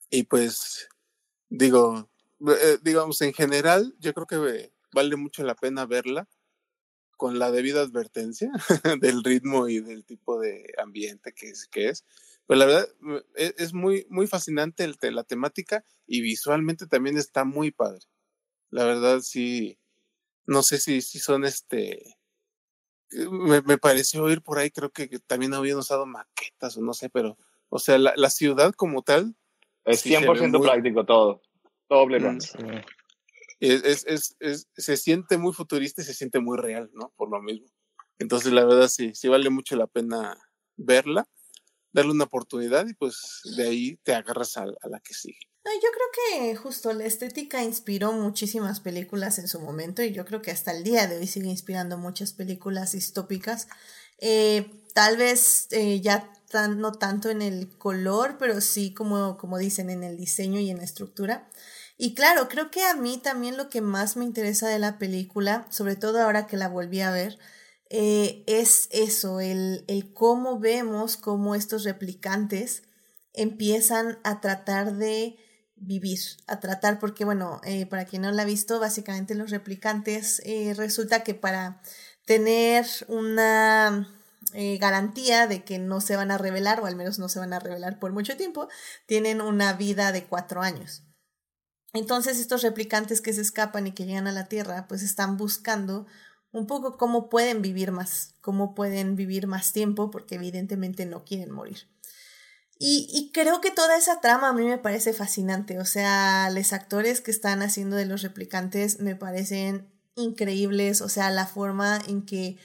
Y 0.09 0.23
pues, 0.23 0.89
digo, 1.49 2.09
eh, 2.47 2.77
digamos, 2.81 3.21
en 3.21 3.33
general, 3.33 3.95
yo 3.99 4.13
creo 4.13 4.27
que 4.27 4.71
vale 4.93 5.15
mucho 5.15 5.43
la 5.43 5.55
pena 5.55 5.85
verla 5.85 6.27
con 7.17 7.39
la 7.39 7.51
debida 7.51 7.81
advertencia 7.81 8.51
del 9.01 9.23
ritmo 9.23 9.67
y 9.67 9.79
del 9.79 10.05
tipo 10.05 10.39
de 10.39 10.73
ambiente 10.77 11.33
que 11.33 11.49
es. 11.49 11.67
Que 11.67 11.89
es. 11.89 12.05
Pues 12.45 12.57
la 12.59 12.65
verdad 12.65 12.87
e, 13.35 13.53
es, 13.57 13.73
muy, 13.73 14.05
muy 14.09 14.27
fascinante 14.27 14.83
el, 14.83 14.97
la 15.13 15.23
temática 15.23 15.83
y 16.05 16.21
visualmente 16.21 16.87
también 16.87 17.17
está 17.17 17.43
muy 17.43 17.71
padre. 17.71 18.05
La 18.69 18.85
verdad 18.85 19.19
sí, 19.21 19.77
no 20.45 20.63
sé 20.63 20.79
si, 20.79 21.01
si 21.01 21.19
son 21.19 21.45
este... 21.45 22.17
Me, 23.29 23.61
me 23.61 23.77
pareció 23.77 24.23
oír 24.23 24.41
por 24.41 24.59
ahí, 24.59 24.69
creo 24.69 24.91
que 24.91 25.07
también 25.25 25.53
habían 25.53 25.77
usado 25.77 26.05
maquetas 26.05 26.75
o 26.77 26.81
no 26.81 26.93
sé, 26.93 27.09
pero, 27.09 27.37
o 27.69 27.79
sea, 27.79 27.97
la, 27.97 28.13
la 28.15 28.29
ciudad 28.29 28.73
como 28.73 29.01
tal... 29.01 29.35
Es 29.85 30.05
100% 30.05 30.61
práctico 30.61 31.05
todo. 31.05 31.41
Doble 31.89 32.19
mm, 32.19 32.37
es, 33.59 34.05
es, 34.05 34.35
es, 34.39 34.67
se 34.75 34.97
siente 34.97 35.37
muy 35.37 35.53
futurista 35.53 36.01
y 36.01 36.05
se 36.05 36.13
siente 36.13 36.39
muy 36.39 36.57
real, 36.57 36.89
¿no? 36.93 37.13
Por 37.15 37.29
lo 37.29 37.41
mismo. 37.41 37.67
Entonces, 38.19 38.51
la 38.51 38.65
verdad, 38.65 38.87
sí, 38.87 39.13
sí 39.15 39.27
vale 39.27 39.49
mucho 39.49 39.75
la 39.75 39.87
pena 39.87 40.37
verla, 40.75 41.27
darle 41.91 42.11
una 42.11 42.25
oportunidad 42.25 42.87
y 42.87 42.93
pues 42.93 43.41
de 43.55 43.67
ahí 43.67 43.99
te 44.03 44.13
agarras 44.13 44.57
a, 44.57 44.65
la 44.65 44.99
que 44.99 45.13
sigue. 45.13 45.39
No, 45.65 45.71
yo 45.73 45.89
creo 45.91 46.49
que 46.49 46.55
justo 46.55 46.93
la 46.93 47.05
estética 47.05 47.63
inspiró 47.63 48.13
muchísimas 48.13 48.79
películas 48.79 49.39
en 49.39 49.47
su 49.47 49.59
momento 49.59 50.01
y 50.01 50.13
yo 50.13 50.25
creo 50.25 50.41
que 50.41 50.51
hasta 50.51 50.71
el 50.71 50.83
día 50.83 51.07
de 51.07 51.17
hoy 51.17 51.27
sigue 51.27 51.49
inspirando 51.49 51.97
muchas 51.97 52.33
películas 52.33 52.93
distópicas. 52.93 53.67
Eh, 54.19 54.71
tal 54.93 55.17
vez 55.17 55.67
eh, 55.71 55.99
ya 56.01 56.31
no 56.69 56.93
tanto 56.93 57.29
en 57.29 57.41
el 57.41 57.69
color, 57.77 58.37
pero 58.39 58.61
sí 58.61 58.93
como, 58.93 59.37
como 59.37 59.57
dicen 59.57 59.89
en 59.89 60.03
el 60.03 60.17
diseño 60.17 60.59
y 60.59 60.69
en 60.69 60.77
la 60.77 60.83
estructura. 60.83 61.49
Y 61.97 62.13
claro, 62.13 62.47
creo 62.47 62.69
que 62.71 62.85
a 62.85 62.93
mí 62.93 63.17
también 63.17 63.57
lo 63.57 63.69
que 63.69 63.81
más 63.81 64.15
me 64.17 64.25
interesa 64.25 64.67
de 64.67 64.79
la 64.79 64.97
película, 64.97 65.67
sobre 65.69 65.95
todo 65.95 66.21
ahora 66.21 66.47
que 66.47 66.55
la 66.55 66.69
volví 66.69 67.01
a 67.01 67.11
ver, 67.11 67.39
eh, 67.89 68.43
es 68.47 68.89
eso, 68.91 69.39
el, 69.39 69.85
el 69.87 70.13
cómo 70.13 70.59
vemos 70.59 71.17
cómo 71.17 71.55
estos 71.55 71.83
replicantes 71.83 72.83
empiezan 73.33 74.19
a 74.23 74.41
tratar 74.41 74.95
de 74.95 75.37
vivir, 75.75 76.19
a 76.47 76.59
tratar, 76.59 76.99
porque 76.99 77.23
bueno, 77.23 77.61
eh, 77.63 77.85
para 77.85 78.05
quien 78.05 78.23
no 78.23 78.31
la 78.31 78.41
ha 78.41 78.45
visto, 78.45 78.79
básicamente 78.79 79.35
los 79.35 79.51
replicantes 79.51 80.41
eh, 80.45 80.73
resulta 80.75 81.23
que 81.23 81.33
para 81.33 81.81
tener 82.25 82.85
una 83.07 84.13
garantía 84.79 85.45
de 85.45 85.65
que 85.65 85.77
no 85.77 85.99
se 85.99 86.15
van 86.15 86.31
a 86.31 86.37
revelar, 86.37 86.79
o 86.79 86.85
al 86.85 86.95
menos 86.95 87.19
no 87.19 87.27
se 87.27 87.39
van 87.39 87.51
a 87.51 87.59
revelar 87.59 87.99
por 87.99 88.13
mucho 88.13 88.37
tiempo, 88.37 88.69
tienen 89.05 89.41
una 89.41 89.73
vida 89.73 90.13
de 90.13 90.23
cuatro 90.25 90.61
años. 90.61 91.03
Entonces 91.93 92.39
estos 92.39 92.61
replicantes 92.61 93.21
que 93.21 93.33
se 93.33 93.41
escapan 93.41 93.87
y 93.87 93.91
que 93.91 94.05
llegan 94.05 94.27
a 94.27 94.31
la 94.31 94.47
Tierra, 94.47 94.87
pues 94.87 95.03
están 95.03 95.37
buscando 95.37 96.05
un 96.51 96.67
poco 96.67 96.97
cómo 96.97 97.29
pueden 97.29 97.61
vivir 97.61 97.91
más, 97.91 98.35
cómo 98.41 98.73
pueden 98.75 99.15
vivir 99.15 99.47
más 99.47 99.73
tiempo, 99.73 100.09
porque 100.11 100.35
evidentemente 100.35 101.05
no 101.05 101.23
quieren 101.23 101.51
morir. 101.51 101.87
Y, 102.79 103.07
y, 103.11 103.31
creo 103.31 103.59
que 103.59 103.71
toda 103.71 103.97
esa 103.97 104.21
trama 104.21 104.49
a 104.49 104.53
mí 104.53 104.63
me 104.63 104.77
parece 104.77 105.11
fascinante. 105.11 105.79
O 105.79 105.85
sea, 105.85 106.49
los 106.51 106.73
actores 106.73 107.21
que 107.21 107.31
están 107.31 107.63
haciendo 107.63 107.95
de 107.95 108.05
los 108.05 108.21
replicantes 108.21 108.99
me 108.99 109.15
parecen 109.15 109.91
increíbles. 110.15 111.01
O 111.01 111.09
sea, 111.09 111.31
la 111.31 111.47
forma 111.47 111.99
en 112.07 112.23
que 112.23 112.59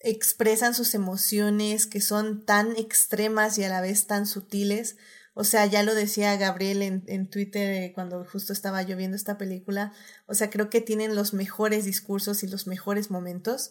expresan 0.00 0.74
sus 0.74 0.94
emociones, 0.94 1.86
que 1.86 2.00
son 2.00 2.44
tan 2.44 2.76
extremas 2.76 3.58
y 3.58 3.64
a 3.64 3.68
la 3.68 3.80
vez 3.80 4.06
tan 4.06 4.26
sutiles. 4.26 4.96
O 5.40 5.44
sea, 5.44 5.66
ya 5.66 5.84
lo 5.84 5.94
decía 5.94 6.36
Gabriel 6.36 6.82
en, 6.82 7.04
en 7.06 7.30
Twitter 7.30 7.70
eh, 7.70 7.92
cuando 7.94 8.24
justo 8.24 8.52
estaba 8.52 8.82
yo 8.82 8.96
viendo 8.96 9.16
esta 9.16 9.38
película. 9.38 9.92
O 10.26 10.34
sea, 10.34 10.50
creo 10.50 10.68
que 10.68 10.80
tienen 10.80 11.14
los 11.14 11.32
mejores 11.32 11.84
discursos 11.84 12.42
y 12.42 12.48
los 12.48 12.66
mejores 12.66 13.12
momentos. 13.12 13.70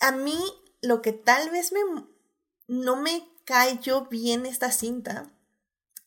A 0.00 0.10
mí, 0.10 0.36
lo 0.82 1.00
que 1.00 1.12
tal 1.12 1.48
vez 1.50 1.70
me, 1.70 1.78
no 2.66 2.96
me 2.96 3.22
cayó 3.44 4.06
bien 4.06 4.46
esta 4.46 4.72
cinta 4.72 5.30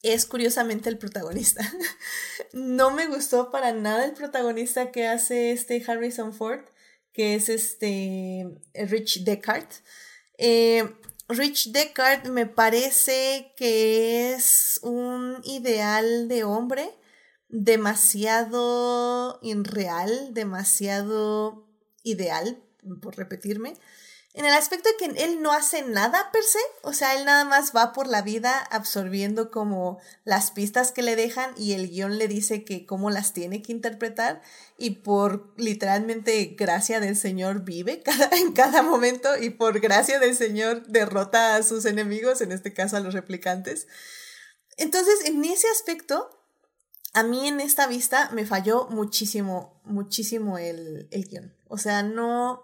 es 0.01 0.25
curiosamente 0.25 0.89
el 0.89 0.97
protagonista. 0.97 1.63
no 2.51 2.91
me 2.91 3.07
gustó 3.07 3.51
para 3.51 3.71
nada 3.71 4.03
el 4.03 4.15
protagonista 4.15 4.91
que 4.91 5.07
hace 5.07 5.53
este 5.53 5.81
Harrison 5.87 6.33
Ford, 6.33 6.65
que 7.13 7.35
es 7.35 7.47
este 7.47 8.59
Rich 8.73 9.23
Deckard. 9.23 9.69
Eh, 10.37 10.93
Rich 11.29 11.73
Deckard 11.73 12.29
me 12.29 12.45
parece 12.45 13.51
que 13.57 14.33
es 14.33 14.79
un 14.81 15.41
ideal 15.43 16.29
de 16.29 16.45
hombre 16.45 16.89
demasiado 17.49 18.57
irreal, 19.41 20.33
demasiado 20.33 21.67
ideal, 22.03 22.63
por 23.01 23.17
repetirme, 23.17 23.73
en 24.37 24.45
el 24.45 24.53
aspecto 24.53 24.87
de 24.87 24.97
que 24.97 25.23
él 25.23 25.41
no 25.41 25.51
hace 25.51 25.81
nada 25.81 26.31
per 26.31 26.43
se, 26.43 26.59
o 26.83 26.93
sea, 26.93 27.15
él 27.15 27.25
nada 27.25 27.43
más 27.43 27.71
va 27.75 27.91
por 27.91 28.05
la 28.05 28.21
vida 28.21 28.59
absorbiendo 28.59 29.49
como 29.49 29.99
las 30.25 30.51
pistas 30.51 30.91
que 30.91 31.01
le 31.01 31.15
dejan 31.15 31.55
y 31.57 31.73
el 31.73 31.89
guion 31.89 32.19
le 32.19 32.27
dice 32.27 32.63
que 32.63 32.85
cómo 32.85 33.09
las 33.09 33.33
tiene 33.33 33.63
que 33.63 33.71
interpretar 33.71 34.43
y 34.77 34.91
por 34.91 35.55
literalmente 35.57 36.55
gracia 36.55 36.99
del 36.99 37.17
Señor 37.17 37.63
vive 37.63 38.03
cada, 38.05 38.29
en 38.37 38.53
cada 38.53 38.83
momento 38.83 39.35
y 39.41 39.49
por 39.49 39.79
gracia 39.79 40.19
del 40.19 40.35
Señor 40.35 40.85
derrota 40.85 41.55
a 41.55 41.63
sus 41.63 41.85
enemigos, 41.85 42.41
en 42.41 42.51
este 42.51 42.75
caso 42.75 42.95
a 42.95 42.99
los 42.99 43.15
replicantes. 43.15 43.87
Entonces, 44.77 45.15
en 45.25 45.43
ese 45.45 45.67
aspecto, 45.69 46.29
a 47.13 47.23
mí 47.23 47.47
en 47.47 47.59
esta 47.59 47.87
vista 47.87 48.29
me 48.33 48.45
falló 48.45 48.85
muchísimo, 48.91 49.81
muchísimo 49.83 50.59
el, 50.59 51.07
el 51.09 51.27
guion. 51.27 51.55
O 51.67 51.79
sea, 51.79 52.03
no 52.03 52.61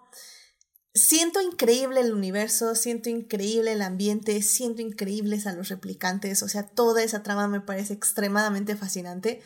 siento 0.94 1.42
increíble 1.42 2.00
el 2.00 2.12
universo, 2.12 2.74
siento 2.76 3.10
increíble 3.10 3.72
el 3.72 3.82
ambiente, 3.82 4.40
siento 4.42 4.80
increíbles 4.80 5.46
a 5.46 5.52
los 5.52 5.68
replicantes, 5.68 6.42
o 6.42 6.48
sea, 6.48 6.62
toda 6.62 7.02
esa 7.02 7.22
trama 7.22 7.48
me 7.48 7.60
parece 7.60 7.92
extremadamente 7.92 8.76
fascinante. 8.76 9.42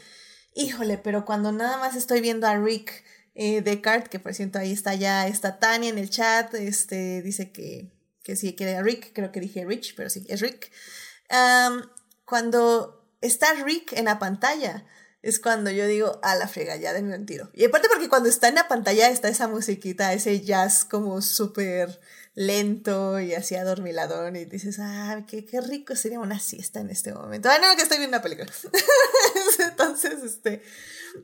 Híjole, 0.55 0.99
pero 0.99 1.25
cuando 1.25 1.53
nada 1.53 1.79
más 1.79 1.97
estoy 1.97 2.21
viendo 2.21 2.47
a 2.47 2.57
Rick 2.59 3.05
eh, 3.35 3.63
Descartes, 3.63 4.11
que 4.11 4.19
por 4.19 4.35
cierto 4.35 4.59
ahí 4.59 4.73
está 4.73 4.95
ya, 4.95 5.27
está 5.27 5.59
Tania 5.59 5.89
en 5.89 5.99
el 5.99 6.11
chat, 6.11 6.53
este, 6.55 7.23
dice 7.23 7.51
que, 7.51 7.93
que 8.23 8.37
sí, 8.37 8.53
que 8.53 8.65
era 8.65 8.83
Rick, 8.83 9.13
creo 9.15 9.33
que 9.33 9.41
dije 9.41 9.65
Rich, 9.65 9.95
pero 9.97 10.11
sí, 10.11 10.25
es 10.29 10.41
Rick. 10.41 10.71
cuando 12.25 13.09
está 13.21 13.55
Rick 13.65 13.93
en 13.95 14.05
la 14.07 14.19
pantalla, 14.19 14.85
es 15.23 15.41
cuando 15.41 15.71
yo 15.71 15.87
digo, 15.87 16.21
a 16.23 16.37
la 16.37 16.47
frega, 16.47 16.77
ya 16.77 16.93
denme 16.93 17.17
un 17.17 17.27
tiro. 17.27 17.51
Y 17.55 17.65
aparte 17.65 17.89
porque 17.89 18.09
cuando 18.09 18.29
está 18.29 18.49
en 18.49 18.55
la 18.55 18.69
pantalla 18.69 19.09
está 19.09 19.29
esa 19.29 19.49
musiquita, 19.49 20.13
ese 20.13 20.41
jazz 20.41 20.85
como 20.85 21.21
súper 21.23 22.01
lento 22.35 23.19
y 23.19 23.35
así 23.35 23.57
adormilador 23.57 24.37
y 24.37 24.45
dices, 24.45 24.79
ah, 24.81 25.25
qué, 25.27 25.45
qué 25.45 25.61
rico 25.61 25.97
sería 25.97 26.21
una 26.21 26.39
siesta 26.39 26.79
en 26.79 26.91
este 26.91 27.13
momento. 27.13 27.49
Ah, 27.51 27.59
no, 27.61 27.75
que 27.75 27.83
estoy 27.83 27.99
viendo 27.99 28.17
una 28.17 28.23
película. 28.23 28.47
Entonces, 29.71 30.23
este, 30.23 30.63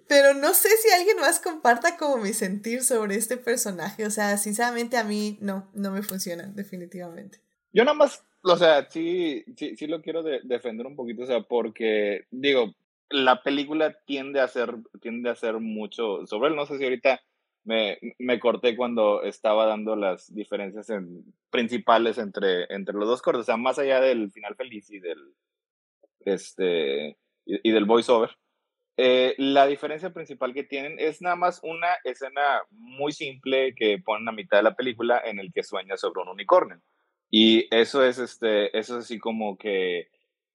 pero 0.09 0.35
no 0.35 0.55
sé 0.55 0.71
si 0.83 0.91
alguien 0.91 1.19
más 1.19 1.39
comparta 1.39 1.97
como 1.97 2.17
mi 2.17 2.33
sentir 2.33 2.83
sobre 2.83 3.15
este 3.15 3.37
personaje. 3.37 4.05
O 4.07 4.11
sea, 4.11 4.37
sinceramente 4.39 4.97
a 4.97 5.05
mí 5.05 5.39
no, 5.41 5.71
no 5.73 5.93
me 5.93 6.03
funciona, 6.03 6.51
definitivamente. 6.53 7.39
Yo 7.73 7.85
nada 7.85 7.97
más, 7.97 8.25
o 8.43 8.57
sea, 8.57 8.89
sí, 8.91 9.45
sí, 9.57 9.77
sí 9.77 9.87
lo 9.87 10.03
quiero 10.03 10.25
defender 10.25 10.87
un 10.87 10.97
poquito, 10.97 11.23
o 11.23 11.27
sea, 11.27 11.43
porque, 11.43 12.27
digo, 12.33 12.75
la 13.11 13.43
película 13.43 13.97
tiende 14.07 14.41
a 14.41 14.49
ser, 14.49 14.77
tiende 15.01 15.31
a 15.31 15.35
ser 15.35 15.61
mucho 15.61 16.27
sobre 16.27 16.51
él. 16.51 16.57
No 16.57 16.67
sé 16.67 16.79
si 16.79 16.85
ahorita 16.85 17.21
me, 17.65 17.99
me 18.19 18.39
corté 18.39 18.77
cuando 18.77 19.23
estaba 19.23 19.67
dando 19.67 19.97
las 19.97 20.33
diferencias 20.35 20.91
en, 20.91 21.25
principales 21.51 22.19
entre, 22.19 22.73
entre 22.75 22.95
los 22.95 23.09
dos 23.09 23.23
cortes. 23.23 23.43
O 23.43 23.45
sea, 23.45 23.57
más 23.57 23.79
allá 23.79 24.01
del 24.01 24.31
final 24.31 24.57
feliz 24.57 24.91
y 24.91 25.01
del, 25.01 25.35
este, 26.25 27.17
y, 27.45 27.71
del 27.71 27.85
voiceover. 27.85 28.31
Eh, 28.97 29.35
la 29.39 29.67
diferencia 29.67 30.13
principal 30.13 30.55
que 30.55 30.63
tienen 30.63 30.99
es 30.99 31.21
nada 31.21 31.37
más 31.37 31.61
una 31.65 31.89
escena 32.05 32.63
muy 32.71 33.13
simple 33.13 33.75
que 33.75 33.99
ponen 33.99 34.29
a 34.29 34.33
mitad 34.33 34.59
de 34.59 34.63
la 34.63 34.77
película 34.77 35.21
en 35.25 35.41
el 35.41 35.53
que 35.53 35.65
sueña 35.65 35.97
sobre 35.97 36.23
un 36.23 36.29
unicornio. 36.29 36.81
Y 37.31 37.67
eso 37.75 38.05
es, 38.05 38.19
este, 38.19 38.77
eso 38.77 38.99
es 38.99 39.05
así 39.05 39.19
como 39.19 39.57
que 39.57 40.09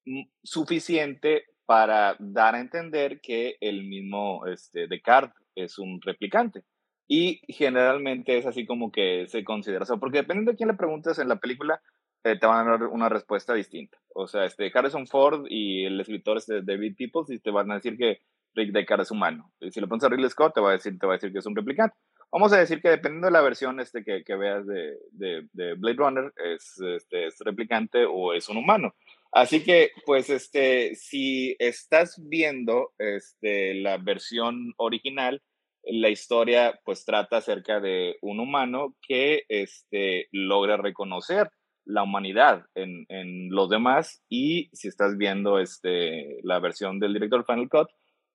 mm, 0.06 0.24
suficiente 0.44 1.46
para 1.70 2.16
dar 2.18 2.56
a 2.56 2.62
entender 2.62 3.22
que 3.22 3.58
el 3.62 3.84
mismo 3.84 4.48
este, 4.48 4.88
Descartes 4.88 5.38
es 5.54 5.78
un 5.78 6.02
replicante. 6.02 6.64
Y 7.08 7.42
generalmente 7.48 8.40
es 8.40 8.48
así 8.48 8.66
como 8.66 8.92
que 8.92 9.28
se 9.28 9.44
considera, 9.44 9.86
o 9.88 10.00
porque 10.00 10.18
dependiendo 10.18 10.52
de 10.52 10.58
quién 10.58 10.70
le 10.70 10.76
preguntes 10.76 11.20
en 11.20 11.28
la 11.28 11.36
película, 11.36 11.80
eh, 12.24 12.40
te 12.40 12.48
van 12.48 12.68
a 12.68 12.72
dar 12.72 12.88
una 12.88 13.08
respuesta 13.08 13.54
distinta. 13.54 14.00
O 14.16 14.26
sea, 14.26 14.46
este 14.46 14.72
Harrison 14.74 15.06
Ford 15.06 15.46
y 15.48 15.86
el 15.86 16.02
escritor 16.02 16.38
este 16.38 16.64
David 16.64 16.96
Peoples 16.98 17.30
y 17.30 17.40
te 17.40 17.52
van 17.52 17.70
a 17.70 17.76
decir 17.76 18.00
que 18.00 18.22
Rick 18.56 18.72
Deckard 18.72 19.02
es 19.02 19.12
humano. 19.12 19.52
Y 19.60 19.70
si 19.70 19.80
le 19.80 19.86
pones 19.86 20.04
a 20.06 20.10
Ridley 20.10 20.32
Scott, 20.32 20.56
te 20.56 20.62
va 20.62 20.70
a 20.70 20.74
decir, 20.74 20.98
te 20.98 21.06
va 21.06 21.14
a 21.14 21.18
decir 21.18 21.32
que 21.32 21.38
es 21.38 21.46
un 21.46 21.56
replicante. 21.56 21.96
Vamos 22.32 22.52
a 22.52 22.58
decir 22.58 22.82
que 22.82 22.90
dependiendo 22.90 23.28
de 23.28 23.34
la 23.34 23.42
versión 23.42 23.80
este, 23.80 24.04
que, 24.04 24.24
que 24.24 24.36
veas 24.36 24.66
de, 24.66 24.98
de, 25.12 25.48
de, 25.54 25.76
Blade 25.76 25.98
Runner, 25.98 26.34
es, 26.46 26.80
este, 26.82 27.28
es 27.28 27.38
replicante 27.40 28.06
o 28.06 28.34
es 28.34 28.50
un 28.50 28.58
humano. 28.58 28.96
Así 29.32 29.64
que, 29.64 29.92
pues, 30.06 30.30
este, 30.30 30.96
si 30.96 31.56
estás 31.60 32.20
viendo 32.28 32.94
este, 32.98 33.76
la 33.76 33.98
versión 33.98 34.74
original, 34.78 35.42
la 35.84 36.10
historia 36.10 36.80
pues 36.84 37.06
trata 37.06 37.38
acerca 37.38 37.80
de 37.80 38.18
un 38.22 38.40
humano 38.40 38.96
que 39.02 39.44
este, 39.48 40.28
logra 40.32 40.78
reconocer 40.78 41.50
la 41.86 42.04
humanidad 42.04 42.66
en, 42.76 43.06
en, 43.10 43.50
los 43.50 43.70
demás 43.70 44.22
y 44.30 44.70
si 44.74 44.88
estás 44.88 45.18
viendo 45.18 45.60
este, 45.60 46.40
la 46.44 46.60
versión 46.60 47.00
del 47.00 47.14
director 47.14 47.46
Final 47.46 47.70
Cut, 47.70 47.88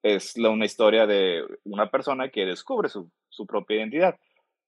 es 0.03 0.37
la, 0.37 0.51
una 0.51 0.65
historia 0.65 1.07
de 1.07 1.45
una 1.65 1.91
persona 1.91 2.29
que 2.29 2.45
descubre 2.45 2.89
su, 2.89 3.11
su 3.29 3.47
propia 3.47 3.77
identidad 3.77 4.17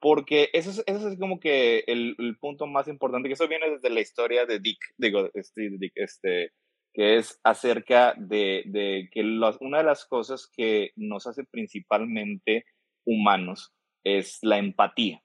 porque 0.01 0.51
eso 0.53 0.71
es, 0.71 0.83
eso 0.87 1.09
es 1.09 1.19
como 1.19 1.41
que 1.41 1.85
el, 1.87 2.15
el, 2.19 2.37
punto 2.39 2.67
más 2.67 2.89
importante, 2.89 3.29
que 3.29 3.35
eso 3.35 3.49
viene 3.49 3.71
desde 3.71 3.91
la 3.91 4.01
historia 4.01 4.47
de 4.47 4.61
Dick, 4.61 4.79
digo, 4.97 5.31
este, 5.35 5.71
Dick, 5.79 5.93
este 5.97 6.53
que 6.97 7.19
es 7.19 7.39
acerca 7.45 8.15
de, 8.17 8.63
de 8.65 9.11
que 9.13 9.21
una 9.21 9.79
de 9.79 9.85
las 9.85 10.07
cosas 10.07 10.51
que 10.51 10.93
nos 10.97 11.27
hace 11.27 11.45
principalmente 11.45 12.65
humanos 13.05 13.75
es 14.03 14.39
la 14.41 14.57
empatía, 14.57 15.23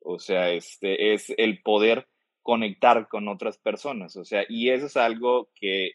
o 0.00 0.18
sea, 0.18 0.50
este, 0.50 1.14
es 1.14 1.32
el 1.36 1.62
poder 1.62 2.08
conectar 2.42 3.06
con 3.06 3.28
otras 3.28 3.56
personas, 3.56 4.16
o 4.16 4.24
sea, 4.24 4.44
y 4.48 4.70
eso 4.70 4.86
es 4.86 4.96
algo 4.96 5.48
que 5.54 5.92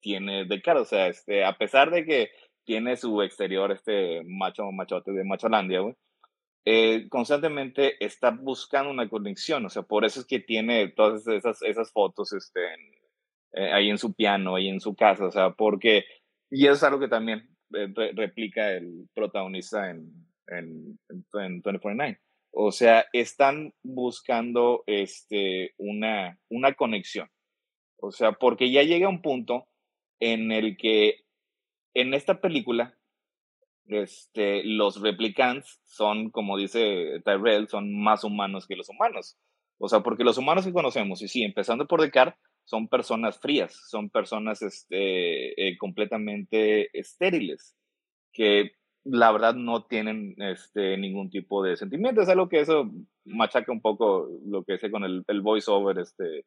tiene 0.00 0.44
de 0.44 0.60
cara, 0.60 0.82
o 0.82 0.84
sea, 0.84 1.08
este, 1.08 1.42
a 1.42 1.56
pesar 1.56 1.90
de 1.90 2.04
que 2.04 2.30
tiene 2.64 2.98
su 2.98 3.22
exterior, 3.22 3.72
este 3.72 4.24
macho, 4.26 4.70
machote 4.72 5.12
de 5.12 5.24
Macholandia, 5.24 5.80
güey, 5.80 5.94
eh, 6.68 7.08
constantemente 7.08 8.04
está 8.04 8.30
buscando 8.30 8.90
una 8.90 9.08
conexión, 9.08 9.64
o 9.64 9.70
sea, 9.70 9.82
por 9.82 10.04
eso 10.04 10.18
es 10.18 10.26
que 10.26 10.40
tiene 10.40 10.88
todas 10.88 11.26
esas, 11.28 11.62
esas 11.62 11.92
fotos 11.92 12.32
este, 12.32 12.60
eh, 13.52 13.72
ahí 13.72 13.88
en 13.88 13.98
su 13.98 14.12
piano, 14.14 14.56
ahí 14.56 14.68
en 14.68 14.80
su 14.80 14.96
casa, 14.96 15.26
o 15.26 15.30
sea, 15.30 15.50
porque, 15.52 16.04
y 16.50 16.64
eso 16.64 16.74
es 16.74 16.82
algo 16.82 16.98
que 16.98 17.06
también 17.06 17.48
eh, 17.72 17.86
replica 18.16 18.72
el 18.72 19.08
protagonista 19.14 19.90
en, 19.90 20.12
en, 20.48 20.98
en 21.08 21.60
2049. 21.60 22.20
O 22.50 22.72
sea, 22.72 23.06
están 23.12 23.72
buscando 23.84 24.82
este, 24.86 25.72
una, 25.76 26.36
una 26.48 26.74
conexión. 26.74 27.30
O 28.00 28.10
sea, 28.10 28.32
porque 28.32 28.72
ya 28.72 28.82
llega 28.82 29.08
un 29.08 29.22
punto 29.22 29.68
en 30.20 30.50
el 30.50 30.76
que 30.76 31.24
en 31.94 32.12
esta 32.14 32.40
película 32.40 32.98
este, 33.88 34.64
los 34.64 35.00
replicants 35.00 35.80
son, 35.84 36.30
como 36.30 36.56
dice 36.56 37.20
Tyrell, 37.24 37.68
son 37.68 37.98
más 37.98 38.24
humanos 38.24 38.66
que 38.66 38.76
los 38.76 38.88
humanos. 38.88 39.36
O 39.78 39.88
sea, 39.88 40.00
porque 40.00 40.24
los 40.24 40.38
humanos 40.38 40.64
que 40.64 40.72
conocemos, 40.72 41.22
y 41.22 41.28
sí, 41.28 41.42
empezando 41.42 41.86
por 41.86 42.00
Descartes, 42.00 42.40
son 42.64 42.88
personas 42.88 43.38
frías, 43.38 43.74
son 43.88 44.10
personas 44.10 44.60
este, 44.62 45.68
eh, 45.68 45.78
completamente 45.78 46.88
estériles, 46.98 47.76
que 48.32 48.72
la 49.04 49.30
verdad 49.30 49.54
no 49.54 49.84
tienen 49.84 50.34
este, 50.38 50.96
ningún 50.96 51.30
tipo 51.30 51.62
de 51.62 51.76
sentimiento. 51.76 52.20
Es 52.20 52.28
algo 52.28 52.48
que 52.48 52.60
eso 52.60 52.90
machaca 53.24 53.70
un 53.70 53.80
poco 53.80 54.28
lo 54.44 54.64
que 54.64 54.78
sé 54.78 54.90
con 54.90 55.04
el, 55.04 55.22
el 55.28 55.40
voiceover 55.42 55.98
este, 55.98 56.44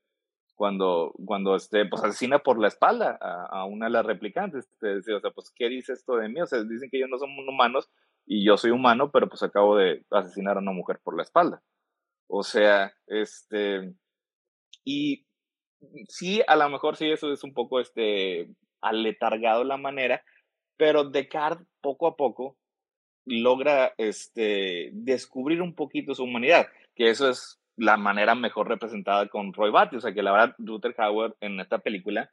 cuando, 0.60 1.14
cuando 1.26 1.56
este, 1.56 1.86
pues 1.86 2.04
asesina 2.04 2.40
por 2.40 2.60
la 2.60 2.68
espalda 2.68 3.18
a, 3.22 3.46
a 3.46 3.64
una 3.64 3.86
de 3.86 3.94
las 3.94 4.06
replicantes. 4.06 4.70
Este, 4.82 5.14
o 5.14 5.20
sea, 5.22 5.32
pues, 5.32 5.54
¿qué 5.56 5.70
dice 5.70 5.94
esto 5.94 6.18
de 6.18 6.28
mí? 6.28 6.42
O 6.42 6.46
sea, 6.46 6.62
dicen 6.64 6.90
que 6.90 6.98
ellos 6.98 7.10
no 7.10 7.18
son 7.18 7.30
humanos 7.48 7.90
y 8.26 8.44
yo 8.44 8.58
soy 8.58 8.72
humano, 8.72 9.10
pero 9.10 9.30
pues 9.30 9.42
acabo 9.42 9.78
de 9.78 10.04
asesinar 10.12 10.58
a 10.58 10.60
una 10.60 10.74
mujer 10.74 11.00
por 11.02 11.16
la 11.16 11.24
espalda. 11.24 11.64
O 12.28 12.44
sea, 12.44 12.94
este, 13.08 13.94
y 14.84 15.26
sí, 16.10 16.42
a 16.46 16.58
lo 16.58 16.68
mejor 16.68 16.98
sí, 16.98 17.10
eso 17.10 17.32
es 17.32 17.42
un 17.46 17.54
poco, 17.54 17.80
este, 17.80 18.54
aletargado 18.82 19.64
la 19.64 19.78
manera, 19.78 20.26
pero 20.76 21.06
Descartes 21.06 21.66
poco 21.80 22.06
a 22.06 22.18
poco 22.18 22.58
logra, 23.24 23.94
este, 23.98 24.90
descubrir 24.92 25.62
un 25.62 25.74
poquito 25.74 26.14
su 26.16 26.24
humanidad, 26.24 26.68
que 26.96 27.12
eso 27.12 27.30
es 27.30 27.59
la 27.80 27.98
manera 27.98 28.36
mejor 28.36 28.68
representada 28.68 29.28
con 29.28 29.54
Roy 29.54 29.72
Batty. 29.72 29.96
O 29.96 30.02
sea, 30.02 30.14
que 30.14 30.22
la 30.22 30.32
verdad, 30.32 30.56
Ruther 30.58 30.94
Howard 30.98 31.36
en 31.40 31.60
esta 31.60 31.80
película 31.80 32.32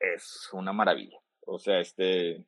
es 0.00 0.48
una 0.52 0.72
maravilla. 0.72 1.18
O 1.46 1.58
sea, 1.58 1.80
este. 1.80 2.44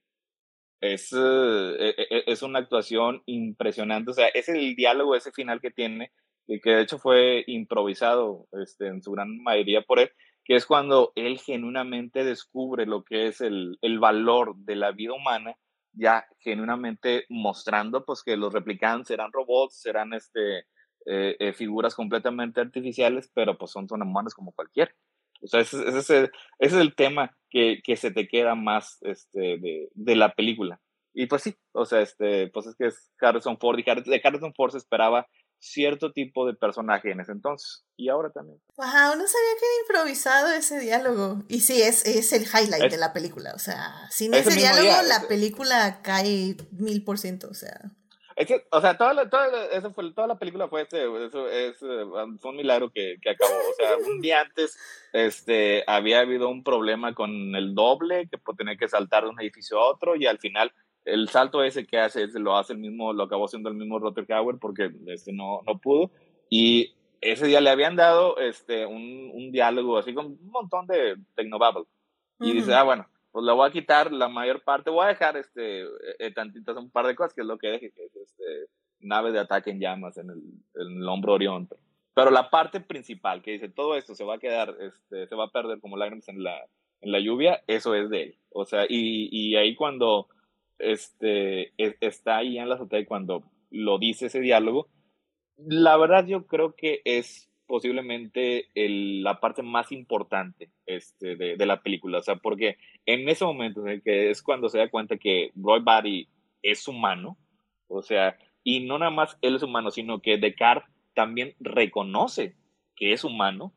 Es, 0.80 1.12
eh, 1.12 1.76
e, 1.78 1.94
e, 2.10 2.24
es 2.26 2.42
una 2.42 2.58
actuación 2.58 3.22
impresionante. 3.26 4.10
O 4.10 4.14
sea, 4.14 4.28
es 4.28 4.48
el 4.48 4.74
diálogo, 4.74 5.14
ese 5.14 5.30
final 5.30 5.60
que 5.60 5.70
tiene, 5.70 6.10
que 6.46 6.70
de 6.70 6.82
hecho 6.82 6.98
fue 6.98 7.44
improvisado 7.46 8.48
este, 8.60 8.88
en 8.88 9.02
su 9.02 9.12
gran 9.12 9.42
mayoría 9.42 9.82
por 9.82 10.00
él, 10.00 10.10
que 10.44 10.56
es 10.56 10.66
cuando 10.66 11.12
él 11.14 11.38
genuinamente 11.38 12.24
descubre 12.24 12.84
lo 12.84 13.04
que 13.04 13.28
es 13.28 13.40
el, 13.40 13.78
el 13.80 14.00
valor 14.00 14.56
de 14.56 14.74
la 14.74 14.90
vida 14.90 15.12
humana, 15.12 15.56
ya 15.92 16.26
genuinamente 16.40 17.26
mostrando 17.28 18.04
pues 18.04 18.24
que 18.24 18.36
los 18.36 18.52
replicantes 18.52 19.08
serán 19.08 19.30
robots, 19.32 19.80
serán 19.80 20.14
este, 20.14 20.64
eh, 21.06 21.36
eh, 21.38 21.52
figuras 21.52 21.94
completamente 21.94 22.60
artificiales, 22.60 23.30
pero 23.34 23.58
pues 23.58 23.70
son 23.70 23.86
tan 23.86 24.02
humanos 24.02 24.34
como 24.34 24.52
cualquier. 24.52 24.94
O 25.42 25.46
sea, 25.48 25.60
ese, 25.60 25.82
ese, 25.88 25.98
es, 25.98 26.10
el, 26.10 26.24
ese 26.58 26.76
es 26.76 26.80
el 26.80 26.94
tema 26.94 27.36
que, 27.50 27.80
que, 27.82 27.96
se 27.96 28.12
te 28.12 28.28
queda 28.28 28.54
más 28.54 28.98
este, 29.02 29.58
de, 29.58 29.88
de, 29.92 30.16
la 30.16 30.32
película. 30.34 30.80
Y 31.12 31.26
pues 31.26 31.42
sí, 31.42 31.56
o 31.72 31.84
sea, 31.84 32.00
este, 32.00 32.48
pues 32.48 32.66
es 32.66 32.76
que 32.76 32.86
es 32.86 33.10
Harrison 33.20 33.58
Ford 33.58 33.78
y 33.78 33.82
de 33.82 34.20
Harrison 34.22 34.54
Ford 34.54 34.70
se 34.70 34.78
esperaba 34.78 35.26
cierto 35.62 36.12
tipo 36.12 36.46
de 36.46 36.54
personaje 36.54 37.12
en 37.12 37.20
ese 37.20 37.32
entonces 37.32 37.84
y 37.96 38.08
ahora 38.08 38.30
también. 38.30 38.60
Wow, 38.76 39.16
no 39.16 39.26
sabía 39.26 39.54
que 39.58 39.64
era 39.64 39.82
improvisado 39.86 40.52
ese 40.52 40.80
diálogo. 40.80 41.42
Y 41.48 41.60
sí, 41.60 41.80
es, 41.82 42.04
es 42.04 42.32
el 42.32 42.42
highlight 42.42 42.90
de 42.90 42.98
la 42.98 43.12
película. 43.12 43.52
O 43.54 43.58
sea, 43.58 44.08
sin 44.10 44.34
ese 44.34 44.54
diálogo 44.54 44.90
la 45.06 45.28
película 45.28 46.02
cae 46.02 46.56
mil 46.72 47.04
por 47.04 47.18
ciento. 47.18 47.48
O 47.48 47.54
sea. 47.54 47.92
O 48.70 48.80
sea, 48.80 48.96
toda 48.96 49.14
la, 49.14 49.28
toda, 49.28 49.66
eso 49.72 49.92
fue, 49.92 50.12
toda 50.12 50.26
la 50.26 50.38
película 50.38 50.68
fue 50.68 50.82
este, 50.82 51.04
eso 51.24 51.48
es, 51.48 51.78
fue 51.78 52.50
un 52.50 52.56
milagro 52.56 52.90
que, 52.90 53.16
que, 53.20 53.30
acabó. 53.30 53.52
O 53.52 53.74
sea, 53.76 53.96
un 53.96 54.20
día 54.20 54.40
antes 54.40 54.78
este, 55.12 55.84
había 55.86 56.20
habido 56.20 56.48
un 56.48 56.62
problema 56.62 57.14
con 57.14 57.30
el 57.54 57.74
doble, 57.74 58.28
que 58.28 58.38
tenía 58.56 58.76
que 58.76 58.88
saltar 58.88 59.24
de 59.24 59.30
un 59.30 59.40
edificio 59.40 59.78
a 59.78 59.90
otro, 59.90 60.16
y 60.16 60.26
al 60.26 60.38
final 60.38 60.72
el 61.04 61.28
salto 61.28 61.62
ese 61.64 61.86
que 61.86 61.98
hace, 61.98 62.26
lo 62.34 62.56
hace 62.56 62.72
el 62.72 62.78
mismo, 62.78 63.12
lo 63.12 63.24
acabó 63.24 63.46
haciendo 63.46 63.68
el 63.68 63.76
mismo 63.76 63.98
Rutherford 63.98 64.58
porque 64.58 64.90
este, 65.06 65.32
no, 65.32 65.60
no 65.66 65.78
pudo. 65.78 66.10
Y 66.48 66.94
ese 67.20 67.46
día 67.46 67.60
le 67.60 67.70
habían 67.70 67.96
dado 67.96 68.38
este, 68.38 68.86
un, 68.86 69.30
un 69.32 69.52
diálogo 69.52 69.98
así 69.98 70.14
con 70.14 70.26
un 70.26 70.50
montón 70.50 70.86
de 70.86 71.16
Tecnobabble. 71.34 71.84
Y 72.40 72.52
dice, 72.52 72.74
ah, 72.74 72.82
bueno, 72.82 73.06
pues 73.32 73.44
le 73.46 73.52
voy 73.52 73.68
a 73.68 73.72
quitar 73.72 74.12
la 74.12 74.28
mayor 74.28 74.62
parte, 74.62 74.90
voy 74.90 75.06
a 75.06 75.08
dejar 75.08 75.36
este, 75.38 75.82
eh, 76.18 76.30
tantitas, 76.34 76.76
un 76.76 76.90
par 76.90 77.06
de 77.06 77.16
cosas, 77.16 77.34
que 77.34 77.40
es 77.40 77.46
lo 77.46 77.58
que 77.58 77.68
deje, 77.68 77.90
que 77.90 78.04
es 78.04 78.14
este, 78.14 78.44
nave 79.00 79.32
de 79.32 79.40
ataque 79.40 79.70
en 79.70 79.80
llamas 79.80 80.18
en 80.18 80.30
el, 80.30 80.42
en 80.74 80.98
el 80.98 81.08
hombro 81.08 81.32
oriente. 81.32 81.76
Pero 82.14 82.30
la 82.30 82.50
parte 82.50 82.80
principal, 82.80 83.42
que 83.42 83.52
dice, 83.52 83.70
todo 83.70 83.96
esto 83.96 84.14
se 84.14 84.24
va 84.24 84.34
a 84.34 84.38
quedar, 84.38 84.76
este, 84.80 85.26
se 85.26 85.34
va 85.34 85.44
a 85.44 85.50
perder 85.50 85.80
como 85.80 85.96
lágrimas 85.96 86.28
en 86.28 86.42
la, 86.42 86.54
en 87.00 87.10
la 87.10 87.20
lluvia, 87.20 87.62
eso 87.66 87.94
es 87.94 88.10
de 88.10 88.22
él. 88.22 88.38
O 88.50 88.66
sea, 88.66 88.84
y, 88.86 89.28
y 89.32 89.56
ahí 89.56 89.74
cuando 89.74 90.28
este, 90.78 91.72
e, 91.78 91.96
está 92.00 92.36
ahí 92.36 92.58
en 92.58 92.68
la 92.68 92.74
azotea 92.74 93.00
y 93.00 93.06
cuando 93.06 93.44
lo 93.70 93.98
dice 93.98 94.26
ese 94.26 94.40
diálogo, 94.40 94.88
la 95.56 95.96
verdad 95.96 96.26
yo 96.26 96.46
creo 96.46 96.74
que 96.74 97.00
es 97.06 97.48
posiblemente 97.66 98.68
el, 98.74 99.22
la 99.22 99.40
parte 99.40 99.62
más 99.62 99.92
importante 99.92 100.70
este, 100.84 101.36
de, 101.36 101.56
de, 101.56 101.66
la 101.66 101.82
película. 101.82 102.18
O 102.18 102.22
sea, 102.22 102.36
porque 102.36 102.76
en 103.06 103.28
ese 103.28 103.44
momento 103.44 103.86
en 103.86 104.00
que 104.00 104.30
es 104.30 104.42
cuando 104.42 104.68
se 104.68 104.78
da 104.78 104.88
cuenta 104.88 105.16
que 105.16 105.50
Roy 105.54 105.80
Batty 105.82 106.28
es 106.62 106.86
humano, 106.86 107.36
o 107.88 108.02
sea, 108.02 108.36
y 108.64 108.80
no 108.80 108.98
nada 108.98 109.10
más 109.10 109.36
él 109.42 109.56
es 109.56 109.62
humano, 109.62 109.90
sino 109.90 110.20
que 110.20 110.38
Descartes 110.38 110.88
también 111.14 111.54
reconoce 111.60 112.56
que 112.96 113.12
es 113.12 113.24
humano, 113.24 113.72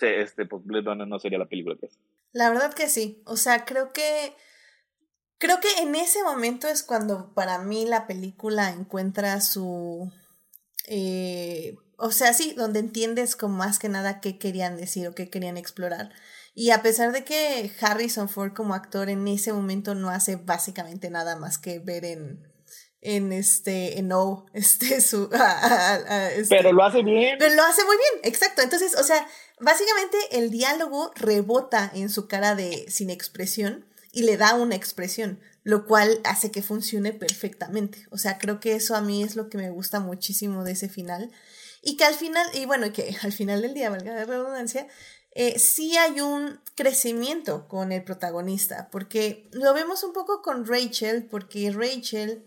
este, 0.00 0.46
pues 0.46 0.62
no 0.64 1.18
sería 1.18 1.38
la 1.38 1.46
película 1.46 1.76
que 1.78 1.86
es. 1.86 1.98
La 2.32 2.50
verdad 2.50 2.74
que 2.74 2.88
sí. 2.88 3.22
O 3.26 3.36
sea, 3.36 3.64
creo 3.64 3.92
que. 3.92 4.34
Creo 5.38 5.60
que 5.60 5.82
en 5.82 5.94
ese 5.94 6.22
momento 6.22 6.68
es 6.68 6.82
cuando 6.82 7.34
para 7.34 7.58
mí 7.58 7.84
la 7.86 8.06
película 8.06 8.70
encuentra 8.70 9.40
su. 9.40 10.12
Eh, 10.88 11.76
o 11.96 12.10
sea, 12.10 12.32
sí, 12.32 12.54
donde 12.54 12.80
entiendes 12.80 13.36
con 13.36 13.52
más 13.52 13.78
que 13.78 13.88
nada 13.88 14.20
qué 14.20 14.38
querían 14.38 14.76
decir 14.76 15.06
o 15.06 15.14
qué 15.14 15.30
querían 15.30 15.56
explorar. 15.56 16.12
Y 16.54 16.70
a 16.70 16.82
pesar 16.82 17.10
de 17.12 17.24
que 17.24 17.70
Harrison 17.80 18.28
Ford 18.28 18.52
como 18.52 18.74
actor 18.74 19.08
en 19.10 19.26
ese 19.26 19.52
momento 19.52 19.94
no 19.94 20.10
hace 20.10 20.36
básicamente 20.36 21.10
nada 21.10 21.34
más 21.36 21.58
que 21.58 21.80
ver 21.80 22.04
en, 22.04 22.46
en 23.00 23.32
este, 23.32 23.98
en 23.98 24.12
O, 24.12 24.46
este, 24.52 25.00
su... 25.00 25.28
Este 26.36 26.56
pero 26.56 26.72
lo 26.72 26.84
hace 26.84 27.02
bien. 27.02 27.36
Pero 27.38 27.54
lo 27.54 27.64
hace 27.64 27.84
muy 27.84 27.96
bien, 27.96 28.32
exacto. 28.32 28.62
Entonces, 28.62 28.96
o 28.96 29.02
sea, 29.02 29.26
básicamente 29.60 30.16
el 30.30 30.50
diálogo 30.50 31.12
rebota 31.16 31.90
en 31.92 32.08
su 32.08 32.28
cara 32.28 32.54
de 32.54 32.86
sin 32.88 33.10
expresión 33.10 33.86
y 34.12 34.22
le 34.22 34.36
da 34.36 34.54
una 34.54 34.76
expresión, 34.76 35.40
lo 35.64 35.86
cual 35.86 36.20
hace 36.22 36.52
que 36.52 36.62
funcione 36.62 37.12
perfectamente. 37.12 38.06
O 38.10 38.18
sea, 38.18 38.38
creo 38.38 38.60
que 38.60 38.76
eso 38.76 38.94
a 38.94 39.00
mí 39.00 39.24
es 39.24 39.34
lo 39.34 39.48
que 39.48 39.58
me 39.58 39.70
gusta 39.70 39.98
muchísimo 39.98 40.62
de 40.62 40.72
ese 40.72 40.88
final. 40.88 41.32
Y 41.82 41.96
que 41.96 42.04
al 42.04 42.14
final, 42.14 42.46
y 42.54 42.64
bueno, 42.64 42.92
que 42.92 43.16
al 43.22 43.32
final 43.32 43.60
del 43.60 43.74
día, 43.74 43.90
valga 43.90 44.14
la 44.14 44.24
redundancia, 44.24 44.86
eh, 45.34 45.58
sí 45.58 45.96
hay 45.96 46.20
un 46.20 46.60
crecimiento 46.74 47.66
con 47.68 47.92
el 47.92 48.04
protagonista, 48.04 48.88
porque 48.90 49.48
lo 49.52 49.74
vemos 49.74 50.04
un 50.04 50.12
poco 50.12 50.42
con 50.42 50.66
Rachel, 50.66 51.26
porque 51.26 51.72
Rachel 51.72 52.44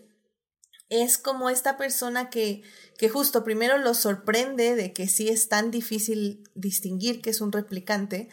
es 0.88 1.18
como 1.18 1.50
esta 1.50 1.76
persona 1.76 2.30
que, 2.30 2.62
que 2.96 3.08
justo 3.10 3.44
primero 3.44 3.76
lo 3.76 3.92
sorprende 3.92 4.74
de 4.74 4.94
que 4.94 5.06
sí 5.06 5.28
es 5.28 5.48
tan 5.48 5.70
difícil 5.70 6.44
distinguir 6.54 7.20
que 7.20 7.30
es 7.30 7.40
un 7.40 7.52
replicante, 7.52 8.28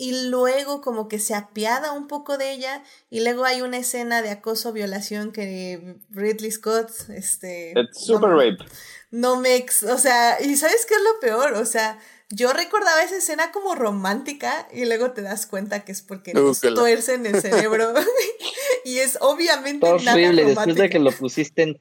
y 0.00 0.28
luego 0.28 0.80
como 0.80 1.08
que 1.08 1.18
se 1.18 1.34
apiada 1.34 1.90
un 1.90 2.06
poco 2.06 2.38
de 2.38 2.52
ella 2.52 2.84
y 3.10 3.18
luego 3.20 3.44
hay 3.44 3.62
una 3.62 3.78
escena 3.78 4.22
de 4.22 4.30
acoso 4.30 4.72
violación 4.72 5.32
que 5.32 5.96
Ridley 6.10 6.52
Scott 6.52 6.92
este 7.08 7.74
super 7.92 8.30
rape 8.30 8.64
no 9.10 9.40
me, 9.40 9.64
o 9.90 9.98
sea, 9.98 10.40
y 10.40 10.56
¿sabes 10.56 10.84
qué 10.86 10.94
es 10.94 11.02
lo 11.02 11.20
peor? 11.20 11.54
O 11.54 11.64
sea, 11.64 11.98
yo 12.30 12.52
recordaba 12.52 13.02
esa 13.02 13.16
escena 13.16 13.52
como 13.52 13.74
romántica 13.74 14.68
y 14.72 14.84
luego 14.84 15.12
te 15.12 15.22
das 15.22 15.46
cuenta 15.46 15.84
que 15.84 15.92
es 15.92 16.02
porque 16.02 16.34
nos 16.34 16.60
tuercen 16.60 17.24
el 17.24 17.40
cerebro 17.40 17.94
y 18.84 18.98
es 18.98 19.18
obviamente 19.20 19.86
horrible. 19.86 20.44
Después 20.44 20.76
de 20.76 20.90
que 20.90 20.98
lo 20.98 21.10
pusiste 21.12 21.62
en 21.62 21.78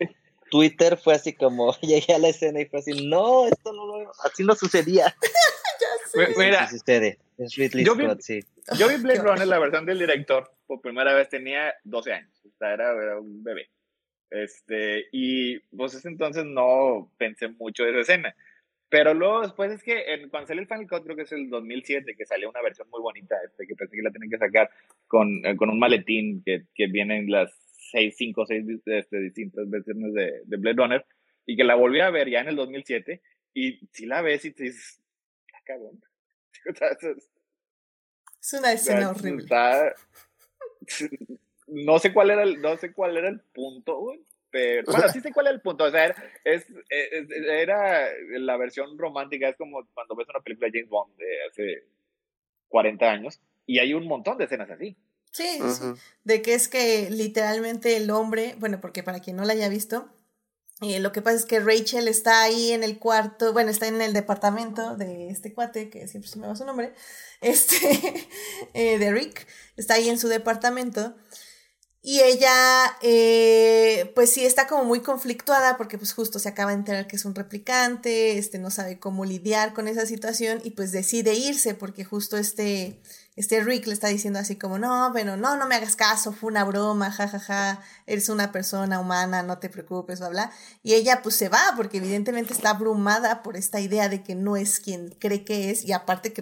Twitter 0.49 0.97
fue 0.97 1.15
así 1.15 1.33
como 1.33 1.75
llegué 1.81 2.13
a 2.13 2.19
la 2.19 2.29
escena 2.29 2.61
y 2.61 2.65
fue 2.65 2.79
así, 2.79 3.07
no, 3.07 3.47
esto 3.47 3.73
no 3.73 3.85
lo 3.85 4.11
así 4.23 4.43
no 4.43 4.55
sucedía. 4.55 5.15
ya 6.21 6.25
sé. 6.25 6.33
Mira, 6.37 6.69
sucede. 6.69 7.19
Es 7.37 7.55
Ridley 7.55 7.85
yo 7.85 7.93
Scott, 7.93 8.17
vi, 8.17 8.23
sí. 8.23 8.39
Yo 8.77 8.87
vi 8.87 8.95
Blade 8.95 9.21
Runner, 9.21 9.47
la 9.47 9.59
versión 9.59 9.85
del 9.85 9.99
director, 9.99 10.51
por 10.65 10.81
primera 10.81 11.13
vez 11.13 11.29
tenía 11.29 11.73
12 11.83 12.13
años, 12.13 12.41
o 12.45 12.57
sea, 12.57 12.73
era, 12.73 12.91
era 12.91 13.19
un 13.19 13.43
bebé. 13.43 13.69
Este, 14.29 15.05
y 15.11 15.59
pues 15.75 15.93
ese 15.93 16.07
entonces 16.07 16.45
no 16.45 17.11
pensé 17.17 17.47
mucho 17.47 17.83
de 17.83 17.91
esa 17.91 17.99
escena. 17.99 18.35
Pero 18.89 19.13
luego 19.13 19.41
después 19.41 19.71
es 19.71 19.83
que 19.83 20.13
en, 20.13 20.29
cuando 20.29 20.47
salió 20.47 20.61
el 20.61 20.67
Final 20.67 20.87
Cut, 20.87 21.03
creo 21.03 21.15
que 21.15 21.23
es 21.23 21.31
el 21.33 21.49
2007, 21.49 22.15
que 22.15 22.25
salió 22.25 22.49
una 22.49 22.61
versión 22.61 22.89
muy 22.89 23.01
bonita, 23.01 23.35
este, 23.45 23.67
que 23.67 23.75
pensé 23.75 23.97
que 23.97 24.01
la 24.01 24.11
tienen 24.11 24.29
que 24.29 24.37
sacar 24.37 24.69
con, 25.07 25.45
eh, 25.45 25.57
con 25.57 25.69
un 25.69 25.79
maletín 25.79 26.41
que, 26.45 26.63
que 26.73 26.87
vienen 26.87 27.29
las 27.29 27.51
seis, 27.91 28.15
cinco, 28.17 28.45
seis 28.45 28.65
este, 28.85 29.19
distintas 29.19 29.69
versiones 29.69 30.13
de, 30.13 30.41
de 30.45 30.57
Blade 30.57 30.77
Runner, 30.77 31.05
y 31.45 31.57
que 31.57 31.63
la 31.63 31.75
volví 31.75 31.99
a 31.99 32.09
ver 32.09 32.29
ya 32.29 32.41
en 32.41 32.49
el 32.49 32.55
2007, 32.55 33.21
y 33.53 33.79
si 33.91 34.05
la 34.05 34.21
ves 34.21 34.45
y 34.45 34.51
te 34.51 34.63
dices, 34.63 35.01
ya 35.51 35.59
cagón. 35.65 36.01
Es 38.39 38.53
una 38.53 38.71
escena 38.71 39.09
horrible. 39.09 39.45
no 41.67 41.99
sé 41.99 42.13
cuál 42.13 42.29
era 42.29 42.43
el, 42.43 42.61
no 42.61 42.77
sé 42.77 42.93
cuál 42.93 43.17
era 43.17 43.27
el 43.27 43.41
punto, 43.41 43.97
güey, 43.97 44.21
pero 44.57 44.83
bueno, 44.91 45.09
sí 45.09 45.21
sé 45.21 45.31
cuál 45.31 45.45
era 45.45 45.55
el 45.55 45.61
punto, 45.61 45.83
o 45.83 45.91
sea, 45.91 46.15
es, 46.43 46.65
era 46.89 48.07
la 48.39 48.57
versión 48.57 48.97
romántica, 48.97 49.49
es 49.49 49.55
como 49.55 49.87
cuando 49.93 50.15
ves 50.15 50.27
una 50.29 50.39
película 50.39 50.67
de 50.67 50.79
James 50.79 50.89
Bond 50.89 51.15
de 51.15 51.43
hace 51.47 51.83
40 52.69 53.05
años 53.05 53.39
y 53.67 53.77
hay 53.77 53.93
un 53.93 54.07
montón 54.07 54.39
de 54.39 54.45
escenas 54.45 54.71
así. 54.71 54.97
Sí, 55.31 55.59
de 56.23 56.41
que 56.41 56.55
es 56.55 56.67
que 56.67 57.11
literalmente 57.11 57.97
el 57.97 58.09
hombre, 58.09 58.55
bueno, 58.57 58.81
porque 58.81 59.03
para 59.03 59.19
quien 59.19 59.35
no 59.35 59.45
la 59.45 59.53
haya 59.53 59.69
visto, 59.69 60.09
eh, 60.81 60.99
lo 60.99 61.11
que 61.11 61.21
pasa 61.21 61.37
es 61.37 61.45
que 61.45 61.59
Rachel 61.59 62.07
está 62.07 62.41
ahí 62.41 62.71
en 62.71 62.83
el 62.83 62.97
cuarto, 62.97 63.53
bueno, 63.53 63.69
está 63.69 63.87
en 63.87 64.01
el 64.01 64.13
departamento 64.13 64.95
de 64.95 65.29
este 65.29 65.53
cuate, 65.53 65.91
que 65.91 66.07
siempre 66.07 66.31
se 66.31 66.39
me 66.39 66.47
va 66.47 66.55
su 66.55 66.65
nombre, 66.65 66.93
este, 67.41 67.77
eh, 68.73 68.97
de 68.97 69.11
Rick, 69.11 69.45
está 69.75 69.95
ahí 69.95 70.09
en 70.09 70.17
su 70.17 70.27
departamento 70.27 71.15
y 72.09 72.21
ella, 72.21 72.97
eh, 73.01 74.13
pues 74.15 74.31
sí, 74.31 74.45
está 74.45 74.65
como 74.65 74.85
muy 74.85 75.01
conflictuada 75.01 75.75
porque 75.75 75.97
pues 75.97 76.13
justo 76.13 76.39
se 76.39 76.47
acaba 76.47 76.71
de 76.71 76.77
enterar 76.77 77.05
que 77.05 77.17
es 77.17 77.25
un 77.25 77.35
replicante, 77.35 78.37
este 78.37 78.59
no 78.59 78.71
sabe 78.71 78.97
cómo 78.97 79.25
lidiar 79.25 79.73
con 79.73 79.89
esa 79.89 80.05
situación 80.05 80.61
y 80.63 80.69
pues 80.69 80.93
decide 80.93 81.33
irse 81.33 81.73
porque 81.73 82.05
justo 82.05 82.37
este, 82.37 83.01
este 83.35 83.61
Rick 83.61 83.87
le 83.87 83.93
está 83.93 84.07
diciendo 84.07 84.39
así 84.39 84.55
como, 84.55 84.79
no, 84.79 85.11
bueno, 85.11 85.35
no, 85.35 85.57
no 85.57 85.67
me 85.67 85.75
hagas 85.75 85.97
caso, 85.97 86.31
fue 86.31 86.49
una 86.49 86.63
broma, 86.63 87.11
jajaja, 87.11 87.39
ja, 87.39 87.75
ja, 87.75 87.81
eres 88.05 88.29
una 88.29 88.53
persona 88.53 89.01
humana, 89.01 89.43
no 89.43 89.57
te 89.57 89.67
preocupes, 89.67 90.19
bla, 90.19 90.29
bla. 90.29 90.51
Y 90.83 90.93
ella 90.93 91.19
pues 91.21 91.35
se 91.35 91.49
va 91.49 91.73
porque 91.75 91.97
evidentemente 91.97 92.53
está 92.53 92.69
abrumada 92.69 93.43
por 93.43 93.57
esta 93.57 93.81
idea 93.81 94.07
de 94.07 94.23
que 94.23 94.33
no 94.33 94.55
es 94.55 94.79
quien 94.79 95.13
cree 95.19 95.43
que 95.43 95.71
es 95.71 95.83
y 95.83 95.91
aparte 95.91 96.33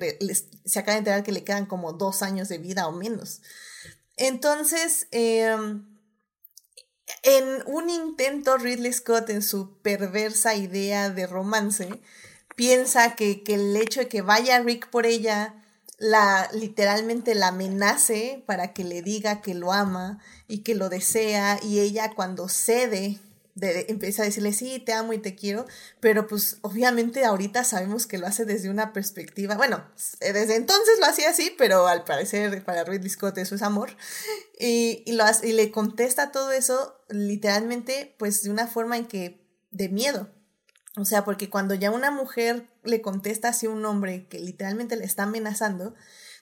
se 0.64 0.80
acaba 0.80 0.94
de 0.94 1.00
enterar 1.00 1.24
que 1.24 1.32
le 1.32 1.44
quedan 1.44 1.66
como 1.66 1.92
dos 1.94 2.22
años 2.22 2.50
de 2.50 2.60
vida 2.60 2.86
o 2.86 2.92
menos. 2.92 3.42
Entonces, 4.18 5.08
em, 5.12 5.86
en 7.24 7.64
un 7.68 7.90
intento, 7.90 8.58
Ridley 8.58 8.94
Scott, 8.94 9.30
en 9.30 9.42
su 9.42 9.78
perversa 9.82 10.56
idea 10.56 11.10
de 11.10 11.28
romance, 11.28 12.02
piensa 12.56 13.16
que, 13.16 13.44
que, 13.44 13.56
el 13.56 13.76
hecho 13.76 14.02
de 14.02 14.08
que 14.08 14.22
vaya 14.22 14.60
Rick 14.60 14.90
por 14.90 15.06
ella, 15.06 15.62
la 15.98 16.50
literalmente 16.54 17.36
la 17.36 17.50
amenace 17.50 18.44
para 18.46 18.74
que 18.74 18.84
le 18.84 19.02
diga 19.02 19.42
que 19.42 19.54
lo 19.54 19.72
ama 19.72 20.20
y 20.48 20.60
que 20.60 20.76
lo 20.76 20.90
desea, 20.90 21.60
y 21.62 21.80
ella 21.80 22.14
cuando 22.16 22.50
cede 22.50 23.20
de, 23.56 23.86
empieza 23.90 24.22
a 24.22 24.26
decirle, 24.26 24.54
sí, 24.54 24.80
te 24.80 24.94
amo 24.94 25.14
y 25.14 25.18
te 25.18 25.36
quiero, 25.36 25.66
pero 26.02 26.28
pues 26.28 26.58
obviamente 26.62 27.26
ahorita 27.26 27.64
sabemos 27.64 28.06
que 28.06 28.18
lo 28.18 28.28
hace 28.28 28.46
desde 28.46 28.70
una 28.70 28.94
perspectiva, 28.94 29.56
bueno, 29.56 29.84
eh, 30.20 30.34
desde 30.34 30.56
entonces 30.56 31.00
lo 31.00 31.06
hacía 31.06 31.30
así, 31.30 31.56
pero 31.58 31.88
al 31.88 32.04
parecer 32.04 32.64
para 32.64 32.84
Ridley 32.84 33.10
Scott 33.10 33.38
eso 33.38 33.56
es 33.56 33.62
amor, 33.62 33.96
y, 34.60 35.04
y, 35.06 35.14
lo 35.14 35.24
y 35.42 35.54
le 35.54 35.72
contesta 35.72 36.32
todo 36.32 36.52
eso 36.52 36.96
literalmente 37.10 38.16
pues 38.20 38.44
de 38.44 38.52
una 38.52 38.68
forma 38.68 38.98
en 38.98 39.08
que, 39.08 39.42
de 39.72 39.90
miedo, 39.90 40.30
o 40.98 41.06
sea, 41.06 41.26
porque 41.26 41.50
cuando 41.50 41.74
ya 41.74 41.92
una 41.92 42.12
mujer 42.12 42.68
le 42.84 43.02
contesta 43.02 43.50
así 43.50 43.66
a 43.66 43.70
un 43.70 43.86
hombre 43.86 44.28
que 44.28 44.40
literalmente 44.40 44.96
le 44.96 45.06
está 45.06 45.24
amenazando, 45.24 45.96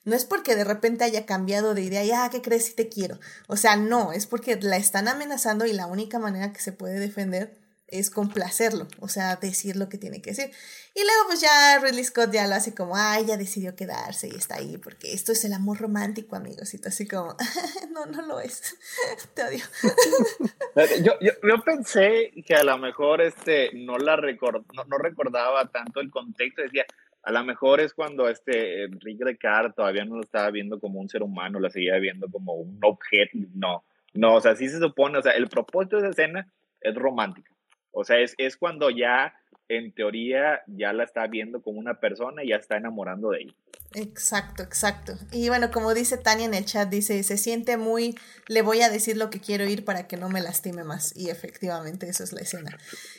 no 0.06 0.16
es 0.16 0.26
porque 0.26 0.56
de 0.56 0.64
repente 0.64 1.04
haya 1.04 1.26
cambiado 1.26 1.74
de 1.74 1.82
idea, 1.82 2.04
ya, 2.04 2.30
¿qué 2.30 2.42
crees 2.42 2.66
si 2.66 2.74
te 2.74 2.90
quiero? 2.90 3.20
O 3.48 3.58
sea, 3.58 3.76
no, 3.76 4.12
es 4.12 4.28
porque 4.28 4.58
la 4.62 4.78
están 4.78 5.08
amenazando 5.08 5.66
y 5.66 5.74
la 5.74 5.88
única 5.88 6.20
manera 6.20 6.54
que 6.54 6.60
se 6.60 6.72
puede 6.72 7.00
defender 7.00 7.54
es 7.94 8.10
complacerlo, 8.10 8.88
o 9.00 9.08
sea, 9.08 9.36
decir 9.36 9.76
lo 9.76 9.88
que 9.88 10.00
tiene 10.00 10.22
que 10.22 10.32
decir. 10.32 10.52
Y 10.96 11.04
luego 11.04 11.28
pues 11.28 11.42
ya 11.42 11.80
Ridley 11.80 12.04
Scott 12.04 12.32
ya 12.32 12.48
lo 12.48 12.56
hace 12.56 12.74
como, 12.74 12.96
ay, 12.96 13.26
ya 13.26 13.38
decidió 13.38 13.76
quedarse 13.76 14.28
y 14.28 14.36
está 14.36 14.56
ahí, 14.56 14.78
porque 14.78 15.14
esto 15.14 15.32
es 15.32 15.46
el 15.46 15.54
amor 15.54 15.80
romántico, 15.80 16.36
amigos, 16.36 16.74
y 16.74 16.80
tú 16.80 16.90
así 16.90 17.08
como, 17.08 17.36
no, 17.92 18.06
no 18.08 18.24
lo 18.24 18.40
es, 18.40 18.78
te 19.36 19.44
odio. 19.44 19.64
yo, 21.04 21.20
yo, 21.22 21.32
yo, 21.44 21.64
pensé 21.64 22.32
que 22.46 22.56
a 22.56 22.64
lo 22.64 22.78
mejor 22.80 23.22
este, 23.22 23.70
no, 23.74 23.98
la 23.98 24.16
record, 24.16 24.64
no, 24.74 24.98
recordaba 24.98 25.70
tanto 25.70 26.00
el 26.00 26.10
contexto, 26.10 26.64
decía, 26.64 26.86
a 27.24 27.32
lo 27.32 27.44
mejor 27.44 27.80
es 27.80 27.94
cuando 27.94 28.28
este 28.28 28.88
Rick 29.00 29.22
Ricard 29.24 29.74
todavía 29.74 30.06
no 30.06 30.16
lo 30.16 30.22
estaba 30.22 30.52
viendo 30.52 30.80
como 30.80 31.00
un 31.00 31.10
ser 31.10 31.24
humano, 31.24 31.60
lo 31.60 31.70
seguía 31.70 31.98
viendo 31.98 32.28
como 32.30 32.54
un 32.54 32.80
objeto, 32.84 33.38
no, 33.56 33.84
no, 34.14 34.36
o 34.36 34.42
sea, 34.42 34.56
sí 34.56 34.70
se 34.70 34.80
supone, 34.80 35.18
o 35.18 35.22
sea, 35.22 35.32
el 35.32 35.48
propósito 35.48 35.96
de 35.98 36.04
esa 36.04 36.12
escena 36.12 36.48
es 36.82 36.96
romántica, 36.96 37.52
o 37.92 38.04
sea, 38.04 38.20
es, 38.20 38.36
es 38.38 38.58
cuando 38.58 38.90
ya 38.90 39.34
en 39.70 39.94
teoría 39.94 40.62
ya 40.68 40.92
la 40.94 41.04
está 41.04 41.26
viendo 41.28 41.62
como 41.62 41.80
una 41.80 42.00
persona 42.00 42.44
y 42.44 42.50
ya 42.50 42.58
está 42.58 42.78
enamorando 42.78 43.30
de 43.30 43.44
ella. 43.44 43.54
Exacto, 43.96 44.62
exacto. 44.64 45.14
Y 45.32 45.48
bueno, 45.50 45.72
como 45.72 45.94
dice 45.94 46.18
Tania 46.18 46.46
en 46.46 46.54
el 46.54 46.66
chat, 46.66 46.90
dice, 46.90 47.24
se 47.24 47.38
siente 47.38 47.78
muy, 47.78 48.16
le 48.48 48.62
voy 48.62 48.82
a 48.82 48.90
decir 48.90 49.18
lo 49.18 49.30
que 49.30 49.40
quiero 49.40 49.66
ir 49.66 49.86
para 49.86 50.08
que 50.08 50.18
no 50.18 50.30
me 50.30 50.42
lastime 50.42 50.84
más. 50.84 51.16
Y 51.16 51.30
efectivamente, 51.30 52.10
eso 52.10 52.24
es 52.24 52.34
la 52.34 52.42
escena. 52.42 52.78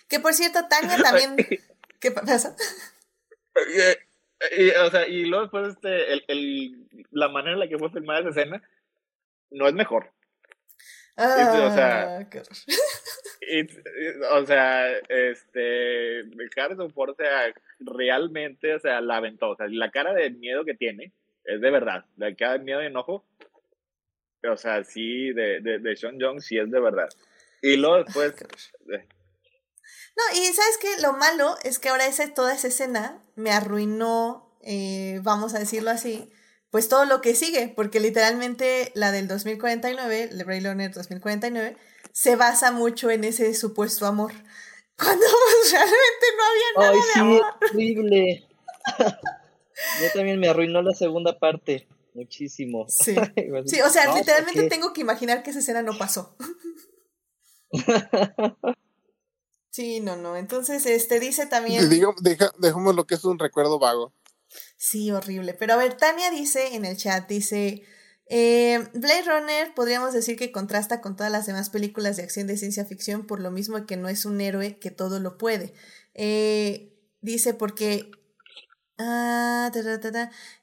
Que 0.09 0.20
por 0.20 0.34
cierto, 0.34 0.61
Tania 0.68 0.96
también... 1.02 1.36
¿Qué 2.00 2.11
pasa? 2.11 2.55
Y, 4.57 4.70
o 4.70 4.90
sea, 4.90 5.07
y 5.07 5.24
luego 5.24 5.42
después 5.44 5.68
este, 5.68 6.12
el, 6.12 6.24
el, 6.28 7.07
la 7.11 7.28
manera 7.28 7.55
en 7.55 7.61
la 7.61 7.68
que 7.68 7.78
fue 7.78 7.90
filmada 7.90 8.20
esa 8.20 8.30
escena 8.30 8.62
no 9.50 9.68
es 9.68 9.74
mejor. 9.74 10.11
Ah, 11.16 11.68
o 11.70 11.74
sea, 11.74 12.28
o 14.32 14.46
sea, 14.46 14.98
este, 15.09 16.22
Harrison 16.57 16.90
Ford, 16.90 17.11
o 17.11 17.14
sea, 17.14 17.55
realmente, 17.78 18.74
o 18.74 18.80
sea, 18.80 19.00
la 19.00 19.18
aventó, 19.18 19.50
o 19.50 19.57
sea, 19.57 19.68
la 19.68 19.90
cara 19.92 20.12
de 20.12 20.30
miedo 20.30 20.64
que 20.64 20.74
tiene 20.74 21.12
es 21.44 21.61
de 21.61 21.70
verdad, 21.70 22.05
la 22.16 22.34
cara 22.34 22.55
de 22.55 22.64
miedo 22.64 22.82
y 22.82 22.86
enojo, 22.86 23.24
o 24.42 24.57
sea, 24.57 24.82
sí, 24.82 25.32
de, 25.32 25.61
de, 25.61 25.78
de 25.78 25.96
Sean 25.96 26.18
Young 26.18 26.40
sí 26.40 26.59
es 26.59 26.68
de 26.70 26.80
verdad. 26.80 27.09
Y 27.62 27.76
luego 27.76 28.02
después... 28.02 28.34
No, 30.16 30.39
y 30.39 30.45
sabes 30.47 30.78
que 30.80 31.03
lo 31.03 31.12
malo 31.14 31.57
es 31.64 31.78
que 31.78 31.89
ahora 31.89 32.07
esa, 32.07 32.32
toda 32.32 32.55
esa 32.55 32.68
escena 32.68 33.22
me 33.35 33.51
arruinó, 33.51 34.57
eh, 34.62 35.20
vamos 35.22 35.55
a 35.55 35.59
decirlo 35.59 35.91
así, 35.91 36.30
pues 36.70 36.89
todo 36.89 37.05
lo 37.05 37.20
que 37.20 37.35
sigue, 37.35 37.68
porque 37.68 38.01
literalmente 38.01 38.91
la 38.95 39.12
del 39.12 39.28
2049, 39.28 40.30
el 40.32 40.41
Ray 40.47 40.61
Leonard 40.61 40.93
2049, 40.93 41.76
se 42.12 42.37
basa 42.37 42.72
mucho 42.72 43.11
en 43.11 43.24
ese 43.24 43.55
supuesto 43.55 44.07
amor. 44.07 44.32
Cuando 44.97 45.24
pues, 45.26 45.72
realmente 45.72 46.26
no 46.37 46.45
había 46.45 46.91
nada 46.91 46.93
Ay, 46.93 47.01
sí, 47.12 47.20
amor. 47.20 47.43
horrible. 47.70 48.49
Yo 50.03 50.12
también 50.14 50.39
me 50.39 50.49
arruinó 50.49 50.82
la 50.82 50.95
segunda 50.95 51.39
parte. 51.39 51.89
Muchísimo. 52.14 52.87
Sí, 52.89 53.16
sí 53.66 53.80
o 53.80 53.91
sea, 53.91 54.14
literalmente 54.14 54.68
tengo 54.68 54.93
que 54.93 55.01
imaginar 55.01 55.43
que 55.43 55.51
esa 55.51 55.59
escena 55.59 55.82
no 55.82 55.99
pasó. 55.99 56.37
Sí, 59.75 59.99
no, 59.99 60.14
no. 60.14 60.37
Entonces, 60.37 60.87
este 60.87 61.18
dice 61.18 61.47
también. 61.47 61.91
Digo, 61.91 62.14
dejamos 62.59 62.95
lo 62.95 63.09
que 63.09 63.16
es 63.16 63.25
un 63.25 63.41
recuerdo 63.41 63.81
vago. 63.81 64.14
Sí, 64.77 65.11
horrible. 65.11 65.53
Pero 65.53 65.72
a 65.72 65.77
ver, 65.77 65.97
Tania 65.97 66.31
dice 66.31 66.77
en 66.77 66.85
el 66.85 66.97
chat, 66.97 67.29
dice, 67.29 67.83
eh, 68.27 68.87
Blade 68.95 69.25
Runner 69.25 69.75
podríamos 69.75 70.12
decir 70.12 70.37
que 70.37 70.53
contrasta 70.53 71.01
con 71.01 71.16
todas 71.16 71.33
las 71.33 71.47
demás 71.47 71.70
películas 71.70 72.16
de 72.16 72.22
acción 72.22 72.47
de 72.47 72.57
ciencia 72.57 72.85
ficción 72.85 73.27
por 73.27 73.41
lo 73.41 73.51
mismo 73.51 73.85
que 73.85 73.97
no 73.97 74.09
es 74.09 74.25
un 74.27 74.41
héroe 74.41 74.79
que 74.79 74.93
todo 74.93 75.18
lo 75.18 75.39
puede. 75.39 75.75
Eh, 76.14 76.97
dice 77.20 77.53
porque... 77.53 78.12
Ah, 78.97 79.72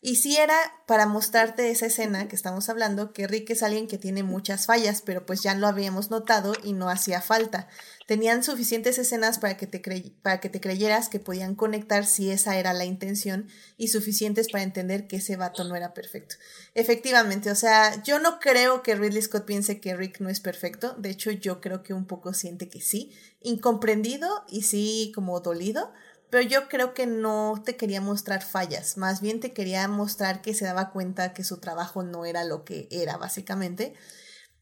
y 0.02 0.16
si 0.16 0.38
era 0.38 0.56
para 0.86 1.06
mostrarte 1.06 1.70
esa 1.70 1.88
escena 1.88 2.30
que 2.30 2.36
estamos 2.38 2.70
hablando, 2.70 3.12
que 3.12 3.28
Rick 3.28 3.50
es 3.50 3.62
alguien 3.62 3.88
que 3.88 3.98
tiene 3.98 4.24
muchas 4.24 4.68
fallas, 4.68 5.02
pero 5.02 5.26
pues 5.26 5.44
ya 5.44 5.54
lo 5.54 5.68
habíamos 5.68 6.12
notado 6.12 6.54
y 6.64 6.72
no 6.72 6.90
hacía 6.90 7.22
falta. 7.22 7.68
Tenían 8.08 8.42
suficientes 8.44 8.98
escenas 8.98 9.38
para 9.38 9.58
que, 9.58 9.68
te 9.68 9.82
para 10.22 10.40
que 10.40 10.50
te 10.50 10.62
creyeras 10.62 11.10
que 11.10 11.20
podían 11.20 11.56
conectar 11.56 12.06
si 12.06 12.32
esa 12.32 12.58
era 12.58 12.74
la 12.74 12.86
intención 12.86 13.50
y 13.76 13.90
suficientes 13.90 14.50
para 14.50 14.64
entender 14.64 15.08
que 15.08 15.18
ese 15.18 15.36
vato 15.36 15.66
no 15.66 15.76
era 15.76 15.94
perfecto. 15.94 16.36
Efectivamente, 16.74 17.52
o 17.52 17.56
sea, 17.56 18.02
yo 18.04 18.20
no 18.20 18.40
creo 18.40 18.82
que 18.82 18.96
Ridley 18.96 19.22
Scott 19.22 19.46
piense 19.46 19.82
que 19.82 19.96
Rick 19.96 20.22
no 20.22 20.30
es 20.30 20.40
perfecto, 20.40 20.96
de 20.98 21.10
hecho 21.10 21.32
yo 21.32 21.60
creo 21.60 21.84
que 21.84 21.94
un 21.94 22.06
poco 22.06 22.34
siente 22.34 22.70
que 22.70 22.80
sí, 22.80 23.12
incomprendido 23.42 24.46
y 24.48 24.62
sí 24.62 25.12
como 25.14 25.40
dolido, 25.42 25.92
pero 26.32 26.48
yo 26.48 26.70
creo 26.70 26.94
que 26.94 27.06
no 27.06 27.62
te 27.64 27.76
quería 27.76 28.00
mostrar 28.00 28.42
fallas, 28.42 28.98
más 28.98 29.20
bien 29.20 29.42
te 29.42 29.52
quería 29.52 29.86
mostrar 29.90 30.42
que 30.42 30.56
se 30.56 30.64
daba 30.64 30.92
cuenta 30.92 31.34
que 31.34 31.44
su 31.44 31.60
trabajo 31.60 32.04
no 32.04 32.26
era 32.26 32.46
lo 32.46 32.64
que 32.64 32.88
era 32.90 33.18
básicamente. 33.18 33.94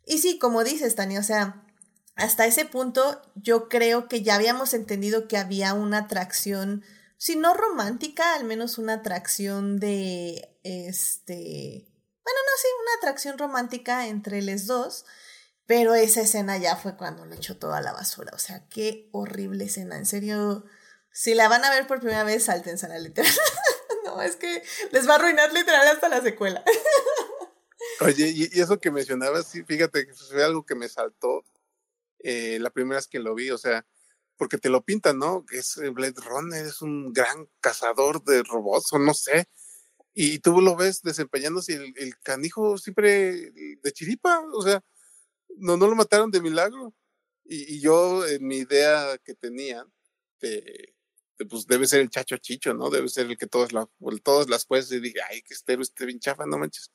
Y 0.03 0.17
sí, 0.17 0.39
como 0.39 0.63
dices, 0.63 0.95
Tania, 0.95 1.20
o 1.20 1.24
sea, 1.24 1.63
hasta 2.15 2.47
ese 2.47 2.65
punto 2.65 3.22
yo 3.36 3.70
creo 3.70 4.07
que 4.07 4.24
ya 4.24 4.34
habíamos 4.34 4.74
entendido 4.74 5.28
que 5.28 5.38
había 5.38 5.76
una 5.76 5.99
atracción, 5.99 6.84
si 7.17 7.36
no 7.36 7.53
romántica, 7.53 8.34
al 8.34 8.45
menos 8.45 8.80
una 8.80 8.95
atracción 8.95 9.80
de, 9.80 10.57
este, 10.63 11.86
bueno, 12.24 12.39
no, 12.45 12.57
sí, 12.59 12.67
una 12.82 12.97
atracción 12.97 13.38
romántica 13.38 14.07
entre 14.07 14.41
los 14.41 14.65
dos, 14.65 15.05
pero 15.67 15.93
esa 15.93 16.22
escena 16.22 16.57
ya 16.57 16.76
fue 16.76 16.97
cuando 16.97 17.28
lo 17.28 17.36
echó 17.36 17.57
toda 17.57 17.80
la 17.80 17.93
basura, 17.93 18.32
o 18.34 18.39
sea, 18.39 18.67
qué 18.70 19.07
horrible 19.11 19.65
escena, 19.65 19.97
en 19.97 20.07
serio, 20.07 20.65
si 21.12 21.34
la 21.34 21.47
van 21.47 21.64
a 21.64 21.70
ver 21.70 21.88
por 21.88 21.99
primera 21.99 22.24
vez, 22.24 22.45
sáltense 22.45 22.86
a 22.86 22.89
la 22.89 22.99
literal. 22.99 23.32
no, 24.05 24.22
es 24.22 24.36
que 24.36 24.64
les 24.91 25.07
va 25.07 25.14
a 25.14 25.16
arruinar 25.16 25.53
literal 25.53 25.88
hasta 25.88 26.10
la 26.10 26.22
secuela. 26.22 26.64
Oye, 28.01 28.30
y, 28.30 28.60
eso 28.60 28.80
que 28.80 28.91
mencionabas, 28.91 29.47
sí, 29.47 29.64
fíjate 29.64 30.07
fue 30.14 30.43
algo 30.43 30.66
que 30.66 30.76
me 30.76 30.88
saltó 30.89 31.43
eh, 32.20 32.57
la 32.60 32.70
primera 32.70 32.97
vez 32.97 33.07
que 33.07 33.20
lo 33.20 33.36
vi, 33.36 33.51
o 33.51 33.57
sea, 33.57 33.86
porque 34.38 34.57
te 34.57 34.70
lo 34.70 34.84
pintan, 34.84 35.20
¿no? 35.20 35.45
Es 35.51 35.78
eh, 35.78 35.89
Blade 35.89 36.22
Runner, 36.26 36.66
es 36.66 36.82
un 36.82 37.12
gran 37.14 37.49
cazador 37.60 38.24
de 38.24 38.43
robots, 38.43 38.93
o 38.93 38.99
no 38.99 39.14
sé. 39.14 39.49
Y 40.14 40.39
tú 40.39 40.62
lo 40.62 40.76
ves 40.76 41.01
desempeñándose 41.01 41.74
el, 41.74 41.93
el 41.97 42.20
canijo 42.20 42.78
siempre 42.78 43.51
de 43.51 43.91
chiripa, 43.93 44.41
o 44.53 44.62
sea, 44.62 44.84
no, 45.57 45.78
no 45.78 45.88
lo 45.88 45.95
mataron 45.95 46.32
de 46.32 46.41
milagro. 46.41 46.93
Y, 47.45 47.82
yo, 47.82 48.26
en 48.28 48.45
mi 48.45 48.57
idea 48.57 49.18
que 49.24 49.34
tenía, 49.34 49.86
pues 51.46 51.68
debe 51.68 51.88
ser 51.88 52.02
el 52.02 52.10
chacho 52.10 52.38
chicho, 52.38 52.74
¿no? 52.74 52.90
Debe 52.90 53.10
ser 53.10 53.28
el 53.28 53.38
que 53.38 53.48
todas, 53.48 53.72
la, 53.72 53.88
todas 54.24 54.50
las 54.50 54.66
puedes 54.66 54.92
y 54.92 55.00
dije, 55.00 55.20
ay, 55.30 55.42
que 55.42 55.54
este, 55.54 55.74
este 55.80 56.06
bien 56.06 56.20
chafa, 56.20 56.46
no 56.46 56.58
manches. 56.58 56.92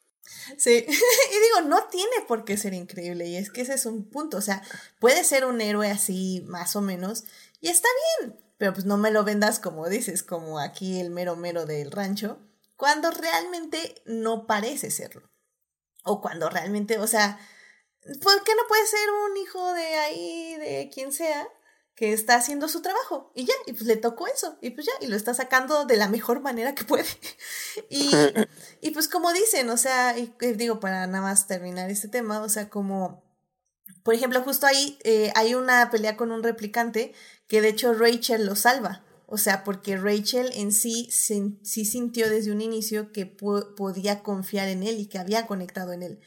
Sí, 0.57 0.85
y 0.89 0.91
digo, 0.91 1.69
no 1.69 1.89
tiene 1.89 2.13
por 2.27 2.45
qué 2.45 2.57
ser 2.57 2.75
increíble, 2.75 3.27
y 3.27 3.37
es 3.37 3.51
que 3.51 3.63
ese 3.63 3.75
es 3.75 3.87
un 3.87 4.09
punto, 4.09 4.39
o 4.39 4.41
sea, 4.41 4.63
puede 4.99 5.23
ser 5.25 5.45
un 5.45 5.61
héroe 5.61 5.91
así, 5.91 6.43
más 6.47 6.77
o 6.77 6.81
menos, 6.81 7.25
y 7.61 7.69
está 7.69 7.89
bien, 8.21 8.37
pero 8.57 8.73
pues 8.73 8.87
no 8.87 8.97
me 8.97 9.11
lo 9.11 9.25
vendas 9.25 9.59
como 9.59 9.89
dices, 9.89 10.23
como 10.23 10.59
aquí 10.59 10.99
el 11.01 11.11
mero 11.11 11.37
mero 11.37 11.67
del 11.67 11.91
rancho, 11.91 12.39
cuando 12.77 13.11
realmente 13.11 14.03
no 14.07 14.47
parece 14.47 14.91
serlo, 14.91 15.31
o 16.05 16.21
cuando 16.21 16.49
realmente, 16.49 16.99
o 16.99 17.07
sea, 17.07 17.39
¿por 18.23 18.45
qué 18.45 18.55
no 18.55 18.63
puede 18.69 18.87
ser 18.87 19.11
un 19.31 19.37
hijo 19.37 19.73
de 19.75 19.95
ahí, 19.97 20.57
de 20.57 20.91
quien 20.93 21.13
sea? 21.13 21.49
Que 21.95 22.13
está 22.13 22.35
haciendo 22.35 22.69
su 22.69 22.83
trabajo 22.83 23.31
y 23.35 23.45
ya, 23.45 23.55
y 23.67 23.73
pues 23.73 23.85
le 23.85 23.97
tocó 23.97 24.27
eso, 24.27 24.59
y 24.61 24.71
pues 24.71 24.87
ya, 24.87 24.93
y 25.01 25.09
lo 25.09 25.17
está 25.17 25.33
sacando 25.33 25.85
de 25.85 25.97
la 25.97 26.09
mejor 26.09 26.41
manera 26.41 26.75
que 26.75 26.85
puede. 26.85 27.05
y, 27.89 28.11
y 28.81 28.91
pues 28.91 29.09
como 29.09 29.33
dicen, 29.33 29.71
o 29.71 29.77
sea, 29.77 30.19
y, 30.19 30.35
digo, 30.55 30.81
para 30.81 31.07
nada 31.07 31.23
más 31.23 31.47
terminar 31.47 31.91
este 31.91 32.09
tema, 32.09 32.41
o 32.43 32.49
sea, 32.49 32.69
como, 32.69 33.23
por 34.03 34.15
ejemplo, 34.15 34.43
justo 34.43 34.67
ahí 34.67 34.99
eh, 35.05 35.33
hay 35.37 35.55
una 35.55 35.91
pelea 35.91 36.17
con 36.17 36.33
un 36.33 36.43
replicante 36.43 37.15
que 37.47 37.61
de 37.61 37.69
hecho 37.69 37.95
Rachel 37.95 38.47
lo 38.47 38.57
salva. 38.57 39.05
O 39.27 39.39
sea, 39.39 39.65
porque 39.65 39.97
Rachel 39.97 40.51
en 40.55 40.71
sí 40.71 41.09
sí 41.11 41.85
sintió 41.85 42.29
desde 42.29 42.53
un 42.53 42.61
inicio 42.61 43.11
que 43.11 43.25
podía 43.25 44.23
confiar 44.23 44.69
en 44.69 44.83
él 44.83 45.01
y 45.01 45.07
que 45.07 45.19
había 45.19 45.47
conectado 45.47 45.93
en 45.93 46.03
él. 46.03 46.21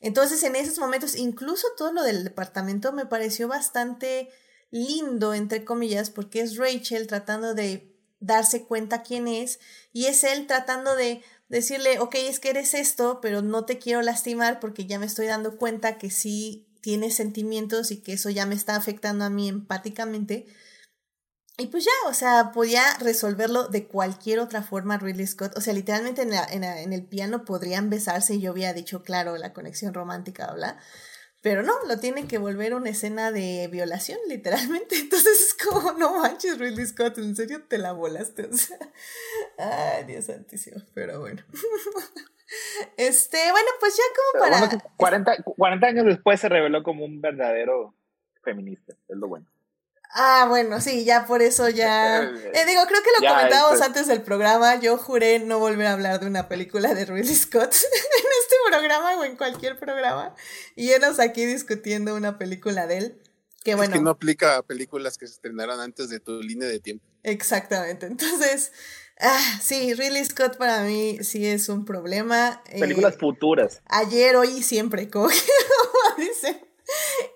Entonces, 0.00 0.42
en 0.44 0.54
esos 0.54 0.78
momentos, 0.78 1.16
incluso 1.16 1.66
todo 1.76 1.92
lo 1.92 2.02
del 2.02 2.24
departamento 2.24 2.92
me 2.92 3.06
pareció 3.06 3.48
bastante 3.48 4.30
lindo, 4.74 5.34
entre 5.34 5.64
comillas, 5.64 6.10
porque 6.10 6.40
es 6.40 6.56
Rachel 6.56 7.06
tratando 7.06 7.54
de 7.54 7.96
darse 8.18 8.64
cuenta 8.64 9.04
quién 9.04 9.28
es 9.28 9.60
y 9.92 10.06
es 10.06 10.24
él 10.24 10.48
tratando 10.48 10.96
de 10.96 11.22
decirle, 11.48 12.00
ok, 12.00 12.16
es 12.16 12.40
que 12.40 12.50
eres 12.50 12.74
esto, 12.74 13.20
pero 13.22 13.40
no 13.40 13.64
te 13.66 13.78
quiero 13.78 14.02
lastimar 14.02 14.58
porque 14.58 14.86
ya 14.86 14.98
me 14.98 15.06
estoy 15.06 15.26
dando 15.26 15.58
cuenta 15.58 15.96
que 15.96 16.10
sí 16.10 16.66
tienes 16.80 17.14
sentimientos 17.14 17.92
y 17.92 17.98
que 18.02 18.14
eso 18.14 18.30
ya 18.30 18.46
me 18.46 18.56
está 18.56 18.74
afectando 18.74 19.24
a 19.24 19.30
mí 19.30 19.48
empáticamente. 19.48 20.46
Y 21.56 21.68
pues 21.68 21.84
ya, 21.84 22.08
o 22.08 22.14
sea, 22.14 22.50
podía 22.52 22.82
resolverlo 22.98 23.68
de 23.68 23.86
cualquier 23.86 24.40
otra 24.40 24.62
forma 24.62 24.98
Ridley 24.98 25.28
Scott. 25.28 25.56
O 25.56 25.60
sea, 25.60 25.72
literalmente 25.72 26.22
en, 26.22 26.92
el 26.92 27.04
piano 27.04 27.44
podrían 27.44 27.90
besarse 27.90 28.34
y 28.34 28.40
yo 28.40 28.50
había 28.50 28.72
dicho, 28.72 29.04
claro, 29.04 29.36
la 29.36 29.52
conexión 29.52 29.94
romántica, 29.94 30.50
¿verdad? 30.50 30.78
Pero 31.44 31.62
no, 31.62 31.74
lo 31.86 31.98
tiene 31.98 32.26
que 32.26 32.38
volver 32.38 32.72
una 32.72 32.88
escena 32.88 33.30
de 33.30 33.68
violación, 33.70 34.18
literalmente. 34.28 34.96
Entonces 34.98 35.48
es 35.48 35.54
como, 35.54 35.92
no 35.92 36.18
manches, 36.18 36.58
Ridley 36.58 36.86
Scott, 36.86 37.18
¿en 37.18 37.36
serio 37.36 37.62
te 37.68 37.76
la 37.76 37.92
volaste? 37.92 38.46
O 38.46 38.56
sea, 38.56 38.78
ay, 39.58 40.04
Dios 40.04 40.24
santísimo, 40.24 40.82
pero 40.94 41.20
bueno. 41.20 41.42
Este, 42.98 43.38
bueno, 43.50 43.68
pues 43.80 43.96
ya 43.96 44.02
como 44.14 44.68
para... 44.68 44.78
40, 44.96 45.42
40 45.56 45.86
años 45.86 46.04
después 46.04 46.38
se 46.38 46.48
reveló 46.48 46.82
como 46.82 47.04
un 47.04 47.20
verdadero 47.20 47.94
feminista, 48.42 48.94
es 49.08 49.16
lo 49.16 49.28
bueno. 49.28 49.46
Ah, 50.16 50.46
bueno, 50.48 50.80
sí, 50.80 51.04
ya 51.04 51.26
por 51.26 51.42
eso 51.42 51.68
ya. 51.68 52.22
Eh, 52.54 52.66
digo, 52.66 52.82
creo 52.86 53.02
que 53.02 53.10
lo 53.20 53.28
comentábamos 53.28 53.80
antes 53.80 54.06
del 54.06 54.22
programa. 54.22 54.76
Yo 54.76 54.96
juré 54.96 55.40
no 55.40 55.58
volver 55.58 55.88
a 55.88 55.92
hablar 55.92 56.20
de 56.20 56.26
una 56.26 56.48
película 56.48 56.94
de 56.94 57.04
Ridley 57.04 57.34
Scott 57.34 57.74
en 57.74 58.26
este 58.42 58.56
programa 58.68 59.18
o 59.18 59.24
en 59.24 59.36
cualquier 59.36 59.76
programa. 59.76 60.34
Y 60.76 60.90
enos 60.90 61.18
aquí 61.18 61.44
discutiendo 61.44 62.14
una 62.14 62.38
película 62.38 62.86
de 62.86 62.98
él. 62.98 63.22
Que 63.64 63.74
bueno. 63.74 63.92
Es 63.92 63.98
que 63.98 64.04
no 64.04 64.10
aplica 64.10 64.56
a 64.56 64.62
películas 64.62 65.18
que 65.18 65.26
se 65.26 65.34
estrenaran 65.34 65.80
antes 65.80 66.08
de 66.10 66.20
tu 66.20 66.40
línea 66.40 66.68
de 66.68 66.78
tiempo. 66.78 67.04
Exactamente. 67.24 68.06
Entonces, 68.06 68.70
ah, 69.18 69.58
sí, 69.60 69.94
Ridley 69.94 70.24
Scott 70.24 70.58
para 70.58 70.84
mí 70.84 71.18
sí 71.22 71.44
es 71.44 71.68
un 71.68 71.84
problema. 71.84 72.62
Películas 72.70 73.14
eh, 73.14 73.18
futuras. 73.18 73.82
Ayer, 73.86 74.36
hoy 74.36 74.58
y 74.58 74.62
siempre, 74.62 75.10
como 75.10 75.28
dice. 76.18 76.73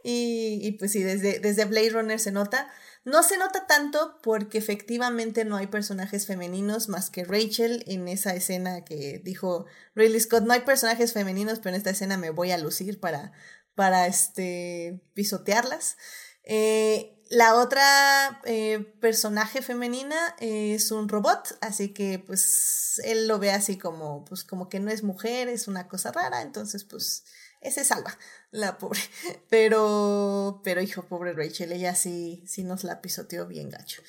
Y, 0.02 0.72
pues 0.78 0.92
sí, 0.92 1.02
desde, 1.02 1.38
desde 1.40 1.64
Blade 1.64 1.90
Runner 1.90 2.18
se 2.18 2.32
nota. 2.32 2.70
No 3.04 3.22
se 3.22 3.38
nota 3.38 3.66
tanto 3.66 4.18
porque 4.22 4.59
efectivamente 4.59 5.44
no 5.44 5.56
hay 5.56 5.66
personajes 5.66 6.26
femeninos 6.26 6.88
más 6.88 7.11
que 7.11 7.24
Rachel 7.24 7.84
en 7.86 8.09
esa 8.09 8.34
escena 8.34 8.84
que 8.84 9.20
dijo 9.24 9.66
Ridley 9.94 10.20
Scott. 10.20 10.44
No 10.44 10.52
hay 10.52 10.61
personajes 10.61 11.12
femeninos, 11.12 11.59
pero 11.59 11.70
en 11.70 11.76
esta 11.76 11.90
escena 11.90 12.16
me 12.16 12.30
voy 12.30 12.50
a 12.50 12.59
lucir 12.59 13.00
para, 13.00 13.32
para 13.74 14.06
este, 14.06 15.00
pisotearlas. 15.14 15.96
Eh, 16.44 17.18
la 17.30 17.56
otra 17.56 18.40
eh, 18.44 18.94
personaje 19.00 19.61
femenina 19.61 20.34
es 20.40 20.90
un 20.90 21.09
robot, 21.09 21.59
así 21.61 21.92
que 21.92 22.18
pues 22.18 23.00
él 23.04 23.28
lo 23.28 23.38
ve 23.38 23.50
así 23.50 23.76
como, 23.76 24.24
pues 24.24 24.44
como 24.44 24.70
que 24.70 24.80
no 24.80 24.90
es 24.90 25.02
mujer, 25.02 25.48
es 25.48 25.68
una 25.68 25.88
cosa 25.88 26.11
rara, 26.11 26.40
entonces 26.40 26.84
pues 26.84 27.24
ese 27.61 27.84
salva, 27.84 28.16
la 28.50 28.78
pobre. 28.78 29.00
Pero, 29.50 30.61
pero 30.64 30.80
hijo, 30.80 31.02
pobre 31.02 31.32
Rachel, 31.32 31.72
ella 31.72 31.94
sí, 31.94 32.44
sí 32.46 32.64
nos 32.64 32.84
la 32.84 33.00
pisoteó 33.00 33.46
bien 33.46 33.70
gacho. 33.70 34.02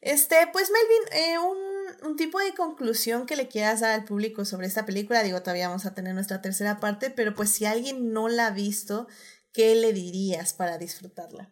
Este, 0.00 0.36
pues 0.52 0.70
Melvin, 0.70 1.24
eh, 1.24 1.38
un, 1.38 2.08
un, 2.08 2.16
tipo 2.16 2.38
de 2.38 2.54
conclusión 2.54 3.26
que 3.26 3.34
le 3.34 3.48
quieras 3.48 3.80
dar 3.80 3.90
al 3.90 4.04
público 4.04 4.44
sobre 4.44 4.68
esta 4.68 4.86
película, 4.86 5.24
digo, 5.24 5.40
todavía 5.40 5.66
vamos 5.66 5.86
a 5.86 5.94
tener 5.94 6.14
nuestra 6.14 6.40
tercera 6.40 6.78
parte, 6.78 7.10
pero 7.10 7.34
pues 7.34 7.50
si 7.50 7.66
alguien 7.66 8.12
no 8.12 8.28
la 8.28 8.46
ha 8.46 8.50
visto, 8.50 9.08
¿qué 9.52 9.74
le 9.74 9.92
dirías 9.92 10.54
para 10.54 10.78
disfrutarla? 10.78 11.50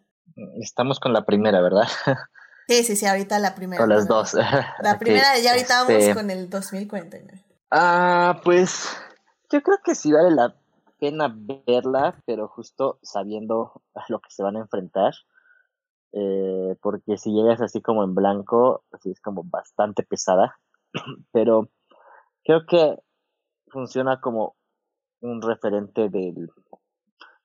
Estamos 0.61 0.99
con 0.99 1.11
la 1.11 1.25
primera, 1.25 1.61
¿verdad? 1.61 1.87
Sí, 2.67 2.83
sí, 2.83 2.95
sí, 2.95 3.05
ahorita 3.05 3.39
la 3.39 3.55
primera. 3.55 3.81
Con 3.81 3.89
las 3.89 4.07
dos. 4.07 4.33
La 4.83 4.99
primera, 4.99 5.37
ya 5.39 5.51
ahorita 5.51 5.83
vamos 5.83 6.03
este 6.03 6.13
con 6.13 6.29
el 6.29 6.49
2049. 6.49 7.45
Ah, 7.71 8.41
pues 8.43 8.89
yo 9.49 9.61
creo 9.63 9.77
que 9.83 9.95
sí 9.95 10.11
vale 10.11 10.31
la 10.31 10.53
pena 10.99 11.33
verla, 11.35 12.21
pero 12.25 12.47
justo 12.47 12.99
sabiendo 13.01 13.81
a 13.95 14.03
lo 14.09 14.19
que 14.19 14.29
se 14.29 14.43
van 14.43 14.55
a 14.57 14.61
enfrentar. 14.61 15.13
Eh, 16.13 16.75
porque 16.81 17.17
si 17.17 17.31
llegas 17.31 17.61
así 17.61 17.81
como 17.81 18.03
en 18.03 18.15
blanco, 18.15 18.83
así 18.91 19.11
es 19.11 19.21
como 19.21 19.43
bastante 19.43 20.03
pesada. 20.03 20.59
pero 21.31 21.69
creo 22.43 22.65
que 22.65 22.97
funciona 23.67 24.19
como 24.21 24.55
un 25.21 25.41
referente 25.41 26.09
del. 26.09 26.49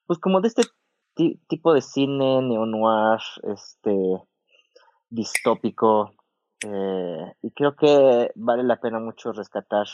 Pues 0.07 0.18
como 0.18 0.40
de 0.40 0.48
este 0.48 0.62
tipo 1.48 1.74
de 1.74 1.82
cine 1.82 2.42
neo-noir, 2.42 3.20
este. 3.44 4.22
distópico. 5.11 6.12
Eh, 6.64 7.34
y 7.42 7.50
creo 7.50 7.74
que 7.74 8.30
vale 8.36 8.62
la 8.62 8.80
pena 8.80 9.00
mucho 9.00 9.32
rescatar 9.32 9.86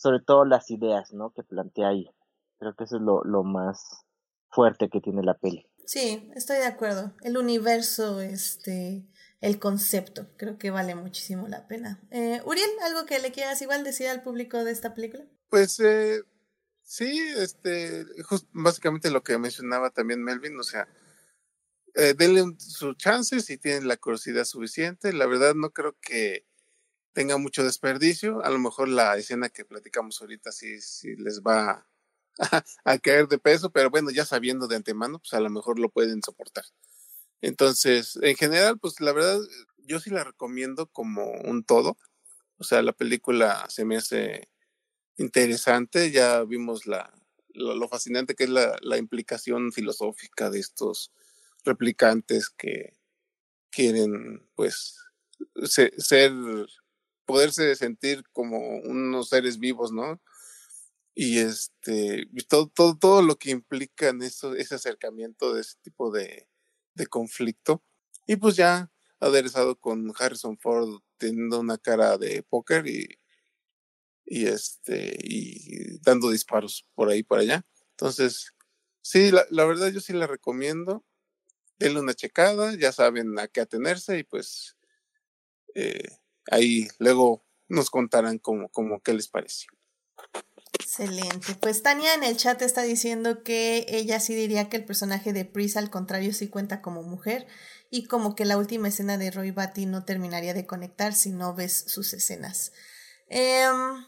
sobre 0.00 0.20
todo 0.20 0.46
las 0.46 0.70
ideas 0.70 1.12
¿no? 1.12 1.30
que 1.30 1.42
plantea 1.42 1.88
ahí. 1.88 2.10
Creo 2.60 2.76
que 2.76 2.84
eso 2.84 2.96
es 2.96 3.02
lo, 3.02 3.24
lo 3.24 3.42
más 3.42 4.04
fuerte 4.50 4.88
que 4.90 5.00
tiene 5.00 5.22
la 5.22 5.34
peli. 5.34 5.66
Sí, 5.86 6.30
estoy 6.36 6.58
de 6.58 6.66
acuerdo. 6.66 7.12
El 7.22 7.36
universo, 7.36 8.20
este, 8.20 9.04
el 9.40 9.58
concepto, 9.58 10.28
creo 10.36 10.58
que 10.58 10.70
vale 10.70 10.94
muchísimo 10.94 11.48
la 11.48 11.66
pena. 11.66 12.00
Eh, 12.10 12.40
Uriel, 12.44 12.70
¿algo 12.84 13.06
que 13.06 13.18
le 13.18 13.32
quieras 13.32 13.60
igual 13.62 13.82
decir 13.82 14.06
al 14.06 14.22
público 14.22 14.62
de 14.62 14.70
esta 14.70 14.94
película? 14.94 15.24
Pues 15.48 15.80
eh, 15.80 16.22
sí, 16.82 17.18
este, 17.36 18.04
básicamente 18.52 19.10
lo 19.10 19.22
que 19.22 19.36
mencionaba 19.38 19.90
también 19.90 20.22
Melvin, 20.22 20.60
o 20.60 20.62
sea, 20.62 20.86
eh, 21.94 22.14
denle 22.16 22.54
su 22.58 22.94
chance 22.94 23.40
si 23.40 23.58
tienen 23.58 23.88
la 23.88 23.96
curiosidad 23.96 24.44
suficiente. 24.44 25.12
La 25.12 25.26
verdad 25.26 25.54
no 25.54 25.70
creo 25.70 25.96
que 26.00 26.46
tenga 27.12 27.36
mucho 27.36 27.64
desperdicio. 27.64 28.44
A 28.44 28.50
lo 28.50 28.58
mejor 28.58 28.88
la 28.88 29.16
escena 29.16 29.48
que 29.48 29.64
platicamos 29.64 30.20
ahorita 30.20 30.52
sí, 30.52 30.80
sí 30.80 31.16
les 31.16 31.40
va 31.40 31.89
a 32.84 32.98
caer 32.98 33.28
de 33.28 33.38
peso, 33.38 33.70
pero 33.70 33.90
bueno, 33.90 34.10
ya 34.10 34.24
sabiendo 34.24 34.68
de 34.68 34.76
antemano, 34.76 35.18
pues 35.18 35.32
a 35.34 35.40
lo 35.40 35.50
mejor 35.50 35.78
lo 35.78 35.90
pueden 35.90 36.22
soportar. 36.22 36.64
Entonces, 37.40 38.18
en 38.22 38.36
general, 38.36 38.78
pues 38.78 39.00
la 39.00 39.12
verdad, 39.12 39.40
yo 39.78 40.00
sí 40.00 40.10
la 40.10 40.24
recomiendo 40.24 40.86
como 40.86 41.30
un 41.44 41.64
todo. 41.64 41.96
O 42.58 42.64
sea, 42.64 42.82
la 42.82 42.92
película 42.92 43.66
se 43.70 43.84
me 43.84 43.96
hace 43.96 44.48
interesante, 45.16 46.10
ya 46.10 46.44
vimos 46.44 46.86
la, 46.86 47.12
lo, 47.54 47.88
fascinante 47.88 48.34
que 48.34 48.44
es 48.44 48.50
la, 48.50 48.76
la, 48.82 48.98
implicación 48.98 49.72
filosófica 49.72 50.50
de 50.50 50.60
estos 50.60 51.12
replicantes 51.64 52.50
que 52.50 52.94
quieren, 53.70 54.46
pues, 54.54 54.98
ser, 55.64 56.32
poderse 57.24 57.74
sentir 57.76 58.24
como 58.32 58.58
unos 58.78 59.28
seres 59.28 59.58
vivos, 59.58 59.92
¿no? 59.92 60.20
Y 61.14 61.38
este 61.38 62.28
todo, 62.48 62.68
todo, 62.68 62.96
todo 62.96 63.22
lo 63.22 63.36
que 63.36 63.50
implica 63.50 64.08
en 64.08 64.22
eso, 64.22 64.54
ese 64.54 64.76
acercamiento 64.76 65.54
de 65.54 65.62
ese 65.62 65.76
tipo 65.82 66.10
de, 66.10 66.48
de 66.94 67.06
conflicto. 67.06 67.82
Y 68.26 68.36
pues 68.36 68.56
ya 68.56 68.90
aderezado 69.18 69.76
con 69.78 70.12
Harrison 70.18 70.58
Ford 70.58 71.00
teniendo 71.18 71.60
una 71.60 71.78
cara 71.78 72.16
de 72.16 72.42
póker 72.42 72.86
y, 72.86 73.18
y 74.24 74.46
este 74.46 75.16
y 75.22 75.98
dando 75.98 76.30
disparos 76.30 76.86
por 76.94 77.10
ahí 77.10 77.22
por 77.22 77.38
allá. 77.38 77.66
Entonces, 77.90 78.54
sí, 79.02 79.30
la, 79.30 79.64
verdad 79.66 79.88
yo 79.88 80.00
sí 80.00 80.12
la 80.12 80.26
recomiendo. 80.26 81.04
Denle 81.78 82.00
una 82.00 82.14
checada, 82.14 82.74
ya 82.76 82.92
saben 82.92 83.38
a 83.38 83.48
qué 83.48 83.60
atenerse 83.60 84.18
y 84.18 84.24
pues 84.24 84.76
eh, 85.74 86.08
ahí 86.50 86.88
luego 86.98 87.44
nos 87.68 87.90
contarán 87.90 88.38
como, 88.38 88.68
como 88.68 89.02
qué 89.02 89.14
les 89.14 89.28
pareció. 89.28 89.70
Excelente. 90.80 91.54
Pues 91.60 91.82
Tania 91.82 92.14
en 92.14 92.24
el 92.24 92.38
chat 92.38 92.60
está 92.62 92.82
diciendo 92.82 93.42
que 93.42 93.84
ella 93.88 94.18
sí 94.18 94.34
diría 94.34 94.70
que 94.70 94.78
el 94.78 94.84
personaje 94.84 95.34
de 95.34 95.44
Pris 95.44 95.76
al 95.76 95.90
contrario 95.90 96.32
sí 96.32 96.48
cuenta 96.48 96.80
como 96.80 97.02
mujer 97.02 97.46
y 97.90 98.04
como 98.04 98.34
que 98.34 98.46
la 98.46 98.56
última 98.56 98.88
escena 98.88 99.18
de 99.18 99.30
Roy 99.30 99.50
Batty 99.50 99.84
no 99.84 100.04
terminaría 100.04 100.54
de 100.54 100.66
conectar 100.66 101.14
si 101.14 101.32
no 101.32 101.54
ves 101.54 101.84
sus 101.86 102.14
escenas. 102.14 102.72
Em, 103.28 104.06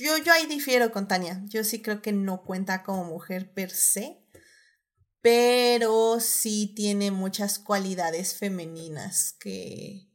yo, 0.00 0.18
yo 0.18 0.32
ahí 0.32 0.46
difiero 0.46 0.90
con 0.90 1.06
Tania. 1.06 1.42
Yo 1.46 1.62
sí 1.62 1.80
creo 1.80 2.02
que 2.02 2.12
no 2.12 2.42
cuenta 2.42 2.82
como 2.82 3.04
mujer 3.04 3.52
per 3.52 3.70
se, 3.70 4.18
pero 5.20 6.18
sí 6.18 6.72
tiene 6.74 7.12
muchas 7.12 7.60
cualidades 7.60 8.34
femeninas 8.34 9.34
que, 9.38 10.08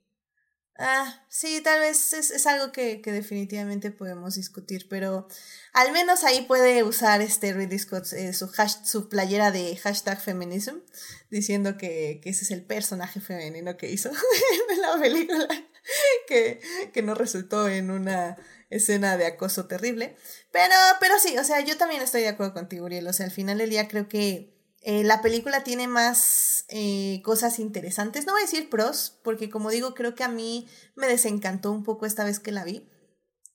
Ah, 0.84 1.24
sí, 1.30 1.62
tal 1.62 1.80
vez 1.80 2.12
es, 2.14 2.48
algo 2.48 2.72
que, 2.72 3.00
definitivamente 3.06 3.92
podemos 3.92 4.34
discutir, 4.34 4.88
pero 4.90 5.28
al 5.74 5.92
menos 5.92 6.24
ahí 6.24 6.42
puede 6.42 6.82
usar 6.82 7.22
este 7.22 7.54
Ridley 7.54 7.80
eh, 8.14 8.34
su, 8.34 8.52
su 8.84 9.08
playera 9.08 9.52
de 9.52 9.78
hashtag 9.78 10.20
feminism, 10.20 10.78
diciendo 11.30 11.78
que, 11.78 12.20
ese 12.24 12.46
es 12.46 12.50
el 12.50 12.64
personaje 12.64 13.22
femenino 13.22 13.78
que 13.78 13.92
hizo 13.92 14.10
en 14.72 14.82
la 14.82 15.00
película, 15.00 15.48
que, 16.28 16.60
que 16.92 17.04
no 17.04 17.14
resultó 17.14 17.70
en 17.70 17.92
una 17.92 18.38
escena 18.72 19.18
de 19.18 19.28
acoso 19.28 19.68
terrible. 19.68 20.16
Pero, 20.52 20.74
pero 21.00 21.20
sí, 21.20 21.38
o 21.38 21.44
sea, 21.44 21.62
yo 21.62 21.78
también 21.78 22.02
estoy 22.02 22.22
de 22.22 22.30
acuerdo 22.30 22.56
contigo, 22.56 22.86
Uriel. 22.86 23.08
O 23.08 23.14
sea, 23.14 23.28
al 23.28 23.32
final 23.32 23.60
del 23.60 23.70
día 23.70 23.88
creo 23.88 24.10
que 24.10 24.61
eh, 24.82 25.04
la 25.04 25.22
película 25.22 25.64
tiene 25.64 25.88
más 25.88 26.66
eh, 26.70 27.22
cosas 27.24 27.60
interesantes. 27.60 28.26
No 28.26 28.34
voy 28.34 28.42
a 28.42 28.46
decir 28.46 28.70
pros, 28.70 29.20
porque 29.24 29.50
como 29.50 29.70
digo, 29.70 29.94
creo 29.94 30.16
que 30.16 30.24
a 30.24 30.28
mí 30.28 30.68
me 30.96 31.08
desencantó 31.08 31.72
un 31.72 31.84
poco 31.84 32.06
esta 32.06 32.24
vez 32.24 32.40
que 32.40 32.52
la 32.52 32.64
vi. 32.64 32.90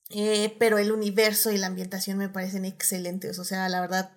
Eh, 0.09 0.55
pero 0.57 0.77
el 0.77 0.93
universo 0.93 1.51
y 1.51 1.57
la 1.57 1.67
ambientación 1.67 2.17
me 2.17 2.29
parecen 2.29 2.63
excelentes. 2.63 3.39
O 3.39 3.43
sea, 3.43 3.67
la 3.67 3.81
verdad, 3.81 4.11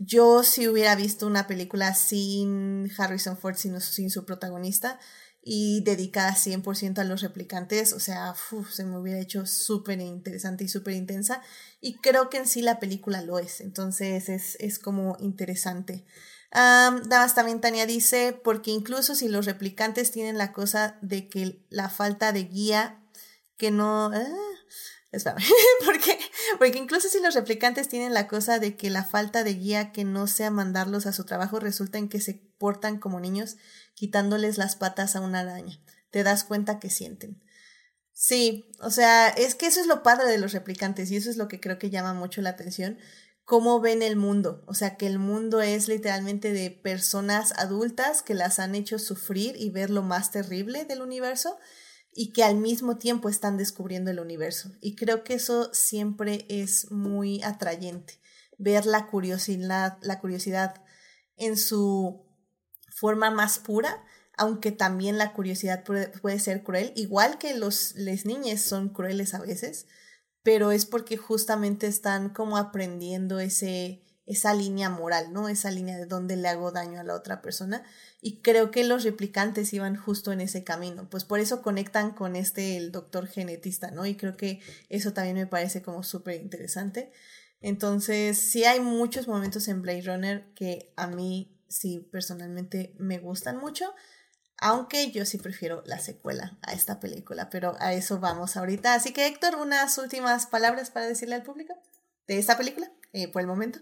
yo 0.00 0.42
si 0.42 0.66
hubiera 0.66 0.96
visto 0.96 1.26
una 1.26 1.46
película 1.46 1.94
sin 1.94 2.90
Harrison 2.96 3.36
Ford, 3.36 3.56
sin, 3.56 3.78
sin 3.82 4.10
su 4.10 4.24
protagonista, 4.24 4.98
y 5.48 5.82
dedicada 5.84 6.34
100% 6.34 6.98
a 6.98 7.04
los 7.04 7.22
replicantes, 7.22 7.92
o 7.92 8.00
sea, 8.00 8.34
se 8.68 8.84
me 8.84 8.98
hubiera 8.98 9.20
hecho 9.20 9.46
súper 9.46 10.00
interesante 10.00 10.64
y 10.64 10.68
súper 10.68 10.94
intensa 10.94 11.40
y 11.80 11.98
creo 12.00 12.28
que 12.30 12.38
en 12.38 12.48
sí 12.48 12.62
la 12.62 12.80
película 12.80 13.22
lo 13.22 13.38
es, 13.38 13.60
entonces 13.60 14.28
es, 14.28 14.56
es 14.58 14.80
como 14.80 15.16
interesante. 15.20 16.04
Um, 16.56 17.02
también 17.34 17.60
Tania 17.60 17.84
dice, 17.84 18.32
porque 18.32 18.70
incluso 18.70 19.14
si 19.14 19.28
los 19.28 19.44
replicantes 19.44 20.10
tienen 20.10 20.38
la 20.38 20.54
cosa 20.54 20.96
de 21.02 21.28
que 21.28 21.62
la 21.68 21.90
falta 21.90 22.32
de 22.32 22.44
guía 22.44 23.02
que 23.58 23.70
no... 23.70 24.10
Ah, 24.14 24.24
porque, 25.84 26.18
porque 26.58 26.78
incluso 26.78 27.08
si 27.08 27.20
los 27.20 27.34
replicantes 27.34 27.88
tienen 27.88 28.14
la 28.14 28.26
cosa 28.26 28.58
de 28.58 28.76
que 28.76 28.90
la 28.90 29.04
falta 29.04 29.44
de 29.44 29.54
guía 29.54 29.92
que 29.92 30.04
no 30.04 30.26
sea 30.26 30.50
mandarlos 30.50 31.06
a 31.06 31.12
su 31.12 31.24
trabajo 31.24 31.60
resulta 31.60 31.98
en 31.98 32.08
que 32.08 32.20
se 32.20 32.34
portan 32.58 32.98
como 32.98 33.20
niños 33.20 33.56
quitándoles 33.94 34.58
las 34.58 34.76
patas 34.76 35.14
a 35.14 35.20
una 35.20 35.40
araña. 35.40 35.78
Te 36.10 36.22
das 36.22 36.44
cuenta 36.44 36.78
que 36.78 36.90
sienten. 36.90 37.42
Sí, 38.12 38.70
o 38.80 38.90
sea, 38.90 39.28
es 39.28 39.54
que 39.54 39.66
eso 39.66 39.80
es 39.80 39.86
lo 39.86 40.02
padre 40.02 40.30
de 40.30 40.38
los 40.38 40.52
replicantes 40.52 41.10
y 41.10 41.16
eso 41.16 41.28
es 41.28 41.36
lo 41.36 41.48
que 41.48 41.60
creo 41.60 41.78
que 41.78 41.90
llama 41.90 42.14
mucho 42.14 42.40
la 42.40 42.50
atención, 42.50 42.98
cómo 43.46 43.80
ven 43.80 44.02
el 44.02 44.16
mundo. 44.16 44.62
O 44.66 44.74
sea, 44.74 44.96
que 44.96 45.06
el 45.06 45.18
mundo 45.18 45.62
es 45.62 45.88
literalmente 45.88 46.52
de 46.52 46.70
personas 46.70 47.52
adultas 47.56 48.22
que 48.22 48.34
las 48.34 48.58
han 48.58 48.74
hecho 48.74 48.98
sufrir 48.98 49.54
y 49.56 49.70
ver 49.70 49.88
lo 49.88 50.02
más 50.02 50.32
terrible 50.32 50.84
del 50.84 51.00
universo 51.00 51.56
y 52.12 52.32
que 52.32 52.42
al 52.42 52.56
mismo 52.56 52.98
tiempo 52.98 53.28
están 53.28 53.56
descubriendo 53.56 54.10
el 54.10 54.18
universo. 54.18 54.72
Y 54.80 54.96
creo 54.96 55.22
que 55.22 55.34
eso 55.34 55.72
siempre 55.72 56.44
es 56.48 56.90
muy 56.90 57.42
atrayente, 57.44 58.20
ver 58.58 58.84
la 58.84 59.06
curiosidad, 59.06 59.96
la 60.02 60.18
curiosidad 60.18 60.82
en 61.36 61.56
su 61.56 62.26
forma 62.90 63.30
más 63.30 63.60
pura, 63.60 64.04
aunque 64.36 64.72
también 64.72 65.18
la 65.18 65.32
curiosidad 65.34 65.84
puede, 65.84 66.40
ser 66.40 66.64
cruel, 66.64 66.92
igual 66.96 67.38
que 67.38 67.54
los 67.54 67.94
les 67.94 68.26
niñas 68.26 68.60
son 68.60 68.88
crueles 68.88 69.34
a 69.34 69.38
veces, 69.38 69.86
pero 70.46 70.70
es 70.70 70.86
porque 70.86 71.16
justamente 71.16 71.88
están 71.88 72.28
como 72.28 72.56
aprendiendo 72.56 73.40
ese 73.40 74.00
esa 74.26 74.54
línea 74.54 74.88
moral, 74.88 75.32
¿no? 75.32 75.48
Esa 75.48 75.72
línea 75.72 75.98
de 75.98 76.06
dónde 76.06 76.36
le 76.36 76.46
hago 76.46 76.70
daño 76.70 77.00
a 77.00 77.02
la 77.02 77.16
otra 77.16 77.42
persona. 77.42 77.82
Y 78.20 78.42
creo 78.42 78.70
que 78.70 78.84
los 78.84 79.02
replicantes 79.02 79.72
iban 79.72 79.96
justo 79.96 80.30
en 80.30 80.40
ese 80.40 80.62
camino. 80.62 81.10
Pues 81.10 81.24
por 81.24 81.40
eso 81.40 81.62
conectan 81.62 82.12
con 82.12 82.36
este, 82.36 82.76
el 82.76 82.92
doctor 82.92 83.26
genetista, 83.26 83.90
¿no? 83.90 84.06
Y 84.06 84.14
creo 84.14 84.36
que 84.36 84.60
eso 84.88 85.12
también 85.12 85.34
me 85.34 85.48
parece 85.48 85.82
como 85.82 86.04
súper 86.04 86.40
interesante. 86.40 87.10
Entonces, 87.60 88.38
sí 88.38 88.64
hay 88.64 88.78
muchos 88.78 89.26
momentos 89.26 89.66
en 89.66 89.82
Blade 89.82 90.02
Runner 90.02 90.52
que 90.54 90.92
a 90.96 91.08
mí 91.08 91.56
sí 91.68 92.08
personalmente 92.12 92.94
me 92.98 93.18
gustan 93.18 93.58
mucho. 93.58 93.92
Aunque 94.58 95.10
yo 95.10 95.26
sí 95.26 95.38
prefiero 95.38 95.82
la 95.86 95.98
secuela 95.98 96.56
a 96.62 96.72
esta 96.72 96.98
película, 97.00 97.50
pero 97.50 97.74
a 97.78 97.92
eso 97.92 98.20
vamos 98.20 98.56
ahorita. 98.56 98.94
Así 98.94 99.12
que 99.12 99.26
Héctor, 99.26 99.56
unas 99.56 99.98
últimas 99.98 100.46
palabras 100.46 100.90
para 100.90 101.06
decirle 101.06 101.34
al 101.34 101.42
público 101.42 101.74
de 102.26 102.38
esta 102.38 102.56
película. 102.56 102.90
Eh, 103.16 103.28
por 103.32 103.40
el 103.40 103.48
momento. 103.48 103.78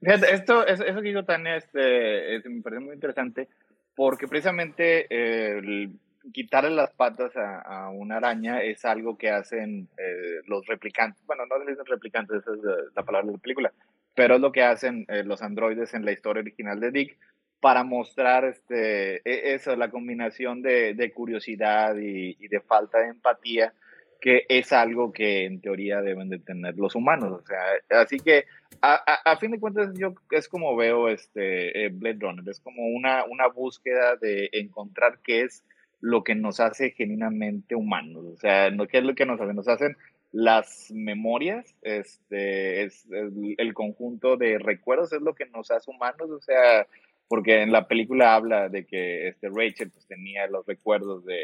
Fíjate, 0.00 0.34
esto, 0.34 0.66
eso, 0.66 0.84
que 0.84 1.00
digo 1.00 1.24
Tania, 1.24 1.56
este, 1.56 2.46
me 2.46 2.60
parece 2.60 2.80
muy 2.80 2.94
interesante 2.94 3.48
porque 3.94 4.28
precisamente 4.28 5.06
eh, 5.08 5.88
quitarle 6.30 6.70
las 6.70 6.92
patas 6.92 7.32
a, 7.36 7.88
una 7.88 8.18
araña 8.18 8.62
es 8.62 8.84
algo 8.84 9.16
que 9.16 9.30
hacen 9.30 9.88
eh, 9.96 10.42
los 10.46 10.66
replicantes. 10.66 11.24
Bueno, 11.24 11.44
no 11.46 11.58
dicen 11.64 11.86
replicantes, 11.86 12.42
esa 12.42 12.52
es 12.52 12.58
la 12.94 13.02
palabra 13.02 13.28
de 13.28 13.32
la 13.32 13.38
película, 13.38 13.72
pero 14.14 14.34
es 14.34 14.42
lo 14.42 14.52
que 14.52 14.62
hacen 14.62 15.06
los 15.24 15.40
androides 15.40 15.94
en 15.94 16.04
la 16.04 16.12
historia 16.12 16.42
original 16.42 16.80
de 16.80 16.90
Dick 16.90 17.18
para 17.62 17.84
mostrar 17.84 18.44
este, 18.44 19.18
e, 19.24 19.54
eso, 19.54 19.76
la 19.76 19.88
combinación 19.88 20.62
de, 20.62 20.94
de 20.94 21.12
curiosidad 21.12 21.96
y, 21.96 22.36
y, 22.40 22.48
de 22.48 22.60
falta 22.60 22.98
de 22.98 23.10
empatía 23.10 23.72
que 24.20 24.44
es 24.48 24.72
algo 24.72 25.12
que 25.12 25.44
en 25.44 25.60
teoría 25.60 26.00
deben 26.00 26.28
de 26.28 26.40
tener 26.40 26.76
los 26.76 26.94
humanos. 26.94 27.40
O 27.40 27.46
sea, 27.46 28.00
así 28.00 28.18
que 28.18 28.46
a, 28.80 28.94
a, 29.24 29.36
fin 29.36 29.52
de 29.52 29.60
cuentas 29.60 29.92
yo 29.96 30.14
es 30.30 30.48
como 30.48 30.76
veo 30.76 31.08
este 31.08 31.86
eh, 31.86 31.88
Blade 31.88 32.18
Runner, 32.20 32.48
es 32.48 32.60
como 32.60 32.86
una, 32.86 33.24
una 33.24 33.46
búsqueda 33.48 34.16
de 34.16 34.48
encontrar 34.52 35.20
qué 35.24 35.42
es 35.42 35.64
lo 36.00 36.24
que 36.24 36.34
nos 36.34 36.58
hace 36.58 36.90
genuinamente 36.90 37.76
humanos. 37.76 38.24
O 38.24 38.36
sea, 38.36 38.70
qué 38.90 38.98
es 38.98 39.04
lo 39.04 39.14
que 39.14 39.26
nos 39.26 39.40
hace, 39.40 39.54
nos 39.54 39.68
hacen 39.68 39.96
las 40.32 40.90
memorias, 40.92 41.74
este, 41.82 42.84
es, 42.84 43.06
el 43.10 43.74
conjunto 43.74 44.36
de 44.36 44.58
recuerdos 44.58 45.12
es 45.12 45.20
lo 45.20 45.34
que 45.34 45.46
nos 45.46 45.70
hace 45.70 45.90
humanos, 45.90 46.30
o 46.30 46.40
sea, 46.40 46.86
porque 47.32 47.62
en 47.62 47.72
la 47.72 47.88
película 47.88 48.34
habla 48.34 48.68
de 48.68 48.84
que 48.84 49.28
este 49.28 49.48
Rachel 49.48 49.90
pues 49.90 50.06
tenía 50.06 50.46
los 50.48 50.66
recuerdos 50.66 51.24
de, 51.24 51.40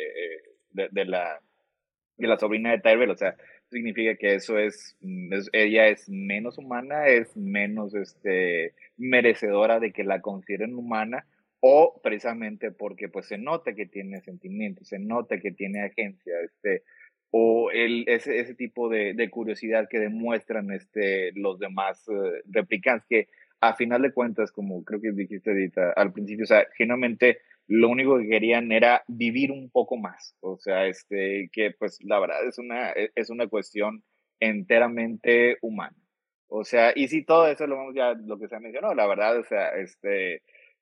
de, 0.73 0.91
de 0.91 1.05
la 1.07 1.41
de 2.19 2.27
la 2.27 2.39
sobrina 2.39 2.73
de 2.73 2.81
Tyrell, 2.81 3.09
o 3.09 3.17
sea, 3.17 3.37
significa 3.71 4.15
que 4.17 4.35
eso 4.35 4.57
mm, 4.57 5.33
es, 5.33 5.49
ella 5.55 5.89
es 5.89 6.07
menos 6.11 6.59
humana, 6.59 7.07
es 7.07 7.35
menos 7.39 7.95
este, 7.95 8.75
merecedora 8.99 9.81
de 9.81 9.95
que 9.95 10.05
la 10.05 10.21
consideren 10.21 10.75
humana, 10.75 11.25
o 11.61 11.99
precisamente 12.03 12.71
porque 12.71 13.09
pues 13.09 13.25
se 13.25 13.39
nota 13.39 13.73
que 13.73 13.87
tiene 13.87 14.21
sentimientos, 14.21 14.89
se 14.89 14.99
nota 14.99 15.41
que 15.41 15.53
tiene 15.53 15.87
agencia, 15.87 16.35
este, 16.45 16.83
o 17.31 17.71
el, 17.71 18.05
ese, 18.09 18.41
ese 18.41 18.55
tipo 18.55 18.91
de, 18.91 19.31
curiosidad 19.31 19.89
que 19.89 20.01
demuestran 20.01 20.71
este, 20.71 21.33
los 21.33 21.59
demás 21.59 22.07
uh, 22.09 22.31
replicantes, 22.51 23.07
que 23.09 23.29
a 23.61 23.75
final 23.75 24.03
de 24.03 24.13
cuentas, 24.13 24.53
como 24.53 24.85
creo 24.85 25.01
que 25.01 25.13
dijiste 25.13 25.51
ahorita 25.51 25.93
al 25.97 26.13
principio, 26.13 26.45
o 26.45 26.47
sea, 26.47 26.67
genuinamente 26.77 27.41
lo 27.67 27.89
único 27.89 28.19
que 28.19 28.29
querían 28.29 28.73
era 28.73 29.03
vivir 29.09 29.53
un 29.53 29.71
poco 29.71 29.97
más. 29.97 30.35
O 30.41 30.59
sea, 30.59 30.87
este, 30.87 31.51
que 31.53 31.73
pues 31.79 31.99
la 32.03 32.19
verdad 32.19 32.47
es 32.47 32.59
una, 32.59 32.91
e, 32.93 33.11
es 33.15 33.31
una 33.31 33.47
cuestión 33.49 34.03
enteramente 34.41 35.59
humana. 35.61 35.97
O 36.49 36.65
sea, 36.65 36.93
y 36.95 37.09
si 37.09 37.25
todo 37.25 37.47
eso 37.47 37.67
lo 37.67 37.77
vemos 37.79 37.95
ya, 37.95 38.15
lo 38.15 38.39
que 38.39 38.49
se 38.49 38.57
ha 38.57 38.61
mencionado, 38.61 38.95
la 38.95 39.07
verdad, 39.07 39.39
o 39.39 39.45
sea, 39.45 39.69
este, 39.71 40.37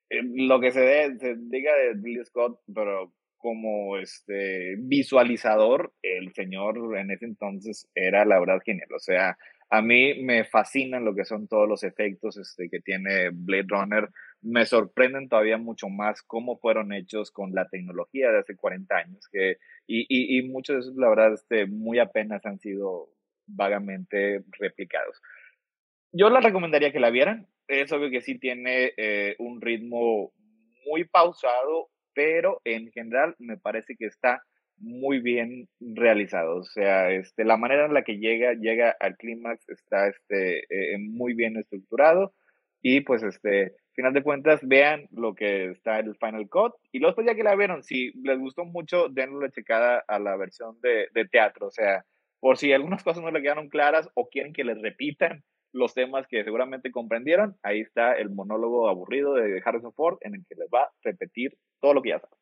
eh, 0.09 0.21
lo 0.23 0.61
que 0.61 0.71
se, 0.71 1.17
se 1.19 1.35
diga 1.37 1.73
de 1.75 1.93
Billy 1.95 2.23
Scott, 2.23 2.61
pero 2.73 3.13
como 3.37 3.97
este 3.97 4.75
visualizador, 4.79 5.93
el 6.01 6.33
señor 6.33 6.97
en 6.97 7.11
ese 7.11 7.25
entonces 7.25 7.87
era 7.95 8.25
la 8.25 8.39
verdad 8.39 8.59
genial. 8.65 8.89
O 8.95 8.99
sea, 8.99 9.37
a 9.69 9.81
mí 9.81 10.21
me 10.23 10.45
fascinan 10.45 11.03
lo 11.03 11.13
que 11.13 11.25
son 11.25 11.47
todos 11.47 11.67
los 11.67 11.83
efectos 11.83 12.37
este, 12.37 12.69
que 12.69 12.79
tiene 12.79 13.29
Blade 13.31 13.65
Runner. 13.67 14.09
Me 14.41 14.65
sorprenden 14.65 15.27
todavía 15.27 15.57
mucho 15.57 15.89
más 15.89 16.21
cómo 16.21 16.57
fueron 16.57 16.93
hechos 16.93 17.31
con 17.31 17.53
la 17.53 17.67
tecnología 17.67 18.31
de 18.31 18.39
hace 18.39 18.55
40 18.55 18.95
años. 18.95 19.27
Que, 19.29 19.57
y, 19.85 20.41
muchos 20.43 20.75
de 20.75 20.79
esos, 20.81 20.95
la 20.95 21.09
verdad, 21.09 21.33
este, 21.33 21.65
muy 21.65 21.99
apenas 21.99 22.45
han 22.45 22.59
sido 22.59 23.09
vagamente 23.45 24.43
replicados. 24.57 25.21
Yo 26.13 26.29
la 26.29 26.39
recomendaría 26.39 26.93
que 26.93 26.99
la 26.99 27.09
vieran. 27.09 27.47
Es 27.67 27.91
obvio 27.91 28.09
que 28.09 28.21
sí 28.21 28.39
tiene 28.39 28.93
eh, 28.95 29.35
un 29.39 29.59
ritmo 29.59 30.31
muy 30.85 31.03
pausado, 31.03 31.89
pero 32.13 32.61
en 32.63 32.89
general 32.91 33.35
me 33.37 33.57
parece 33.57 33.97
que 33.97 34.05
está 34.05 34.41
muy 34.77 35.19
bien 35.19 35.67
realizado. 35.79 36.57
O 36.57 36.63
sea, 36.63 37.11
este, 37.11 37.45
la 37.45 37.57
manera 37.57 37.85
en 37.85 37.93
la 37.93 38.03
que 38.03 38.17
llega, 38.17 38.53
llega 38.53 38.95
al 38.99 39.17
clímax 39.17 39.67
está 39.69 40.07
este, 40.07 40.65
eh, 40.69 40.97
muy 40.99 41.33
bien 41.33 41.57
estructurado. 41.57 42.33
Y 42.81 43.01
pues, 43.01 43.23
este, 43.23 43.75
final 43.93 44.13
de 44.13 44.23
cuentas, 44.23 44.59
vean 44.63 45.07
lo 45.11 45.35
que 45.35 45.71
está 45.71 45.99
en 45.99 46.07
el 46.07 46.15
Final 46.17 46.47
Cut. 46.49 46.73
Y 46.91 46.99
luego, 46.99 47.15
pues, 47.15 47.27
ya 47.27 47.35
que 47.35 47.43
la 47.43 47.55
vieron, 47.55 47.83
si 47.83 48.11
les 48.23 48.39
gustó 48.39 48.65
mucho, 48.65 49.09
denle 49.09 49.37
una 49.37 49.49
checada 49.49 50.03
a 50.07 50.19
la 50.19 50.37
versión 50.37 50.79
de, 50.81 51.07
de 51.13 51.25
teatro. 51.25 51.67
O 51.67 51.71
sea, 51.71 52.05
por 52.39 52.57
si 52.57 52.71
algunas 52.73 53.03
cosas 53.03 53.23
no 53.23 53.31
le 53.31 53.41
quedaron 53.41 53.69
claras 53.69 54.09
o 54.13 54.29
quieren 54.29 54.53
que 54.53 54.63
les 54.63 54.81
repitan 54.81 55.43
los 55.73 55.93
temas 55.93 56.27
que 56.27 56.43
seguramente 56.43 56.91
comprendieron, 56.91 57.55
ahí 57.61 57.81
está 57.81 58.13
el 58.13 58.29
monólogo 58.29 58.89
aburrido 58.89 59.33
de 59.33 59.61
Harrison 59.63 59.93
Ford 59.93 60.17
en 60.21 60.35
el 60.35 60.45
que 60.47 60.55
les 60.55 60.69
va 60.73 60.83
a 60.83 60.91
repetir 61.03 61.57
todo 61.81 61.93
lo 61.93 62.01
que 62.01 62.09
ya 62.09 62.19
saben. 62.19 62.37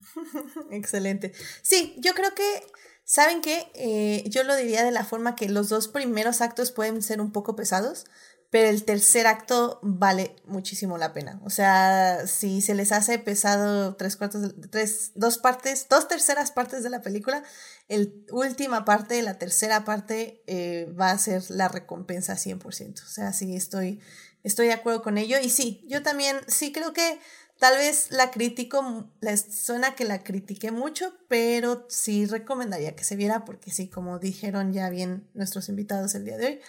Excelente. 0.70 1.32
Sí, 1.62 1.96
yo 1.98 2.14
creo 2.14 2.34
que, 2.34 2.66
¿saben 3.04 3.40
qué? 3.40 3.70
Eh, 3.74 4.24
yo 4.28 4.44
lo 4.44 4.56
diría 4.56 4.84
de 4.84 4.90
la 4.90 5.04
forma 5.04 5.36
que 5.36 5.48
los 5.48 5.68
dos 5.68 5.88
primeros 5.88 6.40
actos 6.40 6.72
pueden 6.72 7.02
ser 7.02 7.20
un 7.20 7.32
poco 7.32 7.56
pesados, 7.56 8.06
pero 8.50 8.68
el 8.68 8.84
tercer 8.84 9.26
acto 9.26 9.80
vale 9.82 10.36
muchísimo 10.44 10.98
la 10.98 11.12
pena. 11.12 11.40
O 11.44 11.50
sea, 11.50 12.26
si 12.26 12.60
se 12.62 12.74
les 12.74 12.92
hace 12.92 13.18
pesado 13.18 13.96
tres 13.96 14.16
cuartos, 14.16 14.54
tres, 14.70 15.12
dos 15.14 15.38
partes, 15.38 15.88
dos 15.90 16.08
terceras 16.08 16.52
partes 16.52 16.82
de 16.82 16.90
la 16.90 17.02
película, 17.02 17.42
el 17.88 18.24
última 18.30 18.84
parte, 18.84 19.20
la 19.22 19.38
tercera 19.38 19.84
parte 19.84 20.42
eh, 20.46 20.92
va 20.98 21.10
a 21.10 21.18
ser 21.18 21.42
la 21.50 21.68
recompensa 21.68 22.36
100%. 22.36 23.02
O 23.02 23.08
sea, 23.08 23.32
sí, 23.32 23.56
estoy, 23.56 24.00
estoy 24.44 24.68
de 24.68 24.74
acuerdo 24.74 25.02
con 25.02 25.18
ello. 25.18 25.38
Y 25.42 25.50
sí, 25.50 25.84
yo 25.88 26.02
también, 26.02 26.36
sí 26.46 26.72
creo 26.72 26.92
que 26.92 27.18
Tal 27.58 27.76
vez 27.78 28.10
la 28.10 28.30
critico, 28.30 29.10
les 29.20 29.40
suena 29.64 29.94
que 29.94 30.04
la 30.04 30.22
critiqué 30.22 30.72
mucho, 30.72 31.14
pero 31.28 31.86
sí 31.88 32.26
recomendaría 32.26 32.94
que 32.94 33.04
se 33.04 33.16
viera 33.16 33.46
porque 33.46 33.70
sí, 33.70 33.88
como 33.88 34.18
dijeron 34.18 34.74
ya 34.74 34.90
bien 34.90 35.26
nuestros 35.32 35.70
invitados 35.70 36.14
el 36.14 36.26
día 36.26 36.36
de 36.36 36.46
hoy, 36.46 36.60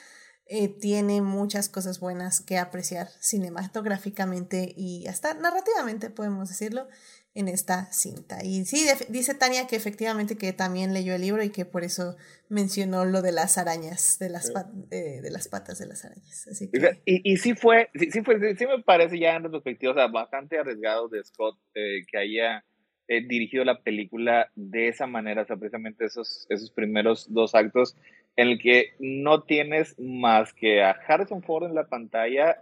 eh, 0.45 0.69
tiene 0.69 1.21
muchas 1.21 1.67
cosas 1.67 1.99
buenas 1.99 2.39
que 2.39 2.57
apreciar 2.57 3.09
cinematográficamente 3.19 4.73
y 4.77 5.05
hasta 5.07 5.33
narrativamente, 5.33 6.09
podemos 6.09 6.47
decirlo. 6.47 6.87
En 7.37 7.47
esta 7.47 7.91
cinta. 7.93 8.43
Y 8.43 8.65
sí, 8.65 8.87
dice 9.09 9.35
Tania 9.35 9.67
que 9.67 9.75
efectivamente 9.75 10.37
que 10.37 10.53
también 10.53 10.91
leyó 10.91 11.13
el 11.13 11.21
libro 11.21 11.43
y 11.43 11.51
que 11.51 11.65
por 11.65 11.83
eso 11.83 12.17
mencionó 12.49 13.05
lo 13.05 13.21
de 13.21 13.31
las 13.31 13.59
arañas, 13.59 14.17
de 14.17 14.29
las, 14.29 14.51
eh, 14.89 15.21
de 15.21 15.29
las 15.29 15.47
patas 15.47 15.77
de 15.77 15.85
las 15.85 16.03
arañas. 16.03 16.47
Así 16.47 16.69
que... 16.71 16.99
y, 17.05 17.33
y 17.33 17.37
sí 17.37 17.53
fue, 17.53 17.89
sí, 17.93 18.09
sí, 18.09 18.21
fue, 18.23 18.55
sí 18.55 18.65
me 18.65 18.81
parece 18.81 19.19
ya 19.19 19.35
en 19.35 19.43
retrospectiva, 19.43 19.91
o 19.91 19.95
sea, 19.95 20.07
bastante 20.07 20.57
arriesgado 20.57 21.09
de 21.09 21.23
Scott 21.23 21.59
eh, 21.75 22.01
que 22.11 22.17
haya 22.17 22.65
eh, 23.07 23.21
dirigido 23.27 23.63
la 23.63 23.81
película 23.83 24.51
de 24.55 24.87
esa 24.87 25.05
manera, 25.05 25.43
o 25.43 25.45
sea, 25.45 25.57
precisamente 25.57 26.05
esos, 26.05 26.47
esos 26.49 26.71
primeros 26.71 27.31
dos 27.31 27.53
actos 27.53 27.95
en 28.35 28.49
el 28.49 28.59
que 28.59 28.93
no 28.99 29.43
tienes 29.43 29.95
más 29.99 30.53
que 30.53 30.81
a 30.81 30.91
Harrison 30.91 31.43
Ford 31.43 31.65
en 31.65 31.75
la 31.75 31.87
pantalla, 31.87 32.57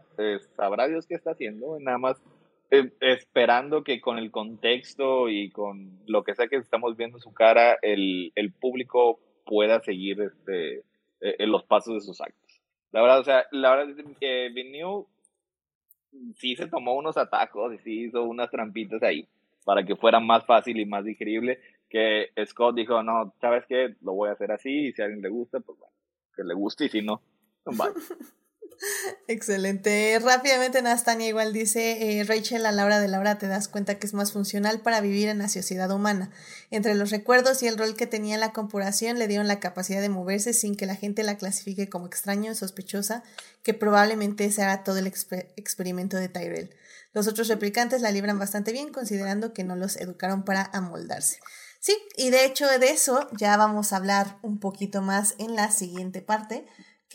sabrá 0.56 0.88
Dios 0.88 1.06
qué 1.06 1.16
está 1.16 1.32
haciendo, 1.32 1.78
nada 1.80 1.98
más 1.98 2.18
eh, 2.18 2.22
esperando 3.00 3.84
que 3.84 4.02
con 4.02 4.18
el 4.18 4.32
contexto 4.32 5.30
y 5.30 5.50
con 5.52 6.00
lo 6.08 6.24
que 6.24 6.36
sea 6.36 6.48
que 6.48 6.58
estamos 6.58 6.96
viendo 6.98 7.20
su 7.20 7.34
cara, 7.34 7.78
el, 7.82 8.32
el 8.36 8.52
público 8.54 9.20
pueda 9.46 9.82
seguir 9.82 10.22
este, 10.22 10.80
eh, 11.22 11.36
en 11.40 11.52
los 11.52 11.64
pasos 11.64 11.96
de 11.96 12.02
sus 12.02 12.22
actos. 12.22 12.62
La 12.92 13.02
verdad, 13.02 13.20
o 13.20 13.24
sea, 13.24 13.46
la 13.52 13.76
verdad 13.76 14.04
que 14.20 14.50
Vinny 14.50 14.82
sí 16.36 16.56
se 16.56 16.68
tomó 16.68 16.96
unos 16.96 17.18
atajos 17.18 17.74
y 17.74 17.78
sí 17.80 18.04
hizo 18.06 18.24
unas 18.24 18.50
trampitas 18.50 19.04
ahí 19.04 19.28
para 19.66 19.84
que 19.84 19.96
fuera 19.96 20.20
más 20.20 20.46
fácil 20.46 20.80
y 20.80 20.86
más 20.86 21.04
digerible 21.04 21.60
que 21.90 22.30
Scott 22.46 22.76
dijo, 22.76 23.02
no, 23.04 23.34
¿sabes 23.42 23.66
qué? 23.68 23.96
Lo 24.02 24.14
voy 24.14 24.30
a 24.30 24.34
hacer 24.34 24.52
así 24.52 24.88
y 24.88 24.94
si 24.94 25.02
a 25.02 25.06
alguien 25.06 25.22
le 25.22 25.30
gusta, 25.30 25.60
pues 25.60 25.78
bueno, 25.78 25.94
que 26.36 26.44
le 26.44 26.54
guste 26.54 26.86
y 26.86 26.90
si 26.90 27.02
no, 27.02 27.22
vale. 27.66 27.94
Excelente. 29.28 30.18
Rápidamente, 30.20 30.82
Nastania 30.82 31.28
igual 31.28 31.54
dice, 31.54 32.20
eh, 32.20 32.24
Rachel, 32.24 32.66
a 32.66 32.72
la 32.72 32.86
hora 32.86 33.00
de 33.00 33.08
la 33.08 33.20
hora 33.20 33.38
te 33.38 33.48
das 33.48 33.68
cuenta 33.68 33.96
que 33.96 34.06
es 34.06 34.14
más 34.14 34.32
funcional 34.32 34.82
para 34.82 35.02
vivir 35.02 35.30
en 35.30 35.40
la 35.40 35.50
sociedad 35.50 35.90
humana. 35.92 36.32
Entre 36.72 36.94
los 36.96 37.10
recuerdos 37.12 37.64
y 37.64 37.68
el 37.68 37.78
rol 37.78 37.96
que 37.96 38.08
tenía 38.08 38.36
en 38.36 38.42
la 38.42 38.54
compuración 38.54 39.18
le 39.18 39.28
dieron 39.28 39.48
la 39.48 39.60
capacidad 39.60 40.02
de 40.02 40.10
moverse 40.10 40.54
sin 40.54 40.76
que 40.76 40.86
la 40.86 40.96
gente 40.96 41.24
la 41.24 41.38
clasifique 41.38 41.90
como 41.90 42.06
extraño 42.06 42.52
o 42.52 42.56
sospechosa, 42.56 43.24
que 43.64 43.74
probablemente 43.74 44.52
sea 44.52 44.84
todo 44.84 44.98
el 44.98 45.08
experimento 45.08 46.18
de 46.18 46.30
Tyrell. 46.30 46.76
Los 47.14 47.28
otros 47.28 47.48
replicantes 47.48 48.02
la 48.02 48.12
libran 48.12 48.38
bastante 48.38 48.72
bien, 48.72 48.92
considerando 48.92 49.54
que 49.54 49.64
no 49.64 49.76
los 49.76 49.96
educaron 49.96 50.44
para 50.44 50.70
amoldarse. 50.74 51.40
Sí, 51.80 51.96
y 52.18 52.30
de 52.30 52.46
hecho 52.46 52.68
de 52.68 52.90
eso 52.90 53.30
ya 53.38 53.56
vamos 53.58 53.94
a 53.94 53.98
hablar 53.98 54.38
un 54.42 54.60
poquito 54.60 55.02
más 55.02 55.36
en 55.38 55.56
la 55.56 55.72
siguiente 55.72 56.22
parte 56.22 56.66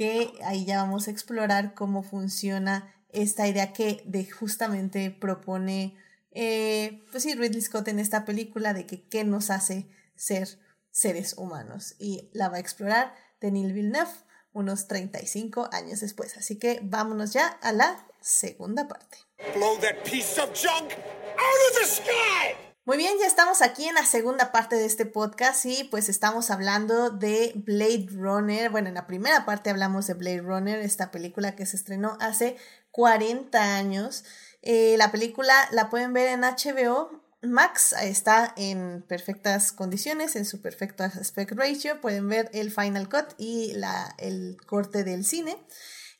que 0.00 0.32
ahí 0.46 0.64
ya 0.64 0.78
vamos 0.78 1.08
a 1.08 1.10
explorar 1.10 1.74
cómo 1.74 2.02
funciona 2.02 2.90
esta 3.10 3.46
idea 3.46 3.74
que 3.74 4.02
de 4.06 4.24
justamente 4.24 5.10
propone, 5.10 5.94
eh, 6.30 7.04
pues 7.10 7.24
sí, 7.24 7.34
Ridley 7.34 7.60
Scott 7.60 7.86
en 7.88 7.98
esta 7.98 8.24
película 8.24 8.72
de 8.72 8.86
que 8.86 9.02
qué 9.02 9.24
nos 9.24 9.50
hace 9.50 9.90
ser 10.16 10.58
seres 10.90 11.34
humanos. 11.36 11.96
Y 11.98 12.30
la 12.32 12.48
va 12.48 12.56
a 12.56 12.60
explorar 12.60 13.14
Denis 13.42 13.74
Villeneuve 13.74 14.08
unos 14.54 14.88
35 14.88 15.68
años 15.70 16.00
después. 16.00 16.34
Así 16.38 16.56
que 16.56 16.80
vámonos 16.82 17.34
ya 17.34 17.48
a 17.60 17.72
la 17.72 18.06
segunda 18.22 18.88
parte. 18.88 19.18
Blow 19.54 19.78
that 19.80 20.02
piece 20.10 20.40
of 20.40 20.48
junk 20.54 20.92
out 20.92 21.60
of 21.68 21.78
the 21.78 21.84
sky! 21.84 22.69
Muy 22.90 22.96
bien, 22.96 23.12
ya 23.20 23.26
estamos 23.28 23.62
aquí 23.62 23.84
en 23.84 23.94
la 23.94 24.04
segunda 24.04 24.50
parte 24.50 24.74
de 24.74 24.84
este 24.84 25.06
podcast 25.06 25.64
y 25.64 25.84
pues 25.84 26.08
estamos 26.08 26.50
hablando 26.50 27.10
de 27.10 27.52
Blade 27.54 28.08
Runner. 28.10 28.68
Bueno, 28.68 28.88
en 28.88 28.94
la 28.94 29.06
primera 29.06 29.46
parte 29.46 29.70
hablamos 29.70 30.08
de 30.08 30.14
Blade 30.14 30.40
Runner, 30.40 30.80
esta 30.80 31.12
película 31.12 31.54
que 31.54 31.66
se 31.66 31.76
estrenó 31.76 32.18
hace 32.18 32.56
40 32.90 33.76
años. 33.76 34.24
Eh, 34.62 34.96
la 34.98 35.12
película 35.12 35.54
la 35.70 35.88
pueden 35.88 36.12
ver 36.12 36.30
en 36.30 36.40
HBO. 36.40 37.22
Max 37.42 37.94
está 38.02 38.52
en 38.56 39.04
perfectas 39.06 39.70
condiciones, 39.70 40.34
en 40.34 40.44
su 40.44 40.60
perfecto 40.60 41.04
aspect 41.04 41.52
ratio. 41.52 42.00
Pueden 42.00 42.28
ver 42.28 42.50
el 42.52 42.72
Final 42.72 43.08
Cut 43.08 43.34
y 43.38 43.72
la, 43.74 44.16
el 44.18 44.56
corte 44.66 45.04
del 45.04 45.24
cine. 45.24 45.56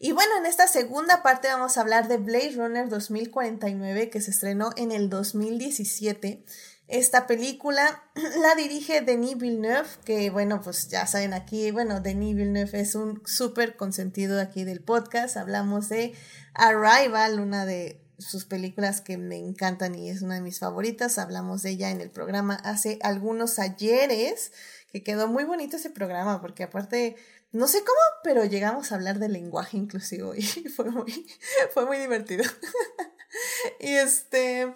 Y 0.03 0.13
bueno, 0.13 0.39
en 0.39 0.47
esta 0.47 0.67
segunda 0.67 1.23
parte 1.23 1.49
vamos 1.49 1.77
a 1.77 1.83
hablar 1.83 2.09
de 2.09 2.17
Blade 2.17 2.55
Runner 2.57 2.89
2049 2.89 4.09
que 4.09 4.23
se 4.23 4.31
estrenó 4.31 4.71
en 4.79 4.93
el 4.93 5.11
2017. 5.11 6.43
Esta 6.89 7.27
película 7.27 8.03
la 8.41 8.55
dirige 8.55 9.03
Denis 9.03 9.37
Villeneuve, 9.37 9.91
que 10.07 10.31
bueno, 10.31 10.63
pues 10.63 10.89
ya 10.89 11.07
saben 11.07 11.35
aquí, 11.35 11.71
bueno, 11.71 12.01
Denis 12.01 12.35
Villeneuve 12.35 12.81
es 12.81 12.95
un 12.95 13.21
súper 13.27 13.77
consentido 13.77 14.41
aquí 14.41 14.65
del 14.65 14.81
podcast. 14.81 15.37
Hablamos 15.37 15.91
de 15.91 16.15
Arrival, 16.55 17.39
una 17.39 17.67
de 17.67 18.01
sus 18.17 18.47
películas 18.47 19.03
que 19.03 19.19
me 19.19 19.37
encantan 19.37 19.95
y 19.95 20.09
es 20.09 20.23
una 20.23 20.37
de 20.37 20.41
mis 20.41 20.61
favoritas. 20.61 21.19
Hablamos 21.19 21.61
de 21.61 21.73
ella 21.73 21.91
en 21.91 22.01
el 22.01 22.11
programa 22.11 22.55
hace 22.55 22.99
algunos 23.03 23.59
ayeres, 23.59 24.53
que 24.91 25.03
quedó 25.03 25.29
muy 25.29 25.45
bonito 25.45 25.77
ese 25.77 25.91
programa, 25.91 26.41
porque 26.41 26.63
aparte 26.63 27.17
no 27.53 27.67
sé 27.67 27.81
cómo, 27.81 27.99
pero 28.23 28.45
llegamos 28.45 28.93
a 28.93 28.95
hablar 28.95 29.19
de 29.19 29.29
lenguaje 29.29 29.77
inclusivo 29.77 30.35
y 30.35 30.43
fue 30.77 30.91
muy, 30.91 31.27
fue 31.73 31.87
muy 31.87 31.99
divertido. 31.99 32.45
y 33.81 33.95
este. 33.95 34.75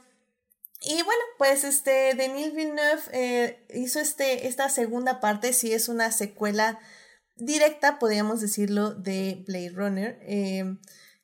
Y 0.86 1.02
bueno, 1.02 1.22
pues 1.38 1.64
este, 1.64 2.14
Denis 2.14 2.54
Villeneuve 2.54 3.02
eh, 3.12 3.66
hizo 3.72 4.00
este, 4.00 4.48
esta 4.48 4.68
segunda 4.68 5.18
parte, 5.18 5.54
sí 5.54 5.72
es 5.72 5.88
una 5.88 6.12
secuela 6.12 6.78
directa, 7.36 7.98
podríamos 7.98 8.42
decirlo, 8.42 8.90
de 8.90 9.42
Blade 9.46 9.70
Runner. 9.70 10.18
Eh, 10.22 10.76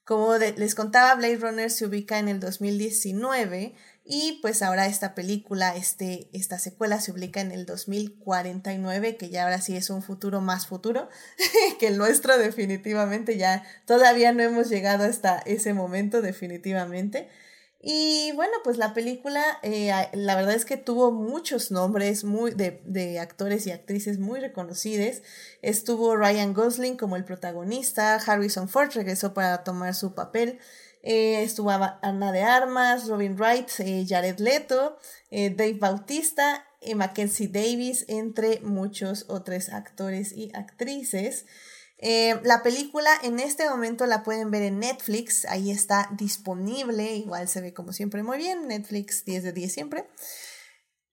como 0.04 0.34
les 0.36 0.74
contaba, 0.74 1.14
Blade 1.14 1.36
Runner 1.36 1.70
se 1.70 1.84
ubica 1.84 2.18
en 2.18 2.28
el 2.28 2.40
2019 2.40 3.74
y 4.12 4.40
pues 4.42 4.60
ahora 4.60 4.86
esta 4.86 5.14
película, 5.14 5.76
este, 5.76 6.28
esta 6.32 6.58
secuela 6.58 7.00
se 7.00 7.12
ubica 7.12 7.40
en 7.40 7.52
el 7.52 7.64
2049, 7.64 9.16
que 9.16 9.30
ya 9.30 9.44
ahora 9.44 9.60
sí 9.60 9.76
es 9.76 9.88
un 9.88 10.02
futuro 10.02 10.40
más 10.40 10.66
futuro 10.66 11.08
que 11.78 11.86
el 11.86 11.96
nuestro 11.96 12.36
definitivamente. 12.36 13.36
Ya 13.38 13.62
todavía 13.86 14.32
no 14.32 14.42
hemos 14.42 14.68
llegado 14.68 15.04
hasta 15.04 15.38
ese 15.46 15.74
momento 15.74 16.22
definitivamente. 16.22 17.28
Y 17.80 18.32
bueno, 18.32 18.52
pues 18.64 18.78
la 18.78 18.94
película, 18.94 19.42
eh, 19.62 19.92
la 20.12 20.34
verdad 20.34 20.54
es 20.54 20.64
que 20.64 20.76
tuvo 20.76 21.12
muchos 21.12 21.70
nombres 21.70 22.24
muy 22.24 22.50
de, 22.50 22.82
de, 22.84 23.20
actores 23.20 23.64
y 23.68 23.70
actrices 23.70 24.18
muy 24.18 24.40
reconocidos. 24.40 25.22
Estuvo 25.62 26.16
Ryan 26.16 26.52
Gosling 26.52 26.96
como 26.96 27.14
el 27.14 27.24
protagonista, 27.24 28.16
Harrison 28.16 28.68
Ford 28.68 28.90
regresó 28.92 29.34
para 29.34 29.62
tomar 29.62 29.94
su 29.94 30.14
papel. 30.14 30.58
Eh, 31.02 31.42
estuvo 31.42 31.70
Ana 31.70 32.32
de 32.32 32.42
Armas, 32.42 33.08
Robin 33.08 33.36
Wright, 33.36 33.68
eh, 33.78 34.04
Jared 34.06 34.38
Leto, 34.38 34.98
eh, 35.30 35.50
Dave 35.50 35.78
Bautista, 35.78 36.66
Mackenzie 36.94 37.48
Davis, 37.48 38.04
entre 38.08 38.60
muchos 38.60 39.26
otros 39.28 39.68
actores 39.68 40.32
y 40.32 40.50
actrices. 40.54 41.46
la 42.00 42.62
película 42.62 43.10
en 43.22 43.38
este 43.40 43.68
momento 43.68 44.06
la 44.06 44.22
pueden 44.22 44.50
ver 44.50 44.62
en 44.62 44.78
Netflix, 44.78 45.44
ahí 45.44 45.70
está 45.70 46.08
disponible, 46.12 47.14
igual 47.16 47.46
se 47.48 47.60
ve 47.60 47.74
como 47.74 47.92
siempre 47.92 48.22
muy 48.22 48.38
bien, 48.38 48.68
Netflix 48.68 49.26
10 49.26 49.42
de 49.42 49.52
10 49.52 49.72
siempre. 49.72 50.08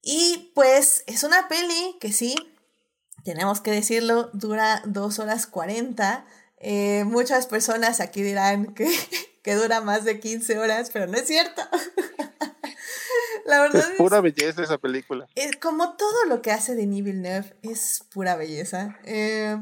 Y 0.00 0.52
pues 0.54 1.04
es 1.06 1.24
una 1.24 1.48
peli 1.48 1.96
que 2.00 2.12
sí, 2.12 2.34
tenemos 3.24 3.60
que 3.60 3.70
decirlo, 3.70 4.30
dura 4.32 4.82
2 4.86 5.18
horas 5.18 5.46
40. 5.46 6.24
muchas 7.04 7.46
personas 7.46 8.00
aquí 8.00 8.22
dirán 8.22 8.74
que 8.74 8.88
que 9.48 9.54
dura 9.54 9.80
más 9.80 10.04
de 10.04 10.20
15 10.20 10.58
horas, 10.58 10.90
pero 10.92 11.06
no 11.06 11.16
es 11.16 11.26
cierto. 11.26 11.62
La 13.46 13.62
verdad 13.62 13.92
es 13.92 13.96
pura 13.96 14.20
belleza 14.20 14.62
esa 14.62 14.76
película. 14.76 15.26
Es 15.36 15.56
como 15.56 15.96
todo 15.96 16.26
lo 16.26 16.42
que 16.42 16.52
hace 16.52 16.74
Denis 16.74 17.02
Villeneuve 17.02 17.56
es 17.62 18.04
pura 18.12 18.36
belleza. 18.36 18.98
Eh, 19.04 19.56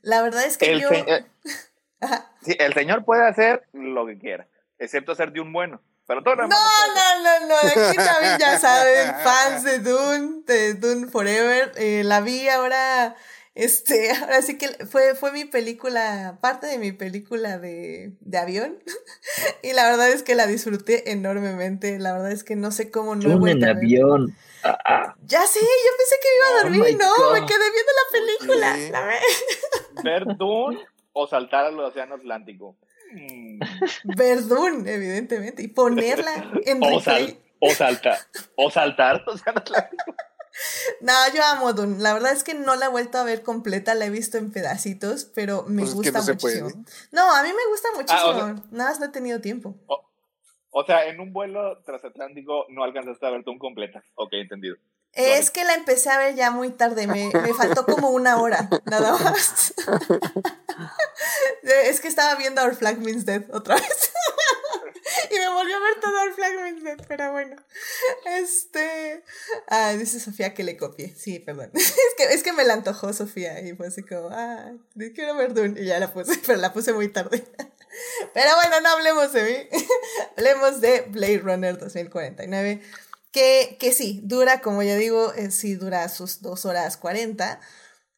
la 0.00 0.22
verdad 0.22 0.44
es 0.44 0.58
que 0.58 0.70
el 0.70 0.80
yo... 0.80 0.90
el 2.46 2.72
señor 2.72 3.04
puede 3.04 3.26
hacer 3.26 3.66
lo 3.72 4.06
que 4.06 4.16
quiera, 4.16 4.46
excepto 4.78 5.12
ser 5.16 5.32
de 5.32 5.40
un 5.40 5.52
bueno. 5.52 5.82
Pero 6.06 6.22
todo 6.22 6.36
no, 6.36 6.46
no, 6.46 6.48
no, 6.48 7.46
no, 7.48 7.56
aquí 7.56 7.96
también 7.96 8.38
ya 8.38 8.60
saben, 8.60 9.12
fans 9.24 9.64
de 9.64 9.80
Dune, 9.80 10.42
de 10.46 10.74
Dune 10.74 11.08
Forever. 11.08 11.72
Eh, 11.78 12.04
la 12.04 12.20
vi 12.20 12.48
ahora 12.48 13.16
este, 13.54 14.10
ahora 14.20 14.42
sí 14.42 14.56
que 14.58 14.68
fue, 14.86 15.14
fue 15.14 15.32
mi 15.32 15.44
película, 15.44 16.38
parte 16.40 16.66
de 16.66 16.78
mi 16.78 16.92
película 16.92 17.58
de, 17.58 18.12
de 18.20 18.38
avión. 18.38 18.78
y 19.62 19.72
la 19.72 19.88
verdad 19.88 20.10
es 20.10 20.22
que 20.22 20.34
la 20.34 20.46
disfruté 20.46 21.12
enormemente. 21.12 21.98
La 21.98 22.12
verdad 22.12 22.32
es 22.32 22.44
que 22.44 22.56
no 22.56 22.70
sé 22.70 22.90
cómo 22.90 23.14
no 23.14 23.38
vuelto 23.38 23.66
en 23.66 23.76
avión. 23.76 24.36
Ah, 24.64 24.78
ah. 24.84 25.14
Ya 25.24 25.42
sé, 25.46 25.60
yo 25.60 25.66
pensé 25.98 26.14
que 26.22 26.36
iba 26.36 26.46
a 26.46 26.50
oh 26.50 26.62
dormir 26.62 26.84
y 26.90 26.94
no, 26.94 27.32
me 27.32 27.46
quedé 27.46 27.64
viendo 27.72 27.92
la 28.00 28.56
película. 28.56 29.20
¿Ver 30.04 30.36
Dune 30.36 30.78
o 31.12 31.26
saltar 31.26 31.66
al 31.66 31.80
océano 31.80 32.14
Atlántico? 32.14 32.76
Mm. 33.12 33.60
Ver 34.16 34.46
Dune, 34.46 34.90
evidentemente, 34.90 35.62
y 35.62 35.68
ponerla 35.68 36.52
en 36.64 36.82
o, 36.82 36.96
o 36.96 37.00
saltar, 37.70 38.18
o 38.56 38.70
saltar 38.70 39.16
al 39.16 39.28
océano 39.28 39.58
Atlántico. 39.58 40.14
No, 41.00 41.12
yo 41.34 41.42
amo 41.44 41.72
Dune. 41.72 41.98
La 41.98 42.12
verdad 42.12 42.32
es 42.32 42.44
que 42.44 42.54
no 42.54 42.76
la 42.76 42.86
he 42.86 42.88
vuelto 42.88 43.18
a 43.18 43.24
ver 43.24 43.42
completa, 43.42 43.94
la 43.94 44.06
he 44.06 44.10
visto 44.10 44.38
en 44.38 44.52
pedacitos, 44.52 45.24
pero 45.24 45.64
me 45.66 45.82
pues 45.82 45.94
gusta 45.94 46.22
muchísimo. 46.22 46.70
No, 47.10 47.34
a 47.34 47.42
mí 47.42 47.48
me 47.48 47.70
gusta 47.70 47.88
ah, 47.92 47.96
muchísimo. 47.96 48.64
Nada 48.70 48.90
más 48.90 49.00
no 49.00 49.06
he 49.06 49.10
tenido 49.10 49.40
tiempo. 49.40 49.74
O 50.70 50.84
sea, 50.84 51.06
en 51.06 51.20
un 51.20 51.32
vuelo 51.32 51.82
transatlántico 51.84 52.66
no 52.70 52.84
alcanzaste 52.84 53.26
a 53.26 53.30
ver 53.30 53.42
un 53.46 53.58
completa. 53.58 54.02
Ok, 54.14 54.32
entendido. 54.34 54.76
Es 55.12 55.50
que 55.50 55.64
la 55.64 55.74
empecé 55.74 56.08
a 56.08 56.16
ver 56.16 56.34
ya 56.34 56.50
muy 56.50 56.70
tarde, 56.70 57.06
me, 57.06 57.30
me 57.30 57.52
faltó 57.52 57.84
como 57.84 58.08
una 58.08 58.40
hora, 58.40 58.70
nada 58.86 59.18
más. 59.18 59.74
es 61.62 62.00
que 62.00 62.08
estaba 62.08 62.34
viendo 62.36 62.62
Our 62.62 62.74
Flag 62.74 62.98
Means 62.98 63.26
Dead 63.26 63.44
otra 63.52 63.74
vez. 63.74 64.12
y 65.30 65.38
me 65.38 65.48
volvió 65.48 65.76
a 65.76 65.80
ver 65.80 66.00
todo 66.00 66.22
Our 66.22 66.34
Flag 66.34 67.06
pero 67.08 67.32
bueno. 67.32 67.56
Este. 68.26 69.24
Ah, 69.68 69.92
dice 69.92 70.20
Sofía 70.20 70.54
que 70.54 70.64
le 70.64 70.76
copié. 70.76 71.14
Sí, 71.16 71.38
perdón. 71.38 71.70
es, 71.74 71.94
que, 72.16 72.24
es 72.24 72.42
que 72.42 72.52
me 72.52 72.64
la 72.64 72.74
antojó 72.74 73.12
Sofía 73.12 73.60
y 73.60 73.74
fue 73.74 73.88
así 73.88 74.02
como, 74.02 74.28
ah, 74.30 74.72
quiero 75.14 75.36
ver 75.36 75.54
Dune. 75.54 75.80
Y 75.80 75.86
ya 75.86 75.98
la 75.98 76.12
puse, 76.12 76.38
pero 76.46 76.58
la 76.58 76.72
puse 76.72 76.92
muy 76.92 77.08
tarde. 77.08 77.44
pero 78.34 78.50
bueno, 78.56 78.80
no 78.80 78.88
hablemos 78.90 79.32
de 79.32 79.42
mí. 79.42 79.80
hablemos 80.36 80.80
de 80.80 81.02
Blade 81.08 81.38
Runner 81.38 81.78
2049 81.78 82.82
que, 83.32 83.78
que 83.80 83.92
sí, 83.92 84.20
dura, 84.22 84.60
como 84.60 84.82
ya 84.82 84.94
digo, 84.96 85.32
eh, 85.34 85.50
sí 85.50 85.74
dura 85.74 86.08
sus 86.08 86.42
dos 86.42 86.64
horas 86.66 86.96
40. 86.98 87.60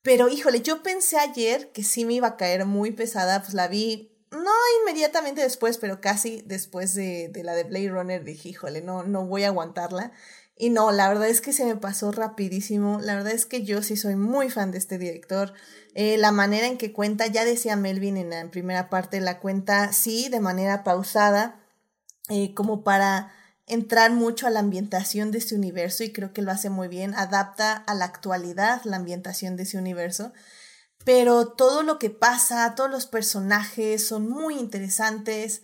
Pero 0.03 0.29
híjole, 0.29 0.61
yo 0.61 0.83
pensé 0.83 1.19
ayer 1.19 1.73
que 1.73 1.83
sí 1.83 2.05
me 2.05 2.15
iba 2.15 2.29
a 2.29 2.37
caer 2.37 2.67
muy 2.67 2.91
pesada, 2.91 3.41
pues 3.41 3.55
la 3.55 3.69
vi 3.69 4.14
no 4.35 4.51
inmediatamente 4.83 5.41
después, 5.43 5.79
pero 5.79 6.01
casi 6.01 6.43
después 6.47 6.95
de, 6.95 7.29
de, 7.29 7.43
la 7.43 7.55
de 7.55 7.65
Blade 7.65 7.89
Runner 7.89 8.25
dije, 8.25 8.51
híjole, 8.51 8.83
no, 8.83 9.05
no 9.05 9.27
voy 9.27 9.45
a 9.45 9.49
aguantarla. 9.49 10.13
Y 10.57 10.71
no, 10.71 10.93
la 10.93 11.09
verdad 11.09 11.29
es 11.29 11.41
que 11.41 11.53
se 11.53 11.65
me 11.65 11.77
pasó 11.77 12.13
rapidísimo. 12.13 13.01
La 13.01 13.17
verdad 13.17 13.33
es 13.33 13.47
que 13.47 13.65
yo 13.65 13.83
sí 13.83 13.97
soy 13.97 14.15
muy 14.17 14.51
fan 14.51 14.71
de 14.71 14.79
este 14.79 14.99
director. 14.99 15.53
Eh, 15.95 16.17
la 16.17 16.31
manera 16.31 16.67
en 16.67 16.79
que 16.79 16.93
cuenta, 16.93 17.27
ya 17.27 17.45
decía 17.45 17.77
Melvin 17.77 18.17
en 18.17 18.31
la 18.31 18.51
primera 18.51 18.89
parte, 18.89 19.21
la 19.21 19.41
cuenta 19.41 19.93
sí, 19.93 20.29
de 20.29 20.41
manera 20.41 20.85
pausada, 20.85 21.61
eh, 22.29 22.55
como 22.55 22.85
para 22.85 23.33
entrar 23.67 24.13
mucho 24.13 24.47
a 24.47 24.51
la 24.51 24.61
ambientación 24.61 25.31
de 25.31 25.39
ese 25.39 25.55
universo 25.55 26.05
y 26.05 26.13
creo 26.13 26.33
que 26.33 26.43
lo 26.43 26.53
hace 26.53 26.71
muy 26.71 26.89
bien, 26.89 27.15
adapta 27.15 27.73
a 27.75 27.95
la 27.95 28.05
actualidad 28.05 28.83
la 28.85 28.97
ambientación 28.97 29.57
de 29.57 29.63
ese 29.63 29.79
universo, 29.79 30.33
pero 31.05 31.49
todo 31.49 31.83
lo 31.83 31.99
que 31.99 32.11
pasa, 32.11 32.75
todos 32.75 32.91
los 32.91 33.07
personajes 33.07 34.07
son 34.07 34.29
muy 34.29 34.59
interesantes. 34.59 35.63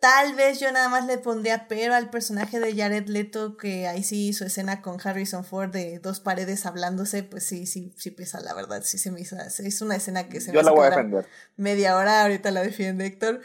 Tal 0.00 0.34
vez 0.34 0.60
yo 0.60 0.70
nada 0.70 0.88
más 0.88 1.06
le 1.06 1.18
pondría 1.18 1.68
pero 1.68 1.94
al 1.94 2.10
personaje 2.10 2.60
de 2.60 2.76
Jared 2.76 3.08
Leto, 3.08 3.56
que 3.56 3.88
ahí 3.88 4.04
sí 4.04 4.28
hizo 4.28 4.44
escena 4.44 4.82
con 4.82 4.98
Harrison 5.02 5.44
Ford 5.44 5.70
de 5.70 5.98
dos 5.98 6.20
paredes 6.20 6.66
hablándose, 6.66 7.22
pues 7.22 7.44
sí, 7.44 7.66
sí, 7.66 7.92
sí 7.96 8.10
pesa, 8.10 8.40
la 8.40 8.54
verdad, 8.54 8.82
sí 8.84 8.98
se 8.98 9.10
me 9.10 9.20
hizo, 9.20 9.36
es 9.36 9.80
una 9.80 9.96
escena 9.96 10.28
que 10.28 10.40
se 10.40 10.52
yo 10.52 10.62
la 10.62 10.70
voy 10.70 10.86
a 10.86 10.90
defender. 10.90 11.26
Media 11.56 11.96
hora, 11.96 12.22
ahorita 12.22 12.50
la 12.50 12.62
defiende 12.62 13.06
Héctor, 13.06 13.40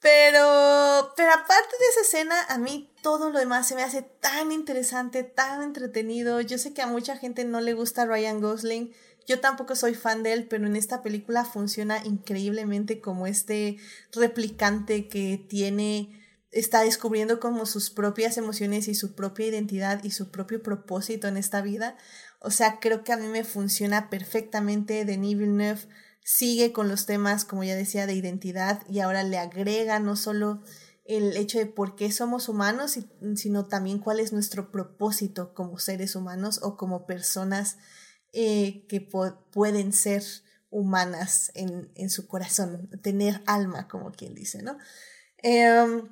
pero, 0.00 1.12
pero 1.16 1.32
aparte 1.32 1.76
de 1.80 1.86
esa 1.90 2.00
escena, 2.02 2.40
a 2.48 2.58
mí 2.58 2.94
todo 3.02 3.30
lo 3.30 3.38
demás 3.40 3.66
se 3.66 3.74
me 3.74 3.82
hace 3.82 4.02
tan 4.02 4.52
interesante, 4.52 5.24
tan 5.24 5.62
entretenido. 5.62 6.40
Yo 6.40 6.58
sé 6.58 6.72
que 6.72 6.82
a 6.82 6.86
mucha 6.86 7.16
gente 7.16 7.44
no 7.44 7.60
le 7.60 7.72
gusta 7.72 8.04
Ryan 8.04 8.40
Gosling. 8.40 8.94
Yo 9.26 9.40
tampoco 9.40 9.74
soy 9.74 9.94
fan 9.94 10.22
de 10.22 10.32
él, 10.32 10.46
pero 10.48 10.66
en 10.66 10.76
esta 10.76 11.02
película 11.02 11.44
funciona 11.44 12.04
increíblemente 12.04 13.00
como 13.00 13.26
este 13.26 13.76
replicante 14.12 15.08
que 15.08 15.44
tiene, 15.48 16.22
está 16.52 16.82
descubriendo 16.82 17.40
como 17.40 17.66
sus 17.66 17.90
propias 17.90 18.38
emociones 18.38 18.86
y 18.86 18.94
su 18.94 19.14
propia 19.14 19.46
identidad 19.46 20.02
y 20.04 20.12
su 20.12 20.30
propio 20.30 20.62
propósito 20.62 21.26
en 21.26 21.36
esta 21.36 21.60
vida. 21.60 21.96
O 22.40 22.50
sea, 22.50 22.78
creo 22.78 23.02
que 23.02 23.12
a 23.12 23.16
mí 23.16 23.26
me 23.26 23.42
funciona 23.42 24.10
perfectamente. 24.10 25.04
Denis 25.04 25.36
Villeneuve 25.36 25.88
sigue 26.22 26.72
con 26.72 26.88
los 26.88 27.06
temas, 27.06 27.44
como 27.44 27.64
ya 27.64 27.74
decía, 27.74 28.06
de 28.06 28.14
identidad 28.14 28.82
y 28.88 29.00
ahora 29.00 29.24
le 29.24 29.38
agrega 29.38 29.98
no 29.98 30.14
solo 30.14 30.62
el 31.04 31.36
hecho 31.36 31.58
de 31.58 31.66
por 31.66 31.94
qué 31.94 32.10
somos 32.12 32.48
humanos, 32.48 32.98
sino 33.34 33.66
también 33.66 33.98
cuál 33.98 34.20
es 34.20 34.32
nuestro 34.32 34.70
propósito 34.70 35.54
como 35.54 35.78
seres 35.78 36.16
humanos 36.16 36.60
o 36.62 36.76
como 36.76 37.06
personas 37.06 37.76
eh, 38.38 38.84
que 38.86 39.00
pueden 39.00 39.94
ser 39.94 40.22
humanas 40.68 41.50
en, 41.54 41.90
en, 41.94 42.10
su 42.10 42.28
corazón, 42.28 42.90
tener 43.00 43.40
alma, 43.46 43.88
como 43.88 44.12
quien 44.12 44.34
dice, 44.34 44.62
¿no? 44.62 44.76
Em, 45.38 46.08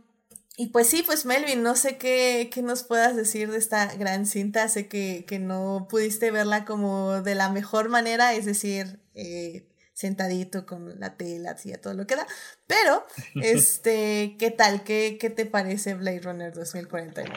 y 0.57 0.69
pues 0.69 0.89
sí, 0.89 1.03
pues 1.05 1.27
Melvin, 1.27 1.63
no 1.63 1.77
sé 1.77 1.99
qué, 1.99 2.49
qué, 2.51 2.63
nos 2.63 2.83
puedas 2.83 3.15
decir 3.15 3.51
de 3.51 3.59
esta 3.59 3.95
gran 3.97 4.25
cinta, 4.25 4.69
sé 4.69 4.89
que, 4.89 5.27
que 5.29 5.39
no 5.39 5.87
pudiste 5.91 6.31
verla 6.31 6.65
como 6.65 7.21
de 7.21 7.35
la 7.35 7.51
mejor 7.51 7.91
manera, 7.91 8.33
es 8.33 8.47
decir, 8.47 9.01
eh, 9.15 9.69
sentadito 9.93 10.65
con 10.65 10.99
la 10.99 11.19
tela, 11.19 11.51
a 11.51 11.79
todo 11.79 11.93
lo 11.93 12.07
que 12.07 12.17
da. 12.17 12.27
Pero, 12.67 13.05
este, 13.43 14.37
¿qué 14.39 14.51
tal? 14.51 14.83
¿Qué, 14.83 15.19
¿Qué 15.21 15.29
te 15.29 15.45
parece 15.45 15.93
Blade 15.93 16.21
Runner 16.21 16.55
2049? 16.55 17.35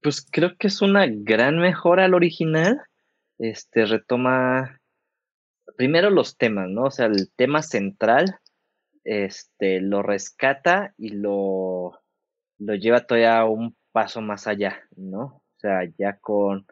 Pues 0.00 0.24
creo 0.30 0.56
que 0.56 0.68
es 0.68 0.80
una 0.80 1.06
gran 1.08 1.58
mejora 1.58 2.04
al 2.04 2.14
original. 2.14 2.80
Este 3.38 3.86
retoma 3.86 4.80
primero 5.76 6.10
los 6.10 6.36
temas, 6.36 6.68
¿no? 6.68 6.84
O 6.84 6.90
sea, 6.90 7.06
el 7.06 7.30
tema 7.36 7.62
central, 7.62 8.38
este, 9.04 9.80
lo 9.80 10.02
rescata 10.02 10.94
y 10.96 11.10
lo, 11.10 12.00
lo 12.58 12.74
lleva 12.74 13.06
todavía 13.06 13.44
un 13.44 13.76
paso 13.92 14.20
más 14.20 14.46
allá, 14.46 14.82
¿no? 14.96 15.22
O 15.24 15.60
sea, 15.60 15.80
ya 15.96 16.18
con 16.18 16.66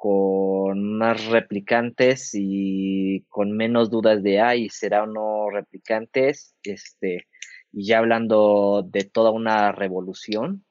con 0.00 0.96
más 0.96 1.26
replicantes 1.26 2.30
y 2.32 3.26
con 3.28 3.54
menos 3.54 3.90
dudas 3.90 4.22
de, 4.22 4.40
ay, 4.40 4.70
será 4.70 5.02
o 5.02 5.06
no 5.06 5.50
replicantes, 5.50 6.54
este, 6.62 7.26
y 7.70 7.84
ya 7.84 7.98
hablando 7.98 8.82
de 8.82 9.04
toda 9.04 9.30
una 9.30 9.72
revolución, 9.72 10.64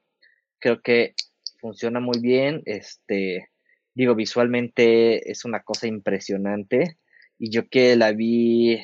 creo 0.57 0.81
que 0.81 1.13
funciona 1.61 1.99
muy 1.99 2.19
bien, 2.19 2.63
este, 2.65 3.51
digo, 3.93 4.15
visualmente 4.15 5.31
es 5.31 5.45
una 5.45 5.61
cosa 5.63 5.87
impresionante, 5.87 6.97
y 7.37 7.51
yo 7.51 7.69
que 7.69 7.95
la 7.95 8.11
vi, 8.11 8.79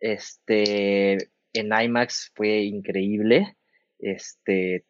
este, 0.00 1.30
en 1.52 1.72
IMAX 1.72 2.32
fue 2.34 2.62
increíble, 2.62 3.56
este, 3.98 4.84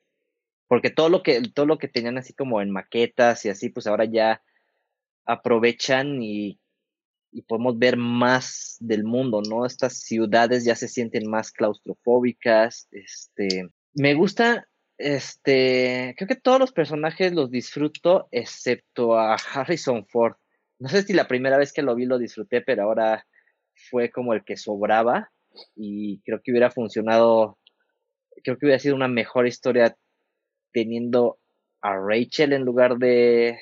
porque 0.69 0.90
todo 0.90 1.09
lo 1.09 1.23
que, 1.23 1.43
todo 1.55 1.66
lo 1.66 1.78
que 1.78 1.89
tenían 1.89 2.16
así 2.16 2.32
como 2.32 2.62
en 2.62 2.70
maquetas 2.70 3.44
y 3.44 3.48
así, 3.48 3.70
pues 3.70 3.86
ahora 3.86 4.05
ya 4.05 4.43
aprovechan 5.24 6.23
y, 6.23 6.59
podemos 7.47 7.78
ver 7.78 7.97
más 7.97 8.77
del 8.81 9.05
mundo, 9.05 9.40
¿no? 9.48 9.65
Estas 9.65 10.01
ciudades 10.01 10.65
ya 10.65 10.74
se 10.74 10.89
sienten 10.89 11.31
más 11.31 11.52
claustrofóbicas, 11.52 12.89
este, 12.90 13.69
me 13.94 14.15
gusta, 14.15 14.69
este, 15.01 16.14
creo 16.16 16.28
que 16.28 16.36
todos 16.36 16.59
los 16.59 16.72
personajes 16.72 17.32
los 17.32 17.51
disfruto, 17.51 18.28
excepto 18.31 19.18
a 19.18 19.36
Harrison 19.55 20.06
Ford. 20.06 20.35
No 20.78 20.89
sé 20.89 21.02
si 21.02 21.12
la 21.12 21.28
primera 21.28 21.59
vez 21.59 21.72
que 21.72 21.82
lo 21.82 21.94
vi 21.94 22.06
lo 22.06 22.18
disfruté, 22.18 22.62
pero 22.62 22.85
ahora 22.85 23.27
fue 23.90 24.10
como 24.10 24.35
el 24.35 24.44
que 24.44 24.56
sobraba 24.56 25.31
y 25.74 26.20
creo 26.20 26.40
que 26.43 26.52
hubiera 26.52 26.70
funcionado, 26.70 27.59
creo 28.44 28.56
que 28.56 28.66
hubiera 28.66 28.78
sido 28.78 28.94
una 28.94 29.09
mejor 29.09 29.47
historia 29.47 29.97
teniendo 30.72 31.39
a 31.82 31.97
Rachel 31.97 32.52
en 32.52 32.62
lugar 32.62 32.98
de, 32.98 33.59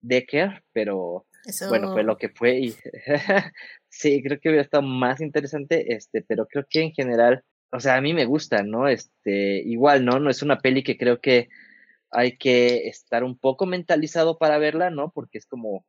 Decker, 0.00 0.62
pero 0.72 1.26
bueno, 1.68 1.92
fue 1.92 2.02
lo 2.02 2.16
que 2.16 2.28
fue 2.28 2.58
y 2.58 2.74
sí, 3.88 4.22
creo 4.22 4.38
que 4.38 4.48
hubiera 4.48 4.62
estado 4.62 4.82
más 4.82 5.20
interesante, 5.20 5.94
este, 5.94 6.22
pero 6.22 6.46
creo 6.46 6.64
que 6.68 6.82
en 6.82 6.92
general, 6.92 7.42
o 7.72 7.80
sea, 7.80 7.96
a 7.96 8.00
mí 8.00 8.14
me 8.14 8.24
gusta, 8.24 8.62
¿no? 8.62 8.88
Este, 8.88 9.58
igual, 9.64 10.04
¿no? 10.04 10.18
No 10.20 10.30
es 10.30 10.42
una 10.42 10.58
peli 10.58 10.82
que 10.82 10.96
creo 10.96 11.20
que 11.20 11.48
hay 12.10 12.38
que 12.38 12.88
estar 12.88 13.24
un 13.24 13.38
poco 13.38 13.66
mentalizado 13.66 14.38
para 14.38 14.58
verla, 14.58 14.90
¿no? 14.90 15.10
Porque 15.12 15.38
es 15.38 15.46
como, 15.46 15.84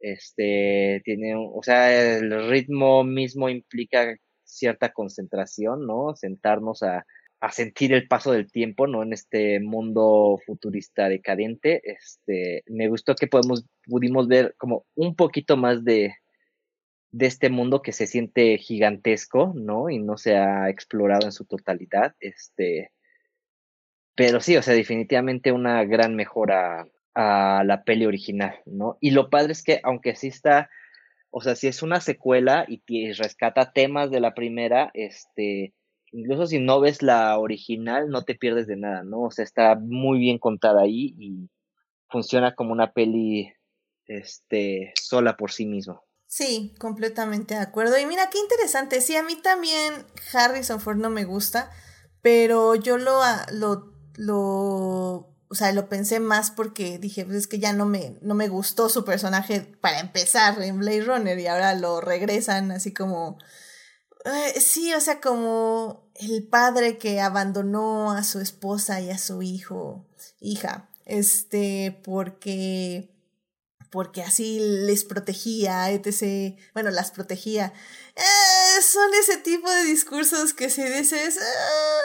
este, 0.00 1.02
tiene, 1.04 1.34
o 1.36 1.60
sea, 1.62 2.16
el 2.18 2.48
ritmo 2.48 3.04
mismo 3.04 3.48
implica 3.48 4.16
cierta 4.44 4.92
concentración, 4.92 5.86
¿no? 5.86 6.14
Sentarnos 6.14 6.82
a, 6.82 7.04
a 7.40 7.50
sentir 7.52 7.92
el 7.92 8.08
paso 8.08 8.32
del 8.32 8.50
tiempo, 8.50 8.86
¿no? 8.86 9.02
En 9.02 9.12
este 9.12 9.60
mundo 9.60 10.38
futurista 10.46 11.08
decadente. 11.08 11.82
Este, 11.84 12.62
me 12.66 12.88
gustó 12.88 13.14
que 13.14 13.26
podemos, 13.26 13.66
pudimos 13.86 14.28
ver 14.28 14.54
como 14.58 14.86
un 14.94 15.16
poquito 15.16 15.56
más 15.56 15.84
de, 15.84 16.14
de 17.14 17.26
este 17.26 17.48
mundo 17.48 17.80
que 17.80 17.92
se 17.92 18.08
siente 18.08 18.58
gigantesco, 18.58 19.52
¿no? 19.54 19.88
Y 19.88 20.00
no 20.00 20.16
se 20.16 20.36
ha 20.36 20.68
explorado 20.68 21.26
en 21.26 21.32
su 21.32 21.44
totalidad. 21.44 22.16
Este, 22.18 22.90
pero 24.16 24.40
sí, 24.40 24.56
o 24.56 24.62
sea, 24.62 24.74
definitivamente 24.74 25.52
una 25.52 25.84
gran 25.84 26.16
mejora 26.16 26.88
a 27.14 27.62
la 27.64 27.84
peli 27.84 28.06
original, 28.06 28.56
¿no? 28.66 28.98
Y 29.00 29.12
lo 29.12 29.30
padre 29.30 29.52
es 29.52 29.62
que, 29.62 29.78
aunque 29.84 30.16
sí 30.16 30.26
está, 30.26 30.70
o 31.30 31.40
sea, 31.40 31.54
si 31.54 31.68
es 31.68 31.84
una 31.84 32.00
secuela 32.00 32.64
y, 32.66 32.82
y 32.88 33.12
rescata 33.12 33.72
temas 33.72 34.10
de 34.10 34.18
la 34.18 34.34
primera, 34.34 34.90
este, 34.92 35.72
incluso 36.10 36.48
si 36.48 36.58
no 36.58 36.80
ves 36.80 37.00
la 37.00 37.38
original, 37.38 38.08
no 38.08 38.22
te 38.22 38.34
pierdes 38.34 38.66
de 38.66 38.76
nada, 38.76 39.04
¿no? 39.04 39.22
O 39.22 39.30
sea, 39.30 39.44
está 39.44 39.76
muy 39.76 40.18
bien 40.18 40.38
contada 40.38 40.82
ahí 40.82 41.14
y 41.16 41.48
funciona 42.08 42.56
como 42.56 42.72
una 42.72 42.92
peli 42.92 43.52
este 44.06 44.92
sola 44.96 45.36
por 45.36 45.52
sí 45.52 45.64
mismo. 45.64 46.02
Sí, 46.36 46.74
completamente 46.80 47.54
de 47.54 47.60
acuerdo. 47.60 47.96
Y 47.96 48.06
mira, 48.06 48.28
qué 48.28 48.38
interesante. 48.38 49.00
Sí, 49.00 49.14
a 49.14 49.22
mí 49.22 49.36
también 49.36 50.04
Harrison 50.32 50.80
Ford 50.80 50.96
no 50.96 51.08
me 51.08 51.22
gusta, 51.22 51.70
pero 52.22 52.74
yo 52.74 52.98
lo, 52.98 53.20
lo 53.52 53.94
lo 54.16 55.30
o 55.48 55.54
sea, 55.54 55.70
lo 55.70 55.88
pensé 55.88 56.18
más 56.18 56.50
porque 56.50 56.98
dije, 56.98 57.24
pues 57.24 57.36
es 57.36 57.46
que 57.46 57.60
ya 57.60 57.72
no 57.72 57.86
me, 57.86 58.18
no 58.20 58.34
me 58.34 58.48
gustó 58.48 58.88
su 58.88 59.04
personaje 59.04 59.60
para 59.80 60.00
empezar 60.00 60.60
en 60.60 60.80
Blade 60.80 61.02
Runner 61.02 61.38
y 61.38 61.46
ahora 61.46 61.72
lo 61.76 62.00
regresan 62.00 62.72
así 62.72 62.92
como... 62.92 63.38
Eh, 64.24 64.60
sí, 64.60 64.92
o 64.92 65.00
sea, 65.00 65.20
como 65.20 66.10
el 66.16 66.48
padre 66.48 66.98
que 66.98 67.20
abandonó 67.20 68.10
a 68.10 68.24
su 68.24 68.40
esposa 68.40 69.00
y 69.00 69.10
a 69.10 69.18
su 69.18 69.40
hijo, 69.42 70.04
hija, 70.40 70.88
este, 71.04 72.00
porque 72.02 73.13
porque 73.94 74.22
así 74.22 74.58
les 74.58 75.04
protegía, 75.04 75.88
etc. 75.92 76.58
Bueno, 76.72 76.90
las 76.90 77.12
protegía. 77.12 77.72
Eh, 78.16 78.82
son 78.82 79.08
ese 79.14 79.36
tipo 79.36 79.70
de 79.70 79.84
discursos 79.84 80.52
que 80.52 80.68
si 80.68 80.82
dices, 80.82 81.38
ah, 81.40 82.00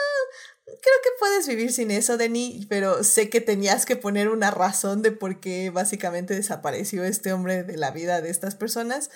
creo 0.66 0.76
que 1.02 1.10
puedes 1.18 1.48
vivir 1.48 1.72
sin 1.72 1.90
eso, 1.90 2.16
Denny, 2.16 2.64
pero 2.68 3.02
sé 3.02 3.28
que 3.28 3.40
tenías 3.40 3.86
que 3.86 3.96
poner 3.96 4.28
una 4.28 4.52
razón 4.52 5.02
de 5.02 5.10
por 5.10 5.40
qué 5.40 5.70
básicamente 5.70 6.32
desapareció 6.32 7.02
este 7.02 7.32
hombre 7.32 7.64
de 7.64 7.76
la 7.76 7.90
vida 7.90 8.20
de 8.20 8.30
estas 8.30 8.54
personas 8.54 9.10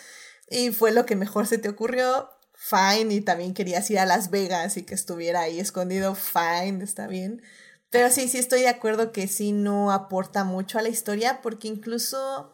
y 0.51 0.72
fue 0.72 0.90
lo 0.90 1.06
que 1.06 1.14
mejor 1.14 1.46
se 1.46 1.59
te 1.59 1.68
ocurrió. 1.68 2.28
Fine, 2.56 3.14
y 3.14 3.20
también 3.20 3.55
querías 3.55 3.88
ir 3.90 4.01
a 4.01 4.06
Las 4.06 4.30
Vegas 4.30 4.76
y 4.78 4.82
que 4.82 4.94
estuviera 4.94 5.42
ahí 5.42 5.60
escondido. 5.60 6.16
Fine, 6.16 6.82
está 6.82 7.06
bien. 7.06 7.40
Pero 7.90 8.10
sí, 8.10 8.26
sí 8.26 8.38
estoy 8.38 8.62
de 8.62 8.68
acuerdo 8.68 9.12
que 9.12 9.28
sí 9.28 9.52
no 9.52 9.92
aporta 9.92 10.42
mucho 10.42 10.80
a 10.80 10.82
la 10.82 10.88
historia 10.88 11.40
porque 11.42 11.68
incluso 11.68 12.53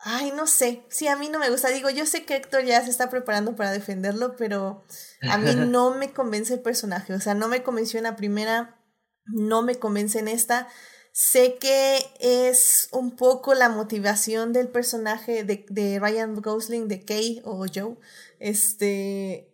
Ay, 0.00 0.30
no 0.30 0.46
sé. 0.46 0.84
Sí, 0.90 1.08
a 1.08 1.16
mí 1.16 1.28
no 1.28 1.38
me 1.38 1.50
gusta. 1.50 1.68
Digo, 1.68 1.90
yo 1.90 2.06
sé 2.06 2.24
que 2.24 2.36
Héctor 2.36 2.64
ya 2.64 2.82
se 2.84 2.90
está 2.90 3.10
preparando 3.10 3.56
para 3.56 3.72
defenderlo, 3.72 4.36
pero 4.36 4.84
a 5.28 5.38
mí 5.38 5.54
no 5.56 5.94
me 5.94 6.12
convence 6.12 6.54
el 6.54 6.60
personaje. 6.60 7.14
O 7.14 7.20
sea, 7.20 7.34
no 7.34 7.48
me 7.48 7.62
convenció 7.62 7.98
en 7.98 8.04
la 8.04 8.16
primera, 8.16 8.80
no 9.26 9.62
me 9.62 9.76
convence 9.76 10.20
en 10.20 10.28
esta. 10.28 10.68
Sé 11.12 11.56
que 11.58 11.98
es 12.20 12.88
un 12.92 13.16
poco 13.16 13.54
la 13.54 13.68
motivación 13.68 14.52
del 14.52 14.68
personaje 14.68 15.42
de, 15.42 15.66
de 15.68 15.98
Ryan 15.98 16.36
Gosling, 16.40 16.86
de 16.86 17.04
Kay 17.04 17.42
o 17.44 17.66
Joe. 17.72 17.96
Este. 18.38 19.52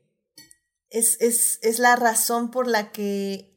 Es, 0.90 1.20
es, 1.20 1.58
es 1.62 1.78
la 1.78 1.96
razón 1.96 2.50
por 2.50 2.68
la 2.68 2.92
que 2.92 3.50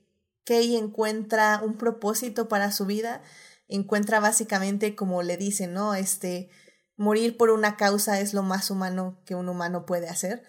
Kay 0.46 0.78
encuentra 0.78 1.62
un 1.62 1.78
propósito 1.78 2.48
para 2.48 2.72
su 2.72 2.86
vida. 2.86 3.22
Encuentra 3.68 4.22
básicamente, 4.22 4.96
como 4.96 5.22
le 5.22 5.36
dicen, 5.36 5.74
¿no? 5.74 5.94
Este 5.94 6.50
morir 6.98 7.38
por 7.38 7.52
una 7.52 7.78
causa 7.78 8.20
es 8.20 8.34
lo 8.34 8.44
más 8.44 8.70
humano 8.70 9.22
que 9.26 9.36
un 9.36 9.48
humano 9.48 9.86
puede 9.86 10.10
hacer. 10.10 10.44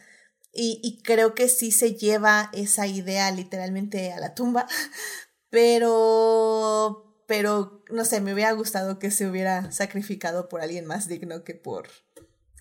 Y, 0.53 0.81
y, 0.83 1.03
creo 1.03 1.35
que 1.35 1.49
sí 1.49 1.71
se 1.71 1.95
lleva 1.95 2.51
esa 2.53 2.87
idea 2.87 3.31
literalmente 3.31 4.13
a 4.13 4.19
la 4.19 4.35
tumba, 4.35 4.67
pero, 5.51 7.23
pero, 7.27 7.85
no 7.91 8.05
sé, 8.05 8.21
me 8.21 8.33
hubiera 8.33 8.53
gustado 8.53 8.99
que 8.99 9.11
se 9.11 9.29
hubiera 9.29 9.71
sacrificado 9.71 10.49
por 10.49 10.63
alguien 10.63 10.87
más 10.87 11.07
digno 11.07 11.45
que 11.45 11.55
por 11.55 11.89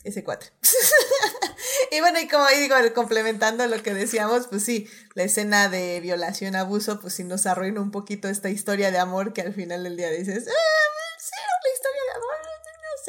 ese 0.03 0.23
cuate. 0.23 0.47
y 1.91 1.99
bueno, 2.01 2.19
y 2.19 2.27
como 2.27 2.45
digo, 2.49 2.75
complementando 2.93 3.65
lo 3.67 3.81
que 3.81 3.93
decíamos, 3.93 4.47
pues 4.47 4.63
sí, 4.63 4.87
la 5.15 5.23
escena 5.23 5.69
de 5.69 5.99
violación, 6.01 6.55
abuso, 6.55 6.99
pues 6.99 7.13
sí 7.13 7.23
nos 7.23 7.45
arruina 7.45 7.81
un 7.81 7.91
poquito 7.91 8.27
esta 8.27 8.49
historia 8.49 8.91
de 8.91 8.99
amor 8.99 9.33
que 9.33 9.41
al 9.41 9.53
final 9.53 9.83
del 9.83 9.97
día 9.97 10.09
dices, 10.09 10.45
ah, 10.47 11.17
sí, 11.19 11.35
la 11.35 11.73
historia 11.73 11.86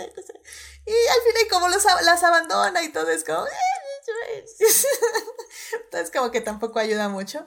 sé, 0.04 0.12
no 0.16 0.22
sé. 0.22 0.40
Y 0.86 0.90
al 0.90 1.22
final 1.26 1.48
como 1.50 1.68
los, 1.68 1.84
las 2.04 2.22
abandona 2.22 2.82
y 2.82 2.92
todo 2.92 3.10
es 3.10 3.24
como... 3.24 3.44
Entonces 5.84 6.10
como 6.10 6.30
que 6.30 6.40
tampoco 6.40 6.78
ayuda 6.78 7.08
mucho. 7.08 7.44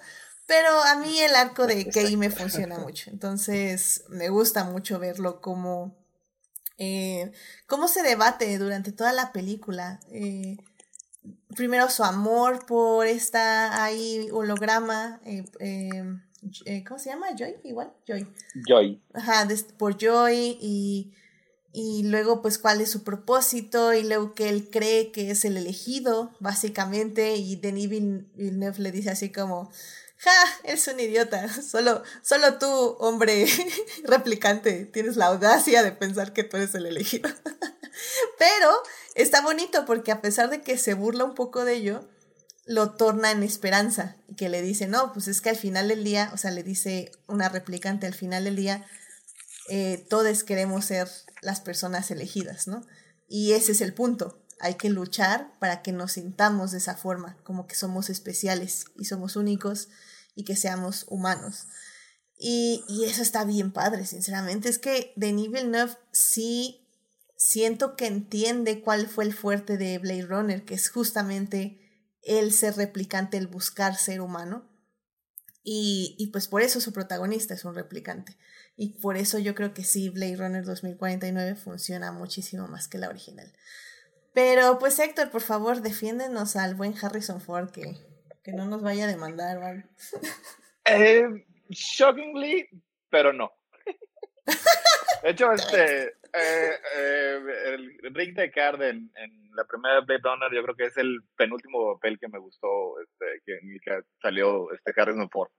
Pero 0.48 0.70
a 0.84 0.96
mí 0.96 1.20
el 1.22 1.36
arco 1.36 1.66
de 1.66 1.88
Kay 1.88 2.18
me 2.18 2.30
funciona 2.30 2.78
mucho. 2.78 3.10
Entonces 3.10 4.04
me 4.10 4.30
gusta 4.30 4.64
mucho 4.64 5.00
verlo 5.00 5.42
como... 5.42 5.98
Eh, 6.78 7.32
cómo 7.68 7.88
se 7.88 8.02
debate 8.02 8.58
durante 8.58 8.92
toda 8.92 9.14
la 9.14 9.32
película. 9.32 10.00
Eh, 10.12 10.58
primero 11.56 11.90
su 11.90 12.04
amor 12.04 12.66
por 12.66 13.08
esta 13.08 13.84
ahí 13.84 14.30
holograma. 14.32 15.22
Eh, 15.26 15.46
eh, 16.66 16.84
¿Cómo 16.88 17.00
se 17.00 17.12
llama? 17.12 17.28
Joy, 17.38 17.56
igual. 17.64 17.94
Joy. 18.08 18.28
Joy. 18.68 19.02
Ajá, 19.14 19.48
por 19.78 19.98
Joy 19.98 20.58
y 20.60 21.14
y 21.74 22.04
luego 22.04 22.42
pues 22.42 22.58
cuál 22.58 22.82
es 22.82 22.92
su 22.92 23.04
propósito 23.04 23.94
y 23.94 24.04
luego 24.04 24.34
que 24.34 24.50
él 24.50 24.70
cree 24.70 25.12
que 25.12 25.32
es 25.32 25.46
el 25.46 25.58
elegido, 25.58 26.32
básicamente, 26.40 27.36
y 27.36 27.56
Denis 27.56 27.90
Villeneuve 27.90 28.80
le 28.80 28.92
dice 28.92 29.10
así 29.12 29.32
como, 29.32 29.72
ja, 30.18 30.32
eres 30.64 30.88
un 30.88 31.00
idiota, 31.00 31.48
solo, 31.64 32.04
solo 32.22 32.58
tú, 32.58 32.68
hombre 33.00 33.46
replicante, 34.04 34.86
tienes 34.86 35.16
la 35.16 35.28
audacia 35.28 35.84
de 35.84 35.92
pensar 35.92 36.34
que 36.34 36.44
tú 36.44 36.58
eres 36.58 36.76
el 36.76 36.86
elegido. 36.86 37.30
Pero 38.38 38.72
está 39.16 39.42
bonito 39.42 39.86
porque 39.86 40.12
a 40.12 40.22
pesar 40.22 40.50
de 40.50 40.62
que 40.62 40.78
se 40.78 40.94
burla 40.94 41.24
un 41.24 41.36
poco 41.36 41.64
de 41.64 41.76
ello, 41.76 42.08
lo 42.66 42.92
torna 42.92 43.32
en 43.32 43.44
esperanza 43.44 44.18
y 44.28 44.36
que 44.36 44.50
le 44.50 44.62
dice, 44.62 44.88
no, 44.88 45.14
pues 45.14 45.28
es 45.28 45.42
que 45.42 45.50
al 45.50 45.58
final 45.58 45.88
del 45.88 46.04
día, 46.04 46.32
o 46.34 46.38
sea, 46.38 46.52
le 46.52 46.64
dice 46.64 47.12
una 47.28 47.50
replicante 47.50 48.08
al 48.08 48.14
final 48.14 48.44
del 48.44 48.56
día, 48.56 48.86
eh, 49.70 50.06
todos 50.10 50.44
queremos 50.44 50.86
ser 50.86 51.08
las 51.42 51.60
personas 51.60 52.12
elegidas, 52.12 52.68
¿no? 52.68 52.86
Y 53.28 53.54
ese 53.54 53.74
es 53.74 53.82
el 53.82 53.94
punto. 53.94 54.42
Hay 54.60 54.76
que 54.76 54.90
luchar 54.90 55.52
para 55.60 55.82
que 55.82 55.92
nos 55.92 56.14
sintamos 56.14 56.72
de 56.72 56.78
esa 56.78 56.96
forma, 56.96 57.38
como 57.44 57.68
que 57.68 57.76
somos 57.76 58.10
especiales 58.10 58.86
y 58.98 59.06
somos 59.06 59.36
únicos 59.36 59.90
y 60.36 60.44
que 60.44 60.56
seamos 60.56 61.06
humanos. 61.08 61.68
Y, 62.38 62.84
y 62.88 63.06
eso 63.06 63.22
está 63.22 63.44
bien 63.44 63.72
padre, 63.72 64.06
sinceramente. 64.06 64.70
Es 64.70 64.80
que 64.80 65.14
Denis 65.16 65.52
Villeneuve 65.52 65.98
sí 66.12 66.88
siento 67.38 67.96
que 67.96 68.06
entiende 68.06 68.82
cuál 68.82 69.08
fue 69.08 69.24
el 69.24 69.34
fuerte 69.34 69.78
de 69.78 69.98
Blade 69.98 70.28
Runner, 70.28 70.64
que 70.64 70.76
es 70.76 70.90
justamente 70.90 71.80
el 72.22 72.54
ser 72.54 72.78
replicante, 72.78 73.38
el 73.38 73.48
buscar 73.48 73.98
ser 73.98 74.22
humano. 74.22 74.70
Y, 75.64 76.16
y 76.18 76.28
pues 76.28 76.48
por 76.48 76.62
eso 76.62 76.82
su 76.82 76.92
protagonista 76.94 77.54
es 77.54 77.66
un 77.66 77.76
replicante. 77.76 78.38
Y 78.76 79.00
por 79.00 79.18
eso 79.18 79.38
yo 79.38 79.54
creo 79.54 79.74
que 79.74 79.84
sí, 79.84 80.10
Blade 80.10 80.38
Runner 80.38 80.64
2049 80.64 81.56
funciona 81.56 82.12
muchísimo 82.12 82.68
más 82.68 82.88
que 82.88 82.98
la 82.98 83.10
original. 83.10 83.52
Pero 84.34 84.80
pues 84.80 84.98
Héctor, 85.00 85.30
por 85.30 85.42
favor, 85.42 85.82
defiéndenos 85.82 86.56
al 86.56 86.76
buen 86.76 86.96
Harrison 87.00 87.42
Ford 87.42 87.70
que, 87.72 87.98
que 88.44 88.54
no 88.54 88.66
nos 88.66 88.82
vaya 88.82 89.06
a 89.06 89.08
demandar, 89.08 89.60
¿vale? 89.60 89.86
Eh, 90.84 91.46
shockingly, 91.70 92.68
pero 93.12 93.32
no. 93.32 93.52
De 95.24 95.30
hecho, 95.30 95.52
este, 95.52 96.04
eh, 96.08 96.80
eh, 96.98 97.40
el 97.66 98.14
Rick 98.14 98.36
Deckard 98.36 98.82
en, 98.82 99.12
en, 99.16 99.42
la 99.56 99.66
primera 99.66 100.00
Blade 100.00 100.22
Runner 100.24 100.52
yo 100.54 100.64
creo 100.64 100.76
que 100.76 100.86
es 100.86 100.98
el 100.98 101.20
penúltimo 101.36 101.94
papel 101.94 102.18
que 102.18 102.30
me 102.30 102.40
gustó, 102.40 103.00
este, 103.02 103.42
que, 103.46 103.60
que 103.84 104.00
salió 104.22 104.72
este 104.72 104.94
Harrison 104.96 105.30
Ford 105.30 105.50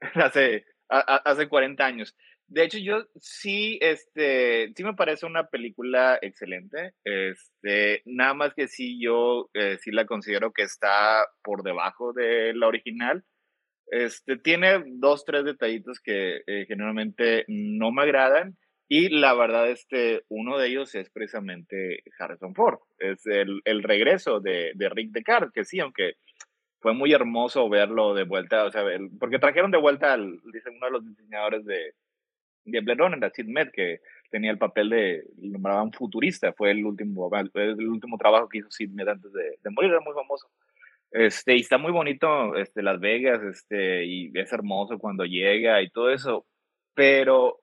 hace, 0.14 0.66
hace 0.88 1.48
40 1.48 1.84
años. 1.84 2.14
De 2.52 2.64
hecho, 2.64 2.76
yo 2.76 3.06
sí, 3.16 3.78
este, 3.80 4.72
sí 4.76 4.84
me 4.84 4.92
parece 4.92 5.24
una 5.24 5.46
película 5.46 6.18
excelente. 6.20 6.92
Este, 7.02 8.02
nada 8.04 8.34
más 8.34 8.52
que 8.54 8.68
sí, 8.68 9.02
yo 9.02 9.48
eh, 9.54 9.78
sí 9.80 9.90
la 9.90 10.04
considero 10.04 10.52
que 10.52 10.62
está 10.62 11.26
por 11.42 11.62
debajo 11.62 12.12
de 12.12 12.52
la 12.52 12.66
original. 12.66 13.24
Este, 13.88 14.36
tiene 14.38 14.82
dos, 14.86 15.24
tres 15.24 15.44
detallitos 15.44 16.00
que 16.00 16.42
eh, 16.46 16.64
generalmente 16.66 17.44
no 17.48 17.92
me 17.92 18.02
agradan. 18.02 18.56
Y 18.88 19.08
la 19.08 19.34
verdad, 19.34 19.70
este, 19.70 20.22
uno 20.28 20.58
de 20.58 20.68
ellos 20.68 20.94
es 20.94 21.08
precisamente 21.10 22.02
Harrison 22.18 22.54
Ford. 22.54 22.78
Es 22.98 23.24
el, 23.26 23.62
el 23.64 23.82
regreso 23.82 24.40
de, 24.40 24.72
de 24.74 24.88
Rick 24.90 25.12
Deckard, 25.12 25.52
que 25.52 25.64
sí, 25.64 25.80
aunque 25.80 26.16
fue 26.82 26.92
muy 26.92 27.12
hermoso 27.12 27.68
verlo 27.68 28.12
de 28.12 28.24
vuelta, 28.24 28.64
o 28.64 28.70
sea, 28.70 28.82
porque 29.20 29.38
trajeron 29.38 29.70
de 29.70 29.78
vuelta 29.78 30.12
al, 30.12 30.40
dice 30.52 30.68
uno 30.68 30.86
de 30.86 30.92
los 30.92 31.06
diseñadores 31.06 31.64
de, 31.64 31.94
de 32.64 32.80
Blade 32.80 32.98
Runner, 32.98 33.32
Sid 33.32 33.46
Med, 33.46 33.70
que 33.70 34.00
tenía 34.30 34.50
el 34.50 34.58
papel 34.58 34.90
de, 34.90 35.24
nombraban 35.36 35.92
futurista, 35.92 36.52
fue 36.52 36.72
el 36.72 36.84
último, 36.84 37.30
el 37.54 37.88
último 37.88 38.18
trabajo 38.18 38.48
que 38.48 38.58
hizo 38.58 38.70
Sid 38.70 38.90
Med 38.90 39.08
antes 39.08 39.32
de, 39.32 39.58
de, 39.62 39.70
morir, 39.70 39.90
era 39.90 40.00
muy 40.00 40.12
famoso. 40.12 40.50
Este, 41.12 41.56
y 41.56 41.60
está 41.60 41.78
muy 41.78 41.92
bonito, 41.92 42.56
este, 42.56 42.82
Las 42.82 42.98
Vegas, 42.98 43.42
este, 43.42 44.06
y 44.06 44.30
es 44.34 44.52
hermoso 44.52 44.98
cuando 44.98 45.24
llega 45.24 45.82
y 45.82 45.90
todo 45.90 46.10
eso, 46.10 46.46
pero 46.94 47.60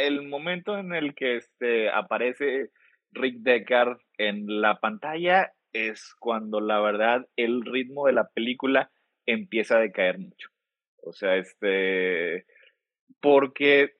el 0.00 0.28
momento 0.28 0.78
en 0.78 0.94
el 0.94 1.14
que 1.14 1.36
este, 1.36 1.88
aparece 1.88 2.68
Rick 3.12 3.38
Deckard 3.38 3.98
en 4.18 4.60
la 4.60 4.78
pantalla 4.80 5.52
es 5.72 6.14
cuando 6.18 6.60
la 6.60 6.80
verdad 6.80 7.26
el 7.36 7.64
ritmo 7.64 8.06
de 8.06 8.12
la 8.12 8.28
película 8.28 8.90
empieza 9.26 9.76
a 9.76 9.80
decaer 9.80 10.18
mucho. 10.18 10.50
O 11.02 11.12
sea, 11.12 11.36
este, 11.36 12.44
porque 13.20 13.94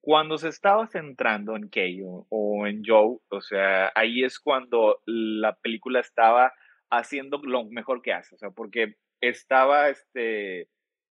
cuando 0.00 0.38
se 0.38 0.48
estaba 0.48 0.86
centrando 0.86 1.56
en 1.56 1.68
Kay 1.68 2.02
o, 2.04 2.66
en 2.66 2.82
Joe, 2.84 3.18
o 3.28 3.40
sea, 3.40 3.92
ahí 3.94 4.22
es 4.22 4.38
cuando 4.38 5.00
la 5.06 5.54
película 5.56 6.00
estaba 6.00 6.52
haciendo 6.98 7.40
lo 7.42 7.64
mejor 7.64 8.02
que 8.02 8.12
hace, 8.12 8.34
o 8.34 8.38
sea, 8.38 8.50
porque 8.50 8.96
estaba 9.20 9.88
este 9.88 10.68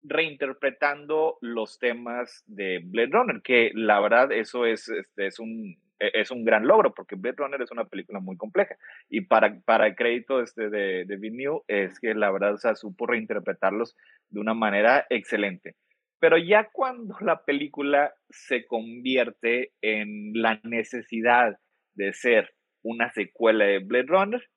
reinterpretando 0.02 1.38
los 1.40 1.78
temas 1.78 2.44
de 2.46 2.80
Blade 2.84 3.10
Runner, 3.10 3.42
que 3.42 3.70
la 3.74 4.00
verdad 4.00 4.32
eso 4.32 4.64
es, 4.66 4.88
este, 4.88 5.26
es, 5.26 5.38
un, 5.40 5.76
e, 5.98 6.10
es 6.14 6.30
un 6.30 6.44
gran 6.44 6.66
logro, 6.66 6.94
porque 6.94 7.16
Blade 7.16 7.36
Runner 7.38 7.60
es 7.60 7.70
una 7.70 7.86
película 7.86 8.20
muy 8.20 8.36
compleja. 8.36 8.76
Y 9.08 9.22
para, 9.22 9.58
para 9.64 9.86
el 9.88 9.96
crédito 9.96 10.40
este 10.40 10.70
de, 10.70 11.04
de 11.06 11.16
Villeneuve 11.16 11.62
es 11.66 11.98
que 11.98 12.14
la 12.14 12.30
verdad 12.30 12.54
o 12.54 12.58
sea, 12.58 12.76
supo 12.76 13.06
reinterpretarlos 13.06 13.96
de 14.28 14.40
una 14.40 14.54
manera 14.54 15.06
excelente. 15.10 15.74
Pero 16.20 16.38
ya 16.38 16.70
cuando 16.72 17.16
la 17.20 17.44
película 17.44 18.14
se 18.30 18.66
convierte 18.66 19.72
en 19.82 20.32
la 20.34 20.60
necesidad 20.62 21.58
de 21.94 22.12
ser 22.12 22.54
una 22.82 23.10
secuela 23.10 23.64
de 23.64 23.80
Blade 23.80 24.06
Runner, 24.06 24.48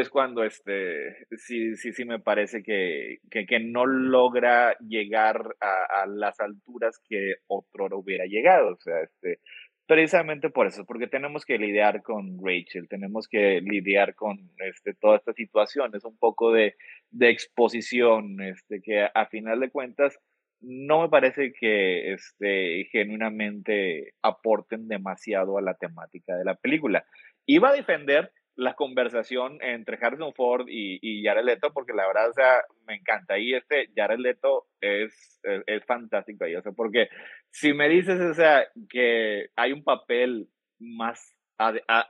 es 0.00 0.08
cuando 0.08 0.42
este 0.42 1.26
sí, 1.36 1.76
sí, 1.76 1.92
sí 1.92 2.06
me 2.06 2.18
parece 2.18 2.62
que, 2.62 3.18
que, 3.30 3.60
no 3.60 3.84
logra 3.84 4.74
llegar 4.78 5.54
a, 5.60 6.06
las 6.06 6.40
alturas 6.40 6.98
que 7.08 7.34
otro 7.46 7.88
hubiera 7.98 8.24
llegado. 8.24 8.72
O 8.72 8.80
sea, 8.80 9.02
este, 9.02 9.40
precisamente 9.86 10.48
por 10.48 10.66
eso, 10.66 10.86
porque 10.86 11.08
tenemos 11.08 11.44
que 11.44 11.58
lidiar 11.58 12.02
con 12.02 12.38
Rachel, 12.42 12.88
tenemos 12.88 13.28
que 13.28 13.60
lidiar 13.60 14.14
con 14.14 14.38
este, 14.66 14.94
toda 14.94 15.18
esta 15.18 15.34
situación, 15.34 15.94
es 15.94 16.04
un 16.04 16.16
poco 16.16 16.52
de, 16.52 16.74
de 17.10 17.28
exposición, 17.28 18.40
este, 18.40 18.80
que 18.80 19.02
a, 19.02 19.26
final 19.26 19.60
de 19.60 19.70
cuentas 19.70 20.18
no 20.62 21.02
me 21.02 21.10
parece 21.10 21.52
que 21.52 22.14
este, 22.14 22.88
genuinamente 22.90 24.14
aporten 24.22 24.88
demasiado 24.88 25.58
a 25.58 25.62
la 25.62 25.74
temática 25.74 26.34
de 26.34 26.44
la 26.46 26.54
película. 26.54 27.04
Iba 27.44 27.70
a 27.70 27.74
defender 27.74 28.32
la 28.56 28.74
conversación 28.74 29.58
entre 29.62 29.98
Harrison 30.00 30.34
Ford 30.34 30.66
y, 30.68 30.98
y 31.00 31.24
Jared 31.24 31.44
Leto, 31.44 31.72
porque 31.72 31.92
la 31.92 32.06
verdad, 32.06 32.32
sea, 32.32 32.62
me 32.86 32.96
encanta. 32.96 33.38
Y 33.38 33.54
este 33.54 33.88
Jared 33.96 34.18
Leto 34.18 34.66
es, 34.80 35.40
es, 35.66 35.84
fantástico 35.86 36.44
ahí, 36.44 36.54
o 36.56 36.62
sea, 36.62 36.72
porque 36.72 37.08
si 37.50 37.72
me 37.72 37.88
dices, 37.88 38.20
o 38.20 38.34
sea, 38.34 38.66
que 38.88 39.46
hay 39.56 39.72
un 39.72 39.82
papel 39.82 40.48
más 40.78 41.34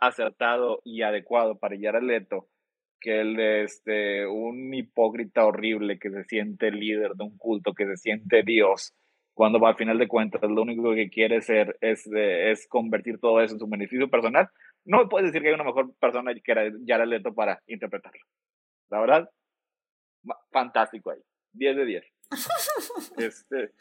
acertado 0.01 0.81
y 0.85 1.03
adecuado 1.03 1.59
para 1.59 1.77
Jared 1.79 2.03
Leto 2.03 2.49
que 3.03 3.21
el 3.21 3.35
de 3.35 3.65
este, 3.65 4.27
un 4.27 4.73
hipócrita 4.73 5.45
horrible 5.45 5.99
que 5.99 6.11
se 6.11 6.25
siente 6.25 6.71
líder 6.71 7.15
de 7.15 7.25
un 7.25 7.37
culto, 7.37 7.75
que 7.75 7.85
se 7.85 7.97
siente 7.97 8.45
Dios, 8.45 8.95
cuando 9.35 9.67
al 9.67 9.77
final 9.77 9.99
de 9.99 10.09
cuentas 10.09 10.43
lo 10.43 10.63
único 10.63 10.95
que 10.95 11.11
quiere 11.11 11.41
ser 11.41 11.77
es, 11.81 12.07
es 12.13 12.69
convertir 12.69 13.19
todo 13.19 13.41
eso 13.41 13.55
en 13.55 13.61
su 13.61 13.67
beneficio 13.69 14.09
personal, 14.09 14.49
no 14.85 14.99
me 14.99 15.09
puedes 15.09 15.29
decir 15.29 15.43
que 15.43 15.49
hay 15.49 15.55
una 15.55 15.65
mejor 15.65 15.95
persona 15.97 16.35
que 16.35 16.53
era 16.53 16.71
Jared 16.87 17.09
Leto 17.09 17.35
para 17.35 17.63
interpretarlo. 17.67 18.21
La 18.91 19.01
verdad, 19.01 19.31
fantástico 20.51 21.11
ahí. 21.11 21.21
10 21.55 21.77
de 21.77 21.85
10. 21.85 22.05
este, 23.19 23.73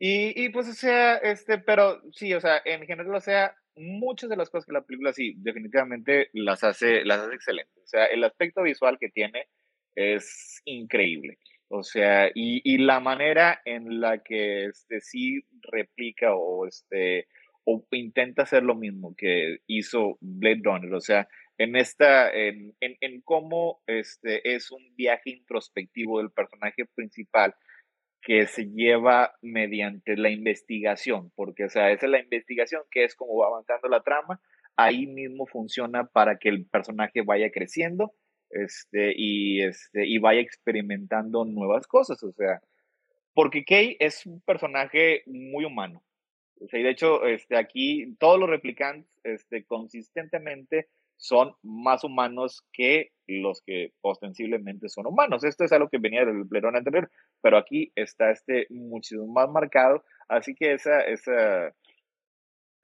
y, 0.00 0.44
y 0.44 0.48
pues, 0.48 0.68
o 0.68 0.72
sea, 0.72 1.16
este, 1.16 1.58
pero 1.58 2.00
sí, 2.12 2.34
o 2.34 2.40
sea, 2.40 2.60
en 2.64 2.84
general, 2.86 3.14
o 3.14 3.20
sea, 3.20 3.56
muchas 3.76 4.28
de 4.28 4.36
las 4.36 4.50
cosas 4.50 4.66
que 4.66 4.72
la 4.72 4.82
película 4.82 5.12
sí, 5.12 5.34
definitivamente 5.38 6.30
las 6.32 6.64
hace, 6.64 7.04
las 7.04 7.20
hace 7.20 7.34
excelentes. 7.34 7.82
O 7.82 7.86
sea, 7.86 8.06
el 8.06 8.24
aspecto 8.24 8.62
visual 8.62 8.98
que 8.98 9.10
tiene 9.10 9.46
es 9.94 10.60
increíble. 10.64 11.38
O 11.68 11.82
sea, 11.82 12.28
y, 12.34 12.62
y 12.64 12.78
la 12.78 12.98
manera 12.98 13.60
en 13.64 14.00
la 14.00 14.22
que 14.22 14.66
este, 14.66 15.00
sí 15.00 15.40
replica 15.70 16.34
o 16.34 16.66
este, 16.66 17.28
o 17.70 17.86
intenta 17.90 18.44
hacer 18.44 18.62
lo 18.62 18.74
mismo 18.74 19.14
que 19.14 19.58
hizo 19.66 20.16
Blade 20.22 20.62
Runner, 20.64 20.94
o 20.94 21.00
sea, 21.02 21.28
en 21.58 21.76
esta, 21.76 22.30
en, 22.32 22.74
en, 22.80 22.96
en, 23.02 23.20
cómo 23.20 23.82
este 23.86 24.54
es 24.54 24.70
un 24.70 24.96
viaje 24.96 25.30
introspectivo 25.30 26.18
del 26.18 26.30
personaje 26.30 26.86
principal 26.86 27.54
que 28.22 28.46
se 28.46 28.70
lleva 28.70 29.34
mediante 29.42 30.16
la 30.16 30.30
investigación, 30.30 31.30
porque, 31.34 31.64
o 31.64 31.68
sea, 31.68 31.90
esa 31.92 32.06
es 32.06 32.12
la 32.12 32.20
investigación 32.20 32.82
que 32.90 33.04
es 33.04 33.14
como 33.14 33.36
va 33.36 33.48
avanzando 33.48 33.88
la 33.88 34.02
trama, 34.02 34.40
ahí 34.74 35.06
mismo 35.06 35.46
funciona 35.46 36.06
para 36.06 36.38
que 36.38 36.48
el 36.48 36.64
personaje 36.64 37.20
vaya 37.20 37.50
creciendo, 37.50 38.14
este, 38.48 39.12
y, 39.14 39.62
este, 39.62 40.06
y 40.06 40.16
vaya 40.16 40.40
experimentando 40.40 41.44
nuevas 41.44 41.86
cosas, 41.86 42.22
o 42.22 42.32
sea, 42.32 42.62
porque 43.34 43.64
Kay 43.64 43.98
es 44.00 44.24
un 44.24 44.40
personaje 44.40 45.22
muy 45.26 45.66
humano, 45.66 46.02
y 46.60 46.82
de 46.82 46.90
hecho, 46.90 47.24
este, 47.26 47.56
aquí 47.56 48.16
todos 48.18 48.38
los 48.38 48.48
replicantes 48.48 49.10
este, 49.24 49.64
consistentemente 49.64 50.88
son 51.16 51.54
más 51.62 52.04
humanos 52.04 52.64
que 52.72 53.10
los 53.26 53.60
que 53.62 53.92
ostensiblemente 54.00 54.88
son 54.88 55.06
humanos. 55.06 55.44
Esto 55.44 55.64
es 55.64 55.72
algo 55.72 55.88
que 55.88 55.98
venía 55.98 56.24
del 56.24 56.46
plerón 56.48 56.76
anterior, 56.76 57.10
pero 57.42 57.58
aquí 57.58 57.92
está 57.96 58.30
este 58.30 58.66
muchísimo 58.70 59.26
más 59.26 59.50
marcado. 59.50 60.04
Así 60.28 60.54
que 60.54 60.74
esa, 60.74 61.00
esa, 61.00 61.68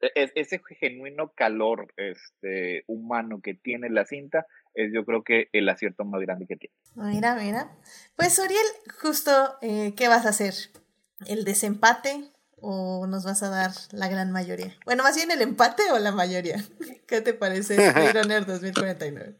e, 0.00 0.32
ese 0.34 0.60
genuino 0.80 1.32
calor 1.34 1.92
este, 1.96 2.84
humano 2.86 3.40
que 3.40 3.54
tiene 3.54 3.88
la 3.88 4.04
cinta 4.04 4.46
es 4.74 4.92
yo 4.92 5.04
creo 5.04 5.22
que 5.22 5.48
el 5.52 5.68
acierto 5.68 6.04
más 6.04 6.20
grande 6.20 6.46
que 6.46 6.56
tiene. 6.56 6.74
Mira, 6.96 7.36
mira. 7.36 7.70
Pues 8.16 8.38
Oriel, 8.38 8.66
justo, 9.00 9.56
eh, 9.62 9.94
¿qué 9.96 10.08
vas 10.08 10.26
a 10.26 10.30
hacer? 10.30 10.54
¿El 11.28 11.44
desempate? 11.44 12.33
O 12.64 13.06
nos 13.06 13.24
vas 13.24 13.42
a 13.42 13.50
dar 13.50 13.72
la 13.92 14.08
gran 14.08 14.32
mayoría? 14.32 14.74
Bueno, 14.86 15.02
más 15.02 15.14
bien 15.16 15.30
el 15.30 15.42
empate 15.42 15.82
o 15.92 15.98
la 15.98 16.12
mayoría. 16.12 16.64
¿Qué 17.06 17.20
te 17.20 17.34
parece 17.34 17.74
Blade 17.92 18.22
Runner 18.22 18.46
2049? 18.46 19.36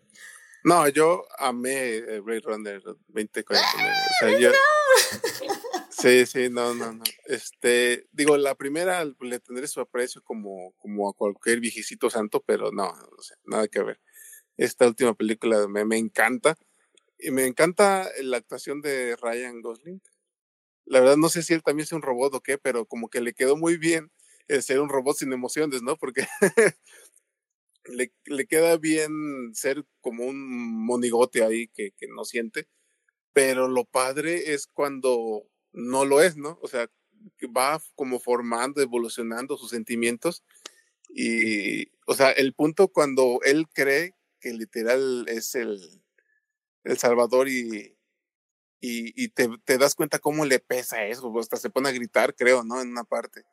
No, 0.65 0.89
yo 0.89 1.27
amé 1.39 1.97
eh, 1.97 2.21
Blade 2.21 2.41
Runner 2.41 2.83
2049. 2.83 3.57
O 3.57 4.27
sea, 4.27 4.39
yo... 4.39 4.51
Sí, 5.91 6.27
sí, 6.27 6.49
no, 6.51 6.75
no, 6.75 6.93
no. 6.93 7.05
Este, 7.27 8.07
digo, 8.13 8.37
la 8.37 8.55
primera 8.55 9.05
le 9.05 9.41
tendré 9.41 9.67
su 9.69 9.81
aprecio 9.81 10.23
como, 10.23 10.73
como 10.77 11.09
a 11.09 11.15
cualquier 11.15 11.61
viejecito 11.61 12.11
santo, 12.11 12.43
pero 12.47 12.71
no, 12.73 12.93
no 12.93 13.23
sé, 13.23 13.37
nada 13.45 13.69
que 13.69 13.83
ver. 13.83 14.01
Esta 14.57 14.87
última 14.87 15.15
película 15.15 15.67
me, 15.67 15.85
me 15.85 15.97
encanta. 15.97 16.57
Y 17.19 17.31
me 17.31 17.47
encanta 17.47 18.11
la 18.23 18.37
actuación 18.37 18.83
de 18.83 19.17
Ryan 19.17 19.63
Gosling 19.63 20.03
la 20.87 21.01
verdad 21.01 21.17
no 21.17 21.29
sé 21.29 21.43
si 21.43 21.55
él 21.55 21.63
también 21.63 21.85
es 21.85 21.93
un 21.93 22.03
robot 22.03 22.35
o 22.35 22.41
qué, 22.41 22.59
pero 22.59 22.87
como 22.87 23.09
que 23.09 23.21
le 23.21 23.35
quedó 23.35 23.57
muy 23.57 23.77
bien 23.77 24.11
ser 24.61 24.81
un 24.81 24.89
robot 24.89 25.17
sin 25.17 25.33
emociones, 25.33 25.83
¿no? 25.83 25.97
Porque 25.97 26.27
le, 27.87 28.13
le, 28.27 28.47
queda 28.47 28.77
bien 28.77 29.55
ser 29.55 29.85
como 30.01 30.25
un 30.25 30.85
monigote 30.87 31.43
ahí 31.43 31.69
que, 31.69 31.93
que 31.93 32.09
no 32.09 32.25
siente, 32.25 32.69
pero 33.33 33.69
lo 33.69 33.85
padre 33.85 34.53
es 34.55 34.67
cuando 34.67 35.47
no 35.73 36.05
lo 36.05 36.21
es, 36.21 36.37
¿no? 36.37 36.59
O 36.63 36.69
sea, 36.69 36.89
va 37.57 37.81
como 37.95 38.21
formando, 38.21 38.83
evolucionando 38.83 39.57
sus 39.57 39.71
sentimientos 39.71 40.45
y, 41.09 41.89
o 42.07 42.15
sea, 42.15 42.31
el 42.33 42.55
punto 42.55 42.89
cuando 42.89 43.41
él 43.45 43.67
cree 43.73 44.15
que 44.41 44.53
literal 44.53 45.27
es 45.29 45.55
el, 45.55 45.81
el 46.85 46.99
Salvador 46.99 47.49
y, 47.49 47.97
y, 48.87 49.29
te, 49.29 49.49
te, 49.65 49.79
das 49.79 49.95
cuenta 49.95 50.19
cómo 50.19 50.45
le 50.45 50.59
pesa 50.59 51.05
eso, 51.05 51.33
hasta 51.39 51.57
se 51.57 51.71
pone 51.71 51.89
a 51.89 51.93
gritar, 51.93 52.35
creo, 52.35 52.65
¿no? 52.65 52.81
En 52.81 52.91
una 52.91 53.05
parte. 53.05 53.45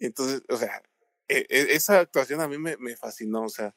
Entonces, 0.00 0.42
o 0.48 0.56
sea, 0.56 0.82
e, 1.28 1.46
e, 1.48 1.74
esa 1.74 2.00
actuación 2.00 2.40
a 2.40 2.48
mí 2.48 2.58
me, 2.58 2.76
me, 2.76 2.96
fascinó, 2.96 3.44
o 3.44 3.48
sea, 3.48 3.74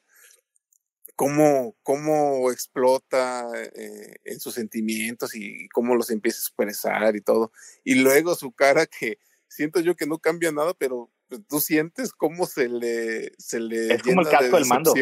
cómo, 1.14 1.76
cómo 1.82 2.50
explota 2.50 3.48
eh, 3.74 4.16
en 4.24 4.40
sus 4.40 4.54
sentimientos 4.54 5.34
y 5.34 5.68
cómo 5.70 5.94
los 5.94 6.10
empieza 6.10 6.38
a 6.38 6.42
expresar 6.42 7.16
y 7.16 7.20
todo. 7.22 7.52
Y 7.84 7.96
luego 7.96 8.34
su 8.34 8.52
cara 8.52 8.86
que 8.86 9.18
siento 9.48 9.80
yo 9.80 9.96
que 9.96 10.06
no 10.06 10.18
cambia 10.18 10.52
nada, 10.52 10.74
pero 10.74 11.10
pues, 11.28 11.40
tú 11.48 11.60
sientes 11.60 12.12
cómo 12.12 12.46
se 12.46 12.68
le, 12.68 13.32
se 13.38 13.60
le 13.60 13.94
es 13.94 14.02
como 14.02 14.20
el 14.20 14.28
casco 14.28 14.56
del 14.56 14.66
mando. 14.66 14.92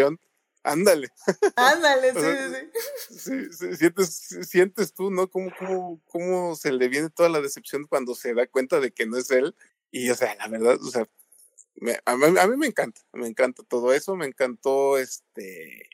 Ándale. 0.64 1.08
Ándale, 1.56 2.12
sí, 3.10 3.18
sí. 3.18 3.50
sí, 3.52 3.76
sientes, 3.76 4.48
sientes 4.48 4.94
tú, 4.94 5.10
¿no? 5.10 5.28
Cómo, 5.28 5.52
cómo, 5.58 6.00
cómo 6.06 6.56
se 6.56 6.72
le 6.72 6.88
viene 6.88 7.10
toda 7.10 7.28
la 7.28 7.42
decepción 7.42 7.84
cuando 7.84 8.14
se 8.14 8.32
da 8.32 8.46
cuenta 8.46 8.80
de 8.80 8.90
que 8.90 9.06
no 9.06 9.18
es 9.18 9.30
él. 9.30 9.54
Y, 9.90 10.08
o 10.10 10.14
sea, 10.14 10.34
la 10.36 10.48
verdad, 10.48 10.78
o 10.82 10.90
sea, 10.90 11.06
a, 12.06 12.16
mí, 12.16 12.56
me 12.56 12.66
encanta, 12.66 13.02
me 13.12 13.26
encanta 13.26 13.62
todo 13.62 13.92
eso, 13.92 14.16
me 14.16 14.26
encantó 14.26 14.98
este. 14.98 15.90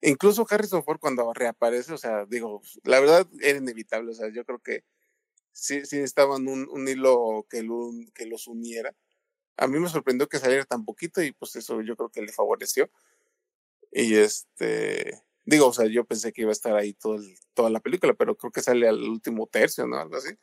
Incluso 0.00 0.46
Harrison 0.48 0.84
Ford 0.84 1.00
cuando 1.00 1.32
reaparece, 1.34 1.92
o 1.92 1.98
sea, 1.98 2.26
digo, 2.26 2.62
la 2.84 3.00
verdad 3.00 3.26
era 3.40 3.58
inevitable, 3.58 4.12
o 4.12 4.14
sea, 4.14 4.28
yo 4.32 4.44
creo 4.44 4.60
que 4.60 4.84
sí, 5.52 5.84
sí 5.84 5.98
estaban 5.98 6.46
un, 6.48 6.68
un 6.70 6.86
hilo 6.86 7.46
que, 7.50 7.66
que 8.14 8.26
los 8.26 8.46
uniera. 8.46 8.94
A 9.56 9.66
mí 9.66 9.80
me 9.80 9.88
sorprendió 9.88 10.28
que 10.28 10.38
saliera 10.38 10.64
tan 10.64 10.84
poquito 10.84 11.22
y 11.22 11.32
pues 11.32 11.56
eso 11.56 11.80
yo 11.80 11.96
creo 11.96 12.10
que 12.10 12.22
le 12.22 12.32
favoreció. 12.32 12.90
Y 13.98 14.14
este, 14.16 15.22
digo, 15.46 15.68
o 15.68 15.72
sea, 15.72 15.86
yo 15.86 16.04
pensé 16.04 16.30
que 16.34 16.42
iba 16.42 16.50
a 16.50 16.52
estar 16.52 16.76
ahí 16.76 16.92
todo 16.92 17.18
toda 17.54 17.70
la 17.70 17.80
película, 17.80 18.12
pero 18.12 18.36
creo 18.36 18.52
que 18.52 18.60
sale 18.60 18.86
al 18.86 19.02
último 19.02 19.46
tercio, 19.46 19.86
¿no? 19.86 19.96
Algo 19.98 20.16
así. 20.16 20.34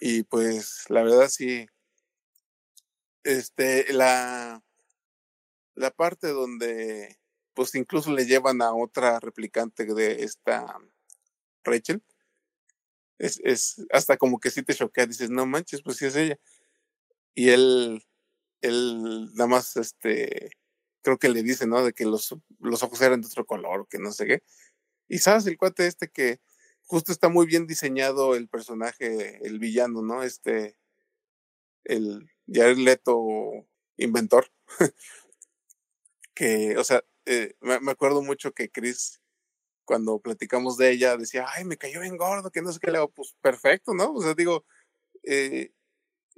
Y 0.00 0.22
pues, 0.22 0.86
la 0.88 1.02
verdad 1.02 1.28
sí, 1.28 1.66
este, 3.24 3.92
la, 3.92 4.62
la 5.74 5.90
parte 5.90 6.28
donde, 6.28 7.18
pues 7.52 7.74
incluso 7.74 8.10
le 8.10 8.24
llevan 8.24 8.62
a 8.62 8.72
otra 8.72 9.20
replicante 9.20 9.84
de 9.84 10.22
esta 10.24 10.78
Rachel, 11.62 12.02
es, 13.18 13.38
es 13.44 13.84
hasta 13.90 14.16
como 14.16 14.40
que 14.40 14.50
sí 14.50 14.62
te 14.62 14.74
choquea, 14.74 15.06
dices, 15.06 15.28
no 15.28 15.44
manches, 15.44 15.82
pues 15.82 15.98
sí 15.98 16.06
es 16.06 16.16
ella. 16.16 16.38
Y 17.34 17.50
él, 17.50 18.02
él 18.62 19.30
nada 19.34 19.46
más, 19.46 19.76
este, 19.76 20.50
creo 21.06 21.18
que 21.18 21.28
le 21.28 21.44
dice, 21.44 21.68
¿no? 21.68 21.84
De 21.84 21.92
que 21.92 22.04
los, 22.04 22.34
los 22.58 22.82
ojos 22.82 23.00
eran 23.00 23.20
de 23.20 23.28
otro 23.28 23.46
color, 23.46 23.86
que 23.88 24.00
no 24.00 24.10
sé 24.10 24.26
qué. 24.26 24.42
Y 25.06 25.18
sabes, 25.18 25.46
el 25.46 25.56
cuate 25.56 25.86
este 25.86 26.08
que 26.08 26.40
justo 26.82 27.12
está 27.12 27.28
muy 27.28 27.46
bien 27.46 27.68
diseñado 27.68 28.34
el 28.34 28.48
personaje, 28.48 29.38
el 29.46 29.60
villano, 29.60 30.02
¿no? 30.02 30.24
Este, 30.24 30.76
el 31.84 32.28
Jared 32.52 32.78
Leto 32.78 33.22
inventor. 33.96 34.50
que, 36.34 36.76
o 36.76 36.82
sea, 36.82 37.04
eh, 37.24 37.54
me, 37.60 37.92
acuerdo 37.92 38.20
mucho 38.20 38.50
que 38.52 38.68
Chris, 38.68 39.20
cuando 39.84 40.18
platicamos 40.18 40.76
de 40.76 40.90
ella, 40.90 41.16
decía, 41.16 41.46
ay, 41.54 41.64
me 41.64 41.76
cayó 41.78 42.00
bien 42.00 42.16
gordo, 42.16 42.50
que 42.50 42.62
no 42.62 42.72
sé 42.72 42.80
qué 42.80 42.90
le 42.90 42.98
hago. 42.98 43.12
Pues 43.12 43.36
perfecto, 43.40 43.94
¿no? 43.94 44.12
O 44.12 44.22
sea, 44.22 44.34
digo, 44.34 44.64
eh, 45.22 45.72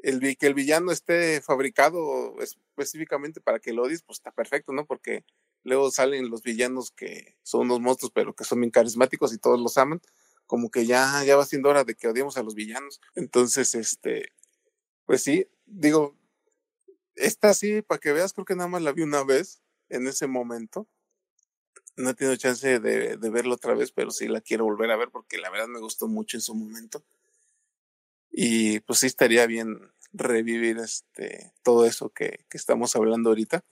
el, 0.03 0.37
que 0.37 0.47
el 0.47 0.55
villano 0.55 0.93
esté 0.93 1.41
fabricado 1.43 2.37
específicamente 2.41 3.41
para 3.41 3.59
que 3.59 3.73
lo 3.73 3.83
odies, 3.83 4.03
pues 4.03 4.19
está 4.19 4.31
perfecto, 4.33 4.73
¿no? 4.73 4.87
Porque 4.87 5.25
luego 5.65 5.91
salen 5.91 6.31
los 6.31 6.43
villanos 6.43 6.91
que 6.93 7.37
son 7.43 7.63
unos 7.63 7.81
monstruos, 7.81 8.13
pero 8.15 8.35
que 8.35 8.45
son 8.45 8.61
bien 8.61 8.71
carismáticos 8.71 9.33
y 9.33 9.39
todos 9.39 9.61
los 9.61 9.77
aman. 9.79 10.01
Como 10.47 10.71
que 10.71 10.87
ya, 10.87 11.23
ya 11.25 11.37
va 11.37 11.45
siendo 11.45 11.69
hora 11.69 11.85
de 11.85 11.95
que 11.95 12.09
odiemos 12.09 12.37
a 12.37 12.43
los 12.43 12.55
villanos. 12.55 13.01
Entonces, 13.15 13.75
este, 13.75 14.33
pues 15.05 15.23
sí, 15.23 15.47
digo, 15.67 16.17
esta 17.15 17.53
sí, 17.53 17.83
para 17.83 17.99
que 18.01 18.13
veas, 18.13 18.33
creo 18.33 18.45
que 18.45 18.57
nada 18.57 18.69
más 18.69 18.83
la 18.83 18.93
vi 18.93 19.03
una 19.03 19.25
vez 19.25 19.61
en 19.89 20.07
ese 20.07 20.27
momento. 20.27 20.89
No 21.97 22.11
he 22.11 22.15
tenido 22.15 22.37
chance 22.37 22.79
de, 22.79 23.17
de 23.17 23.31
verla 23.31 23.55
otra 23.55 23.75
vez, 23.75 23.91
pero 23.91 24.13
sí 24.13 24.29
la 24.29 24.41
quiero 24.41 24.65
volver 24.65 24.91
a 24.93 24.97
ver 24.97 25.11
porque 25.11 25.37
la 25.39 25.51
verdad 25.51 25.67
me 25.67 25.81
gustó 25.81 26.07
mucho 26.07 26.37
en 26.37 26.43
su 26.43 26.55
momento. 26.55 27.05
Y 28.31 28.81
pues 28.81 29.01
sí 29.01 29.07
estaría 29.07 29.47
bien 29.47 29.79
revivir 30.13 30.79
este 30.79 31.53
todo 31.63 31.85
eso 31.85 32.11
que, 32.11 32.45
que 32.49 32.57
estamos 32.57 32.95
hablando 32.97 33.31
ahorita. 33.31 33.65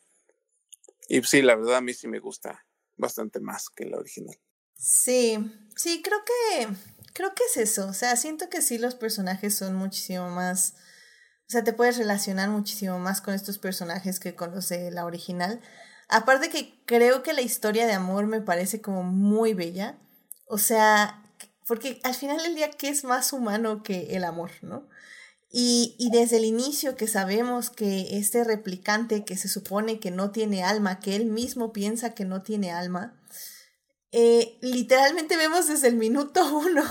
Y 1.09 1.23
sí, 1.23 1.43
la 1.43 1.55
verdad 1.55 1.77
a 1.77 1.81
mí 1.81 1.95
sí 1.95 2.09
me 2.09 2.19
gusta 2.19 2.67
bastante 2.97 3.41
más 3.41 3.69
que 3.71 3.87
la 3.87 3.99
original. 3.99 4.37
Sí, 4.75 5.39
sí, 5.77 6.03
creo 6.03 6.19
que 6.25 6.69
creo 7.17 7.35
que 7.35 7.45
es 7.45 7.57
eso. 7.57 7.89
O 7.89 7.95
sea, 7.95 8.15
siento 8.17 8.49
que 8.49 8.63
sí 8.63 8.79
los 8.79 8.95
personajes 8.95 9.57
son 9.57 9.75
muchísimo 9.75 10.29
más. 10.29 10.75
O 11.49 11.51
sea, 11.51 11.65
te 11.65 11.73
puedes 11.73 11.97
relacionar 11.97 12.51
muchísimo 12.51 12.99
más 12.99 13.21
con 13.21 13.35
estos 13.35 13.59
personajes 13.59 14.21
que 14.21 14.35
con 14.35 14.53
los 14.55 14.69
de 14.69 14.91
la 14.91 15.07
original. 15.07 15.61
Aparte 16.09 16.51
que 16.51 16.83
creo 16.85 17.23
que 17.23 17.33
la 17.33 17.41
historia 17.41 17.87
de 17.87 17.95
amor 17.95 18.27
me 18.27 18.41
parece 18.41 18.81
como 18.81 19.03
muy 19.03 19.55
bella. 19.55 19.99
O 20.49 20.59
sea, 20.59 21.23
porque 21.67 22.01
al 22.05 22.15
final 22.15 22.43
del 22.43 22.55
día, 22.55 22.71
¿qué 22.71 22.89
es 22.89 23.05
más 23.05 23.33
humano 23.33 23.83
que 23.83 24.17
el 24.17 24.25
amor, 24.25 24.51
no? 24.63 24.89
Y, 25.51 25.95
y, 25.99 26.11
desde 26.11 26.39
el 26.39 26.45
inicio 26.45 26.97
que 26.97 27.07
sabemos 27.07 27.71
que 27.71 28.19
este 28.19 28.45
replicante 28.45 29.25
que 29.25 29.37
se 29.37 29.49
supone 29.49 30.01
que 30.01 30.11
no 30.11 30.31
tiene 30.33 30.65
alma, 30.65 30.99
que 30.99 31.15
él 31.15 31.27
mismo 31.27 31.73
piensa 31.73 32.15
que 32.15 32.25
no 32.25 32.43
tiene 32.43 32.73
alma, 32.73 33.15
eh, 34.19 34.57
literalmente 34.63 35.37
vemos 35.37 35.67
desde 35.67 35.89
el 35.89 35.97
minuto 35.97 36.41
uno 36.57 36.83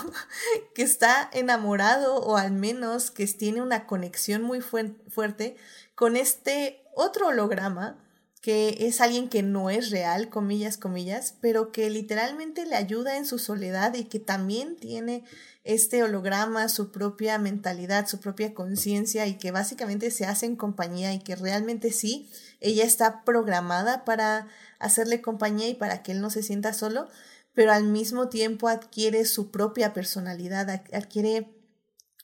que 0.76 0.84
está 0.84 1.28
enamorado 1.34 2.18
o 2.18 2.38
al 2.38 2.52
menos 2.52 3.10
que 3.10 3.26
tiene 3.26 3.62
una 3.62 3.88
conexión 3.88 4.44
muy 4.44 4.62
fuerte 4.62 5.58
con 5.96 6.18
este 6.18 6.84
otro 6.94 7.28
holograma 7.28 7.98
que 8.46 8.78
es 8.82 9.02
alguien 9.02 9.28
que 9.28 9.42
no 9.42 9.72
es 9.72 9.90
real, 9.90 10.30
comillas, 10.30 10.78
comillas, 10.78 11.34
pero 11.42 11.72
que 11.72 11.90
literalmente 11.90 12.68
le 12.68 12.76
ayuda 12.76 13.18
en 13.18 13.26
su 13.26 13.40
soledad 13.40 13.96
y 13.96 14.04
que 14.04 14.20
también 14.20 14.76
tiene 14.76 15.24
este 15.64 16.04
holograma, 16.04 16.70
su 16.70 16.92
propia 16.92 17.40
mentalidad, 17.40 18.06
su 18.06 18.20
propia 18.20 18.54
conciencia 18.54 19.26
y 19.26 19.40
que 19.40 19.50
básicamente 19.50 20.12
se 20.12 20.28
hace 20.28 20.46
en 20.46 20.58
compañía 20.58 21.12
y 21.12 21.22
que 21.22 21.36
realmente 21.36 21.92
sí, 21.92 22.30
ella 22.60 22.84
está 22.84 23.24
programada 23.24 24.06
para 24.06 24.48
hacerle 24.78 25.24
compañía 25.24 25.68
y 25.68 25.74
para 25.74 26.04
que 26.04 26.12
él 26.12 26.22
no 26.22 26.30
se 26.30 26.44
sienta 26.44 26.72
solo, 26.72 27.08
pero 27.56 27.72
al 27.72 27.86
mismo 27.86 28.30
tiempo 28.30 28.68
adquiere 28.68 29.26
su 29.26 29.50
propia 29.50 29.92
personalidad, 29.92 30.70
adquiere 30.94 31.50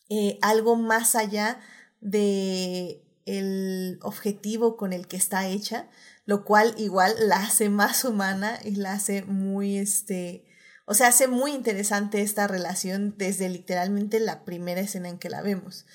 eh, 0.09 0.37
algo 0.43 0.75
más 0.75 1.15
allá 1.15 1.59
de 1.99 3.01
el 3.25 3.99
objetivo 4.01 4.77
con 4.77 4.93
el 4.93 5.07
que 5.07 5.17
está 5.17 5.47
hecha 5.47 5.87
lo 6.25 6.45
cual 6.45 6.73
igual 6.77 7.15
la 7.19 7.37
hace 7.37 7.69
más 7.69 8.05
humana 8.05 8.59
y 8.63 8.75
la 8.75 8.93
hace 8.93 9.23
muy, 9.23 9.77
este, 9.77 10.45
o 10.85 10.93
sea, 10.93 11.07
hace 11.07 11.27
muy 11.27 11.53
interesante 11.53 12.21
esta 12.21 12.47
relación 12.47 13.15
desde 13.17 13.49
literalmente 13.49 14.19
la 14.19 14.45
primera 14.45 14.81
escena 14.81 15.09
en 15.09 15.19
que 15.19 15.29
la 15.29 15.41
vemos. 15.41 15.85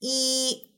Y, 0.00 0.74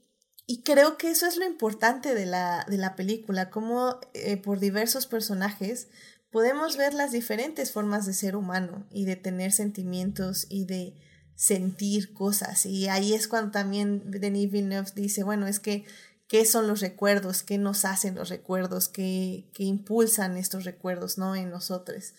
y 0.47 0.63
creo 0.63 0.97
que 0.97 1.11
eso 1.11 1.27
es 1.27 1.37
lo 1.37 1.45
importante 1.45 2.15
de 2.15 2.27
la, 2.27 2.65
de 2.69 2.79
la 2.79 2.95
película, 2.97 3.51
como 3.51 3.99
eh, 4.15 4.37
por 4.37 4.61
diversos 4.61 5.07
personajes 5.07 5.89
podemos 6.31 6.77
ver 6.77 6.93
las 6.93 7.13
diferentes 7.13 7.73
formas 7.73 8.05
de 8.05 8.13
ser 8.13 8.37
humano 8.37 8.87
y 8.91 9.07
de 9.07 9.17
tener 9.17 9.53
sentimientos 9.53 10.47
y 10.51 10.67
de 10.67 10.95
sentir 11.35 12.13
cosas. 12.13 12.67
Y 12.67 12.89
ahí 12.89 13.15
es 13.15 13.27
cuando 13.27 13.53
también 13.53 14.11
Denis 14.11 14.51
Villeneuve 14.51 14.91
dice, 14.95 15.23
bueno, 15.23 15.47
es 15.47 15.61
que 15.61 15.85
qué 16.29 16.45
son 16.45 16.67
los 16.67 16.81
recuerdos, 16.81 17.43
qué 17.43 17.59
nos 17.59 17.85
hacen 17.85 18.15
los 18.15 18.29
recuerdos, 18.29 18.89
qué, 18.89 19.49
qué 19.55 19.65
impulsan 19.65 20.37
estos 20.37 20.65
recuerdos, 20.65 21.19
¿no? 21.19 21.37
En 21.37 21.51
nosotros. 21.51 22.15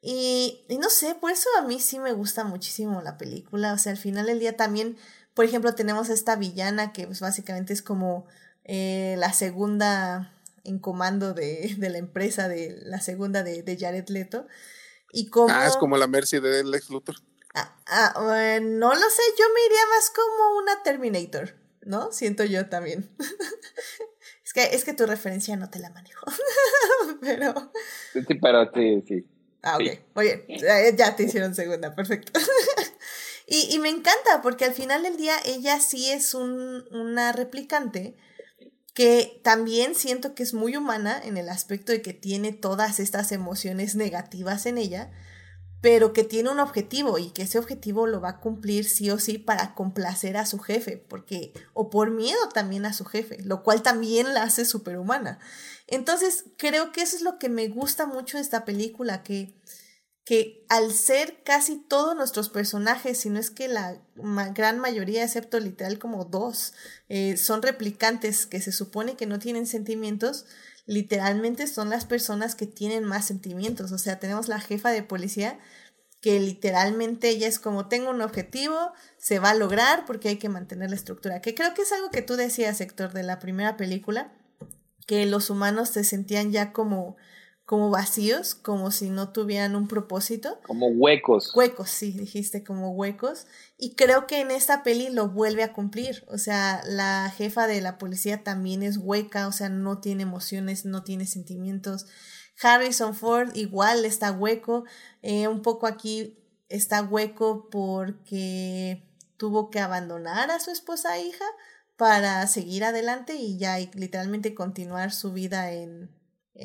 Y, 0.00 0.64
y, 0.68 0.78
no 0.78 0.90
sé, 0.90 1.14
por 1.14 1.30
eso 1.30 1.48
a 1.58 1.62
mí 1.62 1.78
sí 1.80 1.98
me 1.98 2.12
gusta 2.12 2.44
muchísimo 2.44 3.02
la 3.02 3.18
película. 3.18 3.72
O 3.72 3.78
sea, 3.78 3.92
al 3.92 3.98
final 3.98 4.26
del 4.26 4.40
día 4.40 4.56
también, 4.56 4.96
por 5.34 5.44
ejemplo, 5.44 5.74
tenemos 5.74 6.08
esta 6.08 6.36
villana 6.36 6.92
que 6.92 7.06
pues, 7.06 7.20
básicamente 7.20 7.72
es 7.72 7.82
como 7.82 8.26
eh, 8.64 9.14
la 9.18 9.32
segunda 9.32 10.32
en 10.64 10.78
comando 10.78 11.34
de, 11.34 11.74
de, 11.78 11.90
la 11.90 11.98
empresa, 11.98 12.48
de 12.48 12.80
la 12.84 13.00
segunda 13.00 13.42
de, 13.42 13.62
de 13.62 13.76
Jared 13.78 14.08
Leto. 14.08 14.46
Y 15.12 15.28
como... 15.28 15.52
Ah, 15.52 15.66
es 15.66 15.76
como 15.76 15.96
la 15.96 16.06
Mercy 16.06 16.40
de 16.40 16.64
Lex 16.64 16.90
Luthor. 16.90 17.16
Ah, 17.54 17.76
ah, 17.86 18.58
no 18.62 18.94
lo 18.94 19.10
sé, 19.10 19.22
yo 19.38 19.44
me 19.54 19.66
iría 19.66 19.86
más 19.94 20.10
como 20.10 20.58
una 20.58 20.82
Terminator. 20.82 21.61
¿No? 21.84 22.12
Siento 22.12 22.44
yo 22.44 22.68
también. 22.68 23.10
es, 24.44 24.52
que, 24.52 24.64
es 24.74 24.84
que 24.84 24.94
tu 24.94 25.06
referencia 25.06 25.56
no 25.56 25.70
te 25.70 25.78
la 25.78 25.90
manejo. 25.90 26.26
pero... 27.20 27.72
Sí, 28.12 28.34
pero 28.40 28.70
sí, 28.74 29.04
sí. 29.06 29.26
Ah, 29.62 29.76
ok. 29.76 30.00
Muy 30.14 30.24
bien. 30.24 30.96
Ya 30.96 31.14
te 31.16 31.24
hicieron 31.24 31.54
segunda, 31.54 31.94
perfecto. 31.94 32.38
y, 33.46 33.74
y 33.74 33.78
me 33.78 33.88
encanta 33.88 34.42
porque 34.42 34.64
al 34.64 34.74
final 34.74 35.02
del 35.02 35.16
día 35.16 35.34
ella 35.44 35.80
sí 35.80 36.10
es 36.10 36.34
un, 36.34 36.84
una 36.90 37.32
replicante 37.32 38.16
que 38.94 39.40
también 39.42 39.94
siento 39.94 40.34
que 40.34 40.42
es 40.42 40.52
muy 40.52 40.76
humana 40.76 41.20
en 41.22 41.36
el 41.36 41.48
aspecto 41.48 41.92
de 41.92 42.02
que 42.02 42.12
tiene 42.12 42.52
todas 42.52 43.00
estas 43.00 43.32
emociones 43.32 43.94
negativas 43.94 44.66
en 44.66 44.78
ella, 44.78 45.10
pero 45.82 46.12
que 46.12 46.22
tiene 46.22 46.48
un 46.48 46.60
objetivo 46.60 47.18
y 47.18 47.30
que 47.30 47.42
ese 47.42 47.58
objetivo 47.58 48.06
lo 48.06 48.20
va 48.20 48.30
a 48.30 48.40
cumplir 48.40 48.84
sí 48.84 49.10
o 49.10 49.18
sí 49.18 49.36
para 49.36 49.74
complacer 49.74 50.36
a 50.36 50.46
su 50.46 50.60
jefe, 50.60 50.96
porque 50.96 51.52
o 51.74 51.90
por 51.90 52.12
miedo 52.12 52.48
también 52.54 52.86
a 52.86 52.92
su 52.92 53.04
jefe, 53.04 53.42
lo 53.42 53.64
cual 53.64 53.82
también 53.82 54.32
la 54.32 54.44
hace 54.44 54.64
superhumana. 54.64 55.40
Entonces, 55.88 56.44
creo 56.56 56.92
que 56.92 57.02
eso 57.02 57.16
es 57.16 57.22
lo 57.22 57.38
que 57.40 57.48
me 57.48 57.66
gusta 57.66 58.06
mucho 58.06 58.36
de 58.36 58.44
esta 58.44 58.64
película, 58.64 59.24
que, 59.24 59.60
que 60.24 60.64
al 60.68 60.92
ser 60.92 61.42
casi 61.42 61.78
todos 61.78 62.14
nuestros 62.14 62.48
personajes, 62.48 63.18
si 63.18 63.28
no 63.28 63.40
es 63.40 63.50
que 63.50 63.66
la 63.66 64.00
gran 64.54 64.78
mayoría, 64.78 65.24
excepto 65.24 65.58
literal 65.58 65.98
como 65.98 66.24
dos, 66.24 66.74
eh, 67.08 67.36
son 67.36 67.60
replicantes 67.60 68.46
que 68.46 68.60
se 68.60 68.70
supone 68.70 69.16
que 69.16 69.26
no 69.26 69.40
tienen 69.40 69.66
sentimientos, 69.66 70.46
literalmente 70.86 71.66
son 71.66 71.90
las 71.90 72.04
personas 72.04 72.54
que 72.54 72.66
tienen 72.66 73.04
más 73.04 73.26
sentimientos. 73.26 73.92
O 73.92 73.98
sea, 73.98 74.18
tenemos 74.18 74.48
la 74.48 74.60
jefa 74.60 74.90
de 74.90 75.02
policía 75.02 75.58
que 76.20 76.38
literalmente 76.38 77.28
ella 77.28 77.48
es 77.48 77.58
como 77.58 77.88
tengo 77.88 78.10
un 78.10 78.22
objetivo, 78.22 78.92
se 79.18 79.40
va 79.40 79.50
a 79.50 79.54
lograr 79.54 80.04
porque 80.06 80.28
hay 80.28 80.36
que 80.36 80.48
mantener 80.48 80.90
la 80.90 80.96
estructura. 80.96 81.42
Que 81.42 81.54
creo 81.54 81.74
que 81.74 81.82
es 81.82 81.92
algo 81.92 82.10
que 82.10 82.22
tú 82.22 82.36
decías, 82.36 82.80
Héctor, 82.80 83.12
de 83.12 83.24
la 83.24 83.40
primera 83.40 83.76
película, 83.76 84.32
que 85.06 85.26
los 85.26 85.50
humanos 85.50 85.90
se 85.90 86.04
sentían 86.04 86.52
ya 86.52 86.72
como 86.72 87.16
como 87.64 87.90
vacíos, 87.90 88.54
como 88.54 88.90
si 88.90 89.10
no 89.10 89.30
tuvieran 89.30 89.76
un 89.76 89.88
propósito. 89.88 90.58
Como 90.66 90.88
huecos. 90.88 91.54
Huecos, 91.54 91.90
sí, 91.90 92.12
dijiste 92.12 92.64
como 92.64 92.90
huecos. 92.90 93.46
Y 93.78 93.94
creo 93.94 94.26
que 94.26 94.40
en 94.40 94.50
esta 94.50 94.82
peli 94.82 95.10
lo 95.10 95.28
vuelve 95.28 95.62
a 95.62 95.72
cumplir. 95.72 96.24
O 96.28 96.38
sea, 96.38 96.82
la 96.86 97.32
jefa 97.36 97.66
de 97.66 97.80
la 97.80 97.98
policía 97.98 98.42
también 98.42 98.82
es 98.82 98.98
hueca, 98.98 99.46
o 99.46 99.52
sea, 99.52 99.68
no 99.68 100.00
tiene 100.00 100.24
emociones, 100.24 100.84
no 100.84 101.04
tiene 101.04 101.26
sentimientos. 101.26 102.06
Harrison 102.60 103.14
Ford 103.14 103.54
igual 103.54 104.04
está 104.04 104.32
hueco. 104.32 104.84
Eh, 105.22 105.48
un 105.48 105.62
poco 105.62 105.86
aquí 105.86 106.38
está 106.68 107.02
hueco 107.02 107.68
porque 107.70 109.08
tuvo 109.36 109.70
que 109.70 109.80
abandonar 109.80 110.50
a 110.50 110.60
su 110.60 110.70
esposa 110.70 111.16
e 111.16 111.26
hija 111.26 111.44
para 111.96 112.46
seguir 112.48 112.84
adelante 112.84 113.36
y 113.36 113.56
ya 113.56 113.78
literalmente 113.78 114.54
continuar 114.54 115.12
su 115.12 115.32
vida 115.32 115.72
en, 115.72 116.10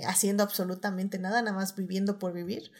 haciendo 0.05 0.43
absolutamente 0.43 1.19
nada, 1.19 1.41
nada 1.41 1.55
más 1.55 1.75
viviendo 1.75 2.19
por 2.19 2.33
vivir. 2.33 2.71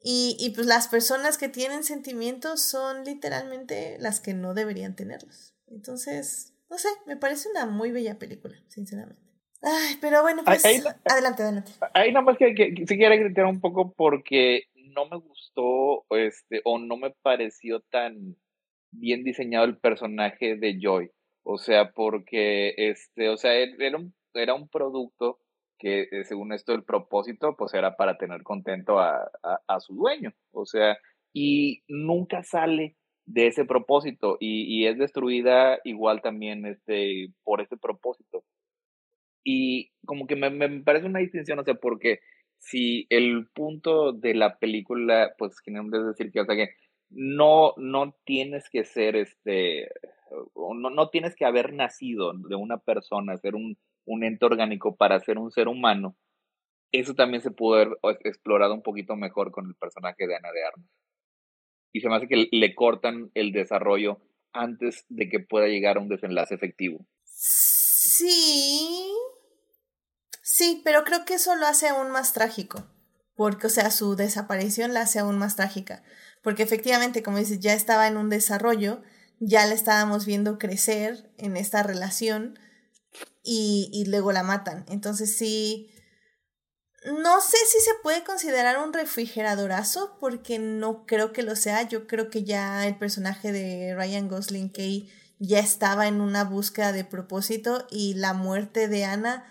Y, 0.00 0.36
y 0.38 0.50
pues 0.50 0.66
las 0.66 0.88
personas 0.88 1.38
que 1.38 1.48
tienen 1.48 1.82
sentimientos 1.82 2.62
son 2.62 3.04
literalmente 3.04 3.96
las 3.98 4.20
que 4.20 4.34
no 4.34 4.54
deberían 4.54 4.94
tenerlos. 4.94 5.54
Entonces, 5.66 6.54
no 6.70 6.78
sé, 6.78 6.88
me 7.06 7.16
parece 7.16 7.48
una 7.50 7.66
muy 7.66 7.90
bella 7.90 8.18
película, 8.18 8.54
sinceramente. 8.68 9.22
Ay, 9.62 9.96
pero 10.00 10.22
bueno, 10.22 10.42
pues 10.44 10.64
adelante, 10.64 11.42
adelante. 11.42 11.72
Ahí 11.94 12.12
nada 12.12 12.24
más 12.24 12.38
que, 12.38 12.54
que, 12.54 12.74
que, 12.74 12.84
quiero 12.84 13.16
gritar 13.16 13.46
un 13.46 13.60
poco 13.60 13.92
porque 13.94 14.64
no 14.94 15.08
me 15.08 15.16
gustó 15.16 16.04
este, 16.10 16.60
o 16.64 16.78
no 16.78 16.96
me 16.96 17.10
pareció 17.10 17.80
tan 17.80 18.36
bien 18.92 19.24
diseñado 19.24 19.64
el 19.64 19.78
personaje 19.78 20.56
de 20.56 20.78
Joy. 20.80 21.10
O 21.42 21.58
sea, 21.58 21.90
porque 21.92 22.74
este, 22.76 23.30
o 23.30 23.36
sea, 23.36 23.54
era 23.54 23.96
un, 23.96 24.14
era 24.34 24.54
un 24.54 24.68
producto 24.68 25.40
que 25.78 26.08
eh, 26.10 26.24
según 26.24 26.52
esto 26.52 26.74
el 26.74 26.84
propósito 26.84 27.56
pues 27.56 27.74
era 27.74 27.96
para 27.96 28.18
tener 28.18 28.42
contento 28.42 28.98
a, 28.98 29.30
a, 29.66 29.80
su 29.80 29.94
dueño. 29.94 30.32
O 30.52 30.66
sea, 30.66 30.96
y 31.32 31.82
nunca 31.88 32.42
sale 32.42 32.96
de 33.26 33.46
ese 33.46 33.64
propósito 33.64 34.36
y, 34.40 34.64
y 34.64 34.86
es 34.86 34.98
destruida 34.98 35.78
igual 35.84 36.22
también 36.22 36.66
este, 36.66 37.28
por 37.44 37.60
ese 37.60 37.76
propósito. 37.76 38.44
Y 39.44 39.90
como 40.04 40.26
que 40.26 40.36
me, 40.36 40.50
me 40.50 40.82
parece 40.82 41.06
una 41.06 41.20
distinción, 41.20 41.58
o 41.58 41.64
sea, 41.64 41.74
porque 41.74 42.20
si 42.58 43.06
el 43.10 43.48
punto 43.54 44.12
de 44.12 44.34
la 44.34 44.58
película, 44.58 45.32
pues, 45.38 45.56
es 45.64 46.06
decir 46.06 46.32
que, 46.32 46.40
o 46.40 46.44
sea, 46.44 46.56
que 46.56 46.70
no, 47.10 47.72
no 47.76 48.14
tienes 48.24 48.68
que 48.70 48.84
ser 48.84 49.16
este, 49.16 49.88
no, 50.54 50.90
no 50.90 51.08
tienes 51.10 51.34
que 51.36 51.44
haber 51.44 51.72
nacido 51.72 52.32
de 52.34 52.56
una 52.56 52.78
persona, 52.78 53.36
ser 53.38 53.54
un, 53.54 53.78
un 54.08 54.24
ente 54.24 54.44
orgánico 54.46 54.96
para 54.96 55.20
ser 55.20 55.38
un 55.38 55.50
ser 55.50 55.68
humano. 55.68 56.16
Eso 56.92 57.14
también 57.14 57.42
se 57.42 57.50
pudo 57.50 57.74
haber 57.76 57.98
explorado 58.24 58.74
un 58.74 58.82
poquito 58.82 59.14
mejor 59.16 59.52
con 59.52 59.66
el 59.66 59.74
personaje 59.74 60.26
de 60.26 60.36
Ana 60.36 60.52
de 60.52 60.64
Armas. 60.64 60.88
Y 61.92 62.00
se 62.00 62.08
me 62.08 62.16
hace 62.16 62.28
que 62.28 62.48
le 62.50 62.74
cortan 62.74 63.30
el 63.34 63.52
desarrollo 63.52 64.20
antes 64.52 65.04
de 65.08 65.28
que 65.28 65.40
pueda 65.40 65.68
llegar 65.68 65.96
a 65.96 66.00
un 66.00 66.08
desenlace 66.08 66.54
efectivo. 66.54 67.06
Sí, 67.24 69.14
Sí, 70.50 70.80
pero 70.82 71.04
creo 71.04 71.24
que 71.24 71.34
eso 71.34 71.54
lo 71.54 71.66
hace 71.66 71.86
aún 71.88 72.10
más 72.10 72.32
trágico, 72.32 72.84
porque, 73.36 73.68
o 73.68 73.70
sea, 73.70 73.92
su 73.92 74.16
desaparición 74.16 74.94
la 74.94 75.02
hace 75.02 75.20
aún 75.20 75.38
más 75.38 75.54
trágica, 75.56 76.02
porque 76.42 76.64
efectivamente, 76.64 77.22
como 77.22 77.38
dices, 77.38 77.60
ya 77.60 77.74
estaba 77.74 78.08
en 78.08 78.16
un 78.16 78.28
desarrollo, 78.28 79.02
ya 79.38 79.66
la 79.66 79.74
estábamos 79.74 80.26
viendo 80.26 80.58
crecer 80.58 81.30
en 81.36 81.56
esta 81.56 81.84
relación 81.84 82.58
y, 83.42 83.90
y 83.92 84.06
luego 84.06 84.32
la 84.32 84.42
matan. 84.42 84.84
Entonces 84.88 85.36
sí, 85.36 85.90
no 87.04 87.40
sé 87.40 87.56
si 87.66 87.80
se 87.80 87.92
puede 88.02 88.24
considerar 88.24 88.78
un 88.78 88.92
refrigeradorazo, 88.92 90.16
porque 90.20 90.58
no 90.58 91.06
creo 91.06 91.32
que 91.32 91.42
lo 91.42 91.56
sea. 91.56 91.82
Yo 91.82 92.06
creo 92.06 92.30
que 92.30 92.44
ya 92.44 92.86
el 92.86 92.96
personaje 92.96 93.52
de 93.52 93.94
Ryan 93.94 94.28
Gosling 94.28 94.68
Kay 94.68 95.10
ya 95.38 95.60
estaba 95.60 96.08
en 96.08 96.20
una 96.20 96.44
búsqueda 96.44 96.92
de 96.92 97.04
propósito 97.04 97.86
y 97.90 98.14
la 98.14 98.32
muerte 98.32 98.88
de 98.88 99.04
Ana 99.04 99.46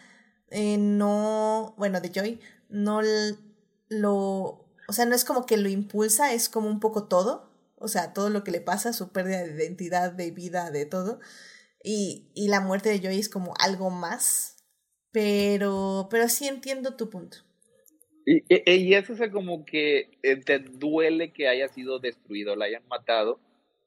eh, 0.50 0.78
no, 0.78 1.74
bueno, 1.78 2.00
de 2.02 2.10
Joy, 2.10 2.40
no 2.70 3.02
lo, 3.90 4.14
o 4.88 4.94
sea, 4.94 5.06
no 5.06 5.16
es 5.16 5.26
como 5.26 5.46
que 5.46 5.58
lo 5.58 5.70
impulsa, 5.70 6.34
es 6.34 6.50
como 6.50 6.70
un 6.70 6.80
poco 6.80 7.06
todo, 7.06 7.50
o 7.78 7.88
sea, 7.88 8.14
todo 8.14 8.30
lo 8.30 8.44
que 8.44 8.52
le 8.52 8.62
pasa, 8.62 8.94
su 8.94 9.10
pérdida 9.10 9.44
de 9.44 9.54
identidad, 9.66 10.12
de 10.12 10.32
vida, 10.32 10.72
de 10.72 10.86
todo, 10.86 11.20
y, 11.88 12.28
y 12.36 12.50
la 12.50 12.60
muerte 12.60 12.90
de 12.90 13.00
Joy 13.00 13.18
es 13.18 13.30
como 13.30 13.54
algo 13.64 13.90
más, 13.90 14.58
pero, 15.12 16.08
pero 16.12 16.28
sí 16.28 16.48
entiendo 16.48 16.98
tu 16.98 17.10
punto. 17.10 17.38
Y, 18.26 18.44
y, 18.50 18.94
eso 18.94 19.14
es 19.14 19.32
como 19.32 19.64
que 19.64 20.12
eh, 20.22 20.36
te 20.36 20.60
duele 20.60 21.32
que 21.32 21.48
haya 21.48 21.70
sido 21.70 22.00
destruido, 22.00 22.58
la 22.58 22.66
hayan 22.66 22.86
matado, 22.90 23.40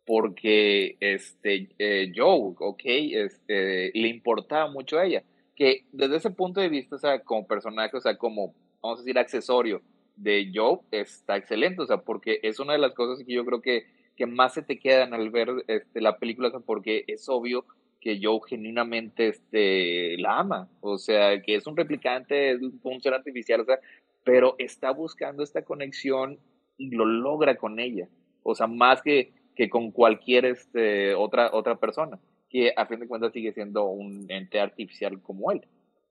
porque 0.06 0.96
este 1.00 1.68
eh, 1.78 2.10
Joe, 2.16 2.54
ok, 2.58 2.80
este, 2.84 3.90
le 3.92 4.08
importaba 4.08 4.70
mucho 4.70 4.98
a 4.98 5.04
ella 5.04 5.22
que 5.60 5.84
desde 5.92 6.16
ese 6.16 6.30
punto 6.30 6.62
de 6.62 6.70
vista, 6.70 6.96
o 6.96 6.98
sea, 6.98 7.22
como 7.22 7.46
personaje, 7.46 7.94
o 7.94 8.00
sea, 8.00 8.16
como, 8.16 8.54
vamos 8.80 9.00
a 9.00 9.02
decir, 9.02 9.18
accesorio 9.18 9.82
de 10.16 10.50
Joe, 10.54 10.78
está 10.90 11.36
excelente, 11.36 11.82
o 11.82 11.86
sea, 11.86 11.98
porque 11.98 12.40
es 12.42 12.60
una 12.60 12.72
de 12.72 12.78
las 12.78 12.94
cosas 12.94 13.22
que 13.26 13.34
yo 13.34 13.44
creo 13.44 13.60
que, 13.60 13.84
que 14.16 14.24
más 14.24 14.54
se 14.54 14.62
te 14.62 14.78
quedan 14.78 15.12
al 15.12 15.28
ver 15.28 15.50
este, 15.66 16.00
la 16.00 16.16
película, 16.16 16.48
o 16.48 16.50
sea, 16.50 16.60
porque 16.60 17.04
es 17.08 17.28
obvio 17.28 17.66
que 18.00 18.18
Joe 18.22 18.40
genuinamente 18.48 19.28
este, 19.28 20.16
la 20.18 20.38
ama, 20.38 20.68
o 20.80 20.98
sea, 20.98 21.40
que 21.42 21.54
es 21.54 21.66
un 21.66 21.76
replicante, 21.76 22.52
es 22.52 22.60
un 22.60 23.00
ser 23.02 23.14
artificial, 23.14 23.60
o 23.60 23.64
sea, 23.64 23.78
pero 24.24 24.54
está 24.58 24.90
buscando 24.90 25.42
esta 25.42 25.62
conexión 25.62 26.38
y 26.78 26.90
lo 26.90 27.04
logra 27.04 27.56
con 27.56 27.78
ella, 27.78 28.08
o 28.42 28.54
sea, 28.54 28.66
más 28.66 29.02
que, 29.02 29.32
que 29.54 29.68
con 29.68 29.90
cualquier 29.90 30.46
este, 30.46 31.14
otra, 31.14 31.50
otra 31.52 31.76
persona 31.76 32.18
que 32.50 32.72
a 32.76 32.84
fin 32.84 33.00
de 33.00 33.08
cuentas 33.08 33.32
sigue 33.32 33.52
siendo 33.52 33.84
un 33.86 34.26
ente 34.28 34.60
artificial 34.60 35.22
como 35.22 35.52
él. 35.52 35.62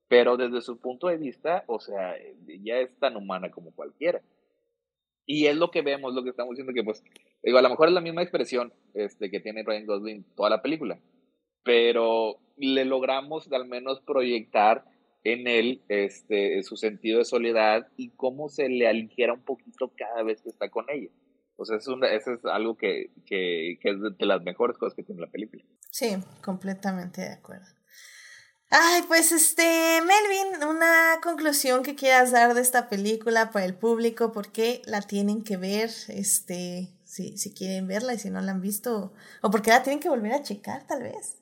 Pero 0.08 0.36
desde 0.36 0.62
su 0.62 0.80
punto 0.80 1.06
de 1.06 1.18
vista, 1.18 1.62
o 1.66 1.78
sea, 1.78 2.16
ya 2.62 2.78
es 2.78 2.92
tan 2.98 3.14
humana 3.16 3.50
como 3.50 3.70
cualquiera. 3.72 4.20
Y 5.26 5.46
es 5.46 5.56
lo 5.56 5.70
que 5.70 5.82
vemos, 5.82 6.14
lo 6.14 6.24
que 6.24 6.30
estamos 6.30 6.52
diciendo, 6.52 6.72
que 6.72 6.82
pues, 6.82 7.04
digo, 7.42 7.58
a 7.58 7.62
lo 7.62 7.68
mejor 7.68 7.88
es 7.88 7.94
la 7.94 8.00
misma 8.00 8.22
expresión 8.22 8.72
este, 8.94 9.30
que 9.30 9.38
tiene 9.38 9.62
Ryan 9.62 9.86
Gosling 9.86 10.24
toda 10.34 10.50
la 10.50 10.62
película, 10.62 10.98
pero 11.62 12.38
le 12.56 12.84
logramos 12.84 13.50
al 13.52 13.66
menos 13.66 14.00
proyectar 14.00 14.84
en 15.24 15.46
él 15.46 15.82
este, 15.88 16.62
su 16.62 16.76
sentido 16.76 17.18
de 17.18 17.24
soledad 17.24 17.88
y 17.96 18.10
cómo 18.10 18.48
se 18.48 18.68
le 18.68 18.88
aligera 18.88 19.34
un 19.34 19.44
poquito 19.44 19.92
cada 19.96 20.22
vez 20.22 20.40
que 20.42 20.48
está 20.48 20.70
con 20.70 20.86
ella. 20.88 21.10
O 21.56 21.64
sea, 21.66 21.76
eso 21.76 21.98
es 22.02 22.44
algo 22.46 22.76
que, 22.76 23.10
que, 23.26 23.78
que, 23.82 23.90
es 23.90 23.96
de 24.00 24.26
las 24.26 24.42
mejores 24.42 24.78
cosas 24.78 24.94
que 24.94 25.02
tiene 25.02 25.20
la 25.20 25.30
película. 25.30 25.62
Sí, 25.90 26.16
completamente 26.42 27.20
de 27.20 27.32
acuerdo. 27.32 27.66
Ay, 28.70 29.02
pues 29.08 29.32
este, 29.32 30.00
Melvin, 30.00 30.64
una 30.68 31.18
conclusión 31.22 31.82
que 31.82 31.96
quieras 31.96 32.30
dar 32.30 32.54
de 32.54 32.62
esta 32.62 32.88
película 32.88 33.50
para 33.50 33.66
el 33.66 33.74
público, 33.74 34.32
por 34.32 34.52
qué 34.52 34.80
la 34.86 35.02
tienen 35.02 35.42
que 35.42 35.56
ver, 35.56 35.90
este, 36.08 36.94
si, 37.04 37.36
si 37.36 37.52
quieren 37.52 37.88
verla 37.88 38.14
y 38.14 38.18
si 38.18 38.30
no 38.30 38.40
la 38.40 38.52
han 38.52 38.60
visto, 38.60 39.12
o 39.42 39.50
por 39.50 39.60
qué 39.60 39.70
la 39.70 39.82
tienen 39.82 40.00
que 40.00 40.08
volver 40.08 40.32
a 40.32 40.42
checar, 40.42 40.86
tal 40.86 41.02
vez. 41.02 41.39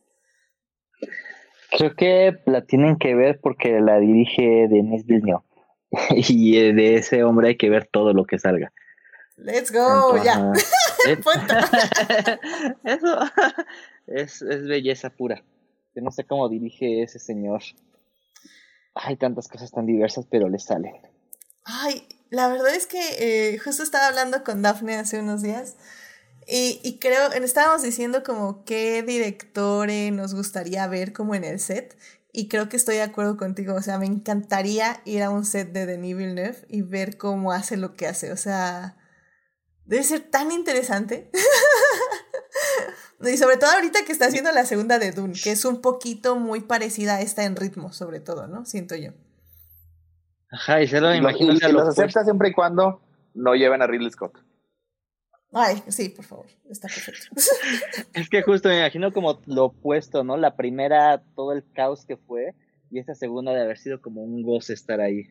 Creo 1.71 1.95
que 1.95 2.39
la 2.47 2.63
tienen 2.63 2.97
que 2.97 3.15
ver 3.15 3.41
porque 3.41 3.81
la 3.81 3.99
dirige 3.99 4.69
Denis 4.69 5.05
Villeneuve. 5.05 5.45
y 6.11 6.73
de 6.73 6.97
ese 6.97 7.25
hombre 7.25 7.49
hay 7.49 7.57
que 7.57 7.71
ver 7.71 7.87
todo 7.87 8.13
lo 8.13 8.25
que 8.25 8.39
salga. 8.39 8.73
Let's 9.37 9.71
go, 9.71 10.23
ya. 10.23 10.53
Eso 12.85 13.19
es, 14.07 14.43
es 14.43 14.67
belleza 14.67 15.11
pura. 15.11 15.45
Yo 15.95 16.03
no 16.03 16.11
sé 16.11 16.25
cómo 16.25 16.49
dirige 16.49 17.03
ese 17.03 17.19
señor. 17.19 17.63
Hay 18.95 19.17
tantas 19.17 19.49
cosas 19.49 19.71
tan 19.71 19.87
diversas, 19.87 20.27
pero 20.29 20.49
le 20.49 20.59
salen. 20.59 20.95
Ay, 21.65 22.09
la 22.31 22.49
verdad 22.49 22.75
es 22.75 22.87
que 22.87 22.99
eh, 23.53 23.59
justo 23.59 23.83
estaba 23.83 24.09
hablando 24.09 24.43
con 24.43 24.63
Daphne 24.63 24.97
hace 24.97 25.21
unos 25.21 25.43
días 25.43 25.77
y, 26.49 26.81
y 26.83 26.99
creo, 26.99 27.31
estábamos 27.33 27.83
diciendo 27.83 28.23
como 28.25 28.65
qué 28.65 29.03
directores 29.03 30.13
nos 30.13 30.35
gustaría 30.35 30.87
ver 30.87 31.13
como 31.13 31.35
en 31.35 31.45
el 31.45 31.61
set 31.61 31.97
y 32.33 32.49
creo 32.49 32.69
que 32.69 32.77
estoy 32.77 32.97
de 32.97 33.03
acuerdo 33.03 33.37
contigo, 33.37 33.75
o 33.75 33.83
sea, 33.83 33.99
me 33.99 34.07
encantaría 34.07 35.01
ir 35.05 35.23
a 35.23 35.31
un 35.31 35.45
set 35.45 35.73
de 35.73 35.87
Denis 35.87 36.17
Villeneuve 36.17 36.67
y 36.69 36.83
ver 36.83 37.17
cómo 37.17 37.53
hace 37.53 37.77
lo 37.77 37.95
que 37.95 38.07
hace, 38.07 38.33
o 38.33 38.37
sea, 38.37 38.97
Debe 39.89 40.03
ser 40.03 40.21
tan 40.21 40.53
interesante. 40.53 41.31
y 43.23 43.37
sobre 43.39 43.57
todo 43.57 43.71
ahorita 43.71 44.01
que 44.05 44.13
está 44.13 44.27
haciendo 44.27 44.53
la 44.53 44.67
segunda 44.67 44.99
de 44.99 45.13
Dune, 45.13 45.33
que 45.33 45.51
es 45.51 45.65
un 45.65 45.81
poquito 45.81 46.37
muy 46.37 46.61
parecida 46.61 47.17
a 47.17 47.21
esta 47.23 47.45
en 47.45 47.57
ritmo, 47.57 47.91
sobre 47.91 48.21
todo, 48.21 48.47
¿no? 48.49 48.67
Siento 48.67 48.97
yo. 48.97 49.13
Ajá, 50.51 50.83
y 50.83 50.89
se 50.89 51.01
lo 51.01 51.15
imagino. 51.15 51.55
Y, 51.55 51.73
los 51.73 51.89
acepta 51.89 52.23
siempre 52.23 52.51
y 52.51 52.53
cuando 52.53 53.01
no 53.33 53.55
lleven 53.55 53.81
a 53.81 53.87
Ridley 53.87 54.11
Scott. 54.11 54.39
Ay, 55.53 55.83
sí, 55.89 56.11
por 56.11 56.25
favor, 56.25 56.47
está 56.69 56.89
perfecto. 56.89 57.29
es 58.13 58.29
que 58.29 58.43
justo 58.43 58.69
me 58.69 58.79
imagino 58.79 59.13
como 59.13 59.41
lo 59.47 59.67
opuesto, 59.67 60.23
¿no? 60.23 60.37
La 60.37 60.57
primera, 60.57 61.23
todo 61.35 61.53
el 61.53 61.65
caos 61.73 62.05
que 62.05 62.17
fue, 62.17 62.55
y 62.91 62.99
esta 62.99 63.15
segunda 63.15 63.53
de 63.53 63.63
haber 63.63 63.79
sido 63.79 64.03
como 64.03 64.23
un 64.23 64.43
goce 64.43 64.75
estar 64.75 65.01
ahí. 65.01 65.27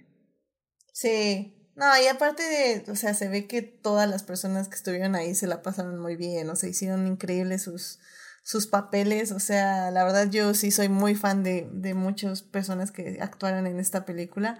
Sí, 0.92 1.56
no, 1.76 1.86
y 2.04 2.08
aparte 2.08 2.42
de, 2.42 2.92
o 2.92 2.96
sea, 2.96 3.14
se 3.14 3.30
ve 3.30 3.46
que 3.46 3.62
todas 3.62 4.10
las 4.10 4.24
personas 4.24 4.68
que 4.68 4.76
estuvieron 4.76 5.14
ahí 5.16 5.36
se 5.36 5.46
la 5.46 5.62
pasaron 5.62 6.00
muy 6.00 6.16
bien, 6.16 6.50
o 6.50 6.56
sea, 6.56 6.70
hicieron 6.70 7.06
increíbles 7.06 7.62
sus, 7.62 8.00
sus 8.44 8.66
papeles, 8.66 9.32
o 9.32 9.40
sea, 9.40 9.92
la 9.92 10.04
verdad 10.04 10.28
yo 10.32 10.56
sí 10.56 10.72
soy 10.72 10.90
muy 10.90 11.14
fan 11.14 11.44
de, 11.44 11.70
de 11.72 11.94
muchas 11.94 12.42
personas 12.42 12.90
que 12.92 13.20
actuaron 13.22 13.68
en 13.68 13.80
esta 13.80 14.06
película. 14.06 14.58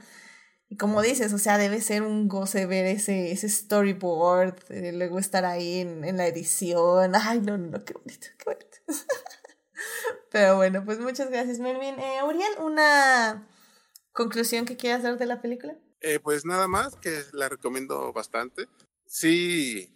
Y 0.70 0.76
como 0.76 1.02
dices, 1.02 1.32
o 1.32 1.38
sea, 1.38 1.58
debe 1.58 1.80
ser 1.80 2.02
un 2.02 2.28
goce 2.28 2.66
ver 2.66 2.86
ese, 2.86 3.32
ese 3.32 3.48
storyboard, 3.48 4.56
eh, 4.70 4.92
luego 4.92 5.18
estar 5.18 5.46
ahí 5.46 5.80
en, 5.80 6.04
en, 6.04 6.18
la 6.18 6.28
edición. 6.28 7.16
Ay, 7.16 7.40
no, 7.40 7.58
no, 7.58 7.84
qué 7.86 7.94
bonito, 7.94 8.28
qué 8.38 8.46
bonito. 8.46 8.78
Pero 10.32 10.58
bueno, 10.58 10.84
pues 10.84 11.00
muchas 11.00 11.30
gracias, 11.30 11.60
Melvin. 11.60 11.98
Eh, 12.00 12.22
Uriel, 12.24 12.52
¿una 12.60 13.48
conclusión 14.12 14.66
que 14.66 14.76
quieras 14.76 15.04
dar 15.04 15.18
de 15.18 15.26
la 15.26 15.42
película? 15.42 15.78
Eh, 16.02 16.20
pues 16.20 16.44
nada 16.44 16.68
más, 16.68 16.96
que 16.98 17.24
la 17.32 17.48
recomiendo 17.48 18.12
bastante. 18.12 18.68
sí, 19.06 19.94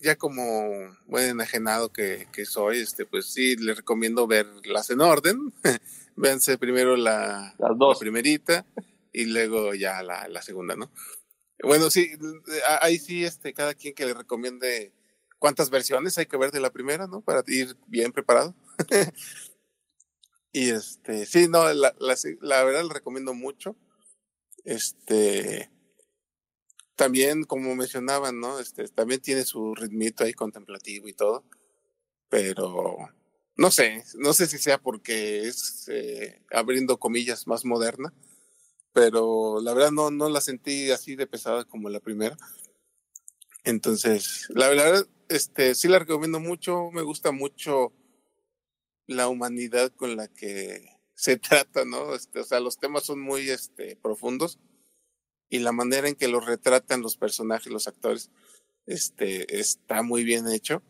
ya 0.00 0.16
como 0.16 0.96
buen 1.06 1.30
enajenado 1.30 1.92
que, 1.92 2.28
que, 2.30 2.44
soy, 2.44 2.80
este, 2.80 3.04
pues 3.04 3.26
sí, 3.26 3.56
les 3.56 3.78
recomiendo 3.78 4.26
verlas 4.26 4.90
en 4.90 5.00
orden. 5.00 5.52
Véanse 6.16 6.58
primero 6.58 6.96
la, 6.96 7.54
la 7.58 7.98
primerita 7.98 8.66
y 9.12 9.26
luego 9.26 9.74
ya 9.74 10.02
la, 10.02 10.28
la 10.28 10.42
segunda, 10.42 10.76
¿no? 10.76 10.90
Bueno, 11.62 11.90
sí, 11.90 12.12
ahí 12.80 12.98
sí, 12.98 13.24
este, 13.24 13.52
cada 13.52 13.74
quien 13.74 13.94
que 13.94 14.06
le 14.06 14.14
recomiende 14.14 14.92
cuántas 15.38 15.70
versiones 15.70 16.16
hay 16.18 16.26
que 16.26 16.36
ver 16.36 16.52
de 16.52 16.60
la 16.60 16.70
primera, 16.70 17.06
¿no? 17.06 17.20
Para 17.20 17.42
ir 17.46 17.76
bien 17.86 18.12
preparado. 18.12 18.54
y 20.52 20.70
este, 20.70 21.26
sí, 21.26 21.48
no, 21.48 21.72
la, 21.72 21.94
la, 21.98 22.16
la 22.40 22.64
verdad 22.64 22.84
le 22.84 22.94
recomiendo 22.94 23.34
mucho. 23.34 23.76
Este, 24.64 25.70
también, 26.94 27.44
como 27.44 27.74
mencionaban, 27.74 28.40
¿no? 28.40 28.60
Este, 28.60 28.88
también 28.88 29.20
tiene 29.20 29.44
su 29.44 29.74
ritmito 29.74 30.24
ahí 30.24 30.32
contemplativo 30.32 31.08
y 31.08 31.12
todo, 31.12 31.44
pero 32.28 32.96
no 33.56 33.70
sé, 33.70 34.04
no 34.16 34.32
sé 34.32 34.46
si 34.46 34.58
sea 34.58 34.78
porque 34.78 35.42
es, 35.42 35.88
eh, 35.88 36.42
abriendo 36.50 36.98
comillas, 36.98 37.46
más 37.46 37.64
moderna, 37.64 38.12
pero 38.98 39.60
la 39.60 39.74
verdad 39.74 39.92
no, 39.92 40.10
no 40.10 40.28
la 40.28 40.40
sentí 40.40 40.90
así 40.90 41.14
de 41.14 41.28
pesada 41.28 41.64
como 41.64 41.88
la 41.88 42.00
primera. 42.00 42.36
Entonces, 43.62 44.48
la 44.48 44.68
verdad, 44.68 45.06
este, 45.28 45.76
sí 45.76 45.86
la 45.86 46.00
recomiendo 46.00 46.40
mucho, 46.40 46.90
me 46.90 47.02
gusta 47.02 47.30
mucho 47.30 47.92
la 49.06 49.28
humanidad 49.28 49.92
con 49.94 50.16
la 50.16 50.26
que 50.26 50.84
se 51.14 51.36
trata, 51.38 51.84
¿no? 51.84 52.12
Este, 52.12 52.40
o 52.40 52.44
sea, 52.44 52.58
los 52.58 52.78
temas 52.78 53.04
son 53.04 53.20
muy 53.20 53.48
este, 53.50 53.94
profundos 53.94 54.58
y 55.48 55.60
la 55.60 55.70
manera 55.70 56.08
en 56.08 56.16
que 56.16 56.26
los 56.26 56.44
retratan 56.44 57.00
los 57.00 57.16
personajes, 57.16 57.72
los 57.72 57.86
actores, 57.86 58.32
este, 58.86 59.60
está 59.60 60.02
muy 60.02 60.24
bien 60.24 60.48
hecho. 60.48 60.82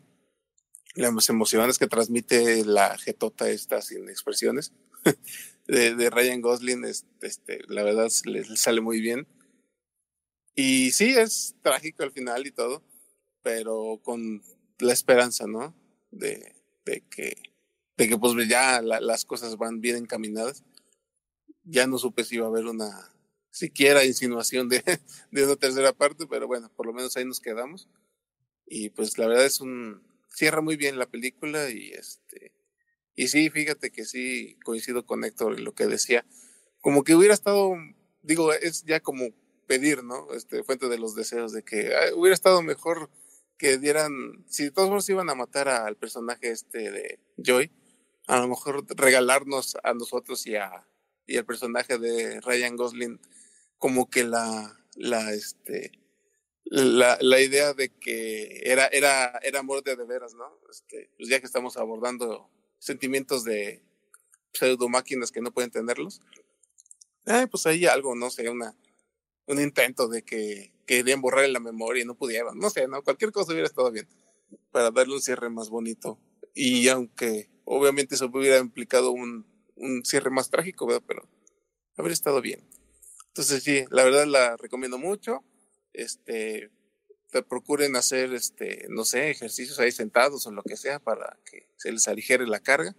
Las 0.94 1.28
emociones 1.28 1.78
que 1.78 1.88
transmite 1.88 2.64
la 2.64 2.96
jetota 2.96 3.50
esta 3.50 3.82
sin 3.82 4.08
expresiones 4.08 4.72
de, 5.68 5.94
de, 5.94 6.10
Ryan 6.10 6.40
Gosling, 6.40 6.84
este, 6.84 7.60
la 7.68 7.84
verdad 7.84 8.08
le, 8.24 8.44
sale 8.56 8.80
muy 8.80 9.00
bien. 9.00 9.26
Y 10.54 10.90
sí, 10.90 11.14
es 11.16 11.54
trágico 11.62 12.02
al 12.02 12.12
final 12.12 12.46
y 12.46 12.50
todo, 12.50 12.82
pero 13.42 14.00
con 14.02 14.42
la 14.80 14.92
esperanza, 14.92 15.46
¿no? 15.46 15.74
De, 16.10 16.56
de 16.84 17.02
que, 17.08 17.36
de 17.96 18.08
que 18.08 18.18
pues 18.18 18.48
ya 18.48 18.82
las 18.82 19.24
cosas 19.24 19.56
van 19.56 19.80
bien 19.80 19.96
encaminadas. 19.96 20.64
Ya 21.64 21.86
no 21.86 21.98
supe 21.98 22.24
si 22.24 22.36
iba 22.36 22.46
a 22.46 22.48
haber 22.48 22.64
una, 22.64 23.12
siquiera 23.50 24.04
insinuación 24.04 24.68
de, 24.68 24.82
de 25.30 25.44
una 25.44 25.56
tercera 25.56 25.92
parte, 25.92 26.26
pero 26.26 26.46
bueno, 26.46 26.70
por 26.74 26.86
lo 26.86 26.92
menos 26.92 27.16
ahí 27.16 27.24
nos 27.24 27.40
quedamos. 27.40 27.88
Y 28.66 28.90
pues 28.90 29.18
la 29.18 29.26
verdad 29.26 29.46
es 29.46 29.60
un, 29.60 30.02
cierra 30.28 30.60
muy 30.60 30.76
bien 30.76 30.98
la 30.98 31.10
película 31.10 31.70
y 31.70 31.90
este, 31.90 32.52
y 33.18 33.26
sí, 33.26 33.50
fíjate 33.50 33.90
que 33.90 34.04
sí 34.04 34.56
coincido 34.64 35.04
con 35.04 35.24
Héctor 35.24 35.58
en 35.58 35.64
lo 35.64 35.74
que 35.74 35.86
decía, 35.86 36.24
como 36.80 37.02
que 37.02 37.16
hubiera 37.16 37.34
estado, 37.34 37.74
digo, 38.22 38.52
es 38.52 38.84
ya 38.84 39.00
como 39.00 39.30
pedir, 39.66 40.04
¿no? 40.04 40.32
Este, 40.34 40.62
fuente 40.62 40.88
de 40.88 40.98
los 40.98 41.16
deseos 41.16 41.52
de 41.52 41.64
que 41.64 41.90
hubiera 42.14 42.32
estado 42.32 42.62
mejor 42.62 43.10
que 43.56 43.76
dieran, 43.76 44.44
si 44.46 44.70
todos 44.70 44.88
modos 44.88 45.08
iban 45.08 45.28
a 45.30 45.34
matar 45.34 45.68
al 45.68 45.96
personaje 45.96 46.52
este 46.52 46.92
de 46.92 47.18
Joy, 47.38 47.72
a 48.28 48.38
lo 48.38 48.46
mejor 48.46 48.86
regalarnos 48.96 49.76
a 49.82 49.94
nosotros 49.94 50.46
y 50.46 50.54
a 50.54 50.86
y 51.26 51.38
al 51.38 51.44
personaje 51.44 51.98
de 51.98 52.40
Ryan 52.40 52.76
Gosling 52.76 53.20
como 53.78 54.08
que 54.08 54.22
la, 54.22 54.80
la, 54.94 55.32
este, 55.32 55.90
la, 56.64 57.18
la 57.20 57.40
idea 57.40 57.74
de 57.74 57.88
que 57.90 58.62
era, 58.64 58.86
era, 58.86 59.40
era 59.42 59.58
amor 59.58 59.82
de, 59.82 59.96
de 59.96 60.04
veras, 60.04 60.34
¿no? 60.34 60.56
Este, 60.70 61.10
pues 61.16 61.28
ya 61.28 61.40
que 61.40 61.46
estamos 61.46 61.76
abordando 61.76 62.48
sentimientos 62.78 63.44
de 63.44 63.82
pseudo 64.52 64.88
máquinas 64.88 65.30
que 65.30 65.40
no 65.40 65.52
pueden 65.52 65.70
tenerlos, 65.70 66.20
eh, 67.26 67.46
pues 67.50 67.66
ahí 67.66 67.86
algo, 67.86 68.14
no 68.14 68.30
sé, 68.30 68.48
una, 68.48 68.74
un 69.46 69.60
intento 69.60 70.08
de 70.08 70.22
que 70.22 70.72
querían 70.86 71.20
borrar 71.20 71.48
la 71.48 71.60
memoria 71.60 72.02
y 72.02 72.06
no 72.06 72.14
pudieron, 72.14 72.58
no 72.58 72.70
sé, 72.70 72.88
¿no? 72.88 73.02
Cualquier 73.02 73.32
cosa 73.32 73.52
hubiera 73.52 73.66
estado 73.68 73.90
bien 73.90 74.08
para 74.70 74.90
darle 74.90 75.14
un 75.14 75.20
cierre 75.20 75.50
más 75.50 75.68
bonito. 75.68 76.18
Y 76.54 76.88
aunque 76.88 77.50
obviamente 77.64 78.14
eso 78.14 78.30
hubiera 78.32 78.58
implicado 78.58 79.10
un, 79.10 79.46
un 79.76 80.04
cierre 80.04 80.30
más 80.30 80.50
trágico, 80.50 80.86
¿verdad? 80.86 81.02
Pero 81.06 81.28
habría 81.96 82.14
estado 82.14 82.40
bien. 82.40 82.66
Entonces 83.28 83.62
sí, 83.62 83.84
la 83.90 84.04
verdad 84.04 84.26
la 84.26 84.56
recomiendo 84.56 84.98
mucho. 84.98 85.44
Este, 85.92 86.70
te 87.30 87.42
procuren 87.42 87.96
hacer, 87.96 88.32
este, 88.32 88.86
no 88.88 89.04
sé, 89.04 89.30
ejercicios 89.30 89.78
ahí 89.78 89.92
sentados 89.92 90.46
o 90.46 90.50
lo 90.50 90.62
que 90.62 90.76
sea 90.76 90.98
para 90.98 91.36
que 91.44 91.66
se 91.76 91.92
les 91.92 92.08
aligere 92.08 92.46
la 92.46 92.60
carga. 92.60 92.94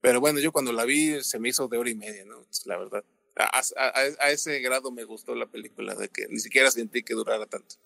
Pero 0.00 0.20
bueno, 0.20 0.40
yo 0.40 0.52
cuando 0.52 0.72
la 0.72 0.84
vi 0.84 1.22
se 1.22 1.38
me 1.38 1.48
hizo 1.48 1.68
de 1.68 1.78
hora 1.78 1.90
y 1.90 1.94
media, 1.94 2.24
¿no? 2.24 2.44
la 2.64 2.76
verdad. 2.76 3.04
A, 3.36 3.62
a, 4.20 4.30
ese 4.30 4.58
grado 4.60 4.90
me 4.90 5.04
gustó 5.04 5.34
la 5.34 5.46
película, 5.46 5.94
de 5.94 6.08
que 6.08 6.26
ni 6.28 6.38
siquiera 6.38 6.70
sentí 6.70 7.02
que 7.02 7.14
durara 7.14 7.46
tanto. 7.46 7.76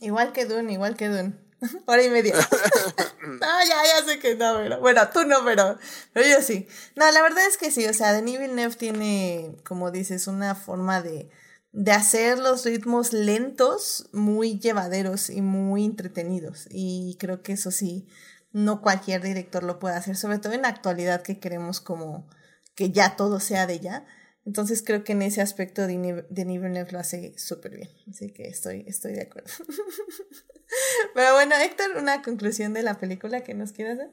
Igual 0.00 0.32
que 0.32 0.46
Dune, 0.46 0.72
igual 0.72 0.96
que 0.96 1.08
Dune. 1.08 1.34
Hora 1.86 2.02
y 2.02 2.10
media. 2.10 2.34
no, 3.22 3.64
ya, 3.68 3.76
ya 3.84 4.04
sé 4.04 4.18
que 4.18 4.34
no, 4.34 4.56
pero. 4.56 4.80
Bueno, 4.80 5.08
tú 5.12 5.24
no, 5.24 5.44
pero, 5.44 5.78
pero 6.12 6.26
yo 6.26 6.42
sí. 6.42 6.66
No, 6.96 7.08
la 7.12 7.22
verdad 7.22 7.46
es 7.46 7.56
que 7.56 7.70
sí, 7.70 7.86
o 7.86 7.94
sea, 7.94 8.12
Denis 8.12 8.40
Villeneuve 8.40 8.74
tiene, 8.74 9.54
como 9.64 9.92
dices, 9.92 10.26
una 10.26 10.56
forma 10.56 11.02
de, 11.02 11.30
de 11.72 11.92
hacer 11.92 12.38
los 12.38 12.64
ritmos 12.64 13.12
lentos 13.12 14.08
muy 14.12 14.58
llevaderos 14.58 15.30
y 15.30 15.40
muy 15.40 15.84
entretenidos. 15.84 16.68
Y 16.70 17.16
creo 17.18 17.42
que 17.42 17.52
eso 17.52 17.70
sí, 17.70 18.06
no 18.52 18.82
cualquier 18.82 19.22
director 19.22 19.62
lo 19.62 19.78
puede 19.78 19.96
hacer, 19.96 20.16
sobre 20.16 20.38
todo 20.38 20.52
en 20.52 20.62
la 20.62 20.68
actualidad 20.68 21.22
que 21.22 21.40
queremos 21.40 21.80
como 21.80 22.28
que 22.74 22.90
ya 22.90 23.16
todo 23.16 23.40
sea 23.40 23.66
de 23.66 23.80
ya. 23.80 24.06
Entonces 24.44 24.82
creo 24.84 25.04
que 25.04 25.12
en 25.12 25.22
ese 25.22 25.40
aspecto 25.40 25.86
Denis 25.86 26.24
Villeneuve 26.30 26.92
lo 26.92 26.98
hace 26.98 27.38
súper 27.38 27.76
bien. 27.76 27.88
Así 28.10 28.32
que 28.32 28.48
estoy, 28.48 28.84
estoy 28.86 29.12
de 29.12 29.22
acuerdo. 29.22 29.50
Pero 31.14 31.34
bueno, 31.34 31.54
Héctor, 31.56 31.96
una 31.96 32.22
conclusión 32.22 32.74
de 32.74 32.82
la 32.82 32.94
película 32.94 33.44
que 33.44 33.54
nos 33.54 33.72
quieras 33.72 33.98
dar. 33.98 34.10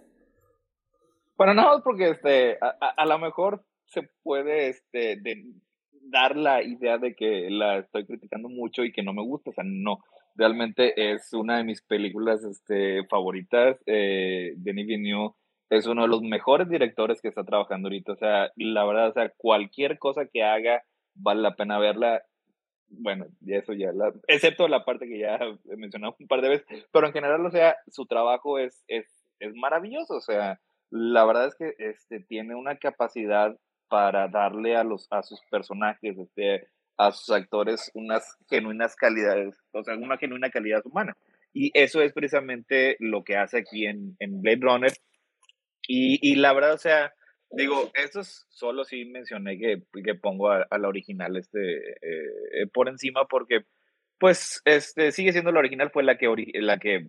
Bueno, 1.36 1.54
no, 1.54 1.82
porque 1.84 2.12
este, 2.12 2.58
a, 2.62 2.78
a, 2.98 3.06
lo 3.06 3.18
mejor 3.18 3.66
se 3.86 4.04
puede 4.24 4.70
este, 4.70 5.16
dar 6.10 6.36
la 6.36 6.64
idea 6.64 6.98
de 6.98 7.16
que 7.16 7.50
la 7.50 7.78
estoy 7.78 8.06
criticando 8.06 8.50
mucho 8.50 8.84
y 8.84 8.92
que 8.92 9.04
no 9.04 9.14
me 9.14 9.24
gusta. 9.24 9.52
O 9.52 9.54
sea, 9.54 9.64
no. 9.66 10.00
Realmente 10.36 11.12
es 11.12 11.34
una 11.34 11.58
de 11.58 11.64
mis 11.64 11.82
películas 11.82 12.44
este, 12.44 13.06
favoritas. 13.08 13.82
Eh, 13.86 14.54
Denis 14.58 14.88
Villeneuve 14.88 15.34
es 15.70 15.86
uno 15.86 16.04
de 16.04 16.08
los 16.08 16.22
mejores 16.22 16.70
directores 16.70 17.22
que 17.22 17.28
está 17.28 17.44
trabajando 17.44 17.88
ahorita. 17.88 18.14
O 18.14 18.18
sea, 18.18 18.52
la 18.56 18.86
verdad, 18.86 19.10
o 19.10 19.14
sea, 19.14 19.34
cualquier 19.38 20.00
cosa 20.00 20.26
que 20.26 20.44
haga 20.44 20.84
vale 21.16 21.42
la 21.42 21.56
pena 21.56 21.80
verla 21.80 22.24
bueno, 22.90 23.28
eso 23.46 23.74
ya, 23.74 23.92
excepto 24.28 24.68
la 24.68 24.84
parte 24.84 25.08
que 25.08 25.20
ya 25.20 25.40
he 25.70 25.76
mencionado 25.76 26.16
un 26.20 26.28
par 26.28 26.42
de 26.42 26.50
veces, 26.50 26.88
pero 26.92 27.08
en 27.08 27.14
general, 27.14 27.46
o 27.46 27.52
sea, 27.52 27.76
su 27.88 28.06
trabajo 28.06 28.58
es, 28.58 28.84
es, 28.88 29.06
es 29.40 29.54
maravilloso, 29.56 30.16
o 30.16 30.22
sea, 30.22 30.60
la 30.90 31.26
verdad 31.26 31.48
es 31.48 31.56
que 31.56 31.76
este, 31.78 32.20
tiene 32.20 32.56
una 32.56 32.78
capacidad 32.78 33.56
para 33.90 34.28
darle 34.28 34.76
a, 34.76 34.84
los, 34.84 35.08
a 35.12 35.24
sus 35.24 35.42
personajes, 35.50 36.18
este, 36.18 36.68
a 36.98 37.12
sus 37.12 37.30
actores 37.32 37.92
unas 37.94 38.38
genuinas 38.50 38.96
calidades, 38.96 39.56
o 39.72 39.84
sea, 39.84 39.96
una 39.96 40.18
genuina 40.18 40.50
calidad 40.50 40.82
humana. 40.86 41.18
Y 41.52 41.72
eso 41.74 42.02
es 42.02 42.14
precisamente 42.14 42.96
lo 43.00 43.24
que 43.24 43.36
hace 43.36 43.60
aquí 43.60 43.86
en, 43.86 44.16
en 44.20 44.42
Blade 44.42 44.60
Runner. 44.62 44.94
Y, 45.88 46.20
y 46.22 46.36
la 46.36 46.54
verdad, 46.54 46.74
o 46.74 46.78
sea, 46.78 47.12
Digo, 47.52 47.90
estos 47.96 48.46
solo 48.50 48.84
sí 48.84 49.06
mencioné 49.06 49.58
que, 49.58 49.82
que 50.04 50.14
pongo 50.14 50.52
a, 50.52 50.68
la 50.70 50.88
original 50.88 51.36
este, 51.36 51.78
eh, 51.80 52.68
por 52.72 52.90
encima 52.90 53.26
porque, 53.26 53.62
pues, 54.20 54.62
este, 54.66 55.12
sigue 55.12 55.32
siendo 55.32 55.52
la 55.52 55.60
original, 55.60 55.90
fue 55.90 56.04
la 56.04 56.18
que, 56.18 56.28
la 56.54 56.78
que, 56.78 57.08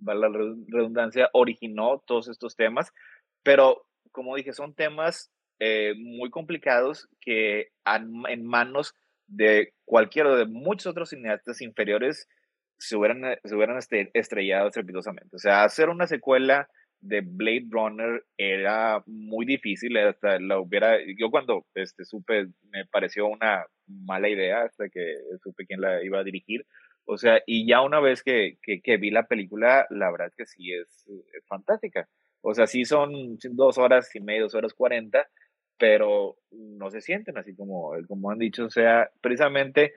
la 0.00 0.28
redundancia, 0.28 1.30
originó 1.32 2.02
todos 2.06 2.28
estos 2.28 2.54
temas, 2.54 2.92
pero, 3.42 3.86
como 4.12 4.36
dije, 4.36 4.52
son 4.52 4.74
temas 4.74 5.32
eh, 5.58 5.94
muy 5.96 6.30
complicados 6.30 7.08
que 7.20 7.68
en 7.84 8.46
manos 8.46 8.94
de 9.26 9.72
cualquiera 9.84 10.34
de 10.36 10.46
muchos 10.46 10.86
otros 10.86 11.10
cineastas 11.10 11.60
inferiores 11.60 12.28
se 12.78 12.96
hubieran, 12.96 13.38
se 13.44 13.54
hubieran 13.54 13.78
este, 13.78 14.10
estrellado 14.14 14.68
estrepitosamente. 14.68 15.36
O 15.36 15.38
sea, 15.38 15.64
hacer 15.64 15.88
una 15.88 16.06
secuela 16.06 16.68
de 17.00 17.22
Blade 17.22 17.66
Runner 17.70 18.24
era 18.36 19.02
muy 19.06 19.46
difícil, 19.46 19.96
hasta 19.96 20.38
la 20.40 20.58
hubiera, 20.58 20.98
yo 21.18 21.30
cuando 21.30 21.66
este, 21.74 22.04
supe, 22.04 22.46
me 22.70 22.86
pareció 22.86 23.26
una 23.26 23.64
mala 23.86 24.28
idea 24.28 24.62
hasta 24.62 24.88
que 24.88 25.14
supe 25.42 25.66
quién 25.66 25.80
la 25.80 26.02
iba 26.02 26.18
a 26.18 26.24
dirigir, 26.24 26.66
o 27.04 27.18
sea, 27.18 27.40
y 27.46 27.68
ya 27.68 27.82
una 27.82 28.00
vez 28.00 28.22
que, 28.22 28.58
que, 28.62 28.96
vi 28.96 29.10
la 29.10 29.26
película, 29.26 29.86
la 29.90 30.10
verdad 30.10 30.28
es 30.28 30.34
que 30.34 30.46
sí 30.46 30.72
es, 30.72 31.08
fantástica, 31.46 32.08
o 32.40 32.54
sea, 32.54 32.66
sí 32.66 32.84
son 32.84 33.38
dos 33.52 33.78
horas 33.78 34.14
y 34.14 34.20
media, 34.20 34.42
dos 34.42 34.54
horas 34.54 34.74
cuarenta, 34.74 35.28
pero 35.78 36.36
no 36.50 36.90
se 36.90 37.00
sienten 37.00 37.36
así 37.38 37.54
como, 37.54 37.92
como 38.08 38.30
han 38.30 38.38
dicho, 38.38 38.66
o 38.66 38.70
sea, 38.70 39.10
precisamente 39.20 39.94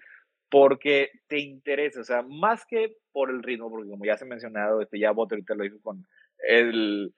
porque 0.50 1.12
te 1.28 1.40
interesa, 1.40 2.02
o 2.02 2.04
sea, 2.04 2.24
más 2.24 2.66
que 2.66 2.96
por 3.12 3.30
el 3.30 3.44
ritmo, 3.44 3.70
porque 3.70 3.90
como 3.90 4.06
ya 4.06 4.18
se 4.18 4.26
ha 4.26 4.28
mencionado, 4.28 4.82
este, 4.82 5.00
ya 5.00 5.12
Bot 5.12 5.32
ahorita 5.32 5.56
lo 5.56 5.64
dijo 5.64 5.80
con 5.82 6.06
el, 6.48 7.14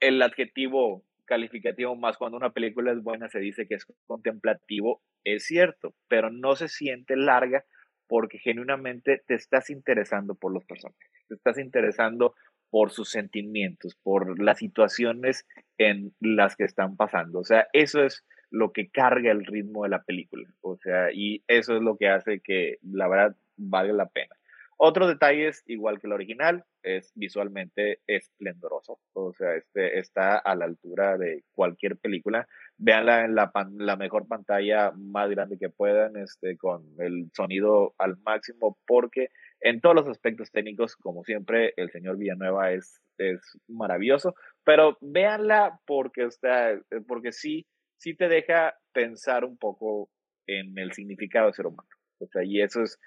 el 0.00 0.22
adjetivo 0.22 1.04
calificativo 1.24 1.94
más 1.94 2.16
cuando 2.16 2.38
una 2.38 2.52
película 2.52 2.90
es 2.90 3.02
buena 3.02 3.28
se 3.28 3.38
dice 3.38 3.66
que 3.68 3.74
es 3.74 3.86
contemplativo, 4.06 5.02
es 5.24 5.44
cierto, 5.44 5.94
pero 6.08 6.30
no 6.30 6.56
se 6.56 6.68
siente 6.68 7.16
larga 7.16 7.64
porque 8.06 8.38
genuinamente 8.38 9.22
te 9.26 9.34
estás 9.34 9.68
interesando 9.68 10.34
por 10.34 10.52
los 10.52 10.64
personajes, 10.64 11.10
te 11.28 11.34
estás 11.34 11.58
interesando 11.58 12.34
por 12.70 12.90
sus 12.90 13.10
sentimientos, 13.10 13.96
por 14.02 14.42
las 14.42 14.58
situaciones 14.58 15.46
en 15.78 16.14
las 16.20 16.56
que 16.56 16.64
están 16.64 16.96
pasando. 16.96 17.40
O 17.40 17.44
sea, 17.44 17.66
eso 17.72 18.02
es 18.02 18.24
lo 18.50 18.72
que 18.72 18.90
carga 18.90 19.30
el 19.30 19.44
ritmo 19.44 19.84
de 19.84 19.90
la 19.90 20.02
película. 20.02 20.48
O 20.60 20.76
sea, 20.76 21.12
y 21.12 21.44
eso 21.48 21.76
es 21.76 21.82
lo 21.82 21.96
que 21.96 22.08
hace 22.08 22.40
que 22.40 22.78
la 22.82 23.08
verdad 23.08 23.36
valga 23.56 23.92
la 23.92 24.08
pena. 24.08 24.37
Otro 24.80 25.08
detalle 25.08 25.48
es, 25.48 25.64
igual 25.66 25.98
que 25.98 26.06
el 26.06 26.12
original, 26.12 26.64
es 26.84 27.10
visualmente 27.16 27.98
esplendoroso. 28.06 29.00
O 29.12 29.32
sea, 29.32 29.56
este 29.56 29.98
está 29.98 30.38
a 30.38 30.54
la 30.54 30.66
altura 30.66 31.18
de 31.18 31.42
cualquier 31.52 31.96
película. 31.98 32.46
Véanla 32.76 33.24
en 33.24 33.34
la, 33.34 33.50
la 33.76 33.96
mejor 33.96 34.28
pantalla 34.28 34.92
más 34.92 35.28
grande 35.30 35.58
que 35.58 35.68
puedan, 35.68 36.16
este, 36.16 36.56
con 36.56 36.84
el 36.98 37.28
sonido 37.34 37.94
al 37.98 38.18
máximo, 38.18 38.78
porque 38.86 39.30
en 39.60 39.80
todos 39.80 39.96
los 39.96 40.06
aspectos 40.06 40.52
técnicos, 40.52 40.94
como 40.94 41.24
siempre, 41.24 41.74
el 41.76 41.90
señor 41.90 42.16
Villanueva 42.16 42.70
es, 42.70 43.02
es 43.18 43.40
maravilloso. 43.66 44.36
Pero 44.62 44.96
véanla 45.00 45.80
porque, 45.86 46.22
está, 46.22 46.80
porque 47.08 47.32
sí, 47.32 47.66
sí 47.96 48.14
te 48.14 48.28
deja 48.28 48.76
pensar 48.92 49.44
un 49.44 49.58
poco 49.58 50.08
en 50.46 50.78
el 50.78 50.92
significado 50.92 51.48
de 51.48 51.54
ser 51.54 51.66
humano. 51.66 51.88
O 52.20 52.26
sea, 52.28 52.44
y 52.44 52.60
eso 52.60 52.82
es 52.82 52.98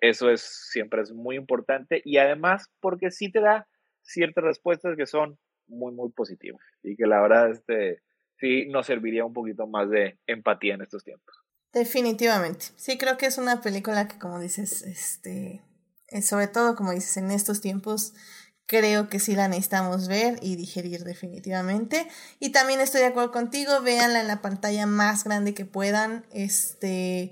eso 0.00 0.30
es 0.30 0.42
siempre 0.70 1.02
es 1.02 1.12
muy 1.12 1.36
importante 1.36 2.02
y 2.04 2.18
además 2.18 2.70
porque 2.80 3.10
sí 3.10 3.30
te 3.30 3.40
da 3.40 3.66
ciertas 4.02 4.44
respuestas 4.44 4.96
que 4.96 5.06
son 5.06 5.38
muy, 5.66 5.92
muy 5.92 6.10
positivas 6.10 6.60
y 6.82 6.96
que 6.96 7.06
la 7.06 7.20
verdad 7.20 7.50
este, 7.50 8.02
sí 8.38 8.66
nos 8.66 8.86
serviría 8.86 9.24
un 9.24 9.32
poquito 9.32 9.66
más 9.66 9.88
de 9.90 10.18
empatía 10.26 10.74
en 10.74 10.82
estos 10.82 11.04
tiempos. 11.04 11.34
Definitivamente. 11.72 12.66
Sí, 12.76 12.98
creo 12.98 13.16
que 13.16 13.26
es 13.26 13.38
una 13.38 13.60
película 13.60 14.08
que, 14.08 14.18
como 14.18 14.40
dices, 14.40 14.82
este, 14.82 15.62
eh, 16.08 16.22
sobre 16.22 16.48
todo, 16.48 16.74
como 16.74 16.92
dices, 16.92 17.16
en 17.16 17.30
estos 17.30 17.60
tiempos, 17.60 18.12
creo 18.66 19.08
que 19.08 19.20
sí 19.20 19.36
la 19.36 19.46
necesitamos 19.46 20.08
ver 20.08 20.38
y 20.42 20.56
digerir 20.56 21.04
definitivamente. 21.04 22.08
Y 22.40 22.50
también 22.50 22.80
estoy 22.80 23.02
de 23.02 23.08
acuerdo 23.08 23.30
contigo, 23.30 23.80
véanla 23.82 24.20
en 24.20 24.26
la 24.26 24.42
pantalla 24.42 24.86
más 24.86 25.22
grande 25.22 25.54
que 25.54 25.64
puedan. 25.64 26.26
Este, 26.32 27.30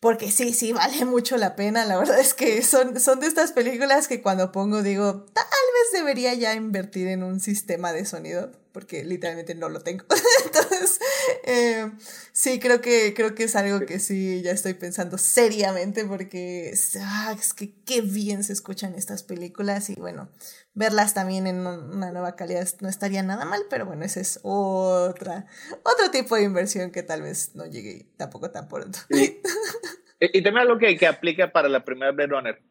porque 0.00 0.30
sí, 0.30 0.54
sí, 0.54 0.72
vale 0.72 1.04
mucho 1.04 1.36
la 1.36 1.54
pena. 1.54 1.84
La 1.84 1.98
verdad 1.98 2.18
es 2.18 2.34
que 2.34 2.62
son, 2.62 2.98
son 2.98 3.20
de 3.20 3.26
estas 3.26 3.52
películas 3.52 4.08
que 4.08 4.22
cuando 4.22 4.50
pongo 4.50 4.82
digo, 4.82 5.26
tal 5.32 5.44
vez 5.44 5.92
debería 5.92 6.34
ya 6.34 6.54
invertir 6.54 7.08
en 7.08 7.22
un 7.22 7.38
sistema 7.38 7.92
de 7.92 8.06
sonido, 8.06 8.50
porque 8.72 9.04
literalmente 9.04 9.54
no 9.54 9.68
lo 9.68 9.80
tengo. 9.80 10.04
Entonces, 10.44 11.00
eh, 11.44 11.90
sí, 12.32 12.58
creo 12.58 12.80
que, 12.80 13.12
creo 13.14 13.34
que 13.34 13.44
es 13.44 13.56
algo 13.56 13.84
que 13.84 13.98
sí, 13.98 14.40
ya 14.42 14.52
estoy 14.52 14.74
pensando 14.74 15.18
seriamente, 15.18 16.04
porque 16.06 16.72
ah, 17.00 17.36
es 17.38 17.52
que 17.52 17.74
qué 17.84 18.00
bien 18.00 18.42
se 18.42 18.54
escuchan 18.54 18.94
estas 18.94 19.22
películas 19.22 19.90
y 19.90 19.94
bueno, 19.96 20.30
verlas 20.72 21.14
también 21.14 21.46
en 21.46 21.66
una 21.66 22.12
nueva 22.12 22.36
calidad 22.36 22.66
no 22.80 22.88
estaría 22.88 23.22
nada 23.22 23.44
mal, 23.44 23.62
pero 23.68 23.84
bueno, 23.86 24.04
ese 24.04 24.20
es 24.20 24.40
otra, 24.42 25.46
otro 25.82 26.10
tipo 26.10 26.36
de 26.36 26.44
inversión 26.44 26.90
que 26.90 27.02
tal 27.02 27.22
vez 27.22 27.54
no 27.54 27.66
llegue 27.66 28.06
tampoco 28.16 28.50
tan 28.50 28.68
pronto. 28.68 28.98
Y, 30.20 30.42
también 30.42 30.68
algo 30.68 30.78
que, 30.78 30.96
que 30.96 31.06
aplica 31.06 31.50
para 31.50 31.68
la 31.68 31.84
primera 31.84 32.12
Blade 32.12 32.30
Runner. 32.30 32.62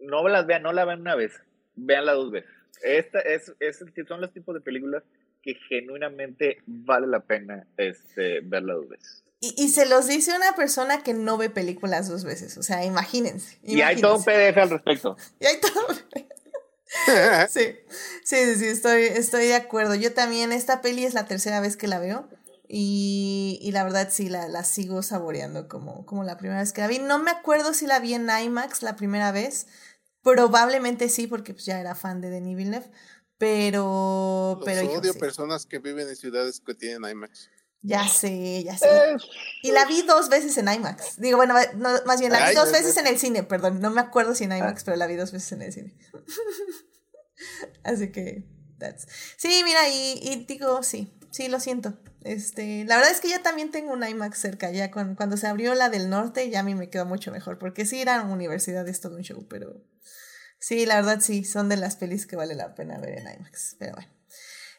No 0.00 0.28
las 0.28 0.46
vean, 0.46 0.62
no 0.62 0.72
la 0.72 0.84
vean 0.84 1.00
una 1.00 1.14
vez, 1.14 1.32
veanla 1.76 2.12
dos 2.12 2.30
veces. 2.30 2.50
Esta 2.82 3.20
es, 3.20 3.54
es, 3.60 3.84
son 4.06 4.20
los 4.20 4.32
tipos 4.32 4.54
de 4.54 4.60
películas 4.60 5.02
que 5.42 5.54
genuinamente 5.68 6.58
vale 6.66 7.06
la 7.06 7.20
pena 7.20 7.66
este, 7.76 8.40
verla 8.40 8.74
dos 8.74 8.88
veces. 8.88 9.24
Y, 9.40 9.54
y, 9.56 9.68
se 9.68 9.86
los 9.86 10.08
dice 10.08 10.34
una 10.36 10.54
persona 10.56 11.04
que 11.04 11.14
no 11.14 11.38
ve 11.38 11.48
películas 11.48 12.08
dos 12.08 12.24
veces, 12.24 12.58
o 12.58 12.62
sea, 12.64 12.84
imagínense. 12.84 13.58
Y 13.62 13.80
hay 13.82 14.00
todo 14.00 14.16
un 14.16 14.24
PDF 14.24 14.58
al 14.58 14.70
respecto. 14.70 15.16
Y 15.40 15.46
hay 15.46 15.60
todo. 15.60 15.86
sí, 17.48 17.76
sí, 18.24 18.54
sí, 18.56 18.66
estoy, 18.66 19.02
estoy 19.02 19.46
de 19.46 19.54
acuerdo. 19.54 19.94
Yo 19.94 20.12
también, 20.12 20.50
esta 20.50 20.80
peli 20.80 21.04
es 21.04 21.14
la 21.14 21.26
tercera 21.26 21.60
vez 21.60 21.76
que 21.76 21.86
la 21.86 22.00
veo. 22.00 22.28
Y, 22.70 23.58
y 23.62 23.72
la 23.72 23.82
verdad 23.82 24.08
sí, 24.10 24.28
la, 24.28 24.46
la 24.46 24.62
sigo 24.62 25.02
saboreando 25.02 25.68
como, 25.68 26.04
como 26.04 26.22
la 26.22 26.36
primera 26.36 26.60
vez 26.60 26.74
que 26.74 26.82
la 26.82 26.86
vi. 26.86 26.98
No 26.98 27.18
me 27.18 27.30
acuerdo 27.30 27.72
si 27.72 27.86
la 27.86 27.98
vi 27.98 28.12
en 28.12 28.28
IMAX 28.28 28.82
la 28.82 28.94
primera 28.94 29.32
vez. 29.32 29.66
Probablemente 30.22 31.08
sí, 31.08 31.26
porque 31.26 31.54
pues 31.54 31.64
ya 31.64 31.80
era 31.80 31.94
fan 31.94 32.20
de 32.20 32.28
Denis 32.28 32.56
Villeneuve. 32.56 32.90
Pero. 33.38 34.56
Los 34.56 34.64
pero 34.66 34.98
odio 34.98 35.14
personas 35.14 35.64
que 35.64 35.78
viven 35.78 36.08
en 36.08 36.16
ciudades 36.16 36.60
que 36.60 36.74
tienen 36.74 37.10
IMAX. 37.10 37.48
Ya 37.80 38.06
sé, 38.08 38.64
ya 38.64 38.76
sé. 38.76 39.16
Y 39.62 39.70
la 39.70 39.86
vi 39.86 40.02
dos 40.02 40.28
veces 40.28 40.58
en 40.58 40.68
IMAX. 40.68 41.18
Digo, 41.20 41.36
bueno, 41.36 41.54
más 42.04 42.20
bien 42.20 42.32
la 42.32 42.50
vi 42.50 42.54
dos 42.54 42.72
veces 42.72 42.96
en 42.96 43.06
el 43.06 43.18
cine, 43.18 43.44
perdón. 43.44 43.80
No 43.80 43.90
me 43.90 44.00
acuerdo 44.00 44.34
si 44.34 44.44
en 44.44 44.52
IMAX, 44.52 44.82
ah. 44.82 44.84
pero 44.84 44.96
la 44.96 45.06
vi 45.06 45.14
dos 45.14 45.32
veces 45.32 45.52
en 45.52 45.62
el 45.62 45.72
cine. 45.72 45.96
Así 47.84 48.10
que, 48.10 48.44
that's. 48.78 49.06
Sí, 49.36 49.62
mira, 49.64 49.88
y, 49.88 50.18
y 50.22 50.44
digo, 50.44 50.82
sí, 50.82 51.16
sí, 51.30 51.48
lo 51.48 51.60
siento. 51.60 51.96
Este, 52.24 52.84
la 52.84 52.96
verdad 52.96 53.12
es 53.12 53.20
que 53.20 53.28
ya 53.28 53.42
también 53.42 53.70
tengo 53.70 53.92
un 53.92 54.06
IMAX 54.06 54.38
cerca, 54.38 54.70
ya 54.70 54.90
con, 54.90 55.14
cuando 55.14 55.36
se 55.36 55.46
abrió 55.46 55.74
la 55.74 55.88
del 55.88 56.10
norte 56.10 56.50
ya 56.50 56.60
a 56.60 56.62
mí 56.62 56.74
me 56.74 56.90
quedó 56.90 57.06
mucho 57.06 57.30
mejor, 57.30 57.58
porque 57.58 57.86
sí 57.86 58.00
ir 58.00 58.08
a 58.10 58.22
universidad 58.22 58.86
es 58.88 59.00
todo 59.00 59.16
un 59.16 59.22
show, 59.22 59.46
pero 59.48 59.80
sí, 60.58 60.84
la 60.84 60.96
verdad 60.96 61.20
sí, 61.20 61.44
son 61.44 61.68
de 61.68 61.76
las 61.76 61.96
pelis 61.96 62.26
que 62.26 62.36
vale 62.36 62.54
la 62.54 62.74
pena 62.74 62.98
ver 62.98 63.18
en 63.18 63.32
IMAX, 63.34 63.76
pero 63.78 63.94
bueno. 63.94 64.10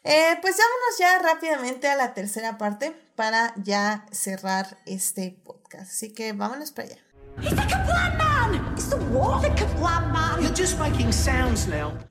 Eh, 0.02 0.36
pues 0.40 0.56
vámonos 0.56 0.98
ya 0.98 1.18
rápidamente 1.18 1.88
a 1.88 1.96
la 1.96 2.14
tercera 2.14 2.56
parte 2.56 2.92
para 3.16 3.52
ya 3.56 4.06
cerrar 4.12 4.78
este 4.86 5.38
podcast, 5.44 5.90
así 5.90 6.12
que 6.12 6.32
vámonos 6.32 6.72
para 6.72 6.88
allá. 6.88 7.09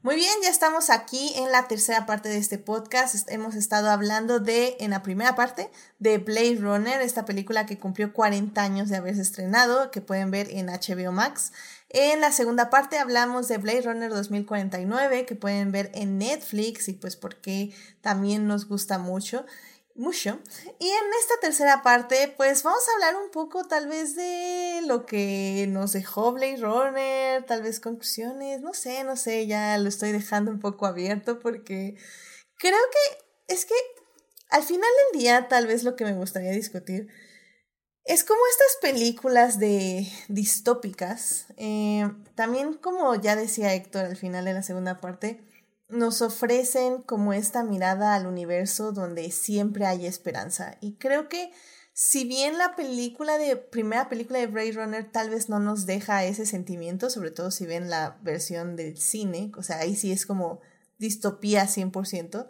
Muy 0.02 0.16
bien, 0.16 0.34
ya 0.44 0.50
estamos 0.50 0.90
aquí 0.90 1.34
en 1.36 1.52
la 1.52 1.68
tercera 1.68 2.06
parte 2.06 2.30
de 2.30 2.38
este 2.38 2.58
podcast. 2.58 3.30
Hemos 3.30 3.56
estado 3.56 3.90
hablando 3.90 4.40
de, 4.40 4.78
en 4.80 4.92
la 4.92 5.04
primera 5.04 5.36
parte, 5.36 5.70
de 6.00 6.18
Blade 6.18 6.58
Runner, 6.60 7.02
esta 7.02 7.26
película 7.26 7.66
que 7.66 7.78
cumplió 7.78 8.14
40 8.14 8.62
años 8.62 8.90
de 8.90 8.98
haberse 8.98 9.22
estrenado, 9.22 9.92
que 9.92 10.02
pueden 10.02 10.32
ver 10.32 10.48
en 10.52 10.68
HBO 10.68 11.12
Max. 11.12 11.52
En 11.90 12.22
la 12.22 12.32
segunda 12.32 12.70
parte 12.70 13.00
hablamos 13.00 13.48
de 13.48 13.58
Blade 13.58 13.82
Runner 13.82 14.10
2049, 14.10 15.26
que 15.26 15.36
pueden 15.36 15.72
ver 15.72 15.92
en 15.94 16.18
Netflix 16.18 16.88
y 16.88 16.94
pues 16.94 17.16
porque 17.16 17.74
también 18.02 18.48
nos 18.48 18.68
gusta 18.68 19.00
mucho 19.00 19.46
mucho. 20.00 20.40
Y 20.80 20.88
en 20.88 21.04
esta 21.20 21.36
tercera 21.42 21.84
parte, 21.84 22.34
pues 22.36 22.64
vamos 22.64 22.82
a 22.88 22.94
hablar 22.94 23.22
un 23.22 23.30
poco 23.32 23.68
tal 23.68 23.88
vez 23.88 24.16
de 24.16 24.82
lo 24.86 25.06
que 25.06 25.66
nos 25.70 25.92
dejó 25.94 26.32
Blade 26.32 26.58
Runner, 26.58 27.46
tal 27.46 27.62
vez 27.62 27.80
conclusiones, 27.80 28.62
no 28.62 28.74
sé, 28.74 29.04
no 29.04 29.16
sé, 29.16 29.46
ya 29.46 29.78
lo 29.78 29.90
estoy 29.90 30.12
dejando 30.12 30.52
un 30.52 30.60
poco 30.60 30.86
abierto 30.86 31.40
porque 31.40 31.96
creo 32.58 32.80
que 32.92 33.54
es 33.54 33.66
que 33.66 33.76
al 34.50 34.64
final 34.64 34.90
del 35.12 35.22
día 35.22 35.48
tal 35.48 35.68
vez 35.68 35.84
lo 35.84 35.96
que 35.96 36.06
me 36.06 36.14
gustaría 36.14 36.52
discutir 36.52 37.08
es 38.06 38.24
como 38.24 38.40
estas 38.52 38.92
películas 38.94 39.60
de 39.60 40.08
distópicas, 40.30 41.46
eh, 41.58 42.10
también 42.34 42.74
como 42.74 43.14
ya 43.16 43.36
decía 43.36 43.76
Héctor 43.76 44.06
al 44.06 44.18
final 44.18 44.46
de 44.46 44.54
la 44.54 44.64
segunda 44.64 45.00
parte, 45.00 45.44
nos 45.90 46.22
ofrecen 46.22 47.02
como 47.02 47.34
esta 47.34 47.64
mirada 47.64 48.16
al 48.16 48.28
universo 48.28 48.92
donde 48.92 49.32
siempre 49.32 49.86
hay 49.86 50.06
esperanza. 50.06 50.78
Y 50.82 50.96
creo 50.96 51.28
que 51.28 51.52
si 51.94 52.24
bien 52.26 52.58
la 52.58 52.76
película 52.76 53.38
de 53.38 53.58
primera 53.58 54.08
película 54.08 54.40
de 54.40 54.48
Blade 54.48 54.72
Runner 54.72 55.12
tal 55.12 55.30
vez 55.30 55.50
no 55.50 55.60
nos 55.60 55.86
deja 55.86 56.24
ese 56.24 56.46
sentimiento, 56.46 57.10
sobre 57.10 57.32
todo 57.32 57.52
si 57.52 57.66
ven 57.66 57.90
la 57.90 58.18
versión 58.22 58.76
del 58.76 58.98
cine, 58.98 59.52
o 59.58 59.64
sea, 59.64 59.80
ahí 59.80 59.96
sí 59.96 60.12
es 60.12 60.26
como 60.26 60.62
distopía 60.98 61.66
100%, 61.66 62.48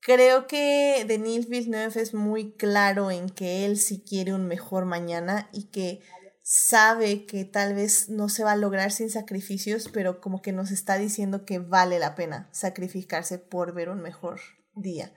creo 0.00 0.46
que 0.46 1.04
Denis 1.08 1.48
Villeneuve 1.48 2.02
es 2.02 2.14
muy 2.14 2.52
claro 2.52 3.10
en 3.10 3.30
que 3.30 3.64
él 3.64 3.78
sí 3.78 4.04
quiere 4.06 4.34
un 4.34 4.46
mejor 4.46 4.84
mañana 4.84 5.48
y 5.52 5.64
que 5.64 6.00
sabe 6.48 7.26
que 7.26 7.44
tal 7.44 7.74
vez 7.74 8.08
no 8.08 8.28
se 8.28 8.44
va 8.44 8.52
a 8.52 8.56
lograr 8.56 8.92
sin 8.92 9.10
sacrificios, 9.10 9.90
pero 9.92 10.20
como 10.20 10.42
que 10.42 10.52
nos 10.52 10.70
está 10.70 10.96
diciendo 10.96 11.44
que 11.44 11.58
vale 11.58 11.98
la 11.98 12.14
pena 12.14 12.48
sacrificarse 12.52 13.40
por 13.40 13.74
ver 13.74 13.88
un 13.88 14.00
mejor 14.00 14.38
día, 14.72 15.12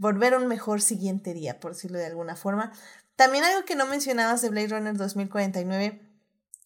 por 0.00 0.20
ver 0.20 0.36
un 0.36 0.46
mejor 0.46 0.80
siguiente 0.80 1.34
día, 1.34 1.58
por 1.58 1.72
decirlo 1.72 1.98
de 1.98 2.06
alguna 2.06 2.36
forma. 2.36 2.70
También 3.16 3.42
algo 3.42 3.64
que 3.64 3.74
no 3.74 3.86
mencionabas 3.86 4.40
de 4.40 4.50
Blade 4.50 4.68
Runner 4.68 4.96
2049 4.96 6.07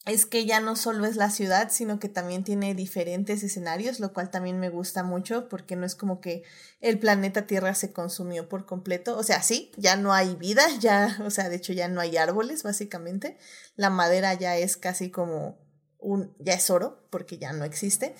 es 0.04 0.26
que 0.26 0.44
ya 0.46 0.58
no 0.58 0.74
solo 0.74 1.06
es 1.06 1.14
la 1.14 1.30
ciudad, 1.30 1.70
sino 1.70 2.00
que 2.00 2.08
también 2.08 2.42
tiene 2.42 2.74
diferentes 2.74 3.42
escenarios, 3.44 4.00
lo 4.00 4.12
cual 4.12 4.30
también 4.30 4.58
me 4.58 4.68
gusta 4.68 5.04
mucho 5.04 5.48
porque 5.48 5.76
no 5.76 5.86
es 5.86 5.94
como 5.94 6.20
que 6.20 6.42
el 6.80 6.98
planeta 6.98 7.46
Tierra 7.46 7.74
se 7.74 7.92
consumió 7.92 8.48
por 8.48 8.66
completo. 8.66 9.16
O 9.16 9.22
sea, 9.22 9.42
sí, 9.42 9.70
ya 9.76 9.94
no 9.96 10.12
hay 10.12 10.34
vida, 10.34 10.64
ya, 10.80 11.18
o 11.24 11.30
sea, 11.30 11.48
de 11.48 11.56
hecho 11.56 11.72
ya 11.72 11.86
no 11.86 12.00
hay 12.00 12.16
árboles, 12.16 12.64
básicamente. 12.64 13.38
La 13.76 13.90
madera 13.90 14.34
ya 14.34 14.56
es 14.56 14.76
casi 14.76 15.10
como 15.10 15.58
un, 15.98 16.34
ya 16.40 16.54
es 16.54 16.68
oro, 16.68 17.06
porque 17.10 17.38
ya 17.38 17.52
no 17.52 17.64
existe. 17.64 18.16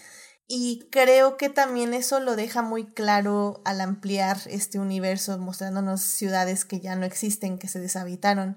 Y 0.47 0.89
creo 0.93 1.37
que 1.37 1.49
también 1.49 1.95
eso 1.95 2.21
lo 2.21 2.37
deja 2.37 2.63
muy 2.63 2.93
claro 2.93 3.61
al 3.65 3.81
ampliar 3.81 4.39
este 4.47 4.79
universo, 4.79 5.37
mostrándonos 5.39 6.03
ciudades 6.03 6.65
que 6.65 6.79
ya 6.79 6.95
no 6.95 7.07
existen, 7.07 7.59
que 7.59 7.69
se 7.69 7.81
deshabitaron 7.81 8.57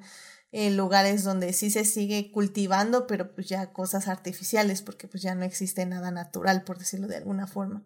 lugares 0.72 1.24
donde 1.24 1.52
sí 1.52 1.70
se 1.70 1.84
sigue 1.84 2.32
cultivando, 2.32 3.08
pero 3.08 3.34
pues 3.36 3.50
ya 3.50 3.74
cosas 3.74 4.08
artificiales, 4.08 4.82
porque 4.82 5.08
pues 5.08 5.22
ya 5.22 5.36
no 5.36 5.44
existe 5.44 5.86
nada 5.86 6.12
natural, 6.12 6.64
por 6.64 6.78
decirlo 6.78 7.08
de 7.08 7.18
alguna 7.18 7.46
forma. 7.46 7.86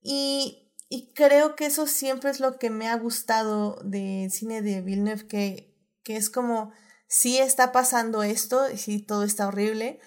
Y, 0.00 0.72
y 0.88 1.12
creo 1.14 1.56
que 1.56 1.66
eso 1.66 1.86
siempre 1.86 2.30
es 2.30 2.38
lo 2.38 2.58
que 2.58 2.70
me 2.70 2.88
ha 2.88 2.96
gustado 2.96 3.80
del 3.82 4.30
cine 4.30 4.62
de 4.62 4.82
Villeneuve, 4.82 5.26
que, 5.26 5.76
que 6.04 6.16
es 6.16 6.30
como, 6.30 6.72
sí 7.08 7.38
está 7.38 7.72
pasando 7.72 8.22
esto, 8.22 8.64
sí 8.76 9.00
todo 9.00 9.24
está 9.24 9.48
horrible, 9.48 9.98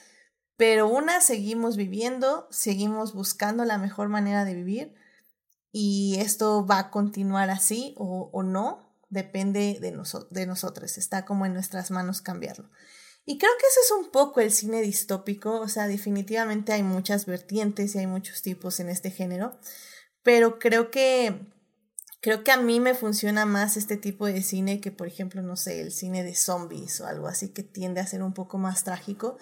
pero 0.55 0.88
una, 0.88 1.19
seguimos 1.19 1.76
viviendo, 1.76 2.47
seguimos 2.49 3.14
buscando 3.14 3.65
la 3.65 3.77
mejor 3.77 4.07
manera 4.07 4.45
de 4.45 4.55
vivir, 4.55 4.95
y 5.73 6.18
esto 6.19 6.65
va 6.65 6.80
a 6.80 6.91
continuar 6.91 7.49
así 7.49 7.93
o, 7.97 8.30
o 8.31 8.43
no, 8.43 8.82
depende 9.14 9.77
de, 9.80 9.91
de 10.30 10.45
nosotros, 10.45 10.98
está 10.98 11.26
como 11.26 11.45
en 11.45 11.53
nuestras 11.53 11.91
manos 11.91 12.22
cambiarlo. 12.22 12.69
Y 13.26 13.38
creo 13.38 13.52
que 13.57 13.68
ese 13.68 13.80
es 13.85 13.91
un 13.91 14.11
poco 14.11 14.41
el 14.41 14.52
cine 14.52 14.81
distópico, 14.81 15.61
o 15.61 15.68
sea, 15.69 15.88
definitivamente 15.88 16.73
hay 16.73 16.84
muchas 16.84 17.26
vertientes 17.26 17.95
y 17.95 17.99
hay 17.99 18.07
muchos 18.07 18.41
tipos 18.41 18.80
en 18.81 18.90
este 18.90 19.11
género, 19.11 19.57
pero 20.23 20.60
creo 20.60 20.91
que 20.91 21.53
creo 22.23 22.44
que 22.44 22.52
a 22.52 22.57
mí 22.57 22.80
me 22.80 22.95
funciona 22.95 23.45
más 23.45 23.76
este 23.76 23.98
tipo 23.98 24.26
de 24.26 24.41
cine 24.41 24.80
que, 24.80 24.91
por 24.91 25.07
ejemplo, 25.07 25.41
no 25.41 25.57
sé, 25.57 25.81
el 25.81 25.91
cine 25.91 26.23
de 26.23 26.35
zombies 26.35 27.02
o 27.02 27.06
algo 27.06 27.27
así 27.27 27.49
que 27.49 27.64
tiende 27.64 27.99
a 27.99 28.07
ser 28.07 28.23
un 28.23 28.34
poco 28.34 28.57
más 28.57 28.85
trágico. 28.85 29.38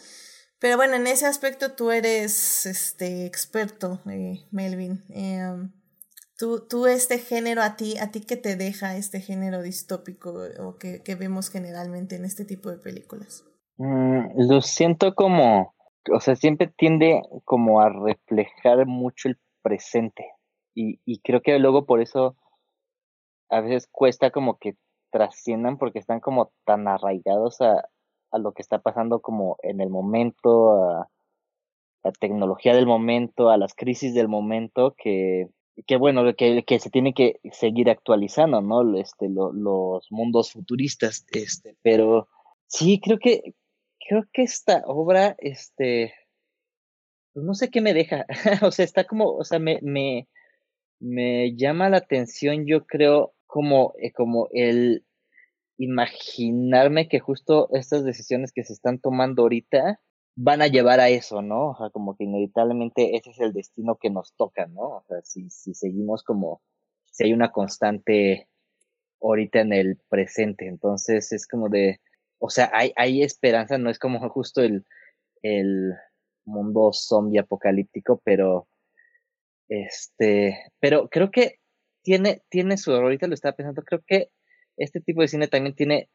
Pero 0.59 0.77
bueno, 0.77 0.95
en 0.95 1.07
ese 1.07 1.27
aspecto 1.27 1.73
tú 1.73 1.91
eres 1.91 2.65
este 2.65 3.25
experto, 3.25 4.01
eh, 4.09 4.47
Melvin. 4.51 5.03
Em, 5.09 5.71
Tú, 6.69 6.87
este 6.87 7.19
género, 7.19 7.61
a 7.61 7.75
ti, 7.75 7.97
a 7.99 8.09
ti 8.09 8.21
que 8.21 8.35
te 8.35 8.55
deja 8.55 8.95
este 8.95 9.19
género 9.19 9.61
distópico 9.61 10.33
o 10.59 10.75
que, 10.77 11.15
vemos 11.15 11.49
generalmente 11.51 12.15
en 12.15 12.25
este 12.25 12.45
tipo 12.45 12.71
de 12.71 12.77
películas. 12.77 13.45
Mm, 13.77 14.49
lo 14.49 14.61
siento 14.61 15.13
como, 15.13 15.75
o 16.11 16.19
sea, 16.19 16.35
siempre 16.35 16.67
tiende 16.75 17.21
como 17.45 17.79
a 17.79 17.89
reflejar 17.89 18.87
mucho 18.87 19.29
el 19.29 19.37
presente 19.61 20.25
y, 20.73 20.99
y 21.05 21.19
creo 21.19 21.41
que 21.41 21.59
luego 21.59 21.85
por 21.85 22.01
eso 22.01 22.35
a 23.49 23.61
veces 23.61 23.87
cuesta 23.91 24.31
como 24.31 24.57
que 24.57 24.75
trasciendan 25.11 25.77
porque 25.77 25.99
están 25.99 26.21
como 26.21 26.51
tan 26.65 26.87
arraigados 26.87 27.61
a, 27.61 27.83
a 28.31 28.37
lo 28.39 28.53
que 28.53 28.63
está 28.63 28.79
pasando 28.79 29.19
como 29.21 29.57
en 29.61 29.79
el 29.79 29.89
momento, 29.89 30.71
a 30.85 31.07
la 32.03 32.11
tecnología 32.13 32.73
del 32.73 32.87
momento, 32.87 33.49
a 33.49 33.57
las 33.57 33.75
crisis 33.75 34.15
del 34.15 34.27
momento, 34.27 34.95
que 34.97 35.49
que 35.87 35.95
bueno, 35.97 36.23
que, 36.35 36.63
que 36.63 36.79
se 36.79 36.89
tiene 36.89 37.13
que 37.13 37.39
seguir 37.51 37.89
actualizando, 37.89 38.61
¿no? 38.61 38.97
Este, 38.97 39.29
los 39.29 40.07
mundos 40.11 40.51
futuristas, 40.51 41.25
este, 41.31 41.75
pero 41.81 42.27
sí, 42.67 42.99
creo 43.03 43.19
que, 43.19 43.55
creo 44.07 44.25
que 44.33 44.43
esta 44.43 44.83
obra, 44.85 45.35
este, 45.39 46.13
pues 47.33 47.45
no 47.45 47.53
sé 47.53 47.69
qué 47.69 47.81
me 47.81 47.93
deja, 47.93 48.25
o 48.61 48.71
sea, 48.71 48.85
está 48.85 49.05
como, 49.05 49.31
o 49.33 49.43
sea, 49.43 49.59
me, 49.59 49.79
me, 49.81 50.27
me 50.99 51.55
llama 51.55 51.89
la 51.89 51.97
atención, 51.97 52.65
yo 52.65 52.85
creo, 52.85 53.33
como, 53.47 53.93
eh, 53.99 54.11
como 54.11 54.47
el 54.53 55.05
imaginarme 55.77 57.07
que 57.07 57.19
justo 57.19 57.69
estas 57.73 58.03
decisiones 58.03 58.51
que 58.53 58.63
se 58.63 58.73
están 58.73 58.99
tomando 58.99 59.41
ahorita, 59.41 59.99
van 60.35 60.61
a 60.61 60.67
llevar 60.67 60.99
a 60.99 61.09
eso, 61.09 61.41
¿no? 61.41 61.71
O 61.71 61.75
sea, 61.77 61.89
como 61.89 62.15
que 62.15 62.23
inevitablemente 62.23 63.15
ese 63.15 63.31
es 63.31 63.39
el 63.39 63.53
destino 63.53 63.97
que 63.97 64.09
nos 64.09 64.33
toca, 64.35 64.65
¿no? 64.67 64.81
O 64.81 65.03
sea, 65.07 65.21
si, 65.23 65.49
si 65.49 65.73
seguimos 65.73 66.23
como, 66.23 66.61
si 67.11 67.25
hay 67.25 67.33
una 67.33 67.51
constante 67.51 68.47
ahorita 69.21 69.61
en 69.61 69.73
el 69.73 69.97
presente, 70.09 70.67
entonces 70.67 71.31
es 71.31 71.47
como 71.47 71.69
de, 71.69 71.99
o 72.39 72.49
sea, 72.49 72.71
hay, 72.73 72.93
hay 72.95 73.23
esperanza, 73.23 73.77
no 73.77 73.89
es 73.89 73.99
como 73.99 74.27
justo 74.29 74.61
el, 74.61 74.85
el 75.43 75.93
mundo 76.45 76.91
zombie 76.93 77.39
apocalíptico, 77.39 78.21
pero, 78.23 78.67
este, 79.69 80.57
pero 80.79 81.09
creo 81.09 81.29
que 81.31 81.59
tiene, 82.03 82.41
tiene 82.49 82.77
su 82.77 82.91
error, 82.91 83.03
ahorita 83.05 83.27
lo 83.27 83.33
estaba 83.33 83.55
pensando, 83.55 83.83
creo 83.83 84.01
que 84.07 84.31
este 84.77 85.01
tipo 85.01 85.21
de 85.21 85.27
cine 85.27 85.47
también 85.47 85.75
tiene 85.75 86.09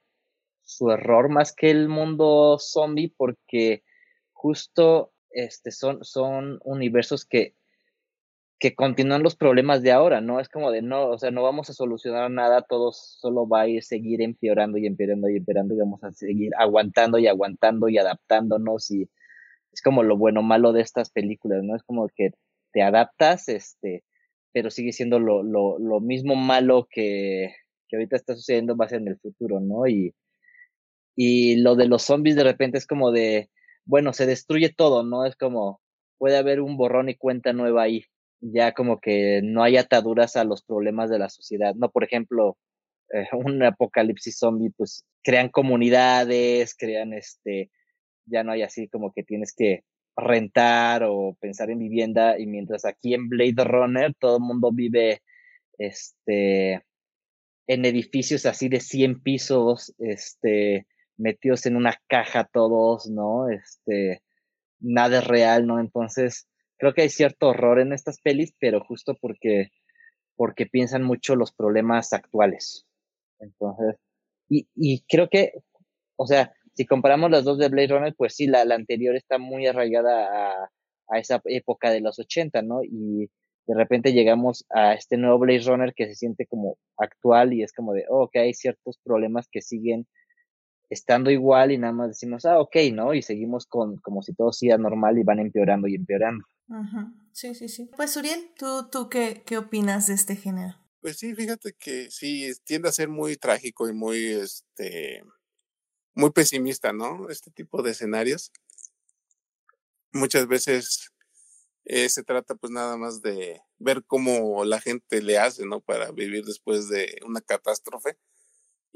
su 0.62 0.90
error 0.90 1.28
más 1.28 1.54
que 1.54 1.70
el 1.70 1.88
mundo 1.88 2.58
zombie 2.58 3.14
porque 3.16 3.84
justo 4.36 5.12
este, 5.30 5.70
son, 5.70 6.04
son 6.04 6.60
universos 6.62 7.24
que, 7.24 7.54
que 8.58 8.74
continúan 8.74 9.22
los 9.22 9.34
problemas 9.34 9.82
de 9.82 9.92
ahora, 9.92 10.20
¿no? 10.20 10.40
Es 10.40 10.48
como 10.48 10.70
de 10.70 10.82
no, 10.82 11.08
o 11.08 11.18
sea, 11.18 11.30
no 11.30 11.42
vamos 11.42 11.68
a 11.70 11.72
solucionar 11.72 12.30
nada, 12.30 12.62
todo 12.62 12.92
solo 12.92 13.48
va 13.48 13.62
a 13.62 13.68
ir 13.68 13.82
seguir 13.82 14.22
empeorando 14.22 14.78
y 14.78 14.86
empeorando 14.86 15.28
y 15.28 15.36
empeorando 15.36 15.74
y 15.74 15.78
vamos 15.78 16.04
a 16.04 16.12
seguir 16.12 16.52
aguantando 16.58 17.18
y 17.18 17.26
aguantando 17.26 17.88
y 17.88 17.98
adaptándonos 17.98 18.90
y 18.90 19.08
es 19.72 19.82
como 19.82 20.02
lo 20.02 20.16
bueno 20.16 20.42
malo 20.42 20.72
de 20.72 20.82
estas 20.82 21.10
películas, 21.10 21.62
¿no? 21.62 21.74
Es 21.74 21.82
como 21.82 22.08
que 22.14 22.30
te 22.72 22.82
adaptas, 22.82 23.48
este, 23.48 24.04
pero 24.52 24.70
sigue 24.70 24.92
siendo 24.92 25.18
lo, 25.18 25.42
lo, 25.42 25.78
lo 25.78 26.00
mismo 26.00 26.34
malo 26.34 26.88
que, 26.90 27.54
que 27.88 27.96
ahorita 27.96 28.16
está 28.16 28.34
sucediendo 28.34 28.76
va 28.76 28.86
a 28.86 28.90
ser 28.90 29.00
en 29.00 29.08
el 29.08 29.18
futuro, 29.18 29.60
¿no? 29.60 29.86
Y, 29.86 30.14
y 31.14 31.56
lo 31.56 31.74
de 31.74 31.86
los 31.86 32.02
zombies 32.02 32.36
de 32.36 32.44
repente 32.44 32.78
es 32.78 32.86
como 32.86 33.12
de, 33.12 33.50
bueno, 33.86 34.12
se 34.12 34.26
destruye 34.26 34.72
todo, 34.72 35.04
¿no? 35.04 35.24
Es 35.24 35.36
como, 35.36 35.80
puede 36.18 36.36
haber 36.36 36.60
un 36.60 36.76
borrón 36.76 37.08
y 37.08 37.16
cuenta 37.16 37.52
nueva 37.52 37.84
ahí, 37.84 38.04
ya 38.40 38.72
como 38.72 39.00
que 39.00 39.40
no 39.42 39.62
hay 39.62 39.76
ataduras 39.78 40.36
a 40.36 40.44
los 40.44 40.62
problemas 40.62 41.10
de 41.10 41.18
la 41.18 41.28
sociedad, 41.30 41.74
¿no? 41.74 41.90
Por 41.90 42.04
ejemplo, 42.04 42.58
eh, 43.12 43.26
un 43.32 43.62
apocalipsis 43.62 44.38
zombie, 44.38 44.72
pues 44.76 45.04
crean 45.22 45.48
comunidades, 45.48 46.74
crean 46.76 47.12
este, 47.12 47.70
ya 48.26 48.44
no 48.44 48.52
hay 48.52 48.62
así 48.62 48.88
como 48.88 49.12
que 49.12 49.22
tienes 49.22 49.54
que 49.56 49.84
rentar 50.16 51.04
o 51.04 51.36
pensar 51.40 51.70
en 51.70 51.78
vivienda 51.78 52.38
y 52.38 52.46
mientras 52.46 52.84
aquí 52.86 53.14
en 53.14 53.28
Blade 53.28 53.64
Runner 53.64 54.14
todo 54.18 54.38
el 54.38 54.42
mundo 54.42 54.70
vive 54.72 55.20
este 55.76 56.82
en 57.66 57.84
edificios 57.84 58.46
así 58.46 58.68
de 58.68 58.80
100 58.80 59.22
pisos, 59.22 59.94
este 59.98 60.86
metidos 61.16 61.66
en 61.66 61.76
una 61.76 61.94
caja 62.08 62.44
todos, 62.44 63.08
¿no? 63.08 63.48
Este, 63.48 64.22
nada 64.80 65.18
es 65.18 65.26
real, 65.26 65.66
¿no? 65.66 65.80
Entonces, 65.80 66.48
creo 66.78 66.94
que 66.94 67.02
hay 67.02 67.10
cierto 67.10 67.48
horror 67.48 67.80
en 67.80 67.92
estas 67.92 68.20
pelis, 68.20 68.54
pero 68.58 68.80
justo 68.80 69.16
porque, 69.20 69.70
porque 70.36 70.66
piensan 70.66 71.02
mucho 71.02 71.36
los 71.36 71.52
problemas 71.52 72.12
actuales. 72.12 72.86
Entonces, 73.38 73.96
y, 74.48 74.68
y 74.74 75.04
creo 75.08 75.28
que, 75.28 75.52
o 76.16 76.26
sea, 76.26 76.52
si 76.74 76.86
comparamos 76.86 77.30
las 77.30 77.44
dos 77.44 77.58
de 77.58 77.68
Blade 77.68 77.88
Runner, 77.88 78.14
pues 78.16 78.34
sí, 78.34 78.46
la, 78.46 78.64
la 78.64 78.74
anterior 78.74 79.16
está 79.16 79.38
muy 79.38 79.66
arraigada 79.66 80.50
a, 80.52 80.70
a 81.08 81.18
esa 81.18 81.40
época 81.46 81.90
de 81.90 82.00
los 82.00 82.18
80, 82.18 82.62
¿no? 82.62 82.82
Y 82.84 83.30
de 83.66 83.74
repente 83.74 84.12
llegamos 84.12 84.64
a 84.70 84.94
este 84.94 85.16
nuevo 85.16 85.38
Blade 85.38 85.64
Runner 85.66 85.94
que 85.94 86.06
se 86.06 86.14
siente 86.14 86.46
como 86.46 86.78
actual 86.96 87.52
y 87.52 87.62
es 87.62 87.72
como 87.72 87.92
de, 87.92 88.04
oh, 88.08 88.28
que 88.30 88.40
hay 88.40 88.54
ciertos 88.54 88.98
problemas 89.02 89.48
que 89.50 89.62
siguen 89.62 90.06
estando 90.88 91.30
igual 91.30 91.72
y 91.72 91.78
nada 91.78 91.92
más 91.92 92.08
decimos, 92.08 92.44
ah, 92.44 92.60
ok, 92.60 92.76
¿no? 92.92 93.14
Y 93.14 93.22
seguimos 93.22 93.66
con 93.66 93.96
como 93.98 94.22
si 94.22 94.34
todo 94.34 94.52
sea 94.52 94.78
normal 94.78 95.18
y 95.18 95.24
van 95.24 95.40
empeorando 95.40 95.88
y 95.88 95.94
empeorando. 95.94 96.44
Sí, 97.32 97.54
sí, 97.54 97.68
sí. 97.68 97.90
Pues 97.96 98.16
Uriel, 98.16 98.50
¿tú, 98.56 98.88
tú 98.90 99.08
qué, 99.08 99.42
qué 99.46 99.58
opinas 99.58 100.06
de 100.06 100.14
este 100.14 100.36
género? 100.36 100.74
Pues 101.00 101.18
sí, 101.18 101.34
fíjate 101.34 101.74
que 101.78 102.10
sí, 102.10 102.50
tiende 102.64 102.88
a 102.88 102.92
ser 102.92 103.08
muy 103.08 103.36
trágico 103.36 103.88
y 103.88 103.92
muy, 103.92 104.26
este, 104.26 105.22
muy 106.14 106.30
pesimista, 106.30 106.92
¿no? 106.92 107.28
Este 107.28 107.50
tipo 107.50 107.82
de 107.82 107.92
escenarios. 107.92 108.50
Muchas 110.12 110.48
veces 110.48 111.12
eh, 111.84 112.08
se 112.08 112.24
trata 112.24 112.56
pues 112.56 112.72
nada 112.72 112.96
más 112.96 113.22
de 113.22 113.60
ver 113.78 114.02
cómo 114.04 114.64
la 114.64 114.80
gente 114.80 115.22
le 115.22 115.38
hace, 115.38 115.66
¿no? 115.66 115.80
Para 115.80 116.10
vivir 116.10 116.44
después 116.44 116.88
de 116.88 117.20
una 117.24 117.40
catástrofe 117.40 118.18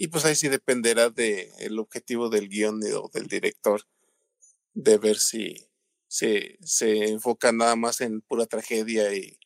y 0.02 0.08
pues 0.08 0.24
ahí 0.24 0.34
sí 0.34 0.48
dependerá 0.48 1.10
del 1.10 1.50
el 1.58 1.78
objetivo 1.78 2.30
del 2.30 2.48
guion 2.48 2.80
o 2.96 3.10
del 3.12 3.26
director, 3.26 3.82
de 4.72 4.96
ver 4.96 5.18
si 5.18 5.68
se, 6.08 6.56
se 6.62 7.10
enfoca 7.10 7.52
nada 7.52 7.76
más 7.76 8.00
en 8.00 8.22
pura 8.22 8.46
tragedia 8.46 9.14
y, 9.14 9.38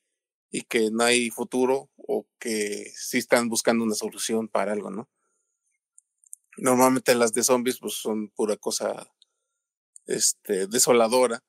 y 0.53 0.63
que 0.63 0.93
no 0.93 1.03
hay 1.03 1.31
futuro 1.31 1.91
o 1.97 2.29
que 2.39 2.93
sí 2.95 3.19
están 3.19 3.49
buscando 3.49 3.83
una 3.83 3.97
solución 3.97 4.47
para 4.47 4.71
algo, 4.71 4.93
¿no? 4.93 5.09
Normalmente 6.57 7.17
las 7.17 7.33
de 7.33 7.43
zombies 7.43 7.81
pues 7.81 7.95
son 7.95 8.29
pura 8.29 8.57
cosa 8.57 9.13
este, 10.07 10.69
desoladora. 10.69 11.43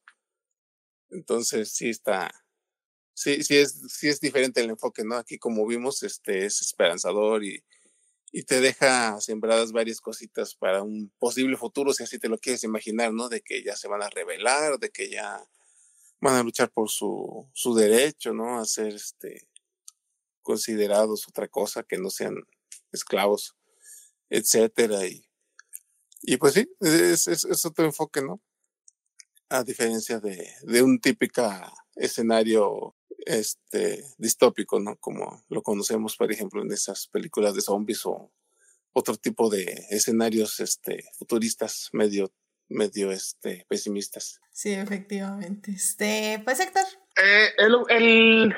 Entonces 1.11 1.71
sí 1.71 1.91
está, 1.91 2.31
sí, 3.13 3.43
sí 3.43 3.57
es, 3.57 3.83
sí 3.87 4.07
es 4.07 4.19
diferente 4.19 4.61
el 4.61 4.71
enfoque, 4.71 5.03
¿no? 5.03 5.15
Aquí 5.15 5.37
como 5.37 5.67
vimos, 5.67 6.01
este, 6.01 6.47
es 6.47 6.59
esperanzador 6.61 7.43
y, 7.43 7.63
y 8.37 8.43
te 8.43 8.59
deja 8.59 9.21
sembradas 9.21 9.71
varias 9.71 10.01
cositas 10.01 10.55
para 10.55 10.83
un 10.83 11.09
posible 11.19 11.55
futuro, 11.55 11.93
si 11.93 12.03
así 12.03 12.19
te 12.19 12.27
lo 12.27 12.37
quieres 12.37 12.65
imaginar, 12.65 13.13
¿no? 13.13 13.29
De 13.29 13.39
que 13.39 13.63
ya 13.63 13.77
se 13.77 13.87
van 13.87 14.03
a 14.03 14.09
rebelar, 14.09 14.77
de 14.77 14.89
que 14.89 15.09
ya 15.09 15.41
van 16.19 16.35
a 16.35 16.43
luchar 16.43 16.69
por 16.69 16.89
su, 16.89 17.49
su 17.53 17.73
derecho, 17.73 18.33
¿no? 18.33 18.59
A 18.59 18.65
ser 18.65 18.87
este, 18.87 19.47
considerados 20.41 21.25
otra 21.29 21.47
cosa 21.47 21.83
que 21.83 21.97
no 21.97 22.09
sean 22.09 22.35
esclavos, 22.91 23.55
etcétera. 24.29 25.07
Y, 25.07 25.25
y 26.23 26.35
pues 26.35 26.55
sí, 26.55 26.69
es, 26.81 27.27
es, 27.29 27.65
otro 27.65 27.85
enfoque, 27.85 28.21
¿no? 28.21 28.41
A 29.47 29.63
diferencia 29.63 30.19
de, 30.19 30.45
de 30.63 30.81
un 30.83 30.99
típico 30.99 31.49
escenario 31.95 32.97
este 33.25 34.03
distópico, 34.17 34.79
¿no? 34.79 34.95
Como 34.97 35.43
lo 35.49 35.61
conocemos, 35.61 36.15
por 36.15 36.31
ejemplo, 36.31 36.61
en 36.61 36.71
esas 36.71 37.07
películas 37.07 37.55
de 37.55 37.61
zombies 37.61 38.05
o 38.05 38.31
otro 38.93 39.15
tipo 39.17 39.49
de 39.49 39.63
escenarios 39.89 40.59
este 40.59 41.03
futuristas 41.17 41.89
medio 41.91 42.31
medio 42.69 43.11
este 43.11 43.65
pesimistas. 43.67 44.39
Sí, 44.51 44.73
efectivamente. 44.73 45.71
Este, 45.71 46.41
pues 46.43 46.59
Héctor. 46.59 46.83
Eh, 47.21 47.49
el, 47.57 47.75
el, 47.89 48.55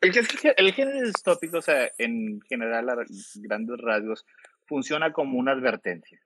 el, 0.00 0.54
el, 0.56 0.72
género 0.72 1.06
distópico, 1.06 1.58
o 1.58 1.62
sea, 1.62 1.90
en 1.98 2.40
general 2.42 2.88
a 2.90 2.96
grandes 3.36 3.78
rasgos, 3.78 4.24
funciona 4.66 5.12
como 5.12 5.38
una 5.38 5.52
advertencia. 5.52 6.20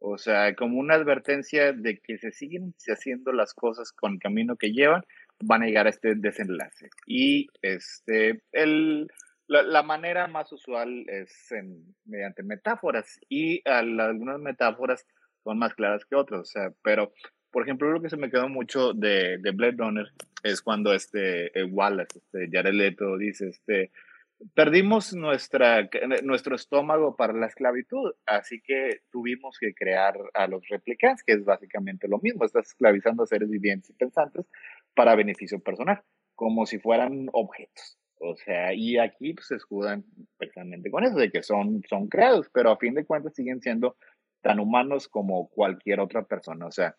O 0.00 0.16
sea, 0.18 0.54
como 0.54 0.78
una 0.78 0.94
advertencia 0.94 1.72
de 1.72 1.98
que 1.98 2.18
se 2.18 2.30
siguen 2.30 2.74
haciendo 2.86 3.32
las 3.32 3.52
cosas 3.54 3.92
con 3.92 4.14
el 4.14 4.20
camino 4.20 4.56
que 4.56 4.72
llevan, 4.72 5.02
van 5.40 5.62
a 5.62 5.66
llegar 5.66 5.86
a 5.86 5.90
este 5.90 6.14
desenlace. 6.14 6.90
Y 7.06 7.48
este, 7.62 8.42
el, 8.52 9.08
la, 9.46 9.82
manera 9.82 10.26
más 10.26 10.52
usual 10.52 11.04
es 11.08 11.52
en, 11.52 11.94
mediante 12.04 12.42
metáforas 12.42 13.18
y 13.28 13.62
algunas 13.68 14.38
metáforas 14.38 15.06
son 15.44 15.58
más 15.58 15.74
claras 15.74 16.04
que 16.04 16.16
otras. 16.16 16.40
O 16.40 16.44
sea, 16.44 16.72
pero, 16.82 17.12
por 17.50 17.62
ejemplo, 17.62 17.90
lo 17.90 18.02
que 18.02 18.10
se 18.10 18.16
me 18.16 18.30
quedó 18.30 18.48
mucho 18.48 18.92
de, 18.92 19.38
de 19.38 19.50
Blade 19.52 19.76
Runner 19.78 20.06
es 20.42 20.62
cuando 20.62 20.92
este 20.92 21.50
Wallace, 21.64 22.18
este 22.18 22.48
Jared 22.50 22.74
Leto, 22.74 23.16
dice, 23.16 23.48
este, 23.48 23.90
perdimos 24.54 25.14
nuestra, 25.14 25.88
nuestro 26.22 26.54
estómago 26.54 27.16
para 27.16 27.32
la 27.32 27.46
esclavitud, 27.46 28.12
así 28.26 28.60
que 28.60 29.00
tuvimos 29.10 29.56
que 29.58 29.74
crear 29.74 30.14
a 30.34 30.46
los 30.46 30.66
replicantes, 30.68 31.24
que 31.24 31.32
es 31.32 31.44
básicamente 31.44 32.08
lo 32.08 32.18
mismo, 32.18 32.44
estás 32.44 32.68
esclavizando 32.68 33.22
a 33.22 33.26
seres 33.26 33.50
vivientes 33.50 33.90
y 33.90 33.94
pensantes 33.94 34.46
para 34.98 35.14
beneficio 35.14 35.60
personal, 35.60 36.02
como 36.34 36.66
si 36.66 36.80
fueran 36.80 37.28
objetos. 37.32 37.96
O 38.16 38.34
sea, 38.34 38.74
y 38.74 38.98
aquí 38.98 39.32
pues, 39.32 39.46
se 39.46 39.54
escudan 39.54 40.04
precisamente 40.36 40.90
con 40.90 41.04
eso, 41.04 41.16
de 41.16 41.30
que 41.30 41.44
son, 41.44 41.84
son 41.88 42.08
creados, 42.08 42.50
pero 42.52 42.72
a 42.72 42.78
fin 42.78 42.94
de 42.94 43.04
cuentas 43.04 43.36
siguen 43.36 43.60
siendo 43.60 43.96
tan 44.42 44.58
humanos 44.58 45.06
como 45.06 45.48
cualquier 45.50 46.00
otra 46.00 46.24
persona. 46.24 46.66
O 46.66 46.72
sea, 46.72 46.96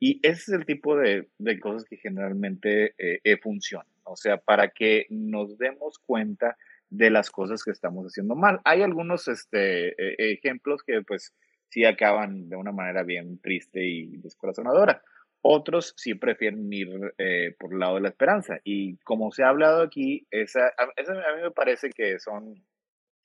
y 0.00 0.18
ese 0.26 0.40
es 0.40 0.48
el 0.48 0.64
tipo 0.64 0.96
de, 0.96 1.28
de 1.36 1.60
cosas 1.60 1.84
que 1.84 1.98
generalmente 1.98 2.94
eh, 2.96 3.20
eh 3.22 3.36
funcionan. 3.36 3.92
O 4.04 4.16
sea, 4.16 4.38
para 4.38 4.70
que 4.70 5.04
nos 5.10 5.58
demos 5.58 5.98
cuenta 5.98 6.56
de 6.88 7.10
las 7.10 7.30
cosas 7.30 7.62
que 7.62 7.70
estamos 7.70 8.06
haciendo 8.06 8.34
mal. 8.34 8.60
Hay 8.64 8.80
algunos 8.80 9.28
este, 9.28 9.88
e, 9.88 10.32
ejemplos 10.32 10.82
que 10.82 11.02
pues 11.02 11.34
sí 11.68 11.84
acaban 11.84 12.48
de 12.48 12.56
una 12.56 12.72
manera 12.72 13.02
bien 13.02 13.38
triste 13.40 13.84
y 13.84 14.16
descorazonadora. 14.22 15.02
Otros 15.42 15.92
sí 15.96 16.14
prefieren 16.14 16.72
ir 16.72 16.88
eh, 17.18 17.54
por 17.58 17.72
el 17.72 17.80
lado 17.80 17.96
de 17.96 18.02
la 18.02 18.08
esperanza. 18.08 18.60
Y 18.64 18.96
como 18.98 19.32
se 19.32 19.42
ha 19.42 19.48
hablado 19.48 19.82
aquí, 19.82 20.26
esa, 20.30 20.68
a, 20.78 20.86
mí 20.86 21.42
me 21.42 21.50
parece 21.50 21.90
que 21.90 22.18
son 22.20 22.54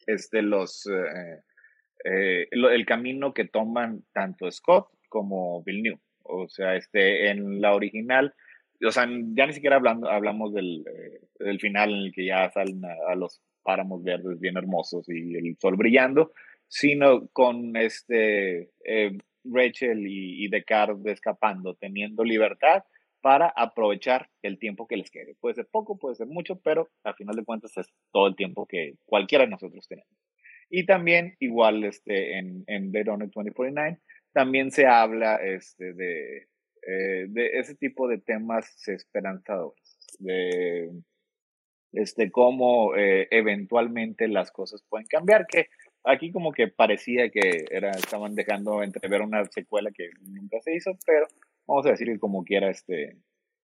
este, 0.08 0.42
los, 0.42 0.88
eh, 0.88 1.42
eh, 2.04 2.48
el 2.52 2.86
camino 2.86 3.34
que 3.34 3.46
toman 3.46 4.04
tanto 4.14 4.52
Scott 4.52 4.90
como 5.10 5.64
Bill 5.64 5.84
New. 5.84 6.00
O 6.24 6.50
sea, 6.50 6.76
este, 6.76 7.30
en 7.30 7.62
la 7.62 7.74
original, 7.74 8.34
o 8.86 8.92
sea, 8.92 9.08
ya 9.08 9.46
ni 9.46 9.54
siquiera 9.54 9.78
hablando, 9.78 10.10
hablamos 10.10 10.54
del, 10.54 10.84
del 11.40 11.60
final 11.60 11.92
en 11.94 12.00
el 12.00 12.12
que 12.12 12.26
ya 12.26 12.50
salen 12.50 12.82
a 12.84 13.16
los 13.16 13.42
páramos 13.68 14.02
verdes 14.02 14.40
bien 14.40 14.56
hermosos 14.56 15.10
y 15.10 15.36
el 15.36 15.58
sol 15.60 15.76
brillando, 15.76 16.32
sino 16.70 17.28
con 17.34 17.76
este 17.76 18.72
eh, 18.86 19.18
Rachel 19.44 20.08
y, 20.08 20.46
y 20.46 20.50
Descartes 20.50 21.06
escapando, 21.06 21.76
teniendo 21.76 22.24
libertad 22.24 22.84
para 23.22 23.52
aprovechar 23.56 24.30
el 24.42 24.60
tiempo 24.60 24.88
que 24.88 24.98
les 24.98 25.12
quede. 25.12 25.36
Puede 25.40 25.56
ser 25.56 25.68
poco, 25.72 25.98
puede 25.98 26.16
ser 26.16 26.28
mucho, 26.28 26.60
pero 26.62 26.90
al 27.04 27.16
final 27.16 27.36
de 27.36 27.44
cuentas 27.44 27.76
es 27.78 27.88
todo 28.12 28.28
el 28.28 28.36
tiempo 28.36 28.68
que 28.68 28.96
cualquiera 29.06 29.46
de 29.46 29.52
nosotros 29.52 29.88
tenemos. 29.88 30.10
Y 30.70 30.86
también, 30.86 31.36
igual 31.40 31.84
este, 31.84 32.38
en, 32.38 32.64
en 32.68 32.92
Blade 32.92 33.06
Runner 33.06 33.28
2049, 33.28 34.00
también 34.34 34.72
se 34.72 34.86
habla 34.86 35.38
este, 35.38 35.94
de, 35.94 36.48
eh, 36.88 37.26
de 37.30 37.48
ese 37.60 37.76
tipo 37.76 38.08
de 38.08 38.20
temas 38.20 38.88
esperanzadores, 38.88 39.98
de 40.20 40.90
este, 41.94 42.32
cómo 42.32 42.96
eh, 42.96 43.28
eventualmente 43.32 44.28
las 44.28 44.52
cosas 44.52 44.84
pueden 44.90 45.08
cambiar, 45.08 45.48
que 45.48 45.68
aquí 46.04 46.32
como 46.32 46.52
que 46.52 46.68
parecía 46.68 47.30
que 47.30 47.66
era, 47.70 47.92
estaban 47.92 48.36
dejando 48.36 48.84
entrever 48.84 49.22
una 49.22 49.46
secuela 49.46 49.92
que 49.92 50.10
nunca 50.22 50.60
se 50.62 50.76
hizo, 50.76 50.98
pero 51.06 51.28
vamos 51.66 51.86
a 51.86 51.92
decir 51.92 52.08
que 52.08 52.20
como 52.20 52.44
quiera, 52.44 52.70
este, 52.70 53.18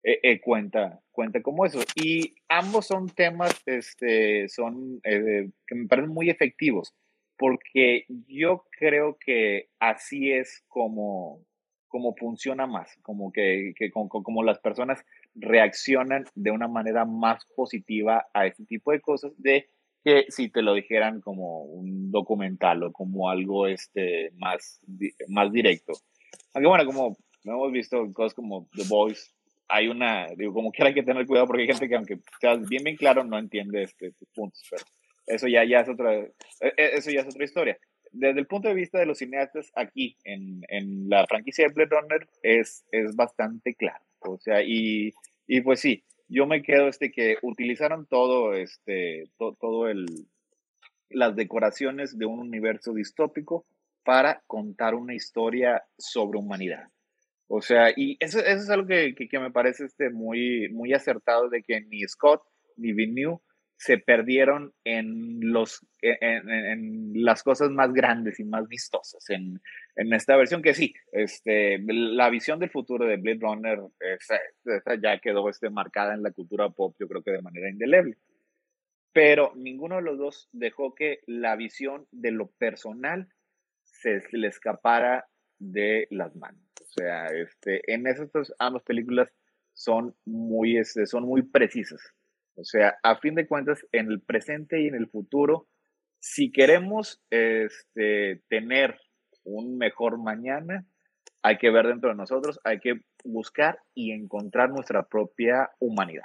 eh, 0.03 0.19
eh, 0.23 0.41
cuenta, 0.41 0.99
cuenta 1.11 1.41
como 1.41 1.65
eso. 1.65 1.79
Y 1.95 2.35
ambos 2.49 2.87
son 2.87 3.07
temas, 3.09 3.61
este, 3.65 4.49
son, 4.49 4.99
que 5.01 5.75
me 5.75 5.87
parecen 5.87 6.11
muy 6.11 6.29
efectivos, 6.29 6.93
porque 7.37 8.05
yo 8.27 8.65
creo 8.77 9.17
que 9.19 9.69
así 9.79 10.31
es 10.31 10.63
como, 10.67 11.41
como 11.87 12.15
funciona 12.15 12.67
más, 12.67 12.95
como 13.01 13.31
que, 13.31 13.73
que 13.77 13.91
como, 13.91 14.09
como 14.09 14.43
las 14.43 14.59
personas 14.59 15.03
reaccionan 15.35 16.25
de 16.35 16.51
una 16.51 16.67
manera 16.67 17.05
más 17.05 17.45
positiva 17.55 18.25
a 18.33 18.45
este 18.45 18.65
tipo 18.65 18.91
de 18.91 19.01
cosas 19.01 19.31
de 19.37 19.69
que 20.03 20.25
si 20.29 20.49
te 20.49 20.61
lo 20.61 20.73
dijeran 20.73 21.21
como 21.21 21.63
un 21.63 22.11
documental 22.11 22.83
o 22.83 22.91
como 22.91 23.29
algo 23.29 23.67
este, 23.67 24.31
más, 24.37 24.81
más 25.29 25.51
directo. 25.51 25.93
Aunque 26.53 26.67
bueno, 26.67 26.85
como 26.85 27.17
hemos 27.45 27.71
visto 27.71 28.11
cosas 28.13 28.33
como 28.33 28.67
The 28.75 28.83
Voice, 28.89 29.31
hay 29.69 29.87
una, 29.87 30.27
digo, 30.35 30.53
como 30.53 30.71
que 30.71 30.83
hay 30.83 30.93
que 30.93 31.03
tener 31.03 31.25
cuidado 31.25 31.47
porque 31.47 31.63
hay 31.63 31.67
gente 31.67 31.87
que 31.87 31.95
aunque 31.95 32.19
sea 32.39 32.55
bien 32.55 32.83
bien 32.83 32.97
claro 32.97 33.23
no 33.23 33.39
entiende 33.39 33.83
este, 33.83 34.07
estos 34.07 34.27
puntos, 34.35 34.61
pero 34.69 34.83
eso 35.25 35.47
ya, 35.47 35.63
ya 35.63 35.79
es 35.79 35.89
otra, 35.89 36.15
e, 36.15 36.33
e, 36.61 36.97
eso 36.97 37.09
ya 37.09 37.21
es 37.21 37.27
otra 37.27 37.45
historia. 37.45 37.77
Desde 38.11 38.39
el 38.39 38.45
punto 38.45 38.67
de 38.67 38.75
vista 38.75 38.99
de 38.99 39.07
los 39.07 39.17
cineastas, 39.17 39.71
aquí 39.75 40.17
en, 40.23 40.61
en 40.67 41.09
la 41.09 41.25
franquicia 41.25 41.67
de 41.67 41.73
Blade 41.73 41.89
Runner 41.89 42.29
es, 42.43 42.85
es 42.91 43.15
bastante 43.15 43.73
claro. 43.73 44.03
O 44.27 44.37
sea, 44.39 44.61
y, 44.63 45.11
y 45.47 45.61
pues 45.61 45.79
sí, 45.79 46.03
yo 46.27 46.45
me 46.45 46.61
quedo 46.63 46.87
este 46.87 47.11
que 47.11 47.37
utilizaron 47.41 48.07
todo 48.07 48.53
este 48.53 49.25
todo 49.37 49.87
el 49.87 50.05
las 51.09 51.35
decoraciones 51.35 52.17
de 52.17 52.25
un 52.25 52.39
universo 52.39 52.93
distópico 52.93 53.65
para 54.03 54.41
contar 54.47 54.95
una 54.95 55.13
historia 55.13 55.83
sobre 55.97 56.39
humanidad. 56.39 56.87
O 57.47 57.61
sea, 57.61 57.91
y 57.95 58.17
eso, 58.19 58.39
eso 58.39 58.63
es 58.63 58.69
algo 58.69 58.87
que, 58.87 59.13
que, 59.15 59.39
me 59.39 59.51
parece 59.51 59.85
este 59.85 60.09
muy, 60.09 60.69
muy 60.71 60.93
acertado 60.93 61.49
de 61.49 61.61
que 61.61 61.81
ni 61.81 62.01
Scott 62.07 62.41
ni 62.77 62.93
Villeneuve 62.93 63.41
se 63.83 63.97
perdieron 63.97 64.73
en, 64.85 65.51
los, 65.51 65.85
en, 66.01 67.11
las 67.15 67.43
cosas 67.43 67.69
más 67.69 67.91
grandes 67.91 68.39
y 68.39 68.45
más 68.45 68.65
vistosas 68.69 69.29
en, 69.29 69.59
esta 69.95 70.37
versión, 70.37 70.61
que 70.61 70.73
sí, 70.73 70.93
este, 71.11 71.79
la 71.79 72.29
visión 72.29 72.59
del 72.59 72.69
futuro 72.69 73.05
de 73.05 73.17
Blade 73.17 73.39
Runner 73.41 73.79
ya 75.01 75.19
quedó 75.19 75.49
este, 75.49 75.69
marcada 75.69 76.13
en 76.13 76.23
la 76.23 76.31
cultura 76.31 76.69
pop, 76.69 76.95
yo 76.97 77.09
creo 77.09 77.23
que 77.23 77.31
de 77.31 77.41
manera 77.41 77.69
indeleble. 77.69 78.15
Pero 79.11 79.51
ninguno 79.55 79.97
de 79.97 80.01
los 80.03 80.17
dos 80.17 80.49
dejó 80.53 80.95
que 80.95 81.19
la 81.27 81.57
visión 81.57 82.07
de 82.11 82.31
lo 82.31 82.47
personal 82.51 83.27
se, 83.83 84.23
le 84.31 84.47
escapara 84.47 85.27
de 85.59 86.07
las 86.09 86.33
manos. 86.37 86.63
O 86.81 86.85
sea, 86.85 87.27
este, 87.27 87.81
en 87.93 88.07
esas 88.07 88.29
ambas 88.59 88.83
películas 88.83 89.29
son 89.73 90.15
muy, 90.23 90.77
este, 90.77 91.05
son 91.05 91.25
muy 91.25 91.41
precisas 91.41 92.13
o 92.55 92.63
sea, 92.63 92.97
a 93.03 93.17
fin 93.17 93.35
de 93.35 93.47
cuentas, 93.47 93.85
en 93.91 94.11
el 94.11 94.21
presente 94.21 94.81
y 94.81 94.87
en 94.87 94.95
el 94.95 95.09
futuro, 95.09 95.67
si 96.19 96.51
queremos 96.51 97.21
este, 97.29 98.41
tener 98.49 98.99
un 99.43 99.77
mejor 99.77 100.17
mañana, 100.17 100.85
hay 101.41 101.57
que 101.57 101.69
ver 101.69 101.87
dentro 101.87 102.09
de 102.09 102.15
nosotros, 102.15 102.59
hay 102.63 102.79
que 102.79 103.01
buscar 103.23 103.79
y 103.93 104.11
encontrar 104.11 104.69
nuestra 104.69 105.03
propia 105.03 105.71
humanidad. 105.79 106.23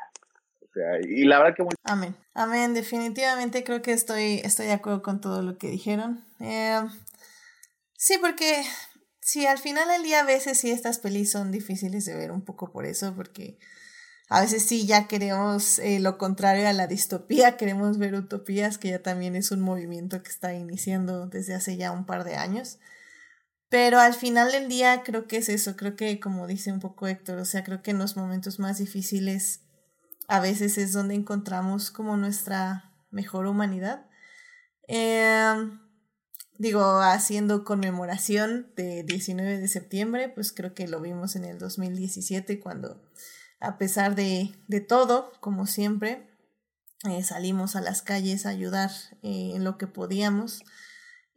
O 0.61 0.69
sea, 0.73 1.01
y 1.01 1.25
la 1.25 1.39
verdad 1.39 1.57
que 1.57 1.63
muy... 1.63 1.73
Amén. 1.85 2.15
Amén. 2.35 2.75
Definitivamente 2.75 3.65
creo 3.65 3.83
que 3.83 3.93
estoy, 3.93 4.41
estoy 4.45 4.67
de 4.67 4.73
acuerdo 4.73 5.03
con 5.03 5.21
todo 5.21 5.43
lo 5.43 5.59
que 5.59 5.69
dijeron. 5.69 6.25
Eh, 6.41 6.81
sí, 7.97 8.15
porque 8.21 8.63
Sí, 9.29 9.45
al 9.45 9.59
final 9.59 9.89
del 9.89 10.05
día 10.05 10.21
a 10.21 10.25
veces 10.25 10.57
sí 10.57 10.71
estas 10.71 11.01
pelis 11.01 11.31
son 11.31 11.53
difíciles 11.53 12.07
de 12.07 12.17
ver 12.17 12.31
un 12.31 12.47
poco 12.47 12.73
por 12.73 12.87
eso, 12.87 13.15
porque 13.15 13.59
a 14.29 14.41
veces 14.43 14.63
sí 14.65 14.87
ya 14.87 15.09
queremos 15.09 15.79
eh, 15.79 16.01
lo 16.01 16.19
contrario 16.19 16.69
a 16.69 16.73
la 16.73 16.87
distopía, 16.87 17.57
queremos 17.57 17.99
ver 17.99 18.15
utopías, 18.15 18.77
que 18.77 18.91
ya 18.91 19.03
también 19.03 19.37
es 19.37 19.51
un 19.51 19.61
movimiento 19.61 20.23
que 20.23 20.31
está 20.31 20.55
iniciando 20.55 21.27
desde 21.27 21.55
hace 21.55 21.77
ya 21.77 21.93
un 21.93 22.05
par 22.05 22.25
de 22.25 22.37
años. 22.37 22.79
Pero 23.71 23.99
al 24.01 24.15
final 24.15 24.53
del 24.53 24.69
día 24.69 25.03
creo 25.03 25.27
que 25.27 25.39
es 25.39 25.49
eso, 25.49 25.77
creo 25.77 25.97
que 25.97 26.21
como 26.21 26.47
dice 26.47 26.73
un 26.73 26.81
poco 26.81 27.07
Héctor, 27.07 27.39
o 27.39 27.45
sea, 27.45 27.65
creo 27.65 27.83
que 27.83 27.91
en 27.91 27.99
los 27.99 28.17
momentos 28.17 28.59
más 28.59 28.79
difíciles 28.79 29.61
a 30.27 30.41
veces 30.41 30.79
es 30.79 30.93
donde 30.93 31.15
encontramos 31.15 31.91
como 31.91 32.17
nuestra 32.17 32.93
mejor 33.11 33.47
humanidad. 33.47 34.07
Em, 34.87 35.81
digo, 36.59 37.01
haciendo 37.01 37.65
conmemoración 37.65 38.73
de 38.77 39.05
19 39.05 39.59
de 39.59 39.69
septiembre, 39.69 40.29
pues 40.29 40.53
creo 40.53 40.75
que 40.75 40.89
lo 40.89 41.01
vimos 41.01 41.37
en 41.37 41.45
el 41.45 41.59
2017 41.59 42.61
cuando, 42.61 43.03
a 43.61 43.79
pesar 43.79 44.15
de, 44.15 44.53
de 44.69 44.81
todo, 44.81 45.33
como 45.41 45.67
siempre, 45.67 46.29
eh, 47.09 47.23
salimos 47.23 47.77
a 47.77 47.81
las 47.81 48.03
calles 48.03 48.47
a 48.47 48.51
ayudar 48.51 48.91
eh, 49.23 49.53
en 49.55 49.65
lo 49.65 49.79
que 49.79 49.87
podíamos. 49.87 50.63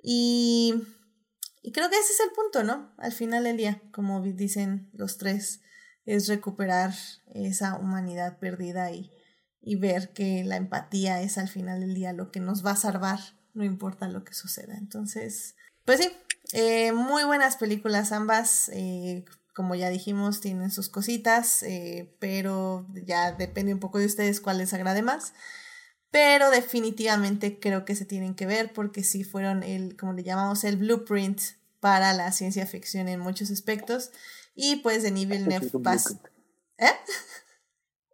Y 0.04 0.74
y 1.64 1.72
creo 1.72 1.90
que 1.90 1.98
ese 1.98 2.14
es 2.14 2.20
el 2.22 2.32
punto, 2.32 2.64
¿no? 2.64 2.92
Al 2.98 3.12
final 3.12 3.44
del 3.44 3.58
día, 3.58 3.82
como 3.92 4.22
dicen 4.22 4.90
los 4.94 5.18
tres, 5.18 5.62
es 6.06 6.28
recuperar 6.28 6.94
esa 7.34 7.78
humanidad 7.78 8.40
perdida 8.40 8.92
y, 8.92 9.12
y 9.62 9.76
ver 9.76 10.12
que 10.12 10.44
la 10.44 10.56
empatía 10.56 11.22
es 11.22 11.38
al 11.38 11.48
final 11.48 11.82
del 11.82 11.94
día 11.94 12.14
lo 12.14 12.32
que 12.32 12.40
nos 12.40 12.66
va 12.66 12.72
a 12.72 12.76
salvar, 12.76 13.20
no 13.54 13.64
importa 13.64 14.08
lo 14.08 14.24
que 14.24 14.34
suceda. 14.34 14.76
Entonces, 14.76 15.56
pues 15.86 16.00
sí, 16.00 16.12
eh, 16.54 16.94
muy 16.94 17.24
buenas 17.26 17.58
películas 17.58 18.12
ambas. 18.12 18.70
Eh, 18.70 19.24
como 19.54 19.76
ya 19.76 19.90
dijimos, 19.90 20.42
tienen 20.42 20.72
sus 20.72 20.90
cositas, 20.90 21.64
eh, 21.64 22.16
pero 22.20 22.88
ya 23.06 23.34
depende 23.34 23.74
un 23.74 23.80
poco 23.80 24.00
de 24.00 24.06
ustedes 24.06 24.42
cuál 24.42 24.58
les 24.58 24.74
agrade 24.74 25.02
más. 25.02 25.34
Pero 26.12 26.50
definitivamente 26.50 27.60
creo 27.60 27.86
que 27.86 27.96
se 27.96 28.06
tienen 28.06 28.36
que 28.36 28.46
ver 28.46 28.74
porque 28.74 29.04
sí 29.04 29.24
fueron 29.24 29.64
el, 29.64 29.96
como 29.96 30.14
le 30.14 30.24
llamamos, 30.24 30.64
el 30.64 30.78
blueprint 30.78 31.42
para 31.80 32.14
la 32.14 32.32
ciencia 32.32 32.66
ficción 32.66 33.08
en 33.08 33.20
muchos 33.20 33.50
aspectos. 33.50 34.12
Y 34.54 34.78
pues 34.78 35.04
Denis 35.04 35.28
Villeneuve 35.28 35.70
pasa... 35.84 36.20
¿Eh? 36.78 36.86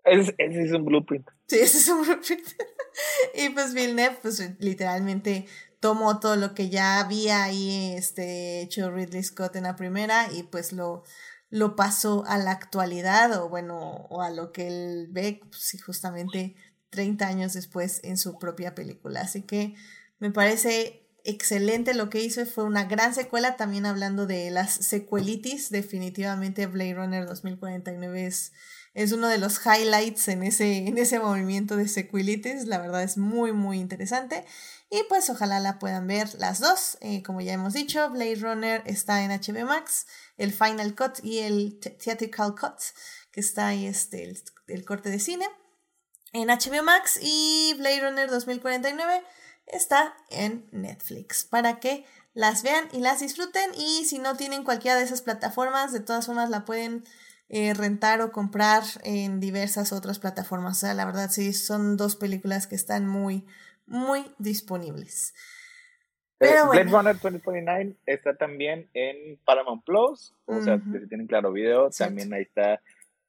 Ese, 0.05 0.35
es 0.37 0.71
un 0.71 0.85
blueprint. 0.85 1.27
Sí, 1.47 1.57
ese 1.59 1.77
es 1.79 1.87
un 1.89 2.03
blueprint. 2.03 2.47
y 3.35 3.49
pues 3.49 3.73
Villeneuve, 3.73 4.17
pues 4.21 4.41
literalmente 4.59 5.47
tomó 5.79 6.19
todo 6.19 6.35
lo 6.35 6.53
que 6.53 6.69
ya 6.69 6.99
había 6.99 7.43
ahí 7.43 7.93
este, 7.95 8.61
hecho 8.61 8.91
Ridley 8.91 9.23
Scott 9.23 9.55
en 9.55 9.63
la 9.63 9.75
primera 9.75 10.27
y 10.31 10.43
pues 10.43 10.71
lo, 10.71 11.03
lo 11.49 11.75
pasó 11.75 12.25
a 12.27 12.37
la 12.37 12.51
actualidad 12.51 13.41
o 13.41 13.49
bueno, 13.49 14.07
o 14.09 14.21
a 14.21 14.29
lo 14.29 14.51
que 14.51 14.67
él 14.67 15.07
ve, 15.09 15.39
pues, 15.49 15.81
justamente 15.83 16.55
30 16.89 17.27
años 17.27 17.53
después 17.53 18.01
en 18.03 18.17
su 18.17 18.37
propia 18.37 18.75
película. 18.75 19.21
Así 19.21 19.43
que 19.43 19.75
me 20.19 20.31
parece 20.31 21.07
excelente 21.23 21.93
lo 21.93 22.09
que 22.09 22.21
hizo, 22.21 22.45
fue 22.45 22.63
una 22.63 22.85
gran 22.85 23.13
secuela, 23.13 23.57
también 23.57 23.85
hablando 23.85 24.25
de 24.27 24.49
las 24.49 24.73
secuelitis, 24.73 25.69
definitivamente 25.69 26.67
Blade 26.67 26.93
Runner 26.93 27.25
2049 27.25 28.25
es, 28.25 28.53
es 28.93 29.11
uno 29.11 29.27
de 29.27 29.37
los 29.37 29.59
highlights 29.65 30.29
en 30.29 30.43
ese, 30.43 30.87
en 30.87 30.97
ese 30.97 31.19
movimiento 31.19 31.75
de 31.75 31.89
secuelitis, 31.89 32.65
la 32.65 32.77
verdad 32.79 33.03
es 33.03 33.17
muy 33.17 33.51
muy 33.51 33.77
interesante 33.79 34.45
y 34.89 35.03
pues 35.09 35.29
ojalá 35.29 35.59
la 35.59 35.79
puedan 35.79 36.07
ver 36.07 36.33
las 36.39 36.59
dos, 36.59 36.97
eh, 37.01 37.23
como 37.23 37.41
ya 37.41 37.53
hemos 37.53 37.73
dicho, 37.73 38.09
Blade 38.09 38.35
Runner 38.35 38.83
está 38.85 39.23
en 39.23 39.31
HBO 39.31 39.65
Max, 39.65 40.05
el 40.37 40.53
Final 40.53 40.95
Cut 40.95 41.23
y 41.23 41.39
el 41.39 41.79
Theatrical 41.79 42.55
Cut, 42.55 42.79
que 43.31 43.41
está 43.41 43.67
ahí 43.67 43.85
este, 43.85 44.33
el 44.67 44.85
corte 44.85 45.09
de 45.09 45.19
cine 45.19 45.45
en 46.33 46.49
HBO 46.49 46.83
Max. 46.83 47.19
Y 47.21 47.75
Blade 47.77 48.01
Runner 48.01 48.29
2049 48.29 49.23
está 49.65 50.15
en 50.29 50.67
Netflix 50.71 51.43
para 51.43 51.79
que 51.79 52.05
las 52.33 52.63
vean 52.63 52.87
y 52.91 52.99
las 52.99 53.19
disfruten. 53.19 53.71
Y 53.75 54.05
si 54.05 54.19
no 54.19 54.35
tienen 54.35 54.63
cualquiera 54.63 54.97
de 54.97 55.03
esas 55.03 55.21
plataformas 55.21 55.91
de 55.91 55.99
todas 55.99 56.25
formas 56.25 56.49
la 56.49 56.65
pueden 56.65 57.03
eh, 57.49 57.73
rentar 57.73 58.21
o 58.21 58.31
comprar 58.31 58.83
en 59.03 59.39
diversas 59.39 59.91
otras 59.91 60.19
plataformas. 60.19 60.77
O 60.77 60.79
sea, 60.81 60.93
la 60.93 61.05
verdad 61.05 61.29
sí, 61.31 61.53
son 61.53 61.97
dos 61.97 62.15
películas 62.15 62.67
que 62.67 62.75
están 62.75 63.07
muy, 63.07 63.45
muy 63.87 64.25
disponibles. 64.37 65.33
Eh, 66.39 66.53
Blade 66.69 66.91
Runner 66.91 67.15
2049 67.15 67.95
está 68.05 68.37
también 68.37 68.89
en 68.93 69.39
Paramount 69.43 69.83
Plus, 69.83 70.35
o 70.45 70.61
sea, 70.61 70.77
si 70.77 71.07
tienen 71.07 71.25
claro 71.25 71.51
video, 71.51 71.89
también 71.89 72.31
ahí 72.31 72.43
está 72.43 72.79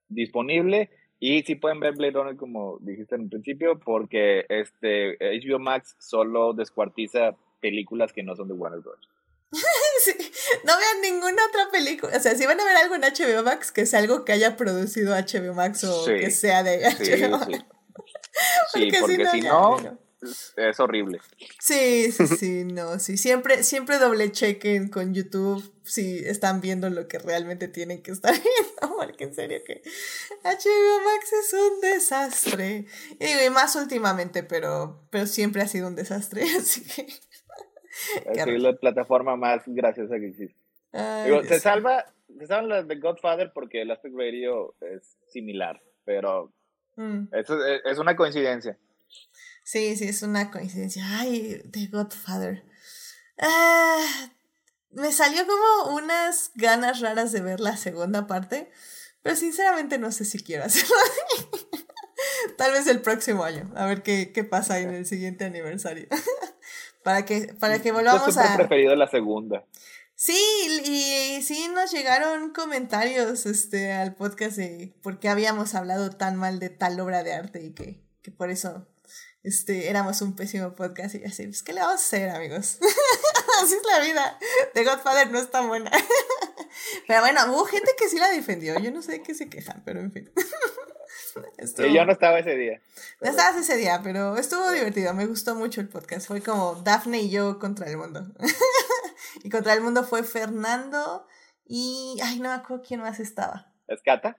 disponible. 0.09 0.91
Y 1.19 1.43
sí 1.43 1.55
pueden 1.55 1.81
ver 1.81 1.95
Blade 1.95 2.13
Runner 2.13 2.37
como 2.37 2.79
dijiste 2.81 3.15
en 3.15 3.23
un 3.23 3.31
principio, 3.31 3.79
porque 3.81 4.45
este 4.49 5.17
HBO 5.19 5.59
Max 5.59 5.97
solo 5.99 6.53
descuartiza 6.53 7.35
películas 7.61 8.13
que 8.13 8.23
no 8.23 8.37
son 8.37 8.49
de 8.49 8.55
Warner 8.55 8.81
Bros. 8.81 9.09
sí, 10.05 10.13
no 10.65 10.73
vean 10.77 11.01
ninguna 11.03 11.43
otra 11.49 11.71
película. 11.73 12.15
O 12.15 12.21
sea, 12.21 12.35
si 12.35 12.45
van 12.45 12.61
a 12.61 12.65
ver 12.65 12.77
algo 12.77 12.95
en 12.95 13.01
HBO 13.01 13.43
Max, 13.43 13.73
que 13.73 13.87
sea 13.87 14.01
algo 14.01 14.25
que 14.25 14.33
haya 14.33 14.57
producido 14.57 15.15
HBO 15.15 15.55
Max 15.55 15.83
o 15.85 16.05
que 16.05 16.31
sea 16.31 16.63
de 16.63 16.81
HBO 16.81 17.39
Max. 17.39 17.65
Sí, 18.73 18.91
porque, 18.91 19.27
si 19.27 19.41
no, 19.41 19.99
es 20.21 20.81
horrible. 20.81 21.21
Sí, 21.61 22.11
sí, 22.11 22.27
sí, 22.27 22.65
no, 22.65 22.99
sí. 22.99 23.17
Siempre, 23.17 23.63
siempre 23.63 23.99
doble 23.99 24.33
chequen 24.33 24.89
con 24.89 25.15
YouTube 25.15 25.63
si 25.85 26.19
están 26.19 26.61
viendo 26.61 26.91
lo 26.91 27.07
que 27.07 27.19
realmente 27.19 27.69
tienen 27.69 28.03
que 28.03 28.11
estar 28.11 28.33
viendo, 28.33 28.97
porque 28.97 29.25
en 29.25 29.35
serio 29.35 29.61
que 29.65 29.83
HBO 30.43 31.05
Max 31.05 31.33
es 31.33 31.53
un 31.53 31.81
desastre. 31.81 32.87
Y 33.21 33.25
digo, 33.25 33.41
y 33.47 33.51
más 33.51 33.77
últimamente, 33.77 34.43
pero, 34.43 35.01
pero 35.11 35.27
siempre 35.27 35.63
ha 35.63 35.69
sido 35.69 35.87
un 35.89 35.95
desastre, 35.95 36.43
así 36.59 36.85
que. 36.85 37.07
Es 38.27 38.63
la 38.63 38.75
plataforma 38.75 39.37
más 39.37 39.63
graciosa 39.67 40.19
que 40.19 40.29
existe. 40.29 40.59
digo, 41.25 41.43
se 41.45 41.61
salva, 41.61 42.07
se 42.39 42.47
salvan 42.47 42.69
las 42.69 42.89
de 42.89 42.97
Godfather 42.97 43.53
porque 43.53 43.83
el 43.83 43.91
Aspect 43.91 44.15
Radio 44.17 44.75
es 44.81 45.17
similar, 45.29 45.81
pero 46.05 46.53
mm. 46.97 47.29
eso 47.33 47.65
es, 47.65 47.83
es 47.85 47.99
una 47.99 48.17
coincidencia. 48.17 48.79
Sí, 49.69 49.97
sí, 49.97 50.05
es 50.09 50.23
una 50.23 50.51
coincidencia. 50.51 51.05
Ay, 51.19 51.63
The 51.71 51.89
Godfather. 51.89 52.65
Ah, 53.39 54.31
me 54.93 55.13
salió 55.13 55.47
como 55.47 55.95
unas 55.95 56.53
ganas 56.55 57.01
raras 57.01 57.33
de 57.33 57.43
ver 57.43 57.61
la 57.61 57.77
segunda 57.77 58.27
parte, 58.27 58.71
pero 59.21 59.37
sinceramente 59.37 59.99
no 59.99 60.11
sé 60.11 60.25
si 60.25 60.39
quiero 60.39 60.65
hacerlo. 60.65 60.97
Tal 62.57 62.73
vez 62.73 62.87
el 62.87 63.03
próximo 63.03 63.45
año, 63.45 63.71
a 63.77 63.85
ver 63.85 64.03
qué, 64.03 64.33
qué 64.33 64.43
pasa 64.43 64.79
en 64.79 64.89
el 64.95 65.05
siguiente 65.05 65.45
aniversario. 65.45 66.09
para 67.03 67.27
que, 67.27 67.53
para 67.61 67.83
que 67.83 67.93
volvamos 67.93 68.37
Yo 68.37 68.41
a. 68.41 68.57
preferido 68.57 68.97
la 68.97 69.11
segunda. 69.11 69.67
Sí, 70.15 70.41
y, 70.87 71.43
sí 71.43 71.69
nos 71.75 71.93
llegaron 71.93 72.55
comentarios 72.55 73.45
este, 73.45 73.93
al 73.93 74.15
podcast 74.15 74.57
de 74.57 74.95
por 75.03 75.19
qué 75.19 75.29
habíamos 75.29 75.75
hablado 75.75 76.09
tan 76.09 76.37
mal 76.37 76.59
de 76.59 76.71
tal 76.71 76.99
obra 77.01 77.23
de 77.23 77.35
arte 77.35 77.63
y 77.63 77.75
que, 77.75 78.03
que 78.23 78.31
por 78.31 78.49
eso 78.49 78.89
este, 79.43 79.89
éramos 79.89 80.21
un 80.21 80.35
pésimo 80.35 80.75
podcast 80.75 81.15
y 81.15 81.25
así, 81.25 81.45
pues, 81.47 81.63
¿qué 81.63 81.73
le 81.73 81.81
vamos 81.81 82.01
a 82.01 82.05
hacer, 82.05 82.31
amigos? 82.31 82.79
así 83.63 83.75
es 83.75 83.83
la 83.85 84.05
vida. 84.05 84.39
The 84.75 84.85
Godfather 84.85 85.31
no 85.31 85.39
es 85.39 85.51
tan 85.51 85.69
buena. 85.69 85.91
pero 87.07 87.21
bueno, 87.21 87.41
hubo 87.53 87.65
gente 87.65 87.91
que 87.99 88.09
sí 88.09 88.19
la 88.19 88.31
defendió. 88.31 88.79
Yo 88.81 88.91
no 88.91 89.03
sé 89.03 89.13
de 89.13 89.23
qué 89.23 89.35
se 89.35 89.49
quejan, 89.49 89.83
pero 89.85 90.01
en 90.01 90.13
fin. 90.13 90.31
yo 91.95 92.05
no 92.05 92.13
estaba 92.13 92.41
ese 92.41 92.57
día. 92.57 92.81
No 93.21 93.31
estabas 93.31 93.57
ese 93.57 93.77
día, 93.77 94.01
pero 94.03 94.37
estuvo 94.37 94.71
divertido. 94.71 95.15
Me 95.15 95.27
gustó 95.27 95.55
mucho 95.55 95.81
el 95.81 95.89
podcast. 95.89 96.27
Fue 96.27 96.43
como 96.43 96.75
Daphne 96.83 97.21
y 97.21 97.31
yo 97.31 97.59
contra 97.59 97.89
el 97.89 97.97
mundo. 97.97 98.27
y 99.45 99.51
contra 99.51 99.73
el 99.75 99.81
mundo 99.81 100.05
fue 100.05 100.25
Fernando 100.25 101.27
y. 101.65 102.19
Ay, 102.23 102.41
no 102.41 102.49
me 102.49 102.57
acuerdo 102.57 102.85
quién 102.87 103.01
más 103.01 103.21
estaba. 103.21 103.73
¿Escata? 103.87 104.37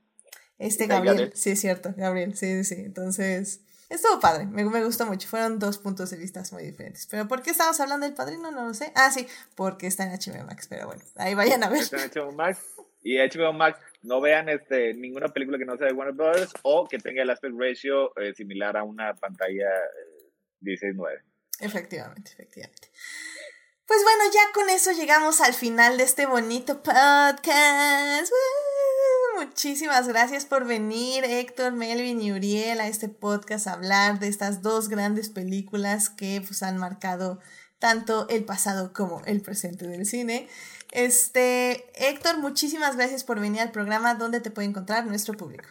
Este 0.57 0.87
Gabriel. 0.87 1.31
Sí, 1.35 1.51
es 1.51 1.61
cierto, 1.61 1.93
Gabriel. 1.95 2.35
Sí, 2.35 2.63
sí. 2.63 2.75
Entonces. 2.77 3.61
Estuvo 3.89 4.19
padre, 4.19 4.45
me, 4.45 4.63
me, 4.63 4.83
gustó 4.83 5.07
mucho. 5.07 5.27
Fueron 5.27 5.57
dos 5.57 5.79
puntos 5.79 6.11
de 6.11 6.17
vista 6.17 6.43
muy 6.51 6.63
diferentes. 6.63 7.07
Pero 7.09 7.27
¿por 7.27 7.41
qué 7.41 7.49
estamos 7.49 7.79
hablando 7.79 8.05
del 8.05 8.15
padrino? 8.15 8.51
No 8.51 8.67
lo 8.67 8.73
sé. 8.75 8.91
Ah, 8.95 9.09
sí, 9.11 9.27
porque 9.55 9.87
está 9.87 10.03
en 10.03 10.11
HBO 10.11 10.45
Max. 10.45 10.67
Pero 10.69 10.85
bueno, 10.85 11.01
ahí 11.15 11.33
vayan 11.33 11.63
a 11.63 11.69
ver. 11.69 11.81
Está 11.81 12.03
en 12.03 12.11
HBO 12.11 12.31
Max. 12.31 12.59
Y 13.01 13.17
HBO 13.17 13.53
Max, 13.53 13.79
no 14.03 14.21
vean 14.21 14.49
este, 14.49 14.93
ninguna 14.93 15.29
película 15.29 15.57
que 15.57 15.65
no 15.65 15.77
sea 15.77 15.87
de 15.87 15.93
Warner 15.93 16.15
Brothers 16.15 16.53
o 16.63 16.87
que 16.87 16.99
tenga 16.99 17.23
el 17.23 17.29
aspect 17.29 17.55
ratio 17.57 18.15
eh, 18.17 18.33
similar 18.35 18.77
a 18.77 18.83
una 18.83 19.15
pantalla 19.15 19.69
eh, 19.69 20.31
16.9. 20.61 21.21
Efectivamente, 21.61 22.31
efectivamente. 22.31 22.89
Pues 23.85 24.03
bueno, 24.03 24.31
ya 24.31 24.51
con 24.53 24.69
eso 24.69 24.91
llegamos 24.91 25.41
al 25.41 25.53
final 25.53 25.97
de 25.97 26.03
este 26.03 26.25
bonito 26.25 26.83
podcast. 26.83 28.31
Muchísimas 29.37 30.07
gracias 30.07 30.45
por 30.45 30.65
venir, 30.65 31.23
Héctor, 31.23 31.73
Melvin 31.73 32.21
y 32.21 32.31
Uriel, 32.31 32.79
a 32.79 32.87
este 32.87 33.09
podcast 33.09 33.67
a 33.67 33.73
hablar 33.73 34.19
de 34.19 34.27
estas 34.27 34.61
dos 34.61 34.89
grandes 34.89 35.29
películas 35.29 36.09
que 36.09 36.41
pues, 36.45 36.63
han 36.63 36.77
marcado 36.77 37.39
tanto 37.79 38.27
el 38.29 38.43
pasado 38.43 38.93
como 38.93 39.21
el 39.25 39.41
presente 39.41 39.87
del 39.87 40.05
cine. 40.05 40.47
Este, 40.91 41.85
Héctor, 41.95 42.39
muchísimas 42.39 42.95
gracias 42.95 43.23
por 43.23 43.39
venir 43.39 43.61
al 43.61 43.71
programa. 43.71 44.15
¿Dónde 44.15 44.41
te 44.41 44.51
puede 44.51 44.67
encontrar 44.67 45.05
nuestro 45.05 45.35
público? 45.35 45.65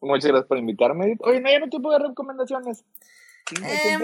Muchas 0.00 0.28
gracias 0.28 0.48
por 0.48 0.58
invitarme. 0.58 1.16
Oye, 1.20 1.40
no, 1.40 1.50
ya 1.50 1.58
no 1.58 1.68
te 1.68 1.80
puedo 1.80 1.98
dar 1.98 2.08
recomendaciones. 2.08 2.84
Em, 3.62 4.00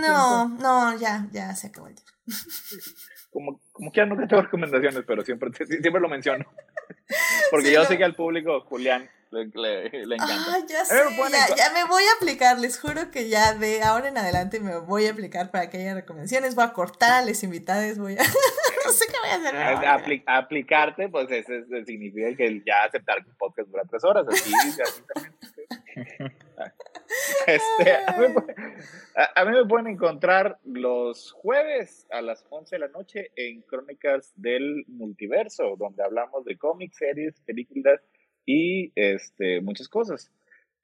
no, 0.00 0.48
no, 0.48 0.98
ya, 0.98 1.28
ya 1.32 1.54
se 1.54 1.66
acabó 1.66 1.88
el 1.88 1.94
tiempo. 1.94 2.12
Como, 3.30 3.60
como 3.72 3.92
que 3.92 4.04
no 4.06 4.16
te 4.16 4.26
tengo 4.26 4.42
recomendaciones, 4.50 5.04
pero 5.06 5.24
siempre, 5.24 5.50
siempre 5.52 6.00
lo 6.00 6.08
menciono. 6.08 6.44
Porque 7.50 7.72
yo 7.72 7.84
sé 7.84 7.96
que 7.96 8.04
al 8.04 8.14
público, 8.14 8.60
Julián, 8.62 9.08
le, 9.30 9.86
encanta. 10.16 10.26
Ah, 10.28 10.58
ya 10.68 10.84
sé, 10.84 10.96
ya, 11.56 11.72
me 11.72 11.84
voy 11.84 12.02
a 12.02 12.16
aplicar, 12.16 12.58
les 12.58 12.80
juro 12.80 13.10
que 13.12 13.28
ya 13.28 13.54
de 13.54 13.82
ahora 13.82 14.08
en 14.08 14.18
adelante 14.18 14.58
me 14.58 14.76
voy 14.78 15.06
a 15.06 15.12
aplicar 15.12 15.52
para 15.52 15.70
que 15.70 15.78
haya 15.78 15.94
recomendaciones, 15.94 16.56
voy 16.56 16.64
a 16.64 16.72
cortar 16.72 17.12
a 17.12 17.24
los 17.24 17.42
invitados, 17.44 17.98
voy 17.98 18.14
a... 18.14 18.22
no 18.84 18.92
sé 18.92 19.06
qué 19.06 19.14
voy 19.22 19.30
a 19.30 19.94
hacer. 19.94 20.22
aplicarte, 20.26 21.08
pues 21.08 21.30
eso, 21.30 21.52
significa 21.86 22.34
que 22.36 22.60
ya 22.66 22.84
aceptar 22.84 23.18
un 23.24 23.34
podcast 23.36 23.68
dura 23.68 23.84
tres 23.88 24.04
horas, 24.04 24.26
así, 24.28 24.52
así 24.52 25.02
también. 25.14 26.40
Este, 27.46 27.92
a, 27.92 29.44
mí, 29.44 29.52
me 29.52 29.66
pueden 29.66 29.88
encontrar 29.88 30.58
los 30.64 31.32
jueves 31.32 32.06
a 32.10 32.22
las 32.22 32.46
11 32.50 32.76
de 32.76 32.80
la 32.80 32.88
noche 32.88 33.30
en 33.36 33.62
Crónicas 33.62 34.32
del 34.36 34.84
Multiverso, 34.86 35.76
donde 35.76 36.04
hablamos 36.04 36.44
de 36.44 36.56
cómics, 36.56 36.96
series, 36.96 37.40
películas 37.40 38.00
y 38.46 38.92
este, 38.94 39.60
muchas 39.60 39.88
cosas. 39.88 40.30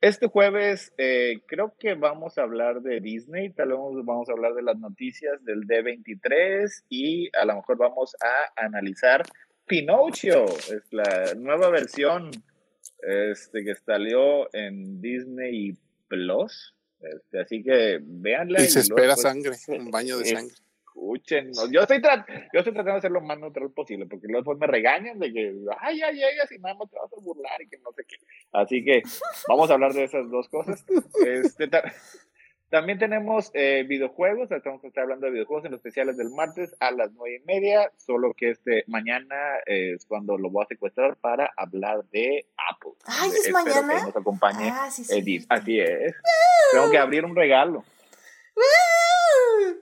Este 0.00 0.26
jueves 0.26 0.92
eh, 0.98 1.40
creo 1.46 1.74
que 1.78 1.94
vamos 1.94 2.36
a 2.36 2.42
hablar 2.42 2.82
de 2.82 3.00
Disney, 3.00 3.50
tal 3.50 3.68
vez 3.68 3.78
vamos 4.04 4.28
a 4.28 4.32
hablar 4.32 4.54
de 4.54 4.62
las 4.62 4.78
noticias 4.78 5.42
del 5.44 5.66
D23 5.66 6.84
y 6.90 7.30
a 7.36 7.44
lo 7.46 7.56
mejor 7.56 7.78
vamos 7.78 8.14
a 8.20 8.64
analizar 8.64 9.22
Pinocchio, 9.66 10.44
es 10.44 10.92
la 10.92 11.34
nueva 11.34 11.70
versión 11.70 12.30
este, 13.02 13.64
que 13.64 13.74
salió 13.74 14.54
en 14.54 15.00
Disney 15.00 15.76
Plus. 16.08 16.74
Este, 17.00 17.40
así 17.40 17.62
que 17.62 17.98
véanla. 18.02 18.62
Y, 18.62 18.66
se 18.66 18.80
espera 18.80 19.16
sangre, 19.16 19.56
un 19.68 19.90
baño 19.90 20.18
de 20.18 20.26
sangre. 20.26 20.54
Escuchen, 20.86 21.52
yo 21.70 21.82
estoy, 21.82 22.00
yo 22.00 22.60
estoy 22.60 22.72
tratando 22.72 22.94
de 22.94 23.00
ser 23.02 23.10
lo 23.10 23.20
más 23.20 23.38
neutral 23.38 23.70
posible, 23.70 24.06
porque 24.06 24.28
luego 24.28 24.54
me 24.54 24.66
regañan 24.66 25.18
de 25.18 25.30
que, 25.30 25.54
ay, 25.78 25.98
ya 25.98 26.10
llegas 26.10 26.50
y 26.50 26.58
nada 26.58 26.74
más 26.74 26.88
te 26.90 26.96
vas 26.96 27.12
a 27.12 27.20
burlar 27.20 27.60
y 27.60 27.68
que 27.68 27.76
no 27.78 27.92
sé 27.92 28.04
qué. 28.08 28.16
Así 28.52 28.82
que 28.82 29.02
vamos 29.46 29.70
a 29.70 29.74
hablar 29.74 29.92
de 29.92 30.04
esas 30.04 30.30
dos 30.30 30.48
cosas. 30.48 30.84
Este, 31.26 31.68
también 32.70 32.98
tenemos 32.98 33.50
eh, 33.54 33.84
videojuegos, 33.88 34.50
estamos 34.50 34.82
hablando 34.96 35.26
de 35.26 35.32
videojuegos 35.32 35.66
en 35.66 35.72
los 35.72 35.78
especiales 35.78 36.16
del 36.16 36.30
martes 36.30 36.74
a 36.80 36.90
las 36.90 37.12
nueve 37.12 37.40
y 37.42 37.46
media, 37.46 37.92
solo 37.96 38.34
que 38.34 38.50
este 38.50 38.84
mañana 38.88 39.36
es 39.66 40.04
cuando 40.06 40.36
lo 40.36 40.50
voy 40.50 40.64
a 40.64 40.66
secuestrar 40.66 41.16
para 41.16 41.50
hablar 41.56 42.04
de 42.06 42.46
Apple. 42.70 42.92
Ay, 43.06 43.30
es 43.30 43.52
mañana. 43.52 43.94
Que 43.94 44.02
nos 44.06 44.16
acompañe 44.16 44.68
ah, 44.70 44.88
Edith. 45.10 45.46
Así 45.48 45.78
es. 45.78 46.14
Tengo 46.72 46.90
que 46.90 46.98
abrir 46.98 47.24
un 47.24 47.36
regalo. 47.36 47.84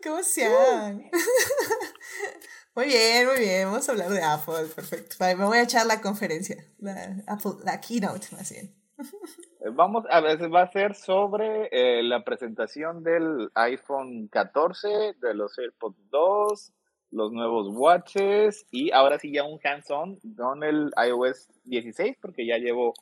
¡Qué 0.03 0.09
emoción! 0.09 1.11
muy 2.75 2.87
bien, 2.87 3.27
muy 3.27 3.39
bien. 3.39 3.65
Vamos 3.67 3.89
a 3.89 3.93
hablar 3.93 4.11
de 4.11 4.23
Apple. 4.23 4.67
Perfecto. 4.75 5.17
Me 5.21 5.35
voy 5.35 5.59
a 5.59 5.63
echar 5.63 5.87
la 5.87 6.01
conferencia. 6.01 6.65
La, 6.79 7.17
Apple, 7.27 7.53
la 7.65 7.81
keynote, 7.81 8.27
más 8.33 8.51
bien. 8.51 8.75
Vamos, 9.73 10.05
a 10.11 10.21
veces 10.21 10.53
va 10.53 10.63
a 10.63 10.71
ser 10.71 10.95
sobre 10.95 11.69
eh, 11.73 12.03
la 12.03 12.23
presentación 12.23 13.03
del 13.03 13.51
iPhone 13.55 14.29
14, 14.29 15.15
de 15.21 15.35
los 15.35 15.59
AirPods 15.59 16.11
2, 16.11 16.73
los 17.15 17.33
nuevos 17.33 17.69
watches 17.71 18.67
y 18.71 18.91
ahora 18.91 19.19
sí 19.19 19.33
ya 19.33 19.45
un 19.45 19.59
hands-on 19.63 20.19
con 20.37 20.65
el 20.65 20.91
iOS 21.07 21.49
16 21.65 22.17
porque 22.21 22.47
ya 22.47 22.59
llevo 22.59 22.93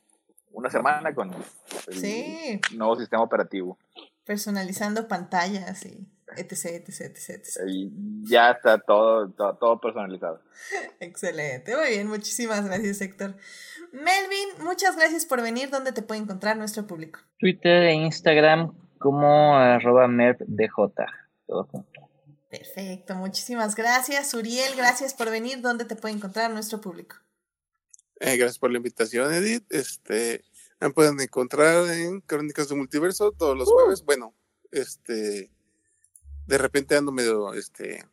una 0.52 0.70
semana 0.70 1.14
con 1.14 1.32
el 1.32 2.60
nuevo 2.76 2.96
sistema 2.96 3.22
operativo. 3.22 3.78
Personalizando 4.24 5.08
pantallas 5.08 5.84
y 5.86 6.06
etc, 6.36 6.88
etc, 6.88 7.00
etc. 7.00 7.46
Ya 8.24 8.52
está 8.52 8.78
todo, 8.78 9.30
todo 9.30 9.80
personalizado. 9.80 10.40
Excelente, 11.00 11.76
muy 11.76 11.90
bien, 11.90 12.08
muchísimas 12.08 12.64
gracias 12.64 13.00
Héctor. 13.00 13.36
Melvin, 13.92 14.64
muchas 14.64 14.96
gracias 14.96 15.26
por 15.26 15.42
venir. 15.42 15.68
¿Dónde 15.70 15.92
te 15.92 16.02
puede 16.02 16.22
encontrar 16.22 16.56
nuestro 16.56 16.86
público? 16.86 17.20
Twitter 17.38 17.84
e 17.84 17.92
Instagram 17.92 18.72
como 18.98 19.56
arroba 19.56 20.08
Todo 21.46 21.64
junto. 21.64 21.92
Perfecto, 22.48 23.14
muchísimas 23.14 23.74
gracias. 23.74 24.32
Uriel, 24.34 24.76
gracias 24.76 25.14
por 25.14 25.30
venir. 25.30 25.60
¿Dónde 25.60 25.84
te 25.84 25.96
puede 25.96 26.14
encontrar 26.14 26.50
nuestro 26.50 26.80
público? 26.80 27.16
Eh, 28.20 28.36
gracias 28.36 28.58
por 28.58 28.70
la 28.70 28.76
invitación, 28.76 29.32
Edith. 29.32 29.64
Este, 29.70 30.44
me 30.80 30.90
pueden 30.90 31.20
encontrar 31.20 31.88
en 31.88 32.20
Crónicas 32.20 32.68
de 32.68 32.76
Multiverso 32.76 33.32
todos 33.32 33.56
los 33.56 33.70
jueves. 33.70 34.02
Uh. 34.02 34.04
Bueno, 34.04 34.34
este, 34.70 35.50
de 36.46 36.58
repente 36.58 36.96
ando 36.96 37.12
medio, 37.12 37.54
este, 37.54 38.04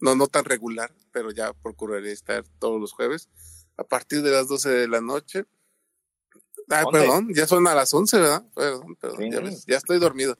no, 0.00 0.14
no 0.14 0.26
tan 0.28 0.44
regular, 0.44 0.94
pero 1.12 1.30
ya 1.30 1.52
procuraré 1.52 2.12
estar 2.12 2.44
todos 2.58 2.80
los 2.80 2.92
jueves 2.92 3.28
a 3.76 3.84
partir 3.84 4.22
de 4.22 4.30
las 4.30 4.48
12 4.48 4.70
de 4.70 4.88
la 4.88 5.00
noche. 5.00 5.44
Ah, 6.68 6.84
perdón, 6.90 7.28
ya 7.34 7.46
son 7.46 7.66
a 7.68 7.74
las 7.74 7.94
11, 7.94 8.18
¿verdad? 8.18 8.44
Perdón, 8.54 8.96
perdón, 8.96 9.54
ya, 9.66 9.76
estoy 9.76 9.98
dormido. 9.98 10.36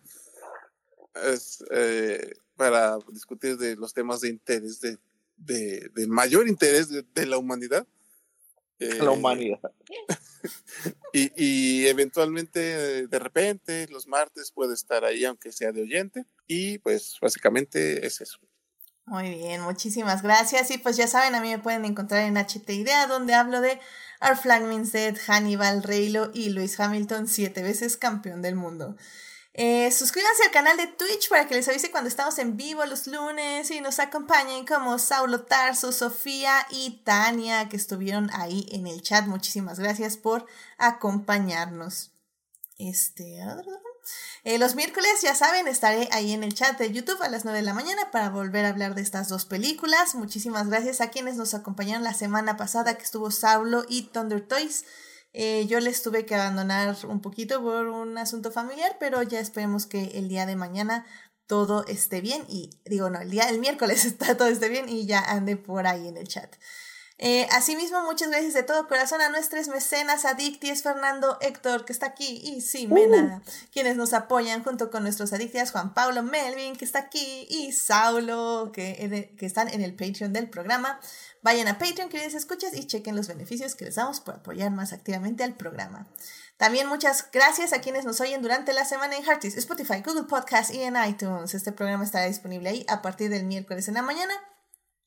Es, 1.14 1.64
eh, 1.70 2.34
para 2.56 2.98
discutir 3.12 3.56
de 3.56 3.76
los 3.76 3.94
temas 3.94 4.22
de 4.22 4.28
interés, 4.28 4.80
de, 4.80 4.98
de, 5.36 6.06
mayor 6.08 6.48
interés 6.48 6.88
de, 6.88 7.26
la 7.26 7.38
humanidad. 7.38 7.86
La 8.78 9.04
eh, 9.04 9.08
humanidad. 9.08 9.60
y, 11.12 11.32
y, 11.36 11.86
eventualmente, 11.86 13.06
de 13.06 13.18
repente, 13.18 13.86
los 13.88 14.06
martes 14.06 14.52
puede 14.52 14.74
estar 14.74 15.04
ahí, 15.04 15.24
aunque 15.24 15.52
sea 15.52 15.72
de 15.72 15.82
oyente. 15.82 16.24
Y 16.46 16.78
pues 16.78 17.16
básicamente 17.20 18.06
es 18.06 18.20
eso. 18.20 18.38
Muy 19.06 19.30
bien, 19.36 19.60
muchísimas 19.62 20.22
gracias. 20.22 20.70
Y 20.72 20.78
pues 20.78 20.96
ya 20.96 21.06
saben, 21.06 21.34
a 21.36 21.40
mí 21.40 21.48
me 21.48 21.60
pueden 21.60 21.84
encontrar 21.84 22.24
en 22.24 22.36
HT 22.36 22.68
Idea, 22.70 23.06
donde 23.06 23.34
hablo 23.34 23.60
de 23.60 23.78
Our 24.20 24.36
Flag 24.36 24.64
Means 24.64 24.90
Dead, 24.90 25.16
Hannibal, 25.26 25.84
Reylo 25.84 26.30
y 26.34 26.50
Luis 26.50 26.78
Hamilton, 26.80 27.28
siete 27.28 27.62
veces 27.62 27.96
campeón 27.96 28.42
del 28.42 28.56
mundo. 28.56 28.96
Eh, 29.58 29.90
suscríbanse 29.90 30.42
al 30.44 30.50
canal 30.50 30.76
de 30.76 30.86
Twitch 30.86 31.30
para 31.30 31.48
que 31.48 31.54
les 31.54 31.66
avise 31.66 31.90
cuando 31.90 32.08
estamos 32.08 32.38
en 32.38 32.58
vivo 32.58 32.84
los 32.84 33.06
lunes 33.06 33.70
y 33.70 33.80
nos 33.80 34.00
acompañen 34.00 34.66
como 34.66 34.98
Saulo 34.98 35.44
Tarso, 35.44 35.92
Sofía 35.92 36.66
y 36.68 37.00
Tania 37.04 37.66
que 37.70 37.78
estuvieron 37.78 38.28
ahí 38.34 38.68
en 38.70 38.86
el 38.86 39.00
chat. 39.00 39.24
Muchísimas 39.24 39.78
gracias 39.78 40.18
por 40.18 40.44
acompañarnos. 40.76 42.12
Este, 42.76 43.38
eh, 44.44 44.58
los 44.58 44.74
miércoles, 44.74 45.22
ya 45.22 45.34
saben, 45.34 45.68
estaré 45.68 46.10
ahí 46.12 46.34
en 46.34 46.44
el 46.44 46.52
chat 46.52 46.78
de 46.78 46.92
YouTube 46.92 47.22
a 47.22 47.30
las 47.30 47.46
9 47.46 47.60
de 47.60 47.64
la 47.64 47.72
mañana 47.72 48.10
para 48.10 48.28
volver 48.28 48.66
a 48.66 48.68
hablar 48.68 48.94
de 48.94 49.00
estas 49.00 49.30
dos 49.30 49.46
películas. 49.46 50.14
Muchísimas 50.14 50.68
gracias 50.68 51.00
a 51.00 51.08
quienes 51.08 51.36
nos 51.36 51.54
acompañaron 51.54 52.04
la 52.04 52.12
semana 52.12 52.58
pasada, 52.58 52.98
que 52.98 53.04
estuvo 53.04 53.30
Saulo 53.30 53.86
y 53.88 54.02
Thunder 54.02 54.46
Toys. 54.46 54.84
Eh, 55.38 55.66
yo 55.66 55.80
les 55.80 56.02
tuve 56.02 56.24
que 56.24 56.34
abandonar 56.34 56.96
un 57.06 57.20
poquito 57.20 57.60
por 57.60 57.88
un 57.88 58.16
asunto 58.16 58.50
familiar, 58.50 58.96
pero 58.98 59.22
ya 59.22 59.38
esperemos 59.38 59.84
que 59.84 60.12
el 60.14 60.30
día 60.30 60.46
de 60.46 60.56
mañana 60.56 61.04
todo 61.46 61.84
esté 61.88 62.22
bien 62.22 62.42
y 62.48 62.70
digo 62.86 63.10
no, 63.10 63.20
el 63.20 63.30
día 63.30 63.44
del 63.44 63.58
miércoles 63.58 64.04
está 64.06 64.38
todo 64.38 64.48
esté 64.48 64.70
bien 64.70 64.88
y 64.88 65.04
ya 65.04 65.20
ande 65.20 65.58
por 65.58 65.86
ahí 65.86 66.08
en 66.08 66.16
el 66.16 66.26
chat. 66.26 66.56
Eh, 67.18 67.46
asimismo, 67.52 68.02
muchas 68.04 68.28
gracias 68.30 68.54
de 68.54 68.62
todo 68.62 68.88
corazón 68.88 69.20
a 69.20 69.28
nuestros 69.28 69.68
mecenas, 69.68 70.24
a 70.24 70.32
Dicties, 70.32 70.82
Fernando, 70.82 71.36
Héctor, 71.42 71.84
que 71.84 71.92
está 71.92 72.06
aquí, 72.06 72.40
y 72.42 72.62
sí, 72.62 72.86
Mena, 72.86 73.42
uh. 73.42 73.50
quienes 73.72 73.96
nos 73.96 74.12
apoyan 74.12 74.62
junto 74.62 74.90
con 74.90 75.02
nuestros 75.02 75.32
adictias, 75.32 75.70
Juan 75.70 75.94
Pablo, 75.94 76.22
Melvin, 76.22 76.76
que 76.76 76.84
está 76.84 76.98
aquí, 76.98 77.46
y 77.48 77.72
Saulo, 77.72 78.70
que, 78.72 79.34
que 79.38 79.46
están 79.46 79.68
en 79.68 79.80
el 79.80 79.94
Patreon 79.94 80.34
del 80.34 80.50
programa. 80.50 81.00
Vayan 81.46 81.68
a 81.68 81.78
Patreon, 81.78 82.08
queridos 82.08 82.34
escuchas, 82.34 82.74
y 82.74 82.88
chequen 82.88 83.14
los 83.14 83.28
beneficios 83.28 83.76
que 83.76 83.84
les 83.84 83.94
damos 83.94 84.18
por 84.18 84.34
apoyar 84.34 84.72
más 84.72 84.92
activamente 84.92 85.44
al 85.44 85.54
programa. 85.54 86.08
También 86.56 86.88
muchas 86.88 87.30
gracias 87.32 87.72
a 87.72 87.80
quienes 87.80 88.04
nos 88.04 88.20
oyen 88.20 88.42
durante 88.42 88.72
la 88.72 88.84
semana 88.84 89.16
en 89.16 89.22
Heartis, 89.22 89.56
Spotify, 89.56 90.02
Google 90.04 90.24
Podcast 90.24 90.74
y 90.74 90.82
en 90.82 90.96
iTunes. 90.96 91.54
Este 91.54 91.70
programa 91.70 92.02
estará 92.02 92.26
disponible 92.26 92.68
ahí 92.68 92.84
a 92.88 93.00
partir 93.00 93.30
del 93.30 93.44
miércoles 93.44 93.86
en 93.86 93.94
la 93.94 94.02
mañana 94.02 94.34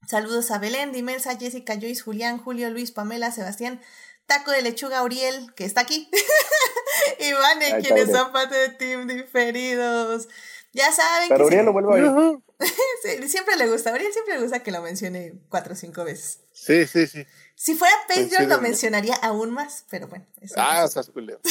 Saludos 0.07 0.49
a 0.51 0.59
Belén, 0.59 0.93
Dimelsa, 0.93 1.37
Jessica, 1.37 1.75
Joyce, 1.75 2.01
Julián, 2.01 2.37
Julio, 2.37 2.69
Luis, 2.69 2.91
Pamela, 2.91 3.31
Sebastián, 3.31 3.81
Taco 4.25 4.51
de 4.51 4.61
Lechuga, 4.61 5.03
Uriel, 5.03 5.53
que 5.55 5.65
está 5.65 5.81
aquí, 5.81 6.09
y 7.19 7.33
Vane, 7.33 7.81
quienes 7.81 8.09
son 8.09 8.31
parte 8.31 8.55
de 8.55 8.69
Team 8.69 9.07
Diferidos. 9.07 10.29
Ya 10.73 10.91
saben 10.91 11.29
Pero 11.29 11.45
Uriel 11.47 11.65
lo 11.65 11.73
vuelvo 11.73 11.93
a 11.93 11.99
ir. 11.99 12.39
sí, 13.03 13.29
siempre 13.29 13.55
le 13.55 13.67
gusta, 13.67 13.93
Uriel 13.93 14.13
siempre 14.13 14.35
le 14.35 14.41
gusta 14.41 14.61
que 14.61 14.71
lo 14.71 14.81
mencione 14.81 15.33
cuatro 15.49 15.73
o 15.73 15.75
cinco 15.75 16.03
veces. 16.03 16.41
Sí, 16.53 16.85
sí, 16.85 17.07
sí. 17.07 17.25
Si 17.55 17.75
fuera 17.75 17.95
Patreon 18.07 18.47
lo 18.47 18.61
mencionaría 18.61 19.15
aún 19.15 19.51
más, 19.51 19.85
pero 19.89 20.07
bueno. 20.07 20.25
ah, 20.55 20.83
o 20.85 20.87
sea, 20.87 21.03
Julio. 21.03 21.39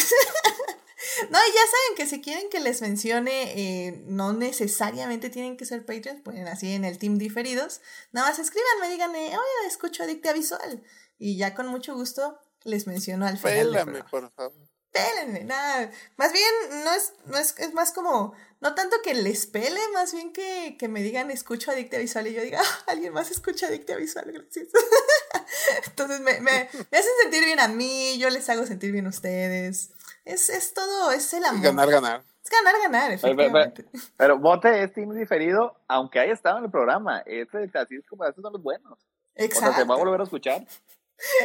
No, 1.30 1.38
y 1.38 1.52
ya 1.52 1.60
saben 1.60 1.96
que 1.96 2.06
si 2.06 2.20
quieren 2.20 2.48
que 2.48 2.60
les 2.60 2.80
mencione, 2.80 3.52
eh, 3.56 4.02
no 4.06 4.32
necesariamente 4.32 5.30
tienen 5.30 5.56
que 5.56 5.64
ser 5.64 5.84
Patreons, 5.84 6.22
pueden 6.22 6.46
así 6.46 6.72
en 6.72 6.84
el 6.84 6.98
team 6.98 7.18
diferidos. 7.18 7.80
Nada 8.12 8.28
más 8.28 8.38
escríbanme, 8.38 8.88
díganme, 8.88 9.26
oye, 9.28 9.66
escucho 9.66 10.02
Adicta 10.02 10.32
Visual. 10.32 10.82
Y 11.18 11.36
ya 11.36 11.54
con 11.54 11.66
mucho 11.66 11.94
gusto 11.94 12.38
les 12.62 12.86
menciono 12.86 13.26
al 13.26 13.38
final. 13.38 13.68
Pélame, 13.68 14.04
por 14.04 14.30
favor. 14.32 14.68
Pélenme, 14.92 15.44
nada. 15.44 15.90
Más 16.16 16.32
bien, 16.32 16.84
no 16.84 16.92
es, 16.92 17.12
no 17.26 17.38
es, 17.38 17.54
es 17.58 17.74
más 17.74 17.92
como, 17.92 18.34
no 18.60 18.74
tanto 18.74 18.96
que 19.04 19.14
les 19.14 19.46
pele, 19.46 19.80
más 19.94 20.12
bien 20.12 20.32
que, 20.32 20.76
que 20.78 20.88
me 20.88 21.02
digan 21.02 21.30
escucho 21.30 21.70
Adicta 21.70 21.98
Visual 21.98 22.26
y 22.26 22.34
yo 22.34 22.42
diga, 22.42 22.60
ah, 22.62 22.84
alguien 22.88 23.12
más 23.12 23.30
escucha 23.30 23.66
Adicta 23.66 23.96
Visual, 23.96 24.32
gracias. 24.32 24.68
Entonces 25.86 26.20
me, 26.20 26.40
me, 26.40 26.68
me 26.90 26.98
hacen 26.98 27.12
sentir 27.22 27.44
bien 27.44 27.60
a 27.60 27.68
mí, 27.68 28.18
yo 28.18 28.30
les 28.30 28.48
hago 28.48 28.66
sentir 28.66 28.90
bien 28.90 29.06
a 29.06 29.10
ustedes. 29.10 29.92
Es, 30.24 30.50
es 30.50 30.74
todo, 30.74 31.12
es 31.12 31.32
el 31.32 31.44
amor. 31.44 31.62
Ganar, 31.62 31.90
ganar. 31.90 32.24
Es 32.42 32.50
ganar, 32.50 32.74
ganar, 32.82 33.12
efectivamente. 33.12 33.84
Pero, 33.84 33.90
pero, 33.92 34.14
pero 34.16 34.38
Bote 34.38 34.82
es 34.82 34.92
team 34.92 35.14
diferido, 35.14 35.76
aunque 35.86 36.18
haya 36.18 36.32
estado 36.32 36.58
en 36.58 36.64
el 36.64 36.70
programa. 36.70 37.22
Este, 37.26 37.70
así 37.74 37.96
es 37.96 38.06
como, 38.06 38.24
estos 38.24 38.42
son 38.42 38.52
los 38.52 38.62
buenos. 38.62 38.98
Exacto. 39.34 39.68
O 39.68 39.72
sea, 39.72 39.78
se 39.78 39.84
va 39.84 39.94
a 39.94 39.98
volver 39.98 40.20
a 40.20 40.24
escuchar. 40.24 40.66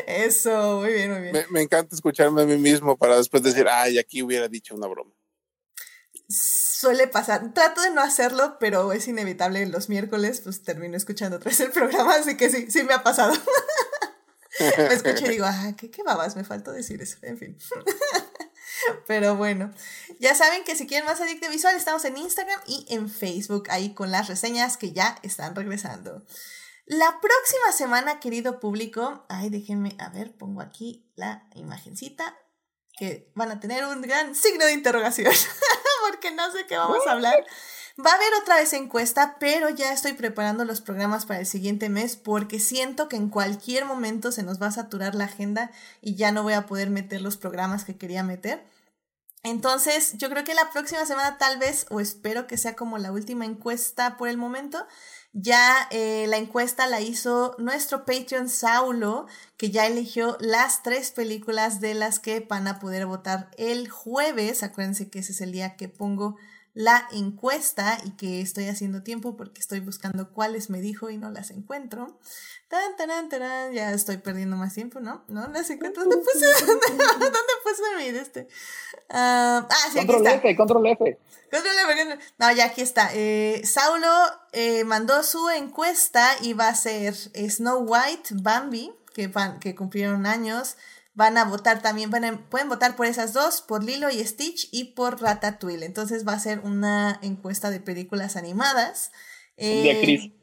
Eso, 0.07 0.81
muy 0.81 0.93
bien, 0.93 1.11
muy 1.11 1.21
bien. 1.21 1.33
Me, 1.33 1.45
me, 1.49 1.61
encanta 1.61 1.95
escucharme 1.95 2.41
a 2.41 2.45
mí 2.45 2.57
mismo 2.57 2.97
para 2.97 3.17
después 3.17 3.43
decir, 3.43 3.67
ay, 3.69 3.97
aquí 3.97 4.21
hubiera 4.21 4.47
dicho 4.47 4.75
una 4.75 4.87
broma. 4.87 5.13
Suele 6.27 7.07
pasar. 7.07 7.53
Trato 7.53 7.81
de 7.81 7.91
no 7.91 8.01
hacerlo, 8.01 8.57
pero 8.59 8.93
es 8.93 9.07
inevitable. 9.07 9.65
Los 9.67 9.89
miércoles, 9.89 10.41
pues 10.41 10.63
termino 10.63 10.97
escuchando 10.97 11.37
otra 11.37 11.49
vez 11.49 11.59
el 11.59 11.71
programa, 11.71 12.15
así 12.15 12.37
que 12.37 12.49
sí, 12.49 12.69
sí 12.69 12.83
me 12.83 12.93
ha 12.93 13.03
pasado. 13.03 13.33
me 14.77 14.93
escucho 14.93 15.25
y 15.25 15.29
digo, 15.29 15.45
ah, 15.47 15.73
¿qué, 15.77 15.91
qué 15.91 16.03
babas? 16.03 16.35
Me 16.35 16.43
faltó 16.43 16.71
decir 16.71 17.01
eso. 17.01 17.17
En 17.21 17.37
fin. 17.37 17.57
Pero 19.07 19.35
bueno, 19.35 19.71
ya 20.19 20.35
saben 20.35 20.63
que 20.63 20.75
si 20.75 20.87
quieren 20.87 21.05
más 21.05 21.21
Adicte 21.21 21.49
Visual, 21.49 21.75
estamos 21.75 22.03
en 22.05 22.17
Instagram 22.17 22.59
y 22.67 22.85
en 22.89 23.09
Facebook, 23.09 23.67
ahí 23.69 23.93
con 23.93 24.11
las 24.11 24.27
reseñas 24.27 24.77
que 24.77 24.91
ya 24.91 25.17
están 25.23 25.55
regresando. 25.55 26.25
La 26.85 27.19
próxima 27.21 27.71
semana, 27.71 28.19
querido 28.19 28.59
público, 28.59 29.25
ay, 29.29 29.49
déjenme, 29.49 29.95
a 29.99 30.09
ver, 30.09 30.35
pongo 30.35 30.61
aquí 30.61 31.09
la 31.15 31.47
imagencita, 31.55 32.37
que 32.97 33.31
van 33.35 33.51
a 33.51 33.59
tener 33.59 33.85
un 33.85 34.01
gran 34.01 34.35
signo 34.35 34.65
de 34.65 34.73
interrogación, 34.73 35.31
porque 36.09 36.31
no 36.31 36.51
sé 36.51 36.65
qué 36.65 36.77
vamos 36.77 37.05
a 37.07 37.11
hablar. 37.11 37.45
Va 38.03 38.11
a 38.11 38.15
haber 38.15 38.33
otra 38.41 38.55
vez 38.55 38.73
encuesta, 38.73 39.37
pero 39.39 39.69
ya 39.69 39.93
estoy 39.93 40.13
preparando 40.13 40.65
los 40.65 40.81
programas 40.81 41.27
para 41.27 41.39
el 41.39 41.45
siguiente 41.45 41.89
mes 41.89 42.15
porque 42.15 42.59
siento 42.59 43.07
que 43.07 43.17
en 43.17 43.29
cualquier 43.29 43.85
momento 43.85 44.31
se 44.31 44.41
nos 44.41 44.59
va 44.59 44.67
a 44.67 44.71
saturar 44.71 45.13
la 45.13 45.25
agenda 45.25 45.69
y 46.01 46.15
ya 46.15 46.31
no 46.31 46.41
voy 46.41 46.53
a 46.53 46.65
poder 46.65 46.89
meter 46.89 47.21
los 47.21 47.37
programas 47.37 47.83
que 47.85 47.95
quería 47.95 48.23
meter. 48.23 48.65
Entonces, 49.43 50.13
yo 50.17 50.29
creo 50.29 50.43
que 50.43 50.53
la 50.53 50.71
próxima 50.71 51.05
semana 51.05 51.37
tal 51.37 51.59
vez, 51.59 51.85
o 51.89 51.99
espero 51.99 52.47
que 52.47 52.57
sea 52.57 52.75
como 52.75 52.97
la 52.97 53.11
última 53.11 53.45
encuesta 53.45 54.17
por 54.17 54.29
el 54.29 54.37
momento, 54.37 54.87
ya 55.33 55.87
eh, 55.89 56.25
la 56.27 56.37
encuesta 56.37 56.87
la 56.87 57.01
hizo 57.01 57.55
nuestro 57.57 58.05
Patreon 58.05 58.49
Saulo, 58.49 59.25
que 59.57 59.71
ya 59.71 59.87
eligió 59.87 60.37
las 60.39 60.83
tres 60.83 61.11
películas 61.11 61.81
de 61.81 61.95
las 61.95 62.19
que 62.19 62.39
van 62.39 62.67
a 62.67 62.79
poder 62.79 63.07
votar 63.07 63.49
el 63.57 63.89
jueves. 63.89 64.61
Acuérdense 64.61 65.09
que 65.09 65.19
ese 65.19 65.31
es 65.31 65.41
el 65.41 65.51
día 65.51 65.75
que 65.75 65.89
pongo 65.89 66.37
la 66.73 67.07
encuesta 67.11 67.99
y 68.03 68.11
que 68.11 68.41
estoy 68.41 68.67
haciendo 68.67 69.03
tiempo 69.03 69.37
porque 69.37 69.59
estoy 69.59 69.79
buscando 69.79 70.31
cuáles 70.31 70.69
me 70.69 70.81
dijo 70.81 71.09
y 71.09 71.17
no 71.17 71.29
las 71.29 71.51
encuentro. 71.51 72.19
Tan, 72.67 72.95
tan, 72.95 73.29
tan, 73.29 73.71
ya 73.73 73.91
estoy 73.91 74.17
perdiendo 74.17 74.57
más 74.57 74.73
tiempo, 74.73 74.99
¿no? 74.99 75.23
No 75.27 75.47
las 75.49 75.69
encuentro. 75.69 76.03
¿Dónde 76.03 76.17
puse, 76.17 76.45
¿dónde 76.65 77.29
puse 77.63 77.83
mi 77.97 78.17
este? 78.17 78.47
Uh, 79.09 79.61
ah, 79.69 79.69
sí, 79.91 79.99
control 79.99 80.25
aquí 80.27 80.35
está. 80.37 80.47
F, 80.49 80.55
control 80.57 80.87
F. 80.87 81.19
Control 81.51 81.75
F. 81.91 82.19
No, 82.39 82.51
ya 82.51 82.65
aquí 82.65 82.81
está. 82.81 83.11
Eh, 83.13 83.61
Saulo 83.63 84.09
eh, 84.53 84.83
mandó 84.85 85.21
su 85.21 85.49
encuesta 85.51 86.27
y 86.41 86.53
va 86.53 86.69
a 86.69 86.75
ser 86.75 87.13
Snow 87.13 87.85
White, 87.87 88.29
Bambi, 88.41 88.91
que, 89.13 89.27
van, 89.27 89.59
que 89.59 89.75
cumplieron 89.75 90.25
años. 90.25 90.77
Van 91.15 91.37
a 91.37 91.45
votar 91.45 91.81
también, 91.81 92.09
van 92.09 92.25
a, 92.25 92.49
pueden 92.49 92.69
votar 92.69 92.95
por 92.95 93.05
esas 93.05 93.33
dos, 93.33 93.61
por 93.61 93.83
Lilo 93.83 94.09
y 94.09 94.23
Stitch 94.25 94.67
y 94.71 94.95
por 94.95 95.21
Ratatouille. 95.21 95.85
Entonces 95.85 96.27
va 96.27 96.33
a 96.33 96.39
ser 96.39 96.59
una 96.59 97.19
encuesta 97.21 97.69
de 97.69 97.79
películas 97.79 98.35
animadas. 98.35 99.11
Eh, 99.57 99.83
de 99.83 100.01
Chris. 100.01 100.31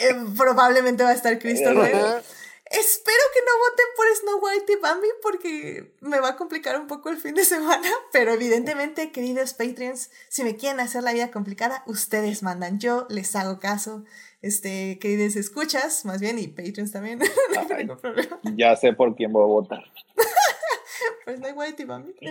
Eh, 0.00 0.14
probablemente 0.36 1.04
va 1.04 1.10
a 1.10 1.14
estar 1.14 1.38
Christopher. 1.38 2.22
Espero 2.70 3.22
que 3.32 3.40
no 3.40 3.58
voten 3.58 3.86
por 3.96 4.16
Snow 4.16 4.40
White 4.42 4.72
y 4.72 4.76
Bambi 4.76 5.08
porque 5.22 5.94
me 6.00 6.20
va 6.20 6.30
a 6.30 6.36
complicar 6.36 6.78
un 6.78 6.86
poco 6.86 7.08
el 7.08 7.16
fin 7.16 7.34
de 7.34 7.44
semana. 7.44 7.88
Pero 8.12 8.32
evidentemente, 8.32 9.10
queridos 9.10 9.54
Patreons, 9.54 10.10
si 10.28 10.44
me 10.44 10.56
quieren 10.56 10.80
hacer 10.80 11.02
la 11.02 11.12
vida 11.12 11.30
complicada, 11.30 11.82
ustedes 11.86 12.42
mandan. 12.42 12.78
Yo 12.78 13.06
les 13.08 13.34
hago 13.36 13.58
caso. 13.58 14.04
Este, 14.40 14.98
queridos 15.00 15.34
escuchas, 15.36 16.04
más 16.04 16.20
bien, 16.20 16.38
y 16.38 16.46
Patreons 16.46 16.92
también. 16.92 17.18
no 17.86 17.96
problema. 17.96 18.40
Ya 18.56 18.76
sé 18.76 18.92
por 18.92 19.16
quién 19.16 19.32
voy 19.32 19.42
a 19.42 19.46
votar. 19.46 19.84
Por 21.24 21.36
Snow 21.36 21.52
White 21.54 21.82
y 21.82 21.86
Bambi. 21.86 22.14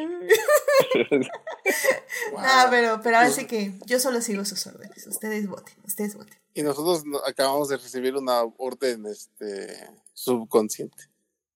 wow. 2.31 2.39
Ah, 2.39 2.67
pero, 2.69 2.99
pero 3.01 3.17
ahora 3.17 3.29
sí 3.29 3.45
que 3.45 3.73
yo 3.85 3.99
solo 3.99 4.21
sigo 4.21 4.43
sus 4.43 4.67
órdenes. 4.67 5.07
Ustedes 5.07 5.47
voten, 5.47 5.75
ustedes 5.85 6.15
voten. 6.15 6.35
Y 6.53 6.63
nosotros 6.63 7.03
acabamos 7.27 7.69
de 7.69 7.77
recibir 7.77 8.15
una 8.15 8.41
orden 8.57 9.05
este, 9.05 9.87
subconsciente. 10.13 11.09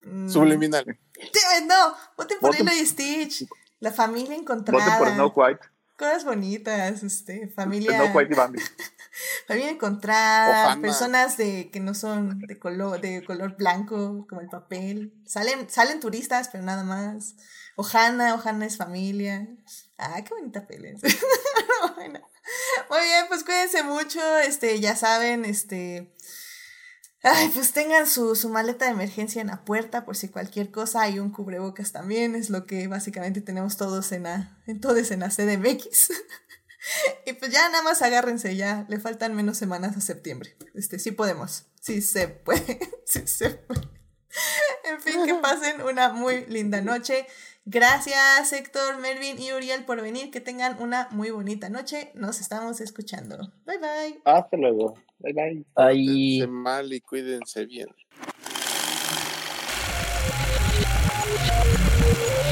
Mm. 0.04 0.30
Subliminal. 0.30 0.86
No, 1.66 1.96
voten 2.16 2.38
por 2.40 2.58
Lilo 2.58 2.72
y 2.74 2.86
Stitch. 2.86 3.46
La 3.80 3.92
familia 3.92 4.36
encontrada. 4.36 4.84
Voten 4.84 5.00
por 5.00 5.10
Snow 5.10 5.34
White. 5.36 5.71
Cosas 6.02 6.26
bonitas, 6.26 7.04
este, 7.04 7.48
familia. 7.50 8.12
Bambi. 8.12 8.60
familia 9.48 9.70
encontrada, 9.70 10.82
personas 10.82 11.38
de 11.38 11.70
que 11.70 11.80
no 11.80 11.94
son 11.94 12.40
de 12.40 12.58
color, 12.58 13.00
de 13.00 13.24
color 13.24 13.56
blanco, 13.56 14.26
como 14.28 14.42
el 14.42 14.50
papel. 14.50 15.14
Salen, 15.28 15.70
salen 15.70 16.00
turistas, 16.00 16.50
pero 16.52 16.64
nada 16.64 16.84
más. 16.84 17.36
Ojana, 17.76 18.34
Ojana 18.34 18.66
es 18.66 18.78
familia. 18.78 19.48
Ah, 20.00 20.24
qué 20.24 20.34
bonita 20.34 20.66
peli. 20.66 20.94
bueno. 21.96 22.20
Muy 22.90 23.02
bien, 23.04 23.26
pues 23.28 23.44
cuídense 23.44 23.84
mucho, 23.84 24.40
este, 24.40 24.80
ya 24.80 24.96
saben, 24.96 25.46
este, 25.46 26.16
ay, 27.24 27.50
pues 27.54 27.74
tengan 27.74 28.08
su, 28.08 28.36
su, 28.36 28.50
maleta 28.50 28.86
de 28.86 28.92
emergencia 28.92 29.42
en 29.42 29.48
la 29.48 29.64
puerta 29.64 30.06
por 30.06 30.16
si 30.16 30.30
cualquier 30.30 30.72
cosa, 30.72 31.02
hay 31.02 31.20
un 31.20 31.32
cubrebocas 31.32 31.92
también, 31.92 32.36
es 32.36 32.50
lo 32.50 32.66
que 32.66 32.88
básicamente 32.88 33.42
tenemos 33.42 33.78
todos 33.78 34.12
en 34.12 34.24
la, 34.24 34.58
en 34.66 34.80
todos 34.80 35.12
en 35.12 35.20
la 35.22 35.30
CDMX. 35.30 36.12
y 37.26 37.34
pues 37.34 37.52
ya 37.52 37.68
nada 37.70 37.84
más 37.84 38.02
agárrense, 38.02 38.56
ya 38.56 38.86
le 38.90 39.00
faltan 39.00 39.36
menos 39.36 39.58
semanas 39.58 39.96
a 39.98 40.02
septiembre. 40.02 40.56
Este, 40.74 41.00
sí 41.00 41.12
podemos, 41.12 41.66
sí 41.80 42.02
se 42.02 42.28
puede, 42.28 42.80
sí 43.06 43.28
se 43.28 43.52
puede. 43.52 43.82
En 44.86 45.02
fin, 45.02 45.26
que 45.26 45.36
pasen 45.42 45.82
una 45.82 46.10
muy 46.10 46.46
linda 46.46 46.82
noche. 46.82 47.28
Gracias 47.66 48.54
Héctor, 48.54 48.98
Melvin 48.98 49.40
y 49.40 49.54
Uriel 49.54 49.86
por 49.86 50.02
venir. 50.02 50.32
Que 50.32 50.42
tengan 50.42 50.82
una 50.82 51.08
muy 51.12 51.30
bonita 51.30 51.70
noche. 51.70 52.12
Nos 52.16 52.40
estamos 52.40 52.82
escuchando. 52.82 53.38
Bye 53.66 53.78
bye. 53.78 54.22
Hasta 54.26 54.58
luego. 54.58 54.96
Bye 55.24 55.34
bye. 55.34 55.64
Cuídense 55.74 56.48
mal 56.48 56.94
y 56.94 57.02
cuídense 57.02 57.66
bien. 57.66 57.88
Thank 61.32 62.46
you. 62.46 62.51